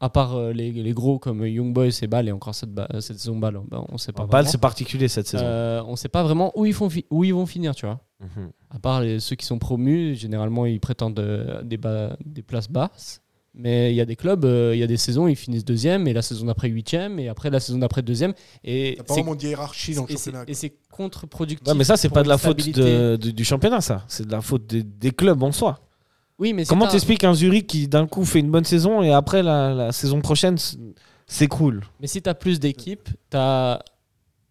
à 0.00 0.08
part 0.08 0.34
euh, 0.36 0.52
les, 0.52 0.72
les 0.72 0.92
gros 0.92 1.18
comme 1.18 1.46
Young 1.46 1.72
Boys 1.72 1.88
et 2.02 2.06
Ball, 2.06 2.26
et 2.28 2.32
encore 2.32 2.54
cette, 2.54 2.70
saison 3.00 3.36
Ball, 3.36 3.60
ben, 3.70 3.84
on 3.90 3.98
sait 3.98 4.12
pas 4.12 4.24
vraiment. 4.24 4.48
c'est 4.48 4.58
particulier 4.60 5.08
cette 5.08 5.26
saison. 5.28 5.44
Euh, 5.46 5.82
on 5.86 5.94
sait 5.96 6.08
pas 6.08 6.22
vraiment 6.22 6.50
où 6.58 6.64
ils, 6.66 6.72
font 6.74 6.88
fi- 6.88 7.04
où 7.10 7.22
ils 7.24 7.34
vont 7.34 7.46
finir, 7.46 7.74
tu 7.74 7.86
vois. 7.86 8.00
Mhm. 8.20 8.50
À 8.70 8.78
part 8.78 9.00
les- 9.02 9.20
ceux 9.20 9.36
qui 9.36 9.46
sont 9.46 9.58
promus, 9.58 10.14
généralement 10.16 10.64
ils 10.66 10.80
prétendent 10.80 11.18
euh, 11.20 11.62
des, 11.62 11.76
bas- 11.76 12.16
des 12.24 12.42
places 12.42 12.68
basses. 12.70 13.20
Mais 13.52 13.92
il 13.92 13.96
y 13.96 14.00
a 14.00 14.04
des 14.04 14.14
clubs, 14.14 14.44
euh, 14.44 14.76
il 14.76 14.78
y 14.78 14.82
a 14.84 14.86
des 14.86 14.96
saisons, 14.96 15.26
ils 15.26 15.34
finissent 15.34 15.64
deuxième, 15.64 16.06
et 16.06 16.12
la 16.12 16.22
saison 16.22 16.46
d'après 16.46 16.68
huitième, 16.68 17.18
et 17.18 17.28
après 17.28 17.50
la 17.50 17.58
saison 17.58 17.78
d'après 17.78 18.00
deuxième. 18.00 18.32
Et 18.62 18.94
pas 18.96 19.02
c'est- 19.08 19.14
vraiment 19.14 19.34
de 19.34 19.42
hiérarchie 19.42 19.94
dans 19.96 20.06
le 20.08 20.08
championnat. 20.08 20.44
et 20.46 20.54
c'est 20.54 20.72
contre-productif. 20.88 21.66
Ouais, 21.66 21.74
mais 21.74 21.82
ça, 21.82 21.96
c'est 21.96 22.10
pas 22.10 22.22
de 22.22 22.28
la 22.28 22.38
faute 22.38 22.60
stabilité. 22.60 22.80
de- 22.80 23.16
de- 23.16 23.30
du 23.32 23.44
championnat, 23.44 23.80
ça. 23.80 24.04
C'est 24.06 24.24
de 24.24 24.30
la 24.32 24.40
faute 24.40 24.66
des, 24.68 24.84
des 24.84 25.10
clubs 25.10 25.42
en 25.42 25.50
soi. 25.50 25.80
Oui, 26.40 26.52
mais 26.54 26.64
Comment 26.64 26.86
t'as- 26.86 26.92
t'expliques 26.92 27.22
un 27.24 27.34
Zurich 27.34 27.66
qui 27.68 27.86
d'un 27.86 28.06
coup 28.08 28.24
fait 28.24 28.40
une 28.40 28.50
bonne 28.50 28.64
saison 28.64 29.02
et 29.02 29.12
après 29.12 29.42
la, 29.42 29.72
la 29.74 29.92
saison 29.92 30.20
prochaine 30.20 30.56
s'écroule 31.26 31.82
Mais 32.00 32.06
si 32.06 32.20
tu 32.22 32.28
as 32.28 32.34
plus 32.34 32.58
d'équipes, 32.58 33.08
t'as- 33.28 33.78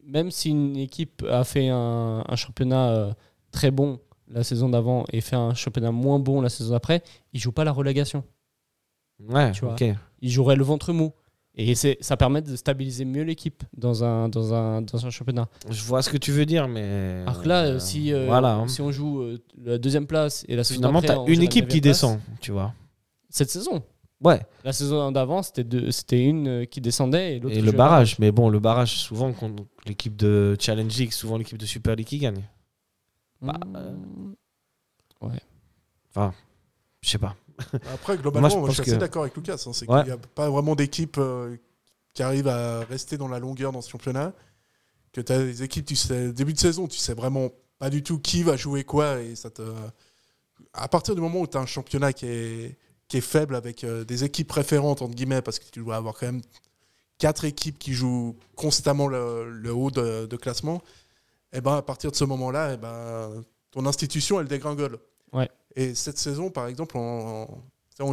même 0.05 0.31
si 0.31 0.49
une 0.51 0.77
équipe 0.77 1.25
a 1.29 1.43
fait 1.43 1.67
un, 1.69 2.23
un 2.27 2.35
championnat 2.35 2.89
euh, 2.89 3.11
très 3.51 3.71
bon 3.71 3.99
la 4.31 4.43
saison 4.43 4.69
d'avant 4.69 5.03
et 5.11 5.21
fait 5.21 5.35
un 5.35 5.53
championnat 5.55 5.91
moins 5.91 6.19
bon 6.19 6.41
la 6.41 6.49
saison 6.49 6.71
d'après, 6.71 7.01
ils 7.33 7.39
jouent 7.39 7.51
pas 7.51 7.63
la 7.63 7.71
relégation. 7.71 8.23
Ouais, 9.27 9.51
Tu 9.51 9.61
vois. 9.65 9.73
ok. 9.73 9.83
Ils 10.21 10.29
joueraient 10.31 10.55
le 10.55 10.63
ventre 10.63 10.93
mou. 10.93 11.11
Et 11.61 11.75
ça 11.75 12.15
permet 12.15 12.41
de 12.41 12.55
stabiliser 12.55 13.03
mieux 13.03 13.23
l'équipe 13.23 13.65
dans 13.75 14.05
un, 14.05 14.29
dans, 14.29 14.53
un, 14.53 14.81
dans 14.81 15.05
un 15.05 15.09
championnat. 15.09 15.49
Je 15.69 15.83
vois 15.83 16.01
ce 16.01 16.09
que 16.09 16.15
tu 16.15 16.31
veux 16.31 16.45
dire, 16.45 16.69
mais. 16.69 17.21
Alors 17.23 17.41
que 17.41 17.47
là, 17.49 17.63
euh, 17.65 17.79
si, 17.79 18.13
euh, 18.13 18.27
voilà. 18.27 18.53
hein. 18.55 18.69
si 18.69 18.81
on 18.81 18.93
joue 18.93 19.19
euh, 19.19 19.37
la 19.61 19.77
deuxième 19.77 20.07
place 20.07 20.45
et 20.47 20.55
la 20.55 20.63
saison 20.63 20.79
Finalement, 20.79 21.01
t'as 21.01 21.17
on 21.17 21.25
une 21.25 21.41
équipe 21.41 21.67
qui 21.67 21.81
place, 21.81 21.97
descend, 21.97 22.19
tu 22.39 22.53
vois. 22.53 22.73
Cette 23.29 23.49
saison. 23.49 23.83
Ouais, 24.21 24.39
La 24.63 24.71
saison 24.71 25.11
d'avant, 25.11 25.41
c'était 25.43 26.23
une 26.23 26.65
qui 26.65 26.79
descendait 26.79 27.35
et 27.35 27.39
l'autre 27.41 27.55
et 27.57 27.61
le 27.61 27.71
barrage. 27.73 28.17
Mais 28.19 28.31
bon, 28.31 28.47
le 28.49 28.59
barrage, 28.59 28.95
souvent, 28.97 29.33
l'équipe 29.85 30.15
de 30.15 30.55
Challenge 30.57 30.97
League, 30.97 31.11
souvent 31.11 31.37
l'équipe 31.37 31.57
de 31.57 31.65
Super 31.65 31.97
League 31.97 32.07
qui 32.07 32.19
gagne. 32.19 32.43
Mmh. 33.41 33.51
Je 37.01 37.09
sais 37.09 37.17
pas. 37.17 37.35
Après, 37.93 38.17
globalement, 38.17 38.47
Moi, 38.59 38.69
je 38.69 38.73
suis 38.73 38.81
assez 38.81 38.91
que- 38.91 38.95
d'accord 38.97 39.23
avec 39.23 39.35
Lucas. 39.35 39.63
hein, 39.65 39.71
c'est 39.73 39.89
Ouais. 39.89 39.99
qu'il 40.03 40.07
n'y 40.13 40.17
a 40.17 40.17
pas 40.17 40.49
vraiment 40.49 40.75
d'équipe 40.75 41.17
euh, 41.17 41.55
qui 42.13 42.23
arrive 42.23 42.47
à 42.47 42.81
rester 42.85 43.17
dans 43.17 43.27
la 43.27 43.39
longueur 43.39 43.71
dans 43.71 43.81
ce 43.81 43.89
championnat. 43.89 44.33
Que 45.11 45.21
tu 45.21 45.31
as 45.31 45.39
des 45.39 45.63
équipes, 45.63 45.85
tu 45.85 45.95
sais, 45.95 46.31
début 46.31 46.53
de 46.53 46.59
saison, 46.59 46.87
tu 46.87 46.97
sais 46.97 47.13
vraiment 47.13 47.49
pas 47.79 47.89
du 47.89 48.03
tout 48.03 48.19
qui 48.19 48.43
va 48.43 48.55
jouer 48.57 48.83
quoi. 48.83 49.21
Et 49.21 49.35
ça 49.35 49.49
te... 49.49 49.61
À 50.73 50.87
partir 50.87 51.15
du 51.15 51.21
moment 51.21 51.39
où 51.41 51.47
tu 51.47 51.57
as 51.57 51.61
un 51.61 51.65
championnat 51.65 52.13
qui 52.13 52.25
est, 52.27 52.77
qui 53.07 53.17
est 53.17 53.21
faible 53.21 53.55
avec 53.55 53.83
euh, 53.83 54.03
des 54.03 54.23
équipes 54.23 54.51
référentes, 54.51 55.01
entre 55.01 55.15
guillemets, 55.15 55.41
parce 55.41 55.57
que 55.57 55.65
tu 55.71 55.79
dois 55.79 55.95
avoir 55.95 56.13
quand 56.15 56.27
même 56.27 56.41
quatre 57.17 57.43
équipes 57.45 57.79
qui 57.79 57.93
jouent 57.93 58.35
constamment 58.55 59.07
le, 59.07 59.49
le 59.49 59.73
haut 59.73 59.89
de, 59.91 60.25
de 60.25 60.37
classement, 60.37 60.81
et 61.51 61.59
ben 61.61 61.75
à 61.77 61.81
partir 61.81 62.11
de 62.11 62.15
ce 62.15 62.23
moment-là, 62.25 62.73
eh 62.73 62.77
ben, 62.77 63.43
ton 63.71 63.85
institution, 63.87 64.39
elle 64.39 64.47
dégringole. 64.47 64.99
Ouais. 65.33 65.49
Et 65.75 65.95
cette 65.95 66.17
saison, 66.17 66.49
par 66.49 66.67
exemple, 66.67 66.97
en, 66.97 67.63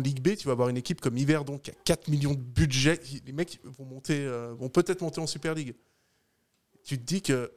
Ligue 0.01 0.21
B, 0.21 0.37
tu 0.37 0.47
vas 0.47 0.53
avoir 0.53 0.69
une 0.69 0.77
équipe 0.77 1.01
comme 1.01 1.17
Yverdon 1.17 1.59
qui 1.59 1.71
a 1.71 1.75
4 1.85 2.09
millions 2.09 2.35
de 2.35 2.41
budget. 2.41 3.01
Les 3.25 3.33
mecs 3.33 3.61
vont, 3.65 3.85
monter, 3.85 4.27
euh, 4.27 4.53
vont 4.59 4.69
peut-être 4.69 5.01
monter 5.01 5.21
en 5.21 5.29
Super 5.29 5.55
League. 5.55 5.77
Tu 6.83 6.99
te 6.99 7.05
dis 7.05 7.23
que 7.23 7.53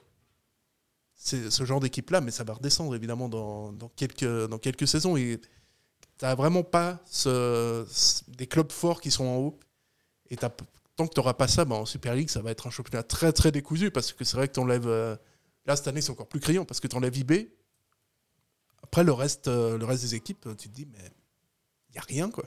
c'est 1.16 1.50
ce 1.50 1.66
genre 1.66 1.80
d'équipe-là, 1.80 2.22
mais 2.22 2.32
ça 2.32 2.44
va 2.44 2.54
redescendre 2.54 2.96
évidemment 2.96 3.30
dans, 3.30 3.74
quelques, 3.96 4.48
dans 4.48 4.60
quelques 4.60 4.88
saisons. 4.88 5.18
Et 5.18 5.40
tu 5.40 6.26
n'as 6.26 6.36
vraiment 6.36 6.64
pas 6.64 7.04
des 8.38 8.48
clubs 8.48 8.72
forts 8.72 9.02
qui 9.02 9.10
sont 9.10 9.26
en 9.26 9.38
haut. 9.38 9.60
Et 10.30 10.38
tant 10.38 10.50
que 10.50 11.14
tu 11.14 11.20
n'auras 11.20 11.34
pas 11.34 11.48
ça, 11.48 11.66
bah, 11.66 11.76
en 11.76 11.86
Super 11.86 12.14
League, 12.14 12.30
ça 12.30 12.42
va 12.42 12.52
être 12.52 12.68
un 12.68 12.70
championnat 12.70 13.04
très 13.04 13.34
très 13.34 13.52
décousu 13.52 13.90
parce 13.90 14.14
que 14.14 14.24
c'est 14.24 14.38
vrai 14.38 14.48
que 14.48 14.54
tu 14.54 14.60
enlèves. 14.60 14.88
là, 15.66 15.76
cette 15.76 15.88
année, 15.88 16.02
c'est 16.02 16.12
encore 16.12 16.30
plus 16.30 16.40
criant 16.40 16.64
parce 16.64 16.80
que 16.80 16.88
tu 16.88 16.96
enlèves 16.96 17.18
IB. 17.18 17.50
Après, 18.92 19.04
le 19.04 19.12
reste, 19.14 19.48
euh, 19.48 19.78
le 19.78 19.86
reste 19.86 20.04
des 20.04 20.16
équipes, 20.16 20.48
tu 20.58 20.68
te 20.70 20.74
dis, 20.76 20.88
mais 20.92 21.00
il 21.90 21.94
n'y 21.94 21.98
a 22.00 22.04
rien 22.08 22.30
quoi. 22.30 22.46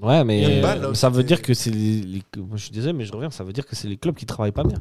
Ouais, 0.00 0.24
mais 0.24 0.60
balle, 0.60 0.80
là, 0.82 0.94
ça 0.94 1.08
veut 1.08 1.22
dire 1.24 1.40
que 1.42 1.54
c'est 1.54 1.70
les, 1.70 2.00
les- 2.02 2.22
Moi, 2.36 2.56
je 2.56 2.64
suis 2.64 2.72
désolé, 2.72 2.92
mais 2.92 3.04
je 3.04 3.12
reviens. 3.12 3.30
Ça 3.30 3.44
veut 3.44 3.52
dire 3.52 3.66
que 3.66 3.74
c'est 3.76 3.88
les 3.88 3.96
clubs 3.96 4.14
qui 4.14 4.26
travaillent 4.26 4.52
pas 4.52 4.64
bien. 4.64 4.78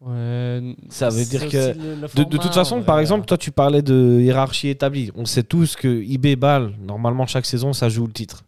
Ouais, 0.00 0.76
Ça 0.90 1.08
veut 1.08 1.24
dire 1.24 1.48
que- 1.48 1.70
aussi 1.70 1.78
le- 1.78 1.94
le 1.96 2.08
De, 2.14 2.24
de 2.24 2.36
toute 2.38 2.54
façon, 2.54 2.78
ouais. 2.78 2.84
par 2.84 2.98
exemple, 3.00 3.26
toi, 3.26 3.36
tu 3.36 3.50
parlais 3.50 3.82
de 3.82 4.20
hiérarchie 4.20 4.68
établie. 4.68 5.10
On 5.16 5.24
sait 5.24 5.42
tous 5.42 5.74
que 5.76 5.88
IB 6.02 6.36
Ball, 6.36 6.72
normalement, 6.80 7.26
chaque 7.26 7.46
saison, 7.46 7.72
ça 7.72 7.88
joue 7.88 8.06
le 8.06 8.12
titre. 8.12 8.44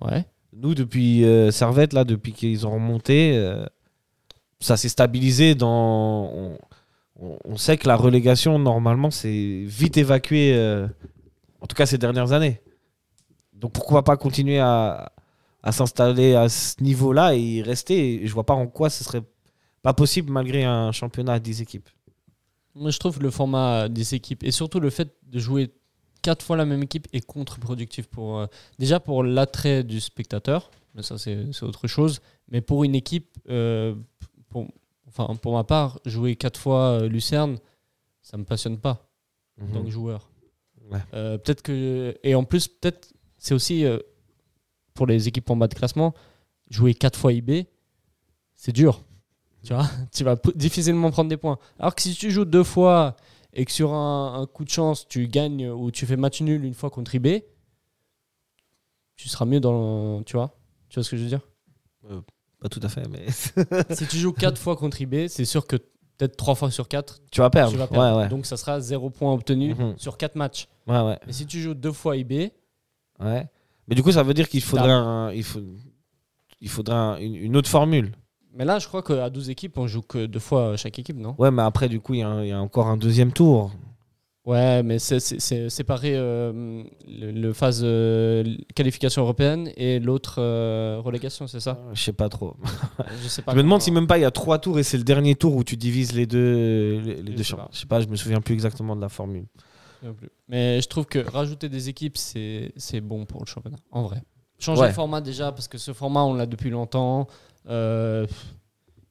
Ouais. 0.00 0.26
Nous, 0.52 0.74
depuis 0.74 1.24
euh, 1.24 1.50
Servette, 1.50 1.92
là, 1.94 2.04
depuis 2.04 2.32
qu'ils 2.32 2.66
ont 2.66 2.72
remonté, 2.72 3.32
euh, 3.36 3.64
ça 4.60 4.76
s'est 4.76 4.90
stabilisé 4.90 5.54
dans. 5.54 6.24
On, 6.34 6.58
on- 7.20 7.38
on 7.44 7.56
sait 7.56 7.78
que 7.78 7.88
la 7.88 7.96
relégation, 7.96 8.58
normalement, 8.58 9.10
c'est 9.10 9.62
vite 9.64 9.96
évacué, 9.96 10.52
euh, 10.54 10.86
en 11.62 11.66
tout 11.66 11.74
cas 11.76 11.86
ces 11.86 11.96
dernières 11.96 12.32
années. 12.32 12.60
Donc 13.54 13.72
pourquoi 13.72 14.02
pas 14.02 14.16
continuer 14.16 14.58
à, 14.58 15.12
à 15.62 15.72
s'installer 15.72 16.34
à 16.34 16.48
ce 16.48 16.82
niveau-là 16.82 17.34
et 17.34 17.40
y 17.40 17.62
rester? 17.62 18.22
Et 18.22 18.26
Je 18.26 18.34
vois 18.34 18.44
pas 18.44 18.54
en 18.54 18.66
quoi 18.66 18.90
ce 18.90 19.04
serait 19.04 19.22
pas 19.80 19.94
possible 19.94 20.30
malgré 20.30 20.64
un 20.64 20.92
championnat 20.92 21.34
à 21.34 21.38
10 21.38 21.62
équipes. 21.62 21.88
Moi, 22.74 22.90
je 22.90 22.98
trouve 22.98 23.20
le 23.20 23.30
format 23.30 23.88
des 23.88 24.14
équipes 24.14 24.42
et 24.44 24.50
surtout 24.50 24.80
le 24.80 24.90
fait 24.90 25.14
de 25.24 25.38
jouer 25.38 25.70
quatre 26.22 26.44
fois 26.44 26.56
la 26.56 26.64
même 26.64 26.82
équipe 26.82 27.06
est 27.12 27.24
contre-productif 27.24 28.06
pour 28.06 28.38
euh, 28.38 28.46
déjà 28.78 29.00
pour 29.00 29.24
l'attrait 29.24 29.82
du 29.84 30.00
spectateur, 30.00 30.70
mais 30.94 31.02
ça 31.02 31.18
c'est 31.18 31.62
autre 31.62 31.86
chose. 31.88 32.20
Mais 32.48 32.60
pour 32.60 32.84
une 32.84 32.94
équipe, 32.94 33.38
euh, 33.48 33.94
pour, 34.48 34.68
enfin 35.08 35.34
pour 35.36 35.52
ma 35.54 35.64
part, 35.64 35.98
jouer 36.04 36.36
quatre 36.36 36.58
fois 36.58 37.00
euh, 37.02 37.08
Lucerne, 37.08 37.58
ça 38.22 38.36
me 38.36 38.44
passionne 38.44 38.78
pas 38.78 39.08
en 39.60 39.66
tant 39.66 39.84
que 39.84 39.90
joueur. 39.90 40.31
Ouais. 40.92 40.98
Euh, 41.14 41.38
peut-être 41.38 41.62
que 41.62 42.16
et 42.22 42.34
en 42.34 42.44
plus 42.44 42.68
peut-être 42.68 43.12
c'est 43.38 43.54
aussi 43.54 43.84
euh, 43.84 43.98
pour 44.94 45.06
les 45.06 45.26
équipes 45.28 45.48
en 45.50 45.56
bas 45.56 45.68
de 45.68 45.74
classement, 45.74 46.14
jouer 46.70 46.94
quatre 46.94 47.18
fois 47.18 47.32
IB, 47.32 47.66
c'est 48.54 48.72
dur. 48.72 49.02
Tu 49.64 49.72
vois, 49.72 49.88
tu 50.12 50.22
vas 50.24 50.36
difficilement 50.54 51.10
prendre 51.10 51.30
des 51.30 51.36
points. 51.36 51.58
Alors 51.78 51.94
que 51.94 52.02
si 52.02 52.14
tu 52.14 52.30
joues 52.30 52.44
deux 52.44 52.64
fois 52.64 53.16
et 53.54 53.64
que 53.64 53.70
sur 53.72 53.92
un, 53.92 54.40
un 54.42 54.46
coup 54.46 54.64
de 54.64 54.70
chance, 54.70 55.06
tu 55.08 55.28
gagnes 55.28 55.68
ou 55.68 55.90
tu 55.90 56.06
fais 56.06 56.16
match 56.16 56.40
nul 56.42 56.64
une 56.64 56.74
fois 56.74 56.90
contre 56.90 57.14
IB, 57.14 57.44
tu 59.16 59.28
seras 59.28 59.44
mieux 59.44 59.60
dans 59.60 60.18
le- 60.18 60.24
Tu 60.24 60.36
vois 60.36 60.56
Tu 60.88 60.96
vois 60.96 61.04
ce 61.04 61.10
que 61.10 61.16
je 61.16 61.22
veux 61.22 61.28
dire? 61.28 61.40
Pas 62.60 62.68
tout 62.68 62.80
à 62.82 62.88
fait, 62.88 63.06
mais 63.08 63.26
Si 63.94 64.06
tu 64.06 64.18
joues 64.18 64.32
quatre 64.32 64.58
fois 64.58 64.76
contre 64.76 65.00
IB, 65.00 65.28
c'est 65.28 65.44
sûr 65.44 65.66
que 65.66 65.76
peut-être 66.22 66.36
trois 66.36 66.54
fois 66.54 66.70
sur 66.70 66.86
quatre, 66.86 67.18
tu 67.32 67.40
vas 67.40 67.50
perdre. 67.50 67.72
tu 67.72 67.78
vas 67.78 67.88
perdre. 67.88 68.16
Ouais, 68.16 68.22
ouais. 68.22 68.28
Donc 68.28 68.46
ça 68.46 68.56
sera 68.56 68.78
zéro 68.80 69.10
point 69.10 69.32
obtenu 69.32 69.74
Mhm. 69.74 69.94
sur 69.96 70.16
quatre 70.16 70.36
matchs. 70.36 70.68
ouais, 70.86 71.00
ouais. 71.00 71.18
Mais 71.26 71.32
si 71.32 71.46
tu 71.46 71.60
joues 71.60 71.74
deux 71.74 71.92
fois 71.92 72.16
IB, 72.16 72.52
Ouais. 73.20 73.46
Mais 73.88 73.94
du 73.94 74.02
coup, 74.02 74.10
ça 74.12 74.22
veut 74.22 74.34
dire 74.34 74.48
qu'il 74.48 74.62
faudrait, 74.62 74.90
un- 74.90 75.30
il 75.32 75.42
faut, 75.44 75.60
il 76.60 76.68
faudrait 76.68 76.94
un- 76.96 77.16
une, 77.18 77.56
autre 77.56 77.68
formule. 77.68 78.12
mais 78.54 78.64
là 78.64 78.78
je 78.78 78.86
crois 78.88 79.02
qu'à 79.02 79.30
12 79.30 79.48
équipes, 79.50 79.78
on 79.78 79.86
joue 79.86 80.02
que 80.02 80.26
deux 80.26 80.38
fois 80.38 80.76
chaque 80.76 80.98
équipe, 80.98 81.16
non? 81.18 81.34
Ouais, 81.38 81.50
mais 81.50 81.62
après, 81.62 81.88
du 81.88 82.00
coup, 82.00 82.14
y, 82.14 82.18
il 82.20 82.46
y 82.46 82.52
a 82.52 82.60
encore 82.60 82.86
un 82.86 82.96
deuxième 82.96 83.32
tour. 83.32 83.70
Ouais, 84.44 84.82
mais 84.82 84.98
c'est- 84.98 85.20
c'est 85.20 85.40
c'est 85.40 85.70
séparé 85.70 86.14
euh, 86.16 86.82
le, 87.06 87.30
le 87.30 87.52
phase 87.52 87.82
euh, 87.84 88.42
qualification 88.74 89.22
européenne 89.22 89.70
et 89.76 90.00
l'autre 90.00 90.36
euh, 90.40 91.00
relégation, 91.00 91.46
c'est 91.46 91.60
ça? 91.60 91.78
Je 91.92 92.02
sais 92.02 92.12
pas 92.12 92.28
trop. 92.28 92.56
Je 93.22 93.28
sais 93.28 93.42
pas. 93.42 93.52
je 93.52 93.56
me 93.56 93.62
demande 93.62 93.78
comment- 93.78 93.84
si 93.84 93.90
même 93.92 94.08
pas 94.08 94.18
il 94.18 94.22
y 94.22 94.24
a 94.24 94.32
trois 94.32 94.58
tours 94.58 94.80
et 94.80 94.82
c'est 94.82 94.98
le 94.98 95.04
dernier 95.04 95.36
tour 95.36 95.54
où 95.54 95.62
tu 95.62 95.76
divises 95.76 96.12
les 96.12 96.26
deux, 96.26 96.98
les, 97.04 97.14
les 97.14 97.16
Je 97.18 97.22
deux 97.22 97.36
sais 97.38 97.44
champs. 97.44 97.56
pas. 97.58 97.68
Je 97.72 97.78
sais 97.78 97.86
pas, 97.86 98.00
je 98.00 98.08
me 98.08 98.16
souviens 98.16 98.40
plus 98.40 98.54
exactement 98.54 98.96
de 98.96 99.00
la 99.00 99.08
formule. 99.08 99.46
Mais 100.48 100.80
je 100.82 100.88
trouve 100.88 101.06
que 101.06 101.20
rajouter 101.20 101.68
des 101.68 101.88
équipes, 101.88 102.18
c'est 102.18 102.72
c'est 102.76 103.00
bon 103.00 103.24
pour 103.24 103.40
le 103.42 103.46
championnat, 103.46 103.78
en 103.92 104.02
vrai. 104.02 104.20
Changer 104.58 104.80
Ouais. 104.82 104.88
le 104.88 104.92
format 104.94 105.20
déjà, 105.20 105.52
parce 105.52 105.68
que 105.68 105.78
ce 105.78 105.92
format, 105.92 106.24
on 106.24 106.34
l'a 106.34 106.46
depuis 106.46 106.70
longtemps. 106.70 107.28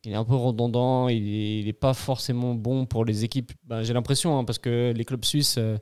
Il 0.06 0.12
est 0.14 0.16
un 0.16 0.24
peu 0.26 0.36
redondant, 0.36 1.08
il 1.10 1.28
est, 1.28 1.60
il 1.60 1.68
est 1.68 1.74
pas 1.74 1.94
forcément 1.94 2.56
bon 2.56 2.86
pour 2.86 3.06
les 3.06 3.24
équipes. 3.24 3.52
Ben, 3.66 3.84
J'ai 3.84 3.94
l'impression, 3.94 4.38
hein, 4.40 4.44
parce 4.44 4.58
que 4.60 4.94
les 4.96 5.06
clubs 5.06 5.24
suisses, 5.24 5.56
euh, 5.60 5.78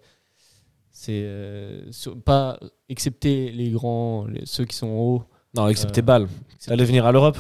c'est 0.92 1.22
euh, 1.24 1.90
pas, 2.26 2.60
excepté 2.90 3.52
les 3.52 3.70
grands, 3.70 4.26
les- 4.26 4.46
ceux 4.46 4.66
qui 4.66 4.76
sont 4.76 4.88
en 4.88 4.98
haut. 5.00 5.24
Non, 5.56 5.68
excepté 5.70 6.02
Euh, 6.02 6.04
Bâle. 6.04 6.28
T'allais 6.66 6.84
venir 6.84 7.06
à 7.06 7.12
l'Europe 7.14 7.38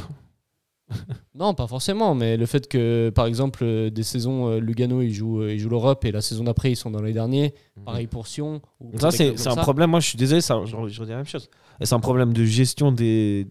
Non, 1.36 1.54
pas 1.54 1.68
forcément, 1.68 2.16
mais 2.16 2.36
le 2.38 2.46
fait 2.46 2.68
que, 2.68 3.12
par 3.14 3.26
exemple, 3.28 3.60
euh, 3.64 3.90
des 3.90 4.04
saisons, 4.04 4.58
Lugano, 4.60 5.02
ils 5.02 5.14
jouent, 5.14 5.44
ils 5.48 5.60
jouent 5.60 5.70
l'Europe 5.70 6.04
et 6.06 6.12
la 6.12 6.22
saison 6.22 6.44
d'après, 6.46 6.72
ils 6.72 6.76
sont 6.76 6.90
dans 6.92 7.02
les 7.02 7.14
derniers. 7.14 7.54
Pareil 7.86 8.08
pour 8.08 8.26
Sion. 8.28 8.62
ou 8.80 8.98
Ça, 9.00 9.12
c'est 9.12 9.34
un 9.34 9.38
ça. 9.38 9.56
problème. 9.58 9.92
Moi, 9.92 10.00
je 10.00 10.08
suis 10.08 10.18
désolé, 10.18 10.42
ça, 10.42 10.60
je, 10.66 10.72
je 10.72 11.00
redis 11.02 11.12
la 11.12 11.18
même 11.18 11.26
chose. 11.26 11.50
C'est 11.82 11.94
un 11.94 12.00
problème 12.00 12.34
de 12.34 12.44
gestion 12.46 12.92
des, 12.92 13.48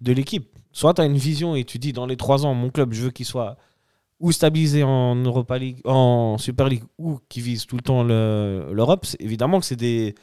de 0.00 0.12
l'équipe. 0.12 0.55
Soit 0.76 0.92
tu 0.92 1.00
as 1.00 1.06
une 1.06 1.16
vision 1.16 1.56
et 1.56 1.64
tu 1.64 1.78
dis 1.78 1.94
dans 1.94 2.04
les 2.04 2.18
trois 2.18 2.44
ans, 2.44 2.52
mon 2.52 2.68
club, 2.68 2.92
je 2.92 3.04
veux 3.04 3.10
qu'il 3.10 3.24
soit 3.24 3.56
ou 4.20 4.30
stabilisés 4.30 4.82
en 4.82 5.14
Europa 5.14 5.56
League, 5.56 5.80
en 5.86 6.36
Super 6.38 6.68
League, 6.68 6.84
ou 6.98 7.18
qui 7.30 7.40
visent 7.40 7.64
tout 7.64 7.76
le 7.76 7.82
temps 7.82 8.02
le- 8.02 8.68
l'Europe, 8.74 9.06
évidemment 9.18 9.58
que 9.58 9.64
c'est 9.64 9.74
des. 9.76 10.14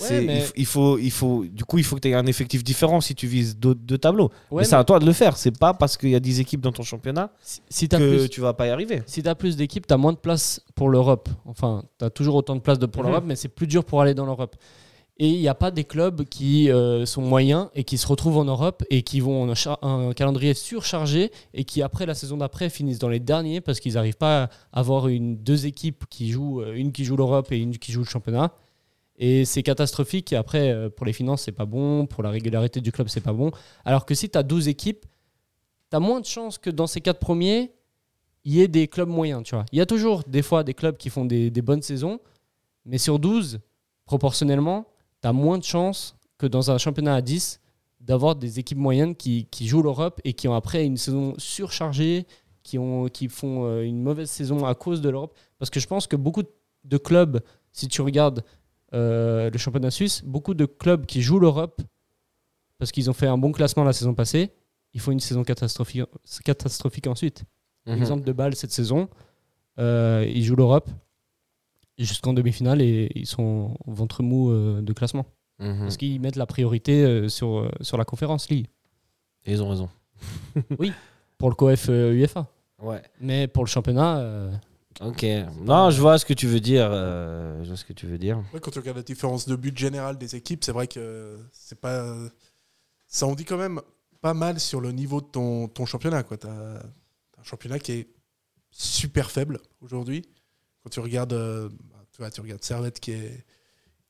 mais- 0.00 0.44
il, 0.56 0.66
faut, 0.66 0.98
il 0.98 1.10
faut, 1.12 1.44
du 1.44 1.64
coup, 1.64 1.78
il 1.78 1.84
faut 1.84 1.94
que 1.96 2.00
tu 2.00 2.08
aies 2.08 2.14
un 2.14 2.26
effectif 2.26 2.64
différent 2.64 3.00
si 3.00 3.14
tu 3.14 3.28
vises 3.28 3.56
deux 3.58 3.98
tableaux. 3.98 4.30
Ouais, 4.50 4.62
mais 4.62 4.64
c'est 4.64 4.74
à 4.74 4.82
toi 4.82 4.98
de 4.98 5.06
le 5.06 5.12
faire. 5.12 5.36
C'est 5.36 5.56
pas 5.56 5.72
parce 5.74 5.96
qu'il 5.96 6.08
y 6.10 6.14
a 6.16 6.20
10 6.20 6.40
équipes 6.40 6.62
dans 6.62 6.72
ton 6.72 6.82
championnat 6.82 7.30
Si, 7.68 7.88
que 7.88 7.96
plus, 7.96 8.28
tu 8.28 8.40
vas 8.40 8.54
pas 8.54 8.66
y 8.66 8.70
arriver. 8.70 9.02
si 9.06 9.22
t'as 9.22 9.34
plus 9.36 9.54
d'équipes, 9.54 9.86
t'as 9.86 9.98
moins 9.98 10.12
de 10.14 10.18
place 10.18 10.60
pour 10.74 10.88
l'Europe. 10.88 11.28
Enfin, 11.44 11.84
t'as 11.98 12.10
toujours 12.10 12.34
autant 12.36 12.56
de 12.56 12.60
place 12.60 12.78
de- 12.80 12.86
pour 12.86 13.02
Mhm. 13.02 13.08
l'Europe, 13.08 13.24
mais 13.26 13.36
c'est 13.36 13.48
plus 13.48 13.68
dur 13.68 13.84
pour 13.84 14.00
aller 14.00 14.14
dans 14.14 14.24
l'Europe. 14.26 14.56
Et 15.22 15.28
il 15.28 15.38
n'y 15.38 15.46
a 15.46 15.54
pas 15.54 15.70
des 15.70 15.84
clubs 15.84 16.24
qui 16.24 16.68
euh, 16.68 17.06
sont 17.06 17.22
moyens 17.22 17.68
et 17.76 17.84
qui 17.84 17.96
se 17.96 18.08
retrouvent 18.08 18.38
en 18.38 18.44
Europe 18.44 18.82
et 18.90 19.04
qui 19.04 19.20
vont 19.20 19.48
en 19.48 19.88
un 19.88 20.12
calendrier 20.14 20.52
surchargé 20.52 21.30
et 21.54 21.62
qui 21.62 21.80
après 21.80 22.06
la 22.06 22.14
saison 22.14 22.38
d'après 22.38 22.68
finissent 22.68 22.98
dans 22.98 23.08
les 23.08 23.20
derniers 23.20 23.60
parce 23.60 23.78
qu'ils 23.78 23.94
n'arrivent 23.94 24.16
pas 24.16 24.50
à 24.72 24.80
avoir 24.80 25.06
une 25.06 25.36
deux 25.36 25.66
équipes 25.66 26.06
qui 26.10 26.32
jouent 26.32 26.62
euh, 26.62 26.74
une 26.74 26.90
qui 26.90 27.04
joue 27.04 27.16
l'Europe 27.16 27.52
et 27.52 27.58
une 27.58 27.78
qui 27.78 27.92
joue 27.92 28.00
le 28.00 28.06
championnat. 28.06 28.52
Et 29.16 29.44
c'est 29.44 29.62
catastrophique. 29.62 30.32
Et 30.32 30.36
après, 30.36 30.72
euh, 30.72 30.90
pour 30.90 31.06
les 31.06 31.12
finances, 31.12 31.42
c'est 31.42 31.52
pas 31.52 31.66
bon. 31.66 32.04
Pour 32.06 32.24
la 32.24 32.30
régularité 32.30 32.80
du 32.80 32.90
club, 32.90 33.06
c'est 33.06 33.20
pas 33.20 33.32
bon. 33.32 33.52
Alors 33.84 34.06
que 34.06 34.16
si 34.16 34.28
tu 34.28 34.36
as 34.36 34.42
12 34.42 34.66
équipes, 34.66 35.06
tu 35.92 35.96
as 35.96 36.00
moins 36.00 36.18
de 36.18 36.26
chances 36.26 36.58
que 36.58 36.68
dans 36.68 36.88
ces 36.88 37.00
quatre 37.00 37.20
premiers, 37.20 37.70
il 38.44 38.54
y 38.54 38.60
ait 38.60 38.66
des 38.66 38.88
clubs 38.88 39.08
moyens. 39.08 39.44
Tu 39.44 39.54
vois. 39.54 39.66
Il 39.70 39.78
y 39.78 39.82
a 39.82 39.86
toujours 39.86 40.24
des 40.26 40.42
fois 40.42 40.64
des 40.64 40.74
clubs 40.74 40.96
qui 40.96 41.10
font 41.10 41.24
des, 41.24 41.48
des 41.52 41.62
bonnes 41.62 41.82
saisons, 41.82 42.18
mais 42.84 42.98
sur 42.98 43.20
12, 43.20 43.60
proportionnellement, 44.04 44.88
tu 45.22 45.28
as 45.28 45.32
moins 45.32 45.58
de 45.58 45.64
chances 45.64 46.16
que 46.38 46.46
dans 46.46 46.70
un 46.70 46.78
championnat 46.78 47.14
à 47.14 47.22
10 47.22 47.60
d'avoir 48.00 48.34
des 48.34 48.58
équipes 48.58 48.78
moyennes 48.78 49.14
qui, 49.14 49.46
qui 49.46 49.68
jouent 49.68 49.82
l'Europe 49.82 50.20
et 50.24 50.32
qui 50.32 50.48
ont 50.48 50.54
après 50.54 50.84
une 50.84 50.96
saison 50.96 51.34
surchargée, 51.38 52.26
qui, 52.62 52.78
ont, 52.78 53.06
qui 53.06 53.28
font 53.28 53.64
euh, 53.64 53.82
une 53.82 54.02
mauvaise 54.02 54.28
saison 54.28 54.64
à 54.66 54.74
cause 54.74 55.00
de 55.00 55.08
l'Europe. 55.08 55.36
Parce 55.58 55.70
que 55.70 55.80
je 55.80 55.86
pense 55.86 56.06
que 56.06 56.16
beaucoup 56.16 56.42
de 56.84 56.96
clubs, 56.96 57.40
si 57.72 57.88
tu 57.88 58.02
regardes 58.02 58.44
euh, 58.92 59.50
le 59.50 59.58
championnat 59.58 59.90
suisse, 59.90 60.22
beaucoup 60.24 60.54
de 60.54 60.66
clubs 60.66 61.06
qui 61.06 61.22
jouent 61.22 61.38
l'Europe, 61.38 61.80
parce 62.78 62.90
qu'ils 62.90 63.08
ont 63.08 63.14
fait 63.14 63.28
un 63.28 63.38
bon 63.38 63.52
classement 63.52 63.84
la 63.84 63.92
saison 63.92 64.14
passée, 64.14 64.50
ils 64.92 65.00
font 65.00 65.12
une 65.12 65.20
saison 65.20 65.44
catastrophique, 65.44 66.02
catastrophique 66.44 67.06
ensuite. 67.06 67.44
Mhm. 67.86 67.96
Exemple 67.96 68.24
de 68.24 68.32
Bâle 68.32 68.54
cette 68.56 68.72
saison, 68.72 69.08
euh, 69.78 70.26
ils 70.28 70.44
jouent 70.44 70.56
l'Europe 70.56 70.90
jusqu'en 71.98 72.32
demi-finale 72.32 72.80
et 72.82 73.10
ils 73.14 73.26
sont 73.26 73.76
au 73.86 73.92
ventre 73.92 74.22
mou 74.22 74.50
euh, 74.50 74.80
de 74.82 74.92
classement. 74.92 75.26
Mhm. 75.58 75.80
Parce 75.80 75.96
qu'ils 75.96 76.20
mettent 76.20 76.36
la 76.36 76.46
priorité 76.46 77.04
euh, 77.04 77.28
sur, 77.28 77.58
euh, 77.58 77.70
sur 77.82 77.96
la 77.96 78.04
conférence 78.04 78.48
League 78.48 78.66
Et 79.44 79.52
ils 79.52 79.62
ont 79.62 79.68
raison. 79.68 79.88
pour 81.38 81.50
le 81.50 81.54
COF 81.54 81.86
euh, 81.88 82.12
UEFA. 82.12 82.46
Ouais. 82.80 83.02
Mais 83.20 83.46
pour 83.46 83.64
le 83.64 83.68
championnat, 83.68 84.18
euh, 84.18 84.52
Ok. 85.00 85.24
Non, 85.62 85.90
je 85.90 86.00
vois 86.00 86.18
ce 86.18 86.24
que 86.24 86.34
tu 86.34 86.46
veux 86.46 86.60
dire. 86.60 86.88
euh, 86.92 87.62
je 87.64 87.68
vois 87.68 87.76
ce 87.76 87.84
que 87.84 87.92
tu 87.92 88.06
veux 88.06 88.18
dire. 88.18 88.42
Ouais, 88.52 88.60
quand 88.60 88.70
tu 88.70 88.78
regardes 88.78 88.98
la 88.98 89.02
différence 89.02 89.48
de 89.48 89.56
but 89.56 89.76
général 89.76 90.18
des 90.18 90.36
équipes, 90.36 90.62
c'est 90.64 90.72
vrai 90.72 90.86
que 90.86 91.38
c'est 91.50 91.80
pas. 91.80 92.14
Ça 93.08 93.26
en 93.26 93.34
dit 93.34 93.44
quand 93.44 93.56
même 93.56 93.80
pas 94.20 94.34
mal 94.34 94.60
sur 94.60 94.80
le 94.80 94.92
niveau 94.92 95.20
de 95.20 95.26
ton, 95.26 95.66
ton 95.68 95.86
championnat. 95.86 96.22
Tu 96.22 96.46
as, 96.46 96.50
un 96.50 97.42
championnat 97.42 97.78
qui 97.78 97.92
est 97.92 98.08
super 98.70 99.30
faible 99.30 99.58
aujourd'hui. 99.80 100.22
Quand 100.82 100.90
tu 100.90 101.00
regardes, 101.00 101.32
euh, 101.32 101.68
tu, 102.12 102.18
vois, 102.18 102.30
tu 102.30 102.40
regardes 102.40 102.62
Servette 102.62 103.00
qui 103.00 103.12
est, 103.12 103.44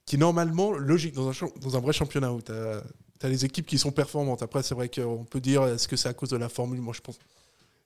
qui 0.07 0.17
est 0.17 0.19
normalement 0.19 0.73
logique 0.73 1.15
dans 1.15 1.31
un, 1.31 1.49
dans 1.61 1.77
un 1.77 1.81
vrai 1.81 1.93
championnat 1.93 2.33
où 2.33 2.41
tu 2.41 2.53
as, 2.53 2.83
les 3.29 3.45
équipes 3.45 3.67
qui 3.67 3.79
sont 3.79 3.93
performantes. 3.93 4.43
Après, 4.43 4.63
c'est 4.63 4.75
vrai 4.75 4.89
qu'on 4.89 5.25
peut 5.25 5.41
dire 5.41 5.65
est-ce 5.65 5.87
que 5.87 5.97
c'est 5.97 6.09
à 6.09 6.15
cause 6.15 6.31
de 6.31 6.37
la 6.37 6.49
formule? 6.49 6.81
Moi, 6.81 6.93
je 6.93 7.01
pense. 7.01 7.19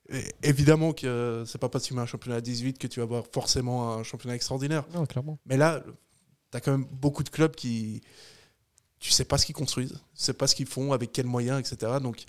Et 0.09 0.25
évidemment 0.43 0.93
que 0.93 1.45
c'est 1.47 1.59
pas 1.59 1.69
parce 1.69 1.85
que 1.85 1.89
tu 1.89 1.95
mets 1.95 2.01
un 2.01 2.07
championnat 2.07 2.37
à 2.37 2.41
18 2.41 2.79
que 2.79 2.87
tu 2.87 3.01
vas 3.01 3.05
avoir 3.05 3.25
forcément 3.33 3.95
un 3.95 4.03
championnat 4.03 4.37
extraordinaire. 4.37 4.85
non, 4.95 5.05
clairement. 5.05 5.39
Mais 5.47 5.57
là, 5.57 5.83
tu 6.51 6.57
as 6.57 6.61
quand 6.61 6.71
même 6.71 6.87
beaucoup 6.91 7.23
de 7.23 7.29
clubs 7.29 7.55
qui. 7.55 8.03
Tu 8.99 9.11
sais 9.11 9.25
pas 9.25 9.37
ce 9.37 9.45
qu'ils 9.45 9.55
construisent, 9.55 9.93
tu 9.93 10.23
sais 10.23 10.33
pas 10.33 10.47
ce 10.47 10.55
qu'ils 10.55 10.67
font, 10.67 10.93
avec 10.93 11.13
quels 11.13 11.27
moyens, 11.27 11.61
etc. 11.61 11.93
Donc, 12.01 12.25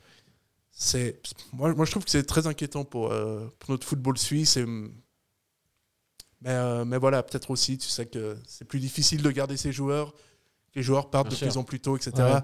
c'est. 0.71 1.21
Moi, 1.53 1.73
moi, 1.73 1.85
je 1.85 1.91
trouve 1.91 2.03
que 2.03 2.09
c'est 2.09 2.23
très 2.23 2.45
inquiétant 2.45 2.83
pour, 2.83 3.11
euh, 3.11 3.47
pour 3.59 3.71
notre 3.71 3.87
football 3.87 4.17
suisse. 4.17 4.57
Et, 4.57 4.65
mais, 6.41 6.49
euh, 6.51 6.85
mais 6.85 6.97
voilà, 6.97 7.23
peut-être 7.23 7.49
aussi, 7.51 7.77
tu 7.77 7.87
sais 7.87 8.05
que 8.05 8.37
c'est 8.47 8.65
plus 8.65 8.79
difficile 8.79 9.21
de 9.21 9.31
garder 9.31 9.57
ses 9.57 9.71
joueurs. 9.71 10.13
Les 10.75 10.83
joueurs 10.83 11.09
partent 11.09 11.27
Bien 11.27 11.31
de 11.31 11.37
sûr. 11.37 11.47
plus 11.47 11.57
en 11.57 11.63
plus 11.63 11.79
tôt, 11.79 11.97
etc. 11.97 12.11
Ouais. 12.17 12.39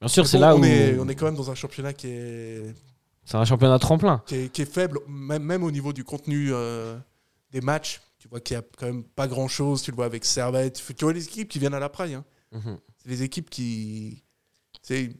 Bien 0.00 0.08
sûr, 0.08 0.26
c'est 0.26 0.36
bon, 0.38 0.42
là 0.42 0.56
on 0.56 0.60
où. 0.60 0.64
Est, 0.64 0.98
on 0.98 1.08
est 1.08 1.14
quand 1.14 1.26
même 1.26 1.36
dans 1.36 1.50
un 1.50 1.54
championnat 1.54 1.92
qui 1.92 2.08
est, 2.08 2.74
C'est 3.24 3.36
un 3.36 3.44
championnat 3.44 3.78
tremplin. 3.78 4.22
qui 4.26 4.34
est, 4.36 4.48
qui 4.52 4.62
est 4.62 4.70
faible, 4.72 5.00
même, 5.08 5.42
même 5.42 5.62
au 5.64 5.70
niveau 5.70 5.92
du 5.92 6.04
contenu 6.04 6.50
euh, 6.52 6.96
des 7.50 7.60
matchs. 7.60 8.00
Tu 8.18 8.28
vois 8.28 8.40
qu'il 8.40 8.56
n'y 8.56 8.62
a 8.62 8.66
quand 8.78 8.86
même 8.86 9.04
pas 9.04 9.28
grand-chose. 9.28 9.82
Tu 9.82 9.90
le 9.90 9.96
vois 9.96 10.06
avec 10.06 10.24
Servette. 10.24 10.82
Tu 10.96 11.04
vois 11.04 11.12
les 11.12 11.24
équipes 11.24 11.48
qui 11.48 11.58
viennent 11.58 11.74
à 11.74 11.78
la 11.80 11.88
praille. 11.88 12.14
hein. 12.14 12.24
Mhm. 12.52 12.78
C'est 13.02 13.08
les 13.08 13.22
équipes 13.22 13.50
qui. 13.50 14.22
Ils 14.90 15.14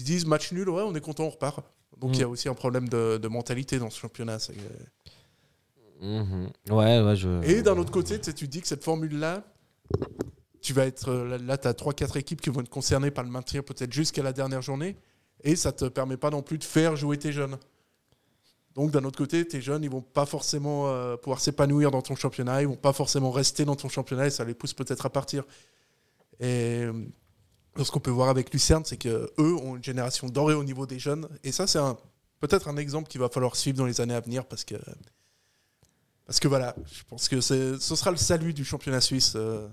se 0.00 0.04
disent 0.04 0.26
match 0.26 0.50
nul, 0.52 0.68
ouais, 0.68 0.82
on 0.82 0.94
est 0.94 1.00
content, 1.00 1.24
on 1.24 1.30
repart. 1.30 1.60
Donc 1.98 2.16
il 2.16 2.20
y 2.20 2.22
a 2.24 2.28
aussi 2.28 2.48
un 2.48 2.54
problème 2.54 2.88
de, 2.88 3.18
de 3.22 3.28
mentalité 3.28 3.78
dans 3.78 3.90
ce 3.90 3.98
championnat. 4.00 4.38
c'est- 4.38 4.54
Mhm. 6.04 6.50
Ouais, 6.70 7.00
ouais, 7.00 7.16
je. 7.16 7.42
Et 7.44 7.62
d'un 7.62 7.78
autre 7.78 7.90
côté, 7.90 8.20
tu 8.20 8.46
dis 8.46 8.60
que 8.60 8.66
cette 8.68 8.84
formule-là, 8.84 9.42
tu 10.60 10.72
vas 10.72 10.86
être. 10.86 11.08
euh, 11.10 11.38
Là, 11.38 11.56
tu 11.56 11.66
as 11.68 11.72
3-4 11.72 12.16
équipes 12.18 12.40
qui 12.40 12.50
vont 12.50 12.60
être 12.60 12.68
concernées 12.68 13.10
par 13.10 13.24
le 13.24 13.30
maintien 13.30 13.62
peut-être 13.62 13.92
jusqu'à 13.92 14.22
la 14.22 14.32
dernière 14.32 14.62
journée. 14.62 14.96
Et 15.42 15.56
ça 15.56 15.72
te 15.72 15.86
permet 15.86 16.16
pas 16.16 16.30
non 16.30 16.42
plus 16.42 16.58
de 16.58 16.64
faire 16.64 16.96
jouer 16.96 17.18
tes 17.18 17.32
jeunes. 17.32 17.56
Donc 18.74 18.90
d'un 18.90 19.04
autre 19.04 19.18
côté, 19.18 19.46
tes 19.46 19.60
jeunes, 19.60 19.84
ils 19.84 19.90
vont 19.90 20.00
pas 20.02 20.26
forcément 20.26 20.88
euh, 20.88 21.16
pouvoir 21.16 21.38
s'épanouir 21.40 21.90
dans 21.90 22.02
ton 22.02 22.16
championnat, 22.16 22.60
ils 22.62 22.66
vont 22.68 22.76
pas 22.76 22.92
forcément 22.92 23.30
rester 23.30 23.64
dans 23.64 23.76
ton 23.76 23.88
championnat 23.88 24.26
et 24.26 24.30
ça 24.30 24.44
les 24.44 24.54
pousse 24.54 24.74
peut-être 24.74 25.06
à 25.06 25.10
partir. 25.10 25.44
Et 26.40 26.82
euh, 26.82 26.92
ce 27.80 27.90
qu'on 27.92 28.00
peut 28.00 28.10
voir 28.10 28.30
avec 28.30 28.52
Lucerne, 28.52 28.82
c'est 28.84 28.96
que 28.96 29.30
eux 29.38 29.54
ont 29.54 29.76
une 29.76 29.84
génération 29.84 30.28
dorée 30.28 30.54
au 30.54 30.64
niveau 30.64 30.86
des 30.86 30.98
jeunes. 30.98 31.28
Et 31.44 31.52
ça, 31.52 31.66
c'est 31.68 31.78
peut-être 32.40 32.66
un 32.68 32.76
exemple 32.76 33.08
qu'il 33.08 33.20
va 33.20 33.28
falloir 33.28 33.54
suivre 33.54 33.78
dans 33.78 33.86
les 33.86 34.00
années 34.00 34.14
à 34.14 34.20
venir 34.20 34.44
parce 34.46 34.64
que 34.64 34.74
parce 36.26 36.40
que 36.40 36.48
voilà, 36.48 36.74
je 36.92 37.02
pense 37.08 37.28
que 37.28 37.40
ce 37.40 37.76
sera 37.78 38.10
le 38.10 38.16
salut 38.16 38.54
du 38.54 38.64
championnat 38.64 39.00
suisse. 39.00 39.34
euh. 39.36 39.66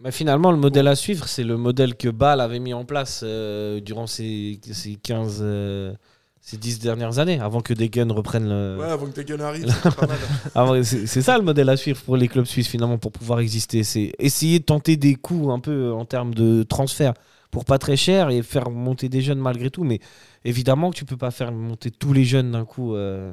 Mais 0.00 0.10
finalement, 0.12 0.50
le 0.50 0.58
modèle 0.58 0.88
à 0.88 0.94
suivre, 0.96 1.26
c'est 1.26 1.44
le 1.44 1.56
modèle 1.56 1.94
que 1.96 2.08
Bâle 2.08 2.40
avait 2.40 2.58
mis 2.58 2.74
en 2.74 2.84
place 2.84 3.20
euh, 3.24 3.80
durant 3.80 4.06
ces, 4.06 4.60
ces 4.72 4.96
15, 4.96 5.38
euh, 5.40 5.94
ces 6.42 6.58
10 6.58 6.80
dernières 6.80 7.18
années, 7.18 7.40
avant 7.40 7.62
que 7.62 7.72
Degen 7.72 8.12
reprenne 8.12 8.46
le. 8.46 8.76
Ouais, 8.78 8.86
avant 8.90 9.06
que 9.06 9.18
Degen 9.22 9.40
arrive, 9.40 9.66
c'est 10.84 11.22
ça 11.22 11.38
le 11.38 11.44
modèle 11.44 11.68
à 11.70 11.78
suivre 11.78 12.00
pour 12.02 12.16
les 12.18 12.28
clubs 12.28 12.44
suisses 12.44 12.68
finalement 12.68 12.98
pour 12.98 13.10
pouvoir 13.10 13.40
exister. 13.40 13.84
C'est 13.84 14.12
essayer 14.18 14.58
de 14.58 14.64
tenter 14.64 14.96
des 14.98 15.14
coups 15.14 15.48
un 15.48 15.60
peu 15.60 15.92
en 15.92 16.04
termes 16.04 16.34
de 16.34 16.62
transfert 16.62 17.14
pour 17.50 17.64
pas 17.64 17.78
très 17.78 17.96
cher 17.96 18.28
et 18.28 18.42
faire 18.42 18.70
monter 18.70 19.08
des 19.08 19.22
jeunes 19.22 19.38
malgré 19.38 19.70
tout. 19.70 19.84
Mais 19.84 20.00
évidemment 20.44 20.90
que 20.90 20.96
tu 20.96 21.06
peux 21.06 21.16
pas 21.16 21.30
faire 21.30 21.52
monter 21.52 21.90
tous 21.90 22.12
les 22.12 22.24
jeunes 22.24 22.52
d'un 22.52 22.66
coup 22.66 22.94
euh, 22.94 23.32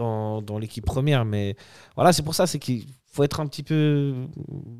dans, 0.00 0.42
dans 0.42 0.58
l'équipe 0.58 0.84
première. 0.84 1.24
Mais 1.24 1.54
voilà, 1.94 2.12
c'est 2.12 2.22
pour 2.22 2.34
ça, 2.34 2.46
c'est 2.46 2.58
qu'il 2.58 2.86
faut 3.12 3.22
être 3.22 3.40
un 3.40 3.46
petit 3.46 3.62
peu 3.62 4.14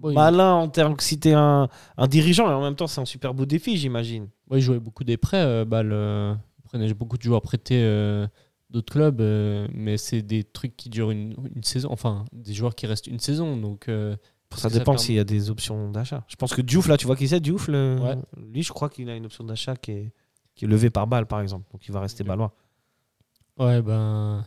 Oui. 0.03 0.15
malin 0.15 0.55
en 0.55 0.69
termes 0.69 0.97
que 0.97 1.03
si 1.03 1.19
t'es 1.21 1.33
un, 1.35 1.69
un 1.97 2.07
dirigeant 2.07 2.51
et 2.51 2.55
en 2.55 2.63
même 2.63 2.77
temps 2.77 2.87
c'est 2.87 3.01
un 3.01 3.05
super 3.05 3.35
beau 3.35 3.45
défi, 3.47 3.77
j'imagine. 3.77 4.29
Ouais, 4.51 4.59
ils 4.59 4.63
jouaient 4.63 4.81
beaucoup 4.81 5.05
des 5.05 5.17
prêts. 5.17 5.43
euh, 5.45 6.35
ils 6.59 6.63
prenaient 6.69 6.95
beaucoup 6.95 7.17
de 7.19 7.23
joueurs 7.23 7.43
prêtés 7.43 7.83
euh, 7.83 8.27
d'autres 8.71 8.93
clubs, 8.93 9.21
euh, 9.21 9.67
mais 9.75 9.97
c'est 9.97 10.23
des 10.23 10.45
trucs 10.45 10.77
qui 10.77 10.89
durent 10.91 11.11
une, 11.11 11.35
une 11.55 11.65
saison. 11.65 11.89
Enfin, 11.91 12.25
des 12.33 12.55
joueurs 12.55 12.75
qui 12.77 12.87
restent 12.87 13.09
une 13.09 13.19
saison. 13.19 13.57
Donc, 13.57 13.89
euh, 13.89 14.15
Ça 14.55 14.69
dépend 14.69 14.93
permet- 14.93 14.99
s'il 14.99 15.15
y 15.17 15.19
a 15.19 15.25
des 15.25 15.51
options 15.51 15.91
d'achat. 15.91 16.23
Je 16.29 16.37
pense 16.37 16.55
que 16.55 16.63
Diouf, 16.63 16.87
là, 16.87 16.97
tu 16.97 17.07
vois 17.07 17.17
qui 17.17 17.27
c'est 17.27 17.41
Diouf 17.41 17.67
le... 17.69 17.99
Ouais. 18.01 18.17
Lui, 18.53 18.63
je 18.63 18.73
crois 18.73 18.89
qu'il 18.89 19.11
a 19.11 19.17
une 19.17 19.27
option 19.27 19.43
d'achat 19.43 19.75
qui 19.75 19.91
est, 19.91 20.13
qui 20.55 20.65
est 20.67 20.69
levée 20.69 20.91
par 20.91 21.09
balle, 21.09 21.27
par 21.27 21.41
exemple. 21.41 21.67
Donc 21.73 21.83
il 21.89 21.93
va 21.93 22.01
rester 22.01 22.23
balois. 22.23 22.53
Ouais, 23.59 23.83
ben. 23.83 24.45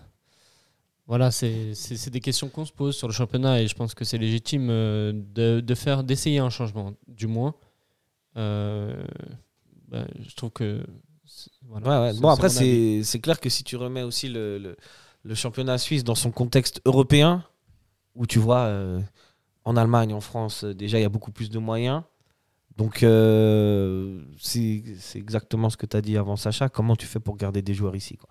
Voilà, 1.05 1.31
c'est 1.31 2.09
des 2.09 2.19
questions 2.21 2.47
qu'on 2.49 2.65
se 2.65 2.71
pose 2.71 2.95
sur 2.95 3.07
le 3.07 3.13
championnat 3.13 3.61
et 3.61 3.67
je 3.67 3.75
pense 3.75 3.93
que 3.93 4.05
c'est 4.05 4.17
légitime 4.17 4.69
euh, 4.69 5.11
de, 5.13 5.59
de 5.59 5.75
faire, 5.75 6.03
d'essayer 6.03 6.39
un 6.39 6.49
changement, 6.49 6.93
du 7.07 7.27
moins. 7.27 7.55
Euh, 8.37 9.03
ben, 9.89 10.07
je 10.27 10.35
trouve 10.35 10.51
que. 10.51 10.85
c'est- 11.25 11.51
voilà, 11.63 11.87
Ouais, 11.87 12.07
ouais. 12.07 12.13
c'est- 12.13 12.21
Bon, 12.21 12.29
après, 12.29 12.49
c'est 12.49 13.19
clair 13.21 13.39
que 13.39 13.49
si 13.49 13.63
tu 13.63 13.75
remets 13.75 14.03
aussi 14.03 14.29
le, 14.29 14.57
le, 14.57 14.77
le 15.23 15.35
championnat 15.35 15.77
suisse 15.77 16.03
dans 16.05 16.15
son 16.15 16.31
contexte 16.31 16.81
européen, 16.85 17.43
où 18.15 18.25
tu 18.25 18.39
vois, 18.39 18.61
euh, 18.65 19.01
en 19.65 19.75
Allemagne, 19.77 20.13
en 20.13 20.21
France, 20.21 20.63
déjà, 20.65 20.99
il 20.99 21.01
y 21.03 21.05
a 21.05 21.09
beaucoup 21.09 21.31
plus 21.31 21.49
de 21.49 21.59
moyens. 21.59 22.03
Donc, 22.77 23.03
euh, 23.03 24.23
c'est 24.39 24.83
exactement 25.15 25.69
ce 25.69 25.77
que 25.77 25.85
tu 25.85 25.97
as 25.97 26.01
dit 26.01 26.17
avant, 26.17 26.37
Sacha. 26.37 26.69
Comment 26.69 26.95
tu 26.95 27.05
fais 27.07 27.19
pour 27.19 27.37
garder 27.37 27.61
des 27.61 27.73
joueurs 27.73 27.95
ici 27.95 28.17
quoi? 28.17 28.29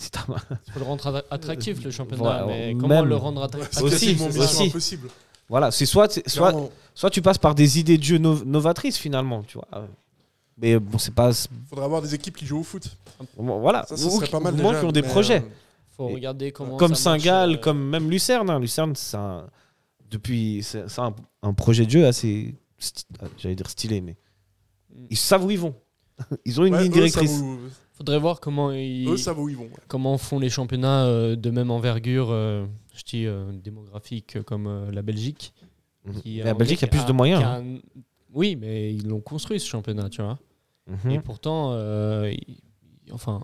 Il 0.00 0.72
faut 0.72 0.78
le 0.80 0.84
rendre 0.84 1.06
attra- 1.06 1.24
attractif, 1.30 1.82
le 1.84 1.90
championnat. 1.90 2.22
Voilà, 2.22 2.46
mais 2.46 2.66
même- 2.68 2.80
comment 2.80 3.02
le 3.02 3.16
rendre 3.16 3.42
attractif 3.42 3.82
Aussi, 3.82 4.16
c'est 4.18 4.32
ça. 4.32 4.62
impossible. 4.64 5.08
Voilà, 5.48 5.70
c'est 5.70 5.86
soit, 5.86 6.12
soit, 6.28 6.50
Clairement, 6.50 6.70
soit 6.94 7.10
tu 7.10 7.22
passes 7.22 7.38
par 7.38 7.54
des 7.54 7.78
idées 7.78 7.98
de 7.98 8.02
jeu 8.02 8.18
no- 8.18 8.44
novatrices, 8.44 8.96
finalement. 8.96 9.42
Tu 9.42 9.58
vois. 9.58 9.86
Mais 10.58 10.78
bon, 10.78 10.98
c'est 10.98 11.14
pas. 11.14 11.30
faudrait 11.68 11.84
avoir 11.84 12.00
des 12.02 12.14
équipes 12.14 12.36
qui 12.36 12.46
jouent 12.46 12.60
au 12.60 12.64
foot. 12.64 12.84
Bon, 13.36 13.60
Voilà, 13.60 13.84
Ça, 13.88 13.96
serait 13.96 14.26
qui- 14.26 14.32
pas 14.32 14.40
mal 14.40 14.54
ou 14.54 14.58
moins 14.58 14.78
qui 14.78 14.84
ont 14.84 14.92
des 14.92 15.02
projets. 15.02 15.40
euh, 15.42 15.48
Faut 15.96 16.08
regarder 16.08 16.50
comment. 16.50 16.76
comme 16.76 16.94
ça 16.94 17.12
Saint-Gall, 17.12 17.52
euh, 17.54 17.56
comme 17.58 17.78
même 17.88 18.10
Lucerne. 18.10 18.50
hein. 18.50 18.58
Lucerne, 18.58 18.94
c'est 18.96 19.16
un, 19.16 19.46
depuis, 20.10 20.62
c'est 20.64 20.84
un, 20.98 21.14
un 21.42 21.52
projet 21.54 21.84
de 21.86 21.90
jeu 21.90 22.06
assez, 22.06 22.54
ah, 23.20 23.26
j'allais 23.38 23.54
dire 23.54 23.68
stylé, 23.70 24.00
mais 24.00 24.16
Mm. 24.94 25.06
ils 25.10 25.16
savent 25.16 25.44
où 25.44 25.50
ils 25.50 25.58
vont. 25.58 25.74
Ils 26.44 26.60
ont 26.60 26.64
une 26.64 26.74
Ouais, 26.74 26.82
ligne 26.84 26.92
eux, 26.92 27.08
ça 27.08 27.20
directrice. 27.20 27.42
Faudrait 27.96 28.18
voir 28.18 28.40
comment 28.40 28.72
ils, 28.72 29.08
Eux, 29.08 29.16
ça 29.16 29.32
vaut 29.32 29.44
où 29.44 29.48
ils 29.48 29.56
vont. 29.56 29.64
ouais. 29.64 29.70
comment 29.88 30.18
font 30.18 30.38
les 30.40 30.50
championnats 30.50 31.04
euh, 31.06 31.36
de 31.36 31.50
même 31.50 31.70
envergure, 31.70 32.28
euh, 32.30 32.66
je 32.94 33.02
dis 33.04 33.26
euh, 33.26 33.52
démographique, 33.52 34.42
comme 34.42 34.66
euh, 34.66 34.90
la 34.90 35.02
Belgique. 35.02 35.52
Mhm. 36.04 36.20
qui, 36.20 36.36
la 36.38 36.54
Belgique 36.54 36.82
a 36.82 36.86
plus 36.88 37.06
de 37.06 37.12
moyens. 37.12 37.40
qui 37.40 37.46
a 37.46 37.52
hein. 37.54 37.64
un- 37.76 38.00
Oui, 38.34 38.56
mais 38.56 38.92
ils 38.92 39.06
l'ont 39.06 39.20
construit 39.20 39.60
ce 39.60 39.66
championnat, 39.66 40.08
tu 40.10 40.20
vois. 40.22 40.38
Mhm. 40.88 41.10
Et 41.12 41.20
pourtant, 41.20 41.70
euh, 41.72 42.30
il- 42.32 43.12
enfin, 43.12 43.42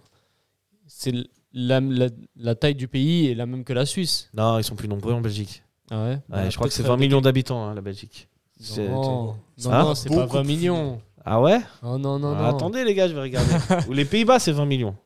c'est 0.87 1.11
l- 1.11 1.27
la, 1.53 1.81
la- 1.81 2.09
la 2.37 2.55
taille 2.55 2.75
du 2.75 2.89
pays 2.89 3.29
est 3.29 3.35
la 3.35 3.47
même 3.47 3.65
que 3.65 3.73
la 3.73 3.87
Suisse. 3.87 4.29
Non, 4.35 4.59
ils 4.59 4.65
sont 4.65 4.75
plus 4.77 4.89
nombreux 4.89 5.13
en 5.13 5.21
Belgique. 5.21 5.63
Ah 5.91 6.03
ouais, 6.05 6.11
Ouais, 6.11 6.19
Bah, 6.29 6.51
je 6.51 6.55
crois 6.57 6.67
que 6.69 6.73
c'est 6.75 6.83
peut-être 6.83 6.93
20 6.93 6.97
millions 6.99 7.21
d'habitants, 7.21 7.65
hein, 7.67 7.75
la 7.75 7.81
Belgique. 7.81 8.29
C'est- 8.61 8.87
Non, 8.89 9.37
non, 9.65 9.71
Hein 9.73 9.95
c'est 9.95 10.09
pas 10.11 10.17
Beaucoup 10.17 10.35
20 10.35 10.43
plus. 10.43 10.49
millions. 10.57 11.01
Ah 11.25 11.41
ouais 11.41 11.61
Oh, 11.83 11.99
non, 11.99 12.19
non, 12.19 12.35
Ah, 12.37 12.43
non. 12.43 12.57
Attendez 12.57 12.85
les 12.85 12.95
gars, 12.95 13.09
je 13.09 13.15
vais 13.15 13.21
regarder. 13.21 13.53
Ou 13.89 13.93
les 13.93 14.05
Pays-Bas, 14.05 14.39
c'est 14.39 14.53
20 14.53 14.65
millions. 14.67 14.97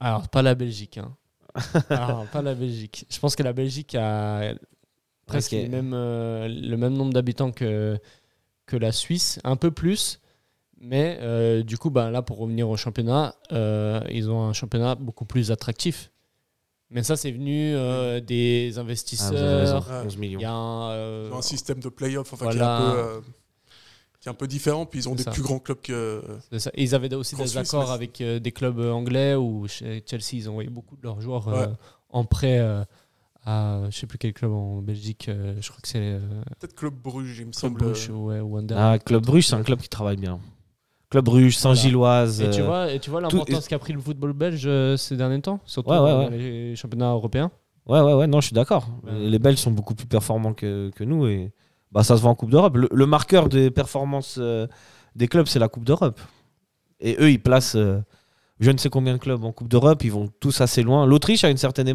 Alors, 0.00 0.28
pas 0.28 0.42
la 0.42 0.54
Belgique. 0.54 0.98
Hein. 0.98 1.16
Alors, 1.90 2.26
pas 2.26 2.42
la 2.42 2.54
Belgique. 2.54 3.06
Je 3.08 3.18
pense 3.18 3.34
que 3.36 3.42
la 3.42 3.52
Belgique 3.54 3.94
a 3.94 4.52
presque 5.26 5.52
Ok. 5.54 5.58
les 5.58 5.68
mêmes, 5.68 5.92
euh, 5.94 6.48
le 6.48 6.76
même 6.76 6.92
nombre 6.94 7.12
d'habitants 7.14 7.50
que, 7.52 7.98
que 8.66 8.76
la 8.76 8.92
Suisse, 8.92 9.40
un 9.44 9.56
peu 9.56 9.70
plus. 9.70 10.20
Mais 10.78 11.18
euh, 11.22 11.62
du 11.62 11.78
coup, 11.78 11.88
bah, 11.88 12.10
là, 12.10 12.20
pour 12.20 12.36
revenir 12.38 12.68
au 12.68 12.76
championnat, 12.76 13.34
euh, 13.52 14.00
ils 14.10 14.28
ont 14.30 14.42
un 14.42 14.52
championnat 14.52 14.94
beaucoup 14.94 15.24
plus 15.24 15.50
attractif. 15.50 16.10
Mais 16.90 17.02
ça, 17.02 17.16
c'est 17.16 17.32
venu 17.32 17.74
euh, 17.74 18.20
des 18.20 18.68
Ah, 18.68 18.72
vous 18.72 18.78
avez 18.80 18.92
raison, 18.92 19.78
investisseurs. 19.78 19.88
Ouais. 19.90 20.02
11 20.04 20.16
millions. 20.18 20.38
Il 20.38 20.42
y 20.42 20.46
a 20.46 20.52
un, 20.52 20.90
euh, 20.90 21.28
Ils 21.30 21.34
ont 21.34 21.38
un 21.38 21.42
système 21.42 21.80
de 21.80 21.88
play-off 21.88 22.32
enfin, 22.34 22.44
Voilà. 22.44 22.78
qui, 22.78 22.82
est 22.84 22.86
un 22.86 22.92
peu, 22.92 22.98
euh, 22.98 23.20
qui 24.26 24.30
est 24.30 24.32
un 24.32 24.34
peu 24.34 24.46
différent. 24.46 24.86
Puis 24.86 25.00
ils 25.00 25.08
ont 25.08 25.14
des 25.14 25.22
ça. 25.22 25.30
plus 25.30 25.42
grands 25.42 25.58
clubs 25.58 25.80
que. 25.80 26.22
c'est 26.50 26.58
ça. 26.58 26.70
Et 26.74 26.82
ils 26.82 26.94
avaient 26.94 27.14
aussi 27.14 27.36
des 27.36 27.46
Suisse, 27.46 27.56
accords 27.74 27.88
mais- 27.88 27.94
avec 27.94 28.20
euh, 28.20 28.38
des 28.40 28.52
clubs 28.52 28.78
anglais 28.80 29.34
ou 29.34 29.66
chez 29.68 30.02
Chelsea, 30.06 30.34
ils 30.34 30.48
ont 30.48 30.52
envoyé 30.52 30.68
beaucoup 30.70 30.96
de 30.96 31.02
leurs 31.02 31.20
joueurs 31.20 31.48
euh, 31.48 31.66
Ouais. 31.66 31.72
en 32.10 32.24
prêt 32.24 32.58
euh, 32.58 32.84
à 33.44 33.82
je 33.90 33.96
sais 33.98 34.06
plus 34.06 34.18
quel 34.18 34.32
club 34.32 34.52
en 34.52 34.82
Belgique. 34.82 35.28
euh, 35.28 35.54
je 35.60 35.68
crois 35.68 35.80
que 35.80 35.88
c'est 35.88 35.98
euh, 36.00 36.20
Peut-être 36.58 36.74
Club 36.74 36.94
Bruges, 36.94 37.38
il 37.38 37.46
me 37.46 37.52
Club 37.52 37.94
semble. 37.94 38.20
Ouais, 38.24 38.40
Wander. 38.40 38.74
Ah, 38.76 38.98
Club 38.98 39.24
Bruges, 39.24 39.46
c'est 39.46 39.54
un 39.54 39.62
club 39.62 39.78
qui 39.80 39.88
travaille 39.88 40.16
bien. 40.16 40.40
Club 41.08 41.24
Bruges, 41.24 41.56
Saint-Gilloise. 41.56 42.40
Et 42.42 42.50
tu 42.50 42.60
euh, 42.62 42.64
vois, 42.66 42.90
et 42.92 42.98
tu 42.98 43.10
vois 43.10 43.20
l'importance 43.20 43.68
qu'a 43.68 43.78
pris 43.78 43.92
le 43.92 44.00
football 44.00 44.32
belge 44.32 44.64
euh, 44.66 44.96
ces 44.96 45.16
derniers 45.16 45.40
temps, 45.40 45.60
surtout 45.64 45.90
Ouais, 45.90 45.98
ouais, 45.98 46.10
dans 46.10 46.28
ouais. 46.30 46.36
les 46.38 46.74
championnats 46.76 47.10
européens. 47.12 47.52
Ouais, 47.86 48.00
ouais, 48.00 48.14
ouais, 48.14 48.26
non, 48.26 48.40
je 48.40 48.46
suis 48.48 48.54
d'accord. 48.54 48.88
Ouais. 49.04 49.12
Les 49.28 49.38
Belges 49.38 49.58
sont 49.58 49.70
beaucoup 49.70 49.94
plus 49.94 50.08
performants 50.08 50.52
que, 50.54 50.90
que 50.96 51.04
nous 51.04 51.28
et 51.28 51.52
bah, 51.92 52.02
ça 52.02 52.16
se 52.16 52.22
voit 52.22 52.30
en 52.30 52.34
Coupe 52.34 52.50
d'Europe. 52.50 52.76
Le, 52.76 52.88
le 52.92 53.06
marqueur 53.06 53.48
des 53.48 53.70
performances 53.70 54.36
euh, 54.38 54.66
des 55.14 55.28
clubs, 55.28 55.46
c'est 55.46 55.58
la 55.58 55.68
Coupe 55.68 55.84
d'Europe. 55.84 56.20
Et 57.00 57.16
eux, 57.20 57.30
ils 57.30 57.40
placent 57.42 57.76
euh, 57.76 58.00
je 58.60 58.70
ne 58.70 58.78
sais 58.78 58.88
combien 58.88 59.12
de 59.14 59.18
clubs 59.18 59.44
en 59.44 59.52
Coupe 59.52 59.68
d'Europe, 59.68 60.02
ils 60.04 60.12
vont 60.12 60.28
tous 60.40 60.60
assez 60.60 60.82
loin. 60.82 61.06
L'Autriche, 61.06 61.44
à 61.44 61.50
une 61.50 61.56
certaine, 61.58 61.94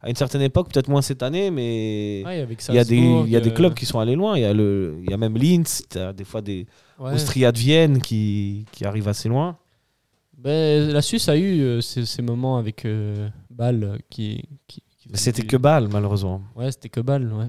à 0.00 0.10
une 0.10 0.16
certaine 0.16 0.42
époque, 0.42 0.72
peut-être 0.72 0.88
moins 0.88 1.02
cette 1.02 1.22
année, 1.22 1.50
mais 1.50 2.22
Ouais, 2.24 2.46
il 2.68 2.74
y 2.74 2.78
a, 2.78 2.84
des, 2.84 2.96
il 2.96 3.28
y 3.28 3.36
a 3.36 3.40
des 3.40 3.50
euh, 3.50 3.54
clubs 3.54 3.74
qui 3.74 3.86
sont 3.86 4.00
allés 4.00 4.16
loin. 4.16 4.36
Il 4.36 4.42
y 4.42 4.44
a, 4.44 4.52
le, 4.52 4.98
il 5.04 5.10
y 5.10 5.14
a 5.14 5.16
même 5.16 5.36
Linz, 5.36 5.84
des 6.16 6.24
fois 6.24 6.42
des 6.42 6.66
ouais. 6.98 7.14
Austria 7.14 7.52
de 7.52 7.58
Vienne 7.58 8.00
qui, 8.02 8.66
qui 8.72 8.84
arrivent 8.84 9.08
assez 9.08 9.28
loin. 9.28 9.56
Ben, 10.36 10.90
la 10.90 11.02
Suisse 11.02 11.28
a 11.28 11.36
eu 11.36 11.60
euh, 11.60 11.80
ces, 11.80 12.06
ces 12.06 12.22
moments 12.22 12.56
avec 12.56 12.86
Bâle 13.50 13.98
qui. 14.08 14.42
c'était 15.14 15.42
que 15.42 15.56
Bâle, 15.56 15.88
malheureusement. 15.92 16.42
Ouais, 16.56 16.72
c'était 16.72 16.88
que 16.88 17.00
Bâle, 17.00 17.32
ouais. 17.32 17.46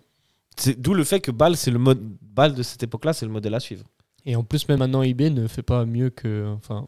D'où 0.77 0.93
le 0.93 1.03
fait 1.03 1.19
que 1.21 1.31
Bâle, 1.31 1.57
c'est 1.57 1.71
le 1.71 1.79
mode 1.79 1.99
Bâle 2.21 2.53
de 2.53 2.63
cette 2.63 2.83
époque-là, 2.83 3.13
c'est 3.13 3.25
le 3.25 3.31
modèle 3.31 3.53
à 3.53 3.59
suivre. 3.59 3.85
Et 4.25 4.35
en 4.35 4.43
plus, 4.43 4.67
même 4.67 4.79
maintenant, 4.79 5.01
IB 5.01 5.21
ne 5.29 5.47
fait 5.47 5.63
pas 5.63 5.85
mieux 5.85 6.09
que. 6.09 6.53
Enfin. 6.55 6.87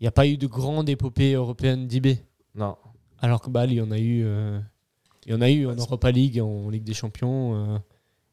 Il 0.00 0.04
n'y 0.04 0.08
a 0.08 0.12
pas 0.12 0.26
eu 0.28 0.36
de 0.36 0.46
grande 0.46 0.88
épopée 0.88 1.32
européenne 1.32 1.86
d'IB. 1.88 2.18
Non. 2.54 2.76
Alors 3.18 3.40
que 3.40 3.50
Bâle, 3.50 3.72
il 3.72 3.76
y 3.76 3.80
en 3.80 3.90
a 3.90 3.98
eu. 3.98 4.22
euh, 4.24 4.60
il 5.26 5.32
y 5.32 5.34
en 5.34 5.40
a 5.40 5.50
eu 5.50 5.66
en 5.66 5.74
Europa 5.74 6.10
League, 6.10 6.40
en 6.40 6.70
Ligue 6.70 6.84
des 6.84 6.94
Champions. 6.94 7.54
euh, 7.54 7.78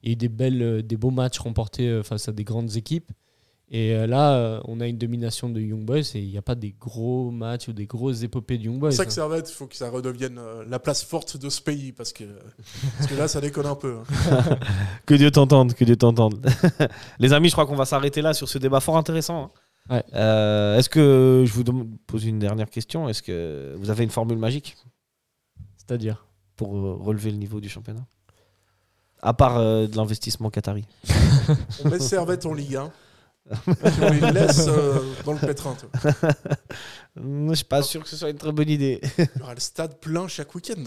il 0.03 0.09
y 0.09 0.11
a 0.11 0.13
eu 0.13 0.15
des, 0.15 0.29
belles, 0.29 0.61
euh, 0.61 0.81
des 0.83 0.97
beaux 0.97 1.09
matchs 1.11 1.39
remportés 1.39 2.01
face 2.03 2.29
à 2.29 2.31
des 2.31 2.43
grandes 2.43 2.75
équipes. 2.75 3.11
Et 3.71 3.95
euh, 3.95 4.05
là, 4.05 4.35
euh, 4.35 4.59
on 4.65 4.79
a 4.79 4.85
une 4.87 4.97
domination 4.99 5.49
de 5.49 5.59
Young 5.59 5.83
Boys 5.85 6.01
et 6.13 6.19
il 6.19 6.29
n'y 6.29 6.37
a 6.37 6.43
pas 6.43 6.53
des 6.53 6.75
gros 6.79 7.31
matchs 7.31 7.67
ou 7.67 7.73
des 7.73 7.87
grosses 7.87 8.21
épopées 8.21 8.59
de 8.59 8.65
Young 8.65 8.77
Boys. 8.79 8.91
C'est 8.91 8.97
ça 8.97 9.05
que 9.05 9.09
hein. 9.09 9.13
Servette, 9.13 9.49
il 9.49 9.53
faut 9.53 9.65
que 9.65 9.75
ça 9.75 9.89
redevienne 9.89 10.37
euh, 10.37 10.63
la 10.69 10.77
place 10.77 11.03
forte 11.03 11.37
de 11.37 11.49
ce 11.49 11.61
pays. 11.61 11.91
Parce 11.91 12.13
que, 12.13 12.25
parce 12.97 13.09
que 13.09 13.15
là, 13.15 13.27
ça 13.27 13.41
déconne 13.41 13.65
un 13.65 13.75
peu. 13.75 13.97
hein. 14.31 14.59
Que 15.07 15.15
Dieu 15.15 15.31
t'entende, 15.31 15.73
que 15.73 15.83
Dieu 15.83 15.95
t'entende. 15.95 16.45
Les 17.19 17.33
amis, 17.33 17.49
je 17.49 17.53
crois 17.53 17.65
qu'on 17.65 17.75
va 17.75 17.85
s'arrêter 17.85 18.21
là 18.21 18.33
sur 18.35 18.47
ce 18.47 18.59
débat 18.59 18.79
fort 18.79 18.97
intéressant. 18.97 19.45
hein. 19.45 19.95
Ouais. 19.95 20.03
Euh, 20.13 20.77
Est-ce 20.77 20.89
que 20.89 21.43
je 21.47 21.51
vous 21.53 21.63
pose 22.05 22.25
une 22.25 22.37
dernière 22.39 22.69
question 22.69 23.09
Est-ce 23.09 23.23
que 23.23 23.73
vous 23.79 23.89
avez 23.89 24.03
une 24.03 24.09
formule 24.11 24.37
magique? 24.37 24.77
C'est-à-dire? 25.77 26.27
Pour 26.55 26.69
relever 26.69 27.31
le 27.31 27.37
niveau 27.37 27.59
du 27.59 27.67
championnat? 27.69 28.05
À 29.21 29.33
part 29.33 29.57
euh, 29.57 29.87
de 29.87 29.95
l'investissement 29.97 30.49
qatari. 30.51 30.85
On 31.83 31.89
met 31.89 31.99
Servette 31.99 32.45
en 32.45 32.53
Ligue 32.53 32.75
1. 32.75 32.91
On 34.01 34.09
les 34.11 34.31
laisse 34.31 34.65
euh, 34.67 34.99
dans 35.25 35.33
le 35.33 35.39
pétrin. 35.39 35.75
Hum, 37.19 37.49
Je 37.49 37.55
suis 37.55 37.65
pas 37.65 37.81
sûr 37.83 38.03
que 38.03 38.09
ce 38.09 38.17
soit 38.17 38.29
une 38.29 38.37
très 38.37 38.51
bonne 38.51 38.69
idée. 38.69 38.99
Il 39.17 39.27
y 39.39 39.41
aura 39.43 39.53
le 39.53 39.59
stade 39.59 39.99
plein 39.99 40.27
chaque 40.27 40.53
week-end. 40.55 40.83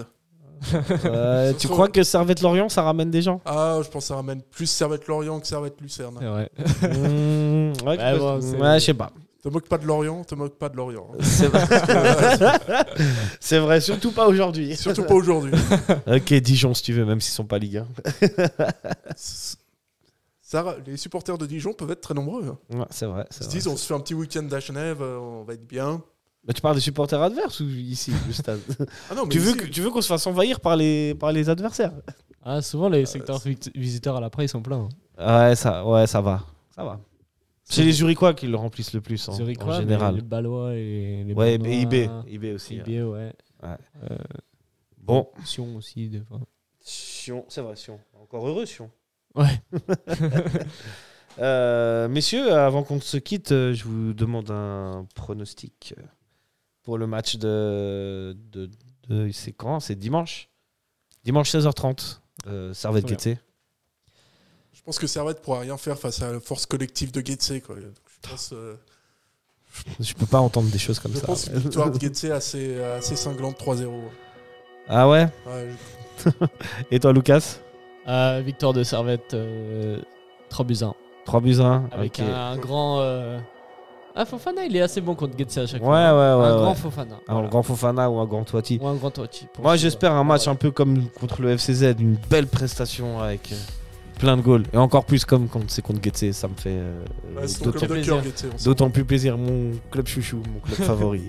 Euh, 1.05 1.53
tu 1.55 1.69
sera- 1.69 1.75
crois 1.75 1.89
que 1.89 2.03
Servette-Lorient, 2.03 2.69
ça 2.69 2.83
ramène 2.83 3.11
des 3.13 3.23
gens? 3.23 3.41
Ah, 3.45 3.79
je 3.85 3.89
pense 3.89 4.03
que 4.05 4.09
ça 4.09 4.17
ramène 4.17 4.43
plus 4.43 4.67
Servette-Lorient 4.67 5.39
que 5.39 5.47
Servette-Lucerne. 5.47 6.17
Hum, 6.19 7.73
ouais, 7.87 8.19
bon, 8.19 8.41
c'est- 8.41 8.57
ouais, 8.57 8.81
je 8.81 8.85
sais 8.87 8.95
pas. 8.95 9.13
Te 9.41 9.49
moque 9.49 9.69
pas 9.69 9.79
de 9.79 9.87
Lorient, 9.87 10.25
te 10.25 10.35
moque 10.35 10.59
pas 10.59 10.69
de 10.69 10.77
Lorient. 10.77 11.07
hein. 11.13 11.17
C'est 11.23 11.47
vrai. 11.47 11.65
C'est 13.41 13.59
vrai, 13.61 13.81
surtout 13.81 14.11
pas 14.11 14.27
aujourd'hui. 14.27 14.77
Surtout 14.77 15.05
pas 15.05 15.15
aujourd'hui. 15.15 15.53
Ok, 16.09 16.35
Dijon 16.35 16.75
si 16.75 16.83
tu 16.83 16.93
veux, 16.93 17.05
même 17.05 17.21
s'ils 17.21 17.35
sont 17.35 17.45
pas 17.45 17.59
Ligue 17.59 17.77
1. 17.77 17.87
Ça, 20.51 20.77
les 20.87 20.97
supporters 20.97 21.37
de 21.37 21.45
Dijon 21.45 21.75
peuvent 21.75 21.91
être 21.91 22.01
très 22.01 22.15
nombreux. 22.15 22.49
hein. 22.49 22.59
Ouais, 22.79 22.87
c'est 22.89 23.05
vrai. 23.05 23.27
Ils 23.31 23.35
se 23.35 23.41
vrai. 23.45 23.53
disent, 23.53 23.67
on 23.69 23.77
se 23.77 23.87
fait 23.87 23.93
un 23.93 24.01
petit 24.01 24.15
week-end 24.15 24.49
à 24.51 24.61
Genève, 24.61 25.03
euh, 25.03 25.19
on 25.19 25.45
va 25.45 25.53
être 25.53 25.67
bien. 25.67 26.03
Bah, 26.43 26.55
tu 26.55 26.63
parles 26.63 26.77
des 26.77 26.81
supporters 26.81 27.21
adverses 27.21 27.61
ou 27.61 27.69
ici, 27.69 28.13
le 28.27 28.33
stade? 28.33 28.59
Ah 29.11 29.15
non, 29.15 29.25
mais 29.25 29.29
tu, 29.29 29.41
veux 29.41 29.53
que- 29.53 29.67
tu 29.67 29.83
veux 29.83 29.91
qu'on 29.91 30.01
se 30.01 30.07
fasse 30.09 30.27
envahir 30.27 30.61
par 30.61 30.75
les, 30.75 31.15
par 31.17 31.33
les 31.33 31.51
adversaires? 31.51 31.93
Ah, 32.43 32.63
souvent, 32.63 32.89
les 32.89 33.05
secteurs 33.05 33.39
vi- 33.41 33.59
visiteurs 33.75 34.17
à 34.17 34.21
l'après, 34.23 34.47
ils 34.47 34.49
sont 34.49 34.63
pleins. 34.63 34.89
hein. 35.19 35.49
ouais 35.49 35.55
ça, 35.55 35.85
ouais, 35.85 36.07
ça 36.07 36.23
va. 36.23 36.43
Ça 36.75 36.83
va. 36.83 36.99
C'est 37.65 37.85
les 37.85 37.93
Zurichois 37.93 38.33
qui 38.33 38.47
le 38.47 38.57
remplissent 38.57 38.95
le 38.95 39.03
plus 39.03 39.29
en, 39.29 39.33
Zurich, 39.35 39.61
en 39.63 39.67
ouais, 39.67 39.73
mais 39.75 39.81
général. 39.83 40.15
Les 40.15 40.23
Balois 40.23 40.75
et 40.77 41.25
les 41.25 41.35
Ouais, 41.35 41.59
Bernois, 41.59 41.75
et 41.77 41.81
IB. 41.83 42.11
IB 42.29 42.55
aussi. 42.55 42.77
IB, 42.77 42.89
hein. 43.01 43.05
ouais. 43.09 43.33
Ouais. 43.63 43.77
Euh, 44.11 44.17
Bon. 44.97 45.29
Sion 45.45 45.77
aussi, 45.77 46.09
des 46.09 46.21
fois. 46.21 46.41
Sion, 46.81 47.45
c'est 47.49 47.61
vrai, 47.61 47.77
Sion. 47.77 48.01
Encore 48.23 48.49
heureux, 48.49 48.65
Sion. 48.65 48.91
Ouais. 49.35 49.61
Euh, 51.41 52.09
messieurs, 52.09 52.53
avant 52.53 52.83
qu'on 52.83 53.01
se 53.01 53.17
quitte, 53.17 53.53
euh, 53.53 53.73
je 53.73 53.85
vous 53.85 54.13
demande 54.13 54.51
un 54.51 55.07
pronostic 55.15 55.95
pour 56.83 56.99
le 56.99 57.07
match 57.07 57.37
de. 57.37 58.37
de, 58.51 58.69
de- 59.09 59.31
c'est 59.31 59.53
quand? 59.53 59.79
C'est 59.79 59.95
dimanche? 59.95 60.49
Dimanche 61.23 61.55
16h30. 61.55 62.19
Euh, 62.49 62.75
Servette 62.75 63.07
Guetté. 63.07 63.39
Je 64.73 64.83
pense 64.83 64.99
que 64.99 65.07
Servette 65.07 65.41
pourra 65.41 65.61
rien 65.61 65.77
faire 65.77 65.97
face 65.97 66.21
à 66.23 66.33
la 66.33 66.41
force 66.41 66.67
collective 66.67 67.13
de. 67.13 67.21
Donc, 67.21 67.37
je 67.39 68.29
pense, 68.29 68.51
euh, 68.53 68.75
Je 70.01 70.15
peux 70.15 70.27
pas 70.27 70.41
entendre 70.41 70.71
des 70.71 70.79
choses 70.79 70.99
comme 70.99 71.13
je 71.13 71.19
ça. 71.19 71.27
pense 71.27 71.47
une 71.47 71.59
victoire 71.59 71.93
de 71.93 72.01
Getse 72.01 72.25
assez, 72.25 72.81
assez 72.83 73.15
cinglante 73.15 73.61
3-0. 73.61 73.93
Ah 74.89 75.09
ouais? 75.09 75.29
Ouais, 75.47 75.69
je- 76.25 76.31
Et 76.91 76.99
toi, 76.99 77.13
Lucas? 77.13 77.59
Euh, 78.09 78.43
victoire 78.45 78.73
de 78.73 78.83
Servette, 78.85 79.35
euh, 79.35 79.99
3 80.49 80.65
buts 80.65 80.77
à 80.83 80.87
1. 80.87 80.95
3 81.27 81.41
buts 81.41 81.57
à 81.61 81.65
1 81.65 81.89
Avec 81.93 82.19
Ok. 82.19 82.25
un 82.35 82.57
grand. 82.57 83.01
euh, 83.01 83.39
Ah, 84.17 84.25
Fofana, 84.25 84.65
il 84.65 84.75
est 84.75 84.81
assez 84.81 85.01
bon 85.01 85.15
contre 85.15 85.37
Getse 85.39 85.59
à 85.59 85.67
chaque 85.67 85.81
Ouais, 85.83 85.87
fois. 85.87 85.95
ouais, 85.95 86.01
ouais. 86.01 86.49
un 86.49 86.55
ouais. 86.57 86.63
grand 86.63 86.75
Fofana. 86.75 87.15
Un 87.29 87.33
voilà. 87.35 87.49
grand 87.49 87.63
Fofana 87.63 88.11
ou 88.11 88.19
un 88.19 88.25
grand 88.27 88.43
Toiti. 88.45 88.79
Ou 88.83 88.87
un 88.89 88.95
grand 88.95 89.11
pour 89.13 89.63
Moi, 89.63 89.77
j'espère 89.77 90.13
un 90.13 90.25
match 90.25 90.49
un 90.49 90.55
peu 90.57 90.71
comme 90.71 91.09
contre 91.21 91.43
le 91.43 91.51
FCZ, 91.57 91.95
une 92.01 92.17
belle 92.31 92.47
prestation 92.49 93.21
avec 93.21 93.53
euh, 93.53 93.57
plein 94.19 94.37
de 94.37 94.43
goals. 94.43 94.65
Et 94.73 94.77
encore 94.79 95.05
plus 95.05 95.25
comme 95.25 95.47
quand 95.47 95.61
c'est 95.71 95.83
contre 95.83 96.01
Getse, 96.03 96.33
ça 96.33 96.49
me 96.49 96.55
fait 96.57 96.71
euh, 96.71 97.05
ton 97.37 97.65
d'autant- 97.67 98.91
plus 98.91 99.05
plaisir. 99.05 99.37
Mon 99.39 99.73
club 99.93 100.07
chouchou, 100.09 100.43
mon 100.53 100.61
club 100.61 100.79
favori. 100.79 101.23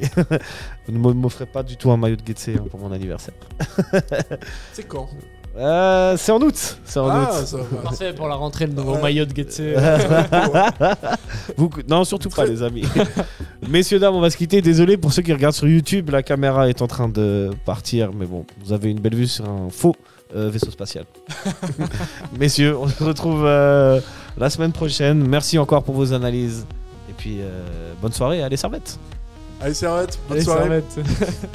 Vous 0.87 0.93
ne 0.93 1.13
m'offrez 1.13 1.45
pas 1.45 1.61
du 1.61 1.75
tout 1.77 1.91
un 1.91 1.97
maillot 1.97 2.15
de 2.15 2.25
Getse 2.25 2.49
hein, 2.57 2.65
pour 2.71 2.79
mon 2.79 2.91
anniversaire. 2.91 3.35
C'est 4.73 4.87
quand? 4.87 5.09
Euh, 5.57 6.15
c'est 6.17 6.31
en 6.31 6.39
août. 6.41 6.77
C'est 6.85 6.99
en 6.99 7.07
Ah, 7.09 7.31
août. 7.41 7.45
ça 7.45 7.57
va. 7.57 7.63
Parfait 7.81 8.13
pour 8.13 8.27
la 8.27 8.35
rentrée, 8.35 8.67
le 8.67 8.73
nouveau 8.73 8.93
Ouais. 8.95 9.01
maillot 9.01 9.25
de 9.25 9.35
Getse. 9.35 9.61
Vous- 11.57 11.69
Non, 11.87 12.03
surtout 12.05 12.29
pas, 12.29 12.45
les 12.45 12.63
amis. 12.63 12.83
Messieurs, 13.69 13.99
dames, 13.99 14.15
on 14.15 14.21
va 14.21 14.29
se 14.29 14.37
quitter. 14.37 14.61
Désolé 14.61 14.95
pour 14.97 15.11
ceux 15.11 15.21
qui 15.21 15.33
regardent 15.33 15.55
sur 15.55 15.67
YouTube. 15.67 16.09
La 16.11 16.23
caméra 16.23 16.69
est 16.69 16.81
en 16.81 16.87
train 16.87 17.09
de 17.09 17.49
partir. 17.65 18.11
Mais 18.13 18.25
bon, 18.25 18.45
vous 18.63 18.73
avez 18.73 18.89
une 18.91 18.99
belle 18.99 19.15
vue 19.15 19.27
sur 19.27 19.45
un 19.49 19.69
faux 19.69 19.95
euh, 20.35 20.49
vaisseau 20.49 20.71
spatial. 20.71 21.05
Messieurs, 22.39 22.77
on 22.77 22.87
se 22.87 23.03
retrouve 23.03 23.43
euh, 23.45 23.99
la 24.37 24.49
semaine 24.49 24.71
prochaine. 24.71 25.27
Merci 25.27 25.57
encore 25.57 25.83
pour 25.83 25.95
vos 25.95 26.13
analyses. 26.13 26.65
Et 27.09 27.13
puis, 27.17 27.37
euh, 27.41 27.93
bonne 28.01 28.13
soirée. 28.13 28.43
Allez, 28.43 28.55
servette. 28.57 28.97
Allez, 29.61 29.73
Servette, 29.73 30.17
bonne 30.29 30.37
Allez, 30.37 30.45
soirée. 30.45 30.83
Servette. 30.93 31.49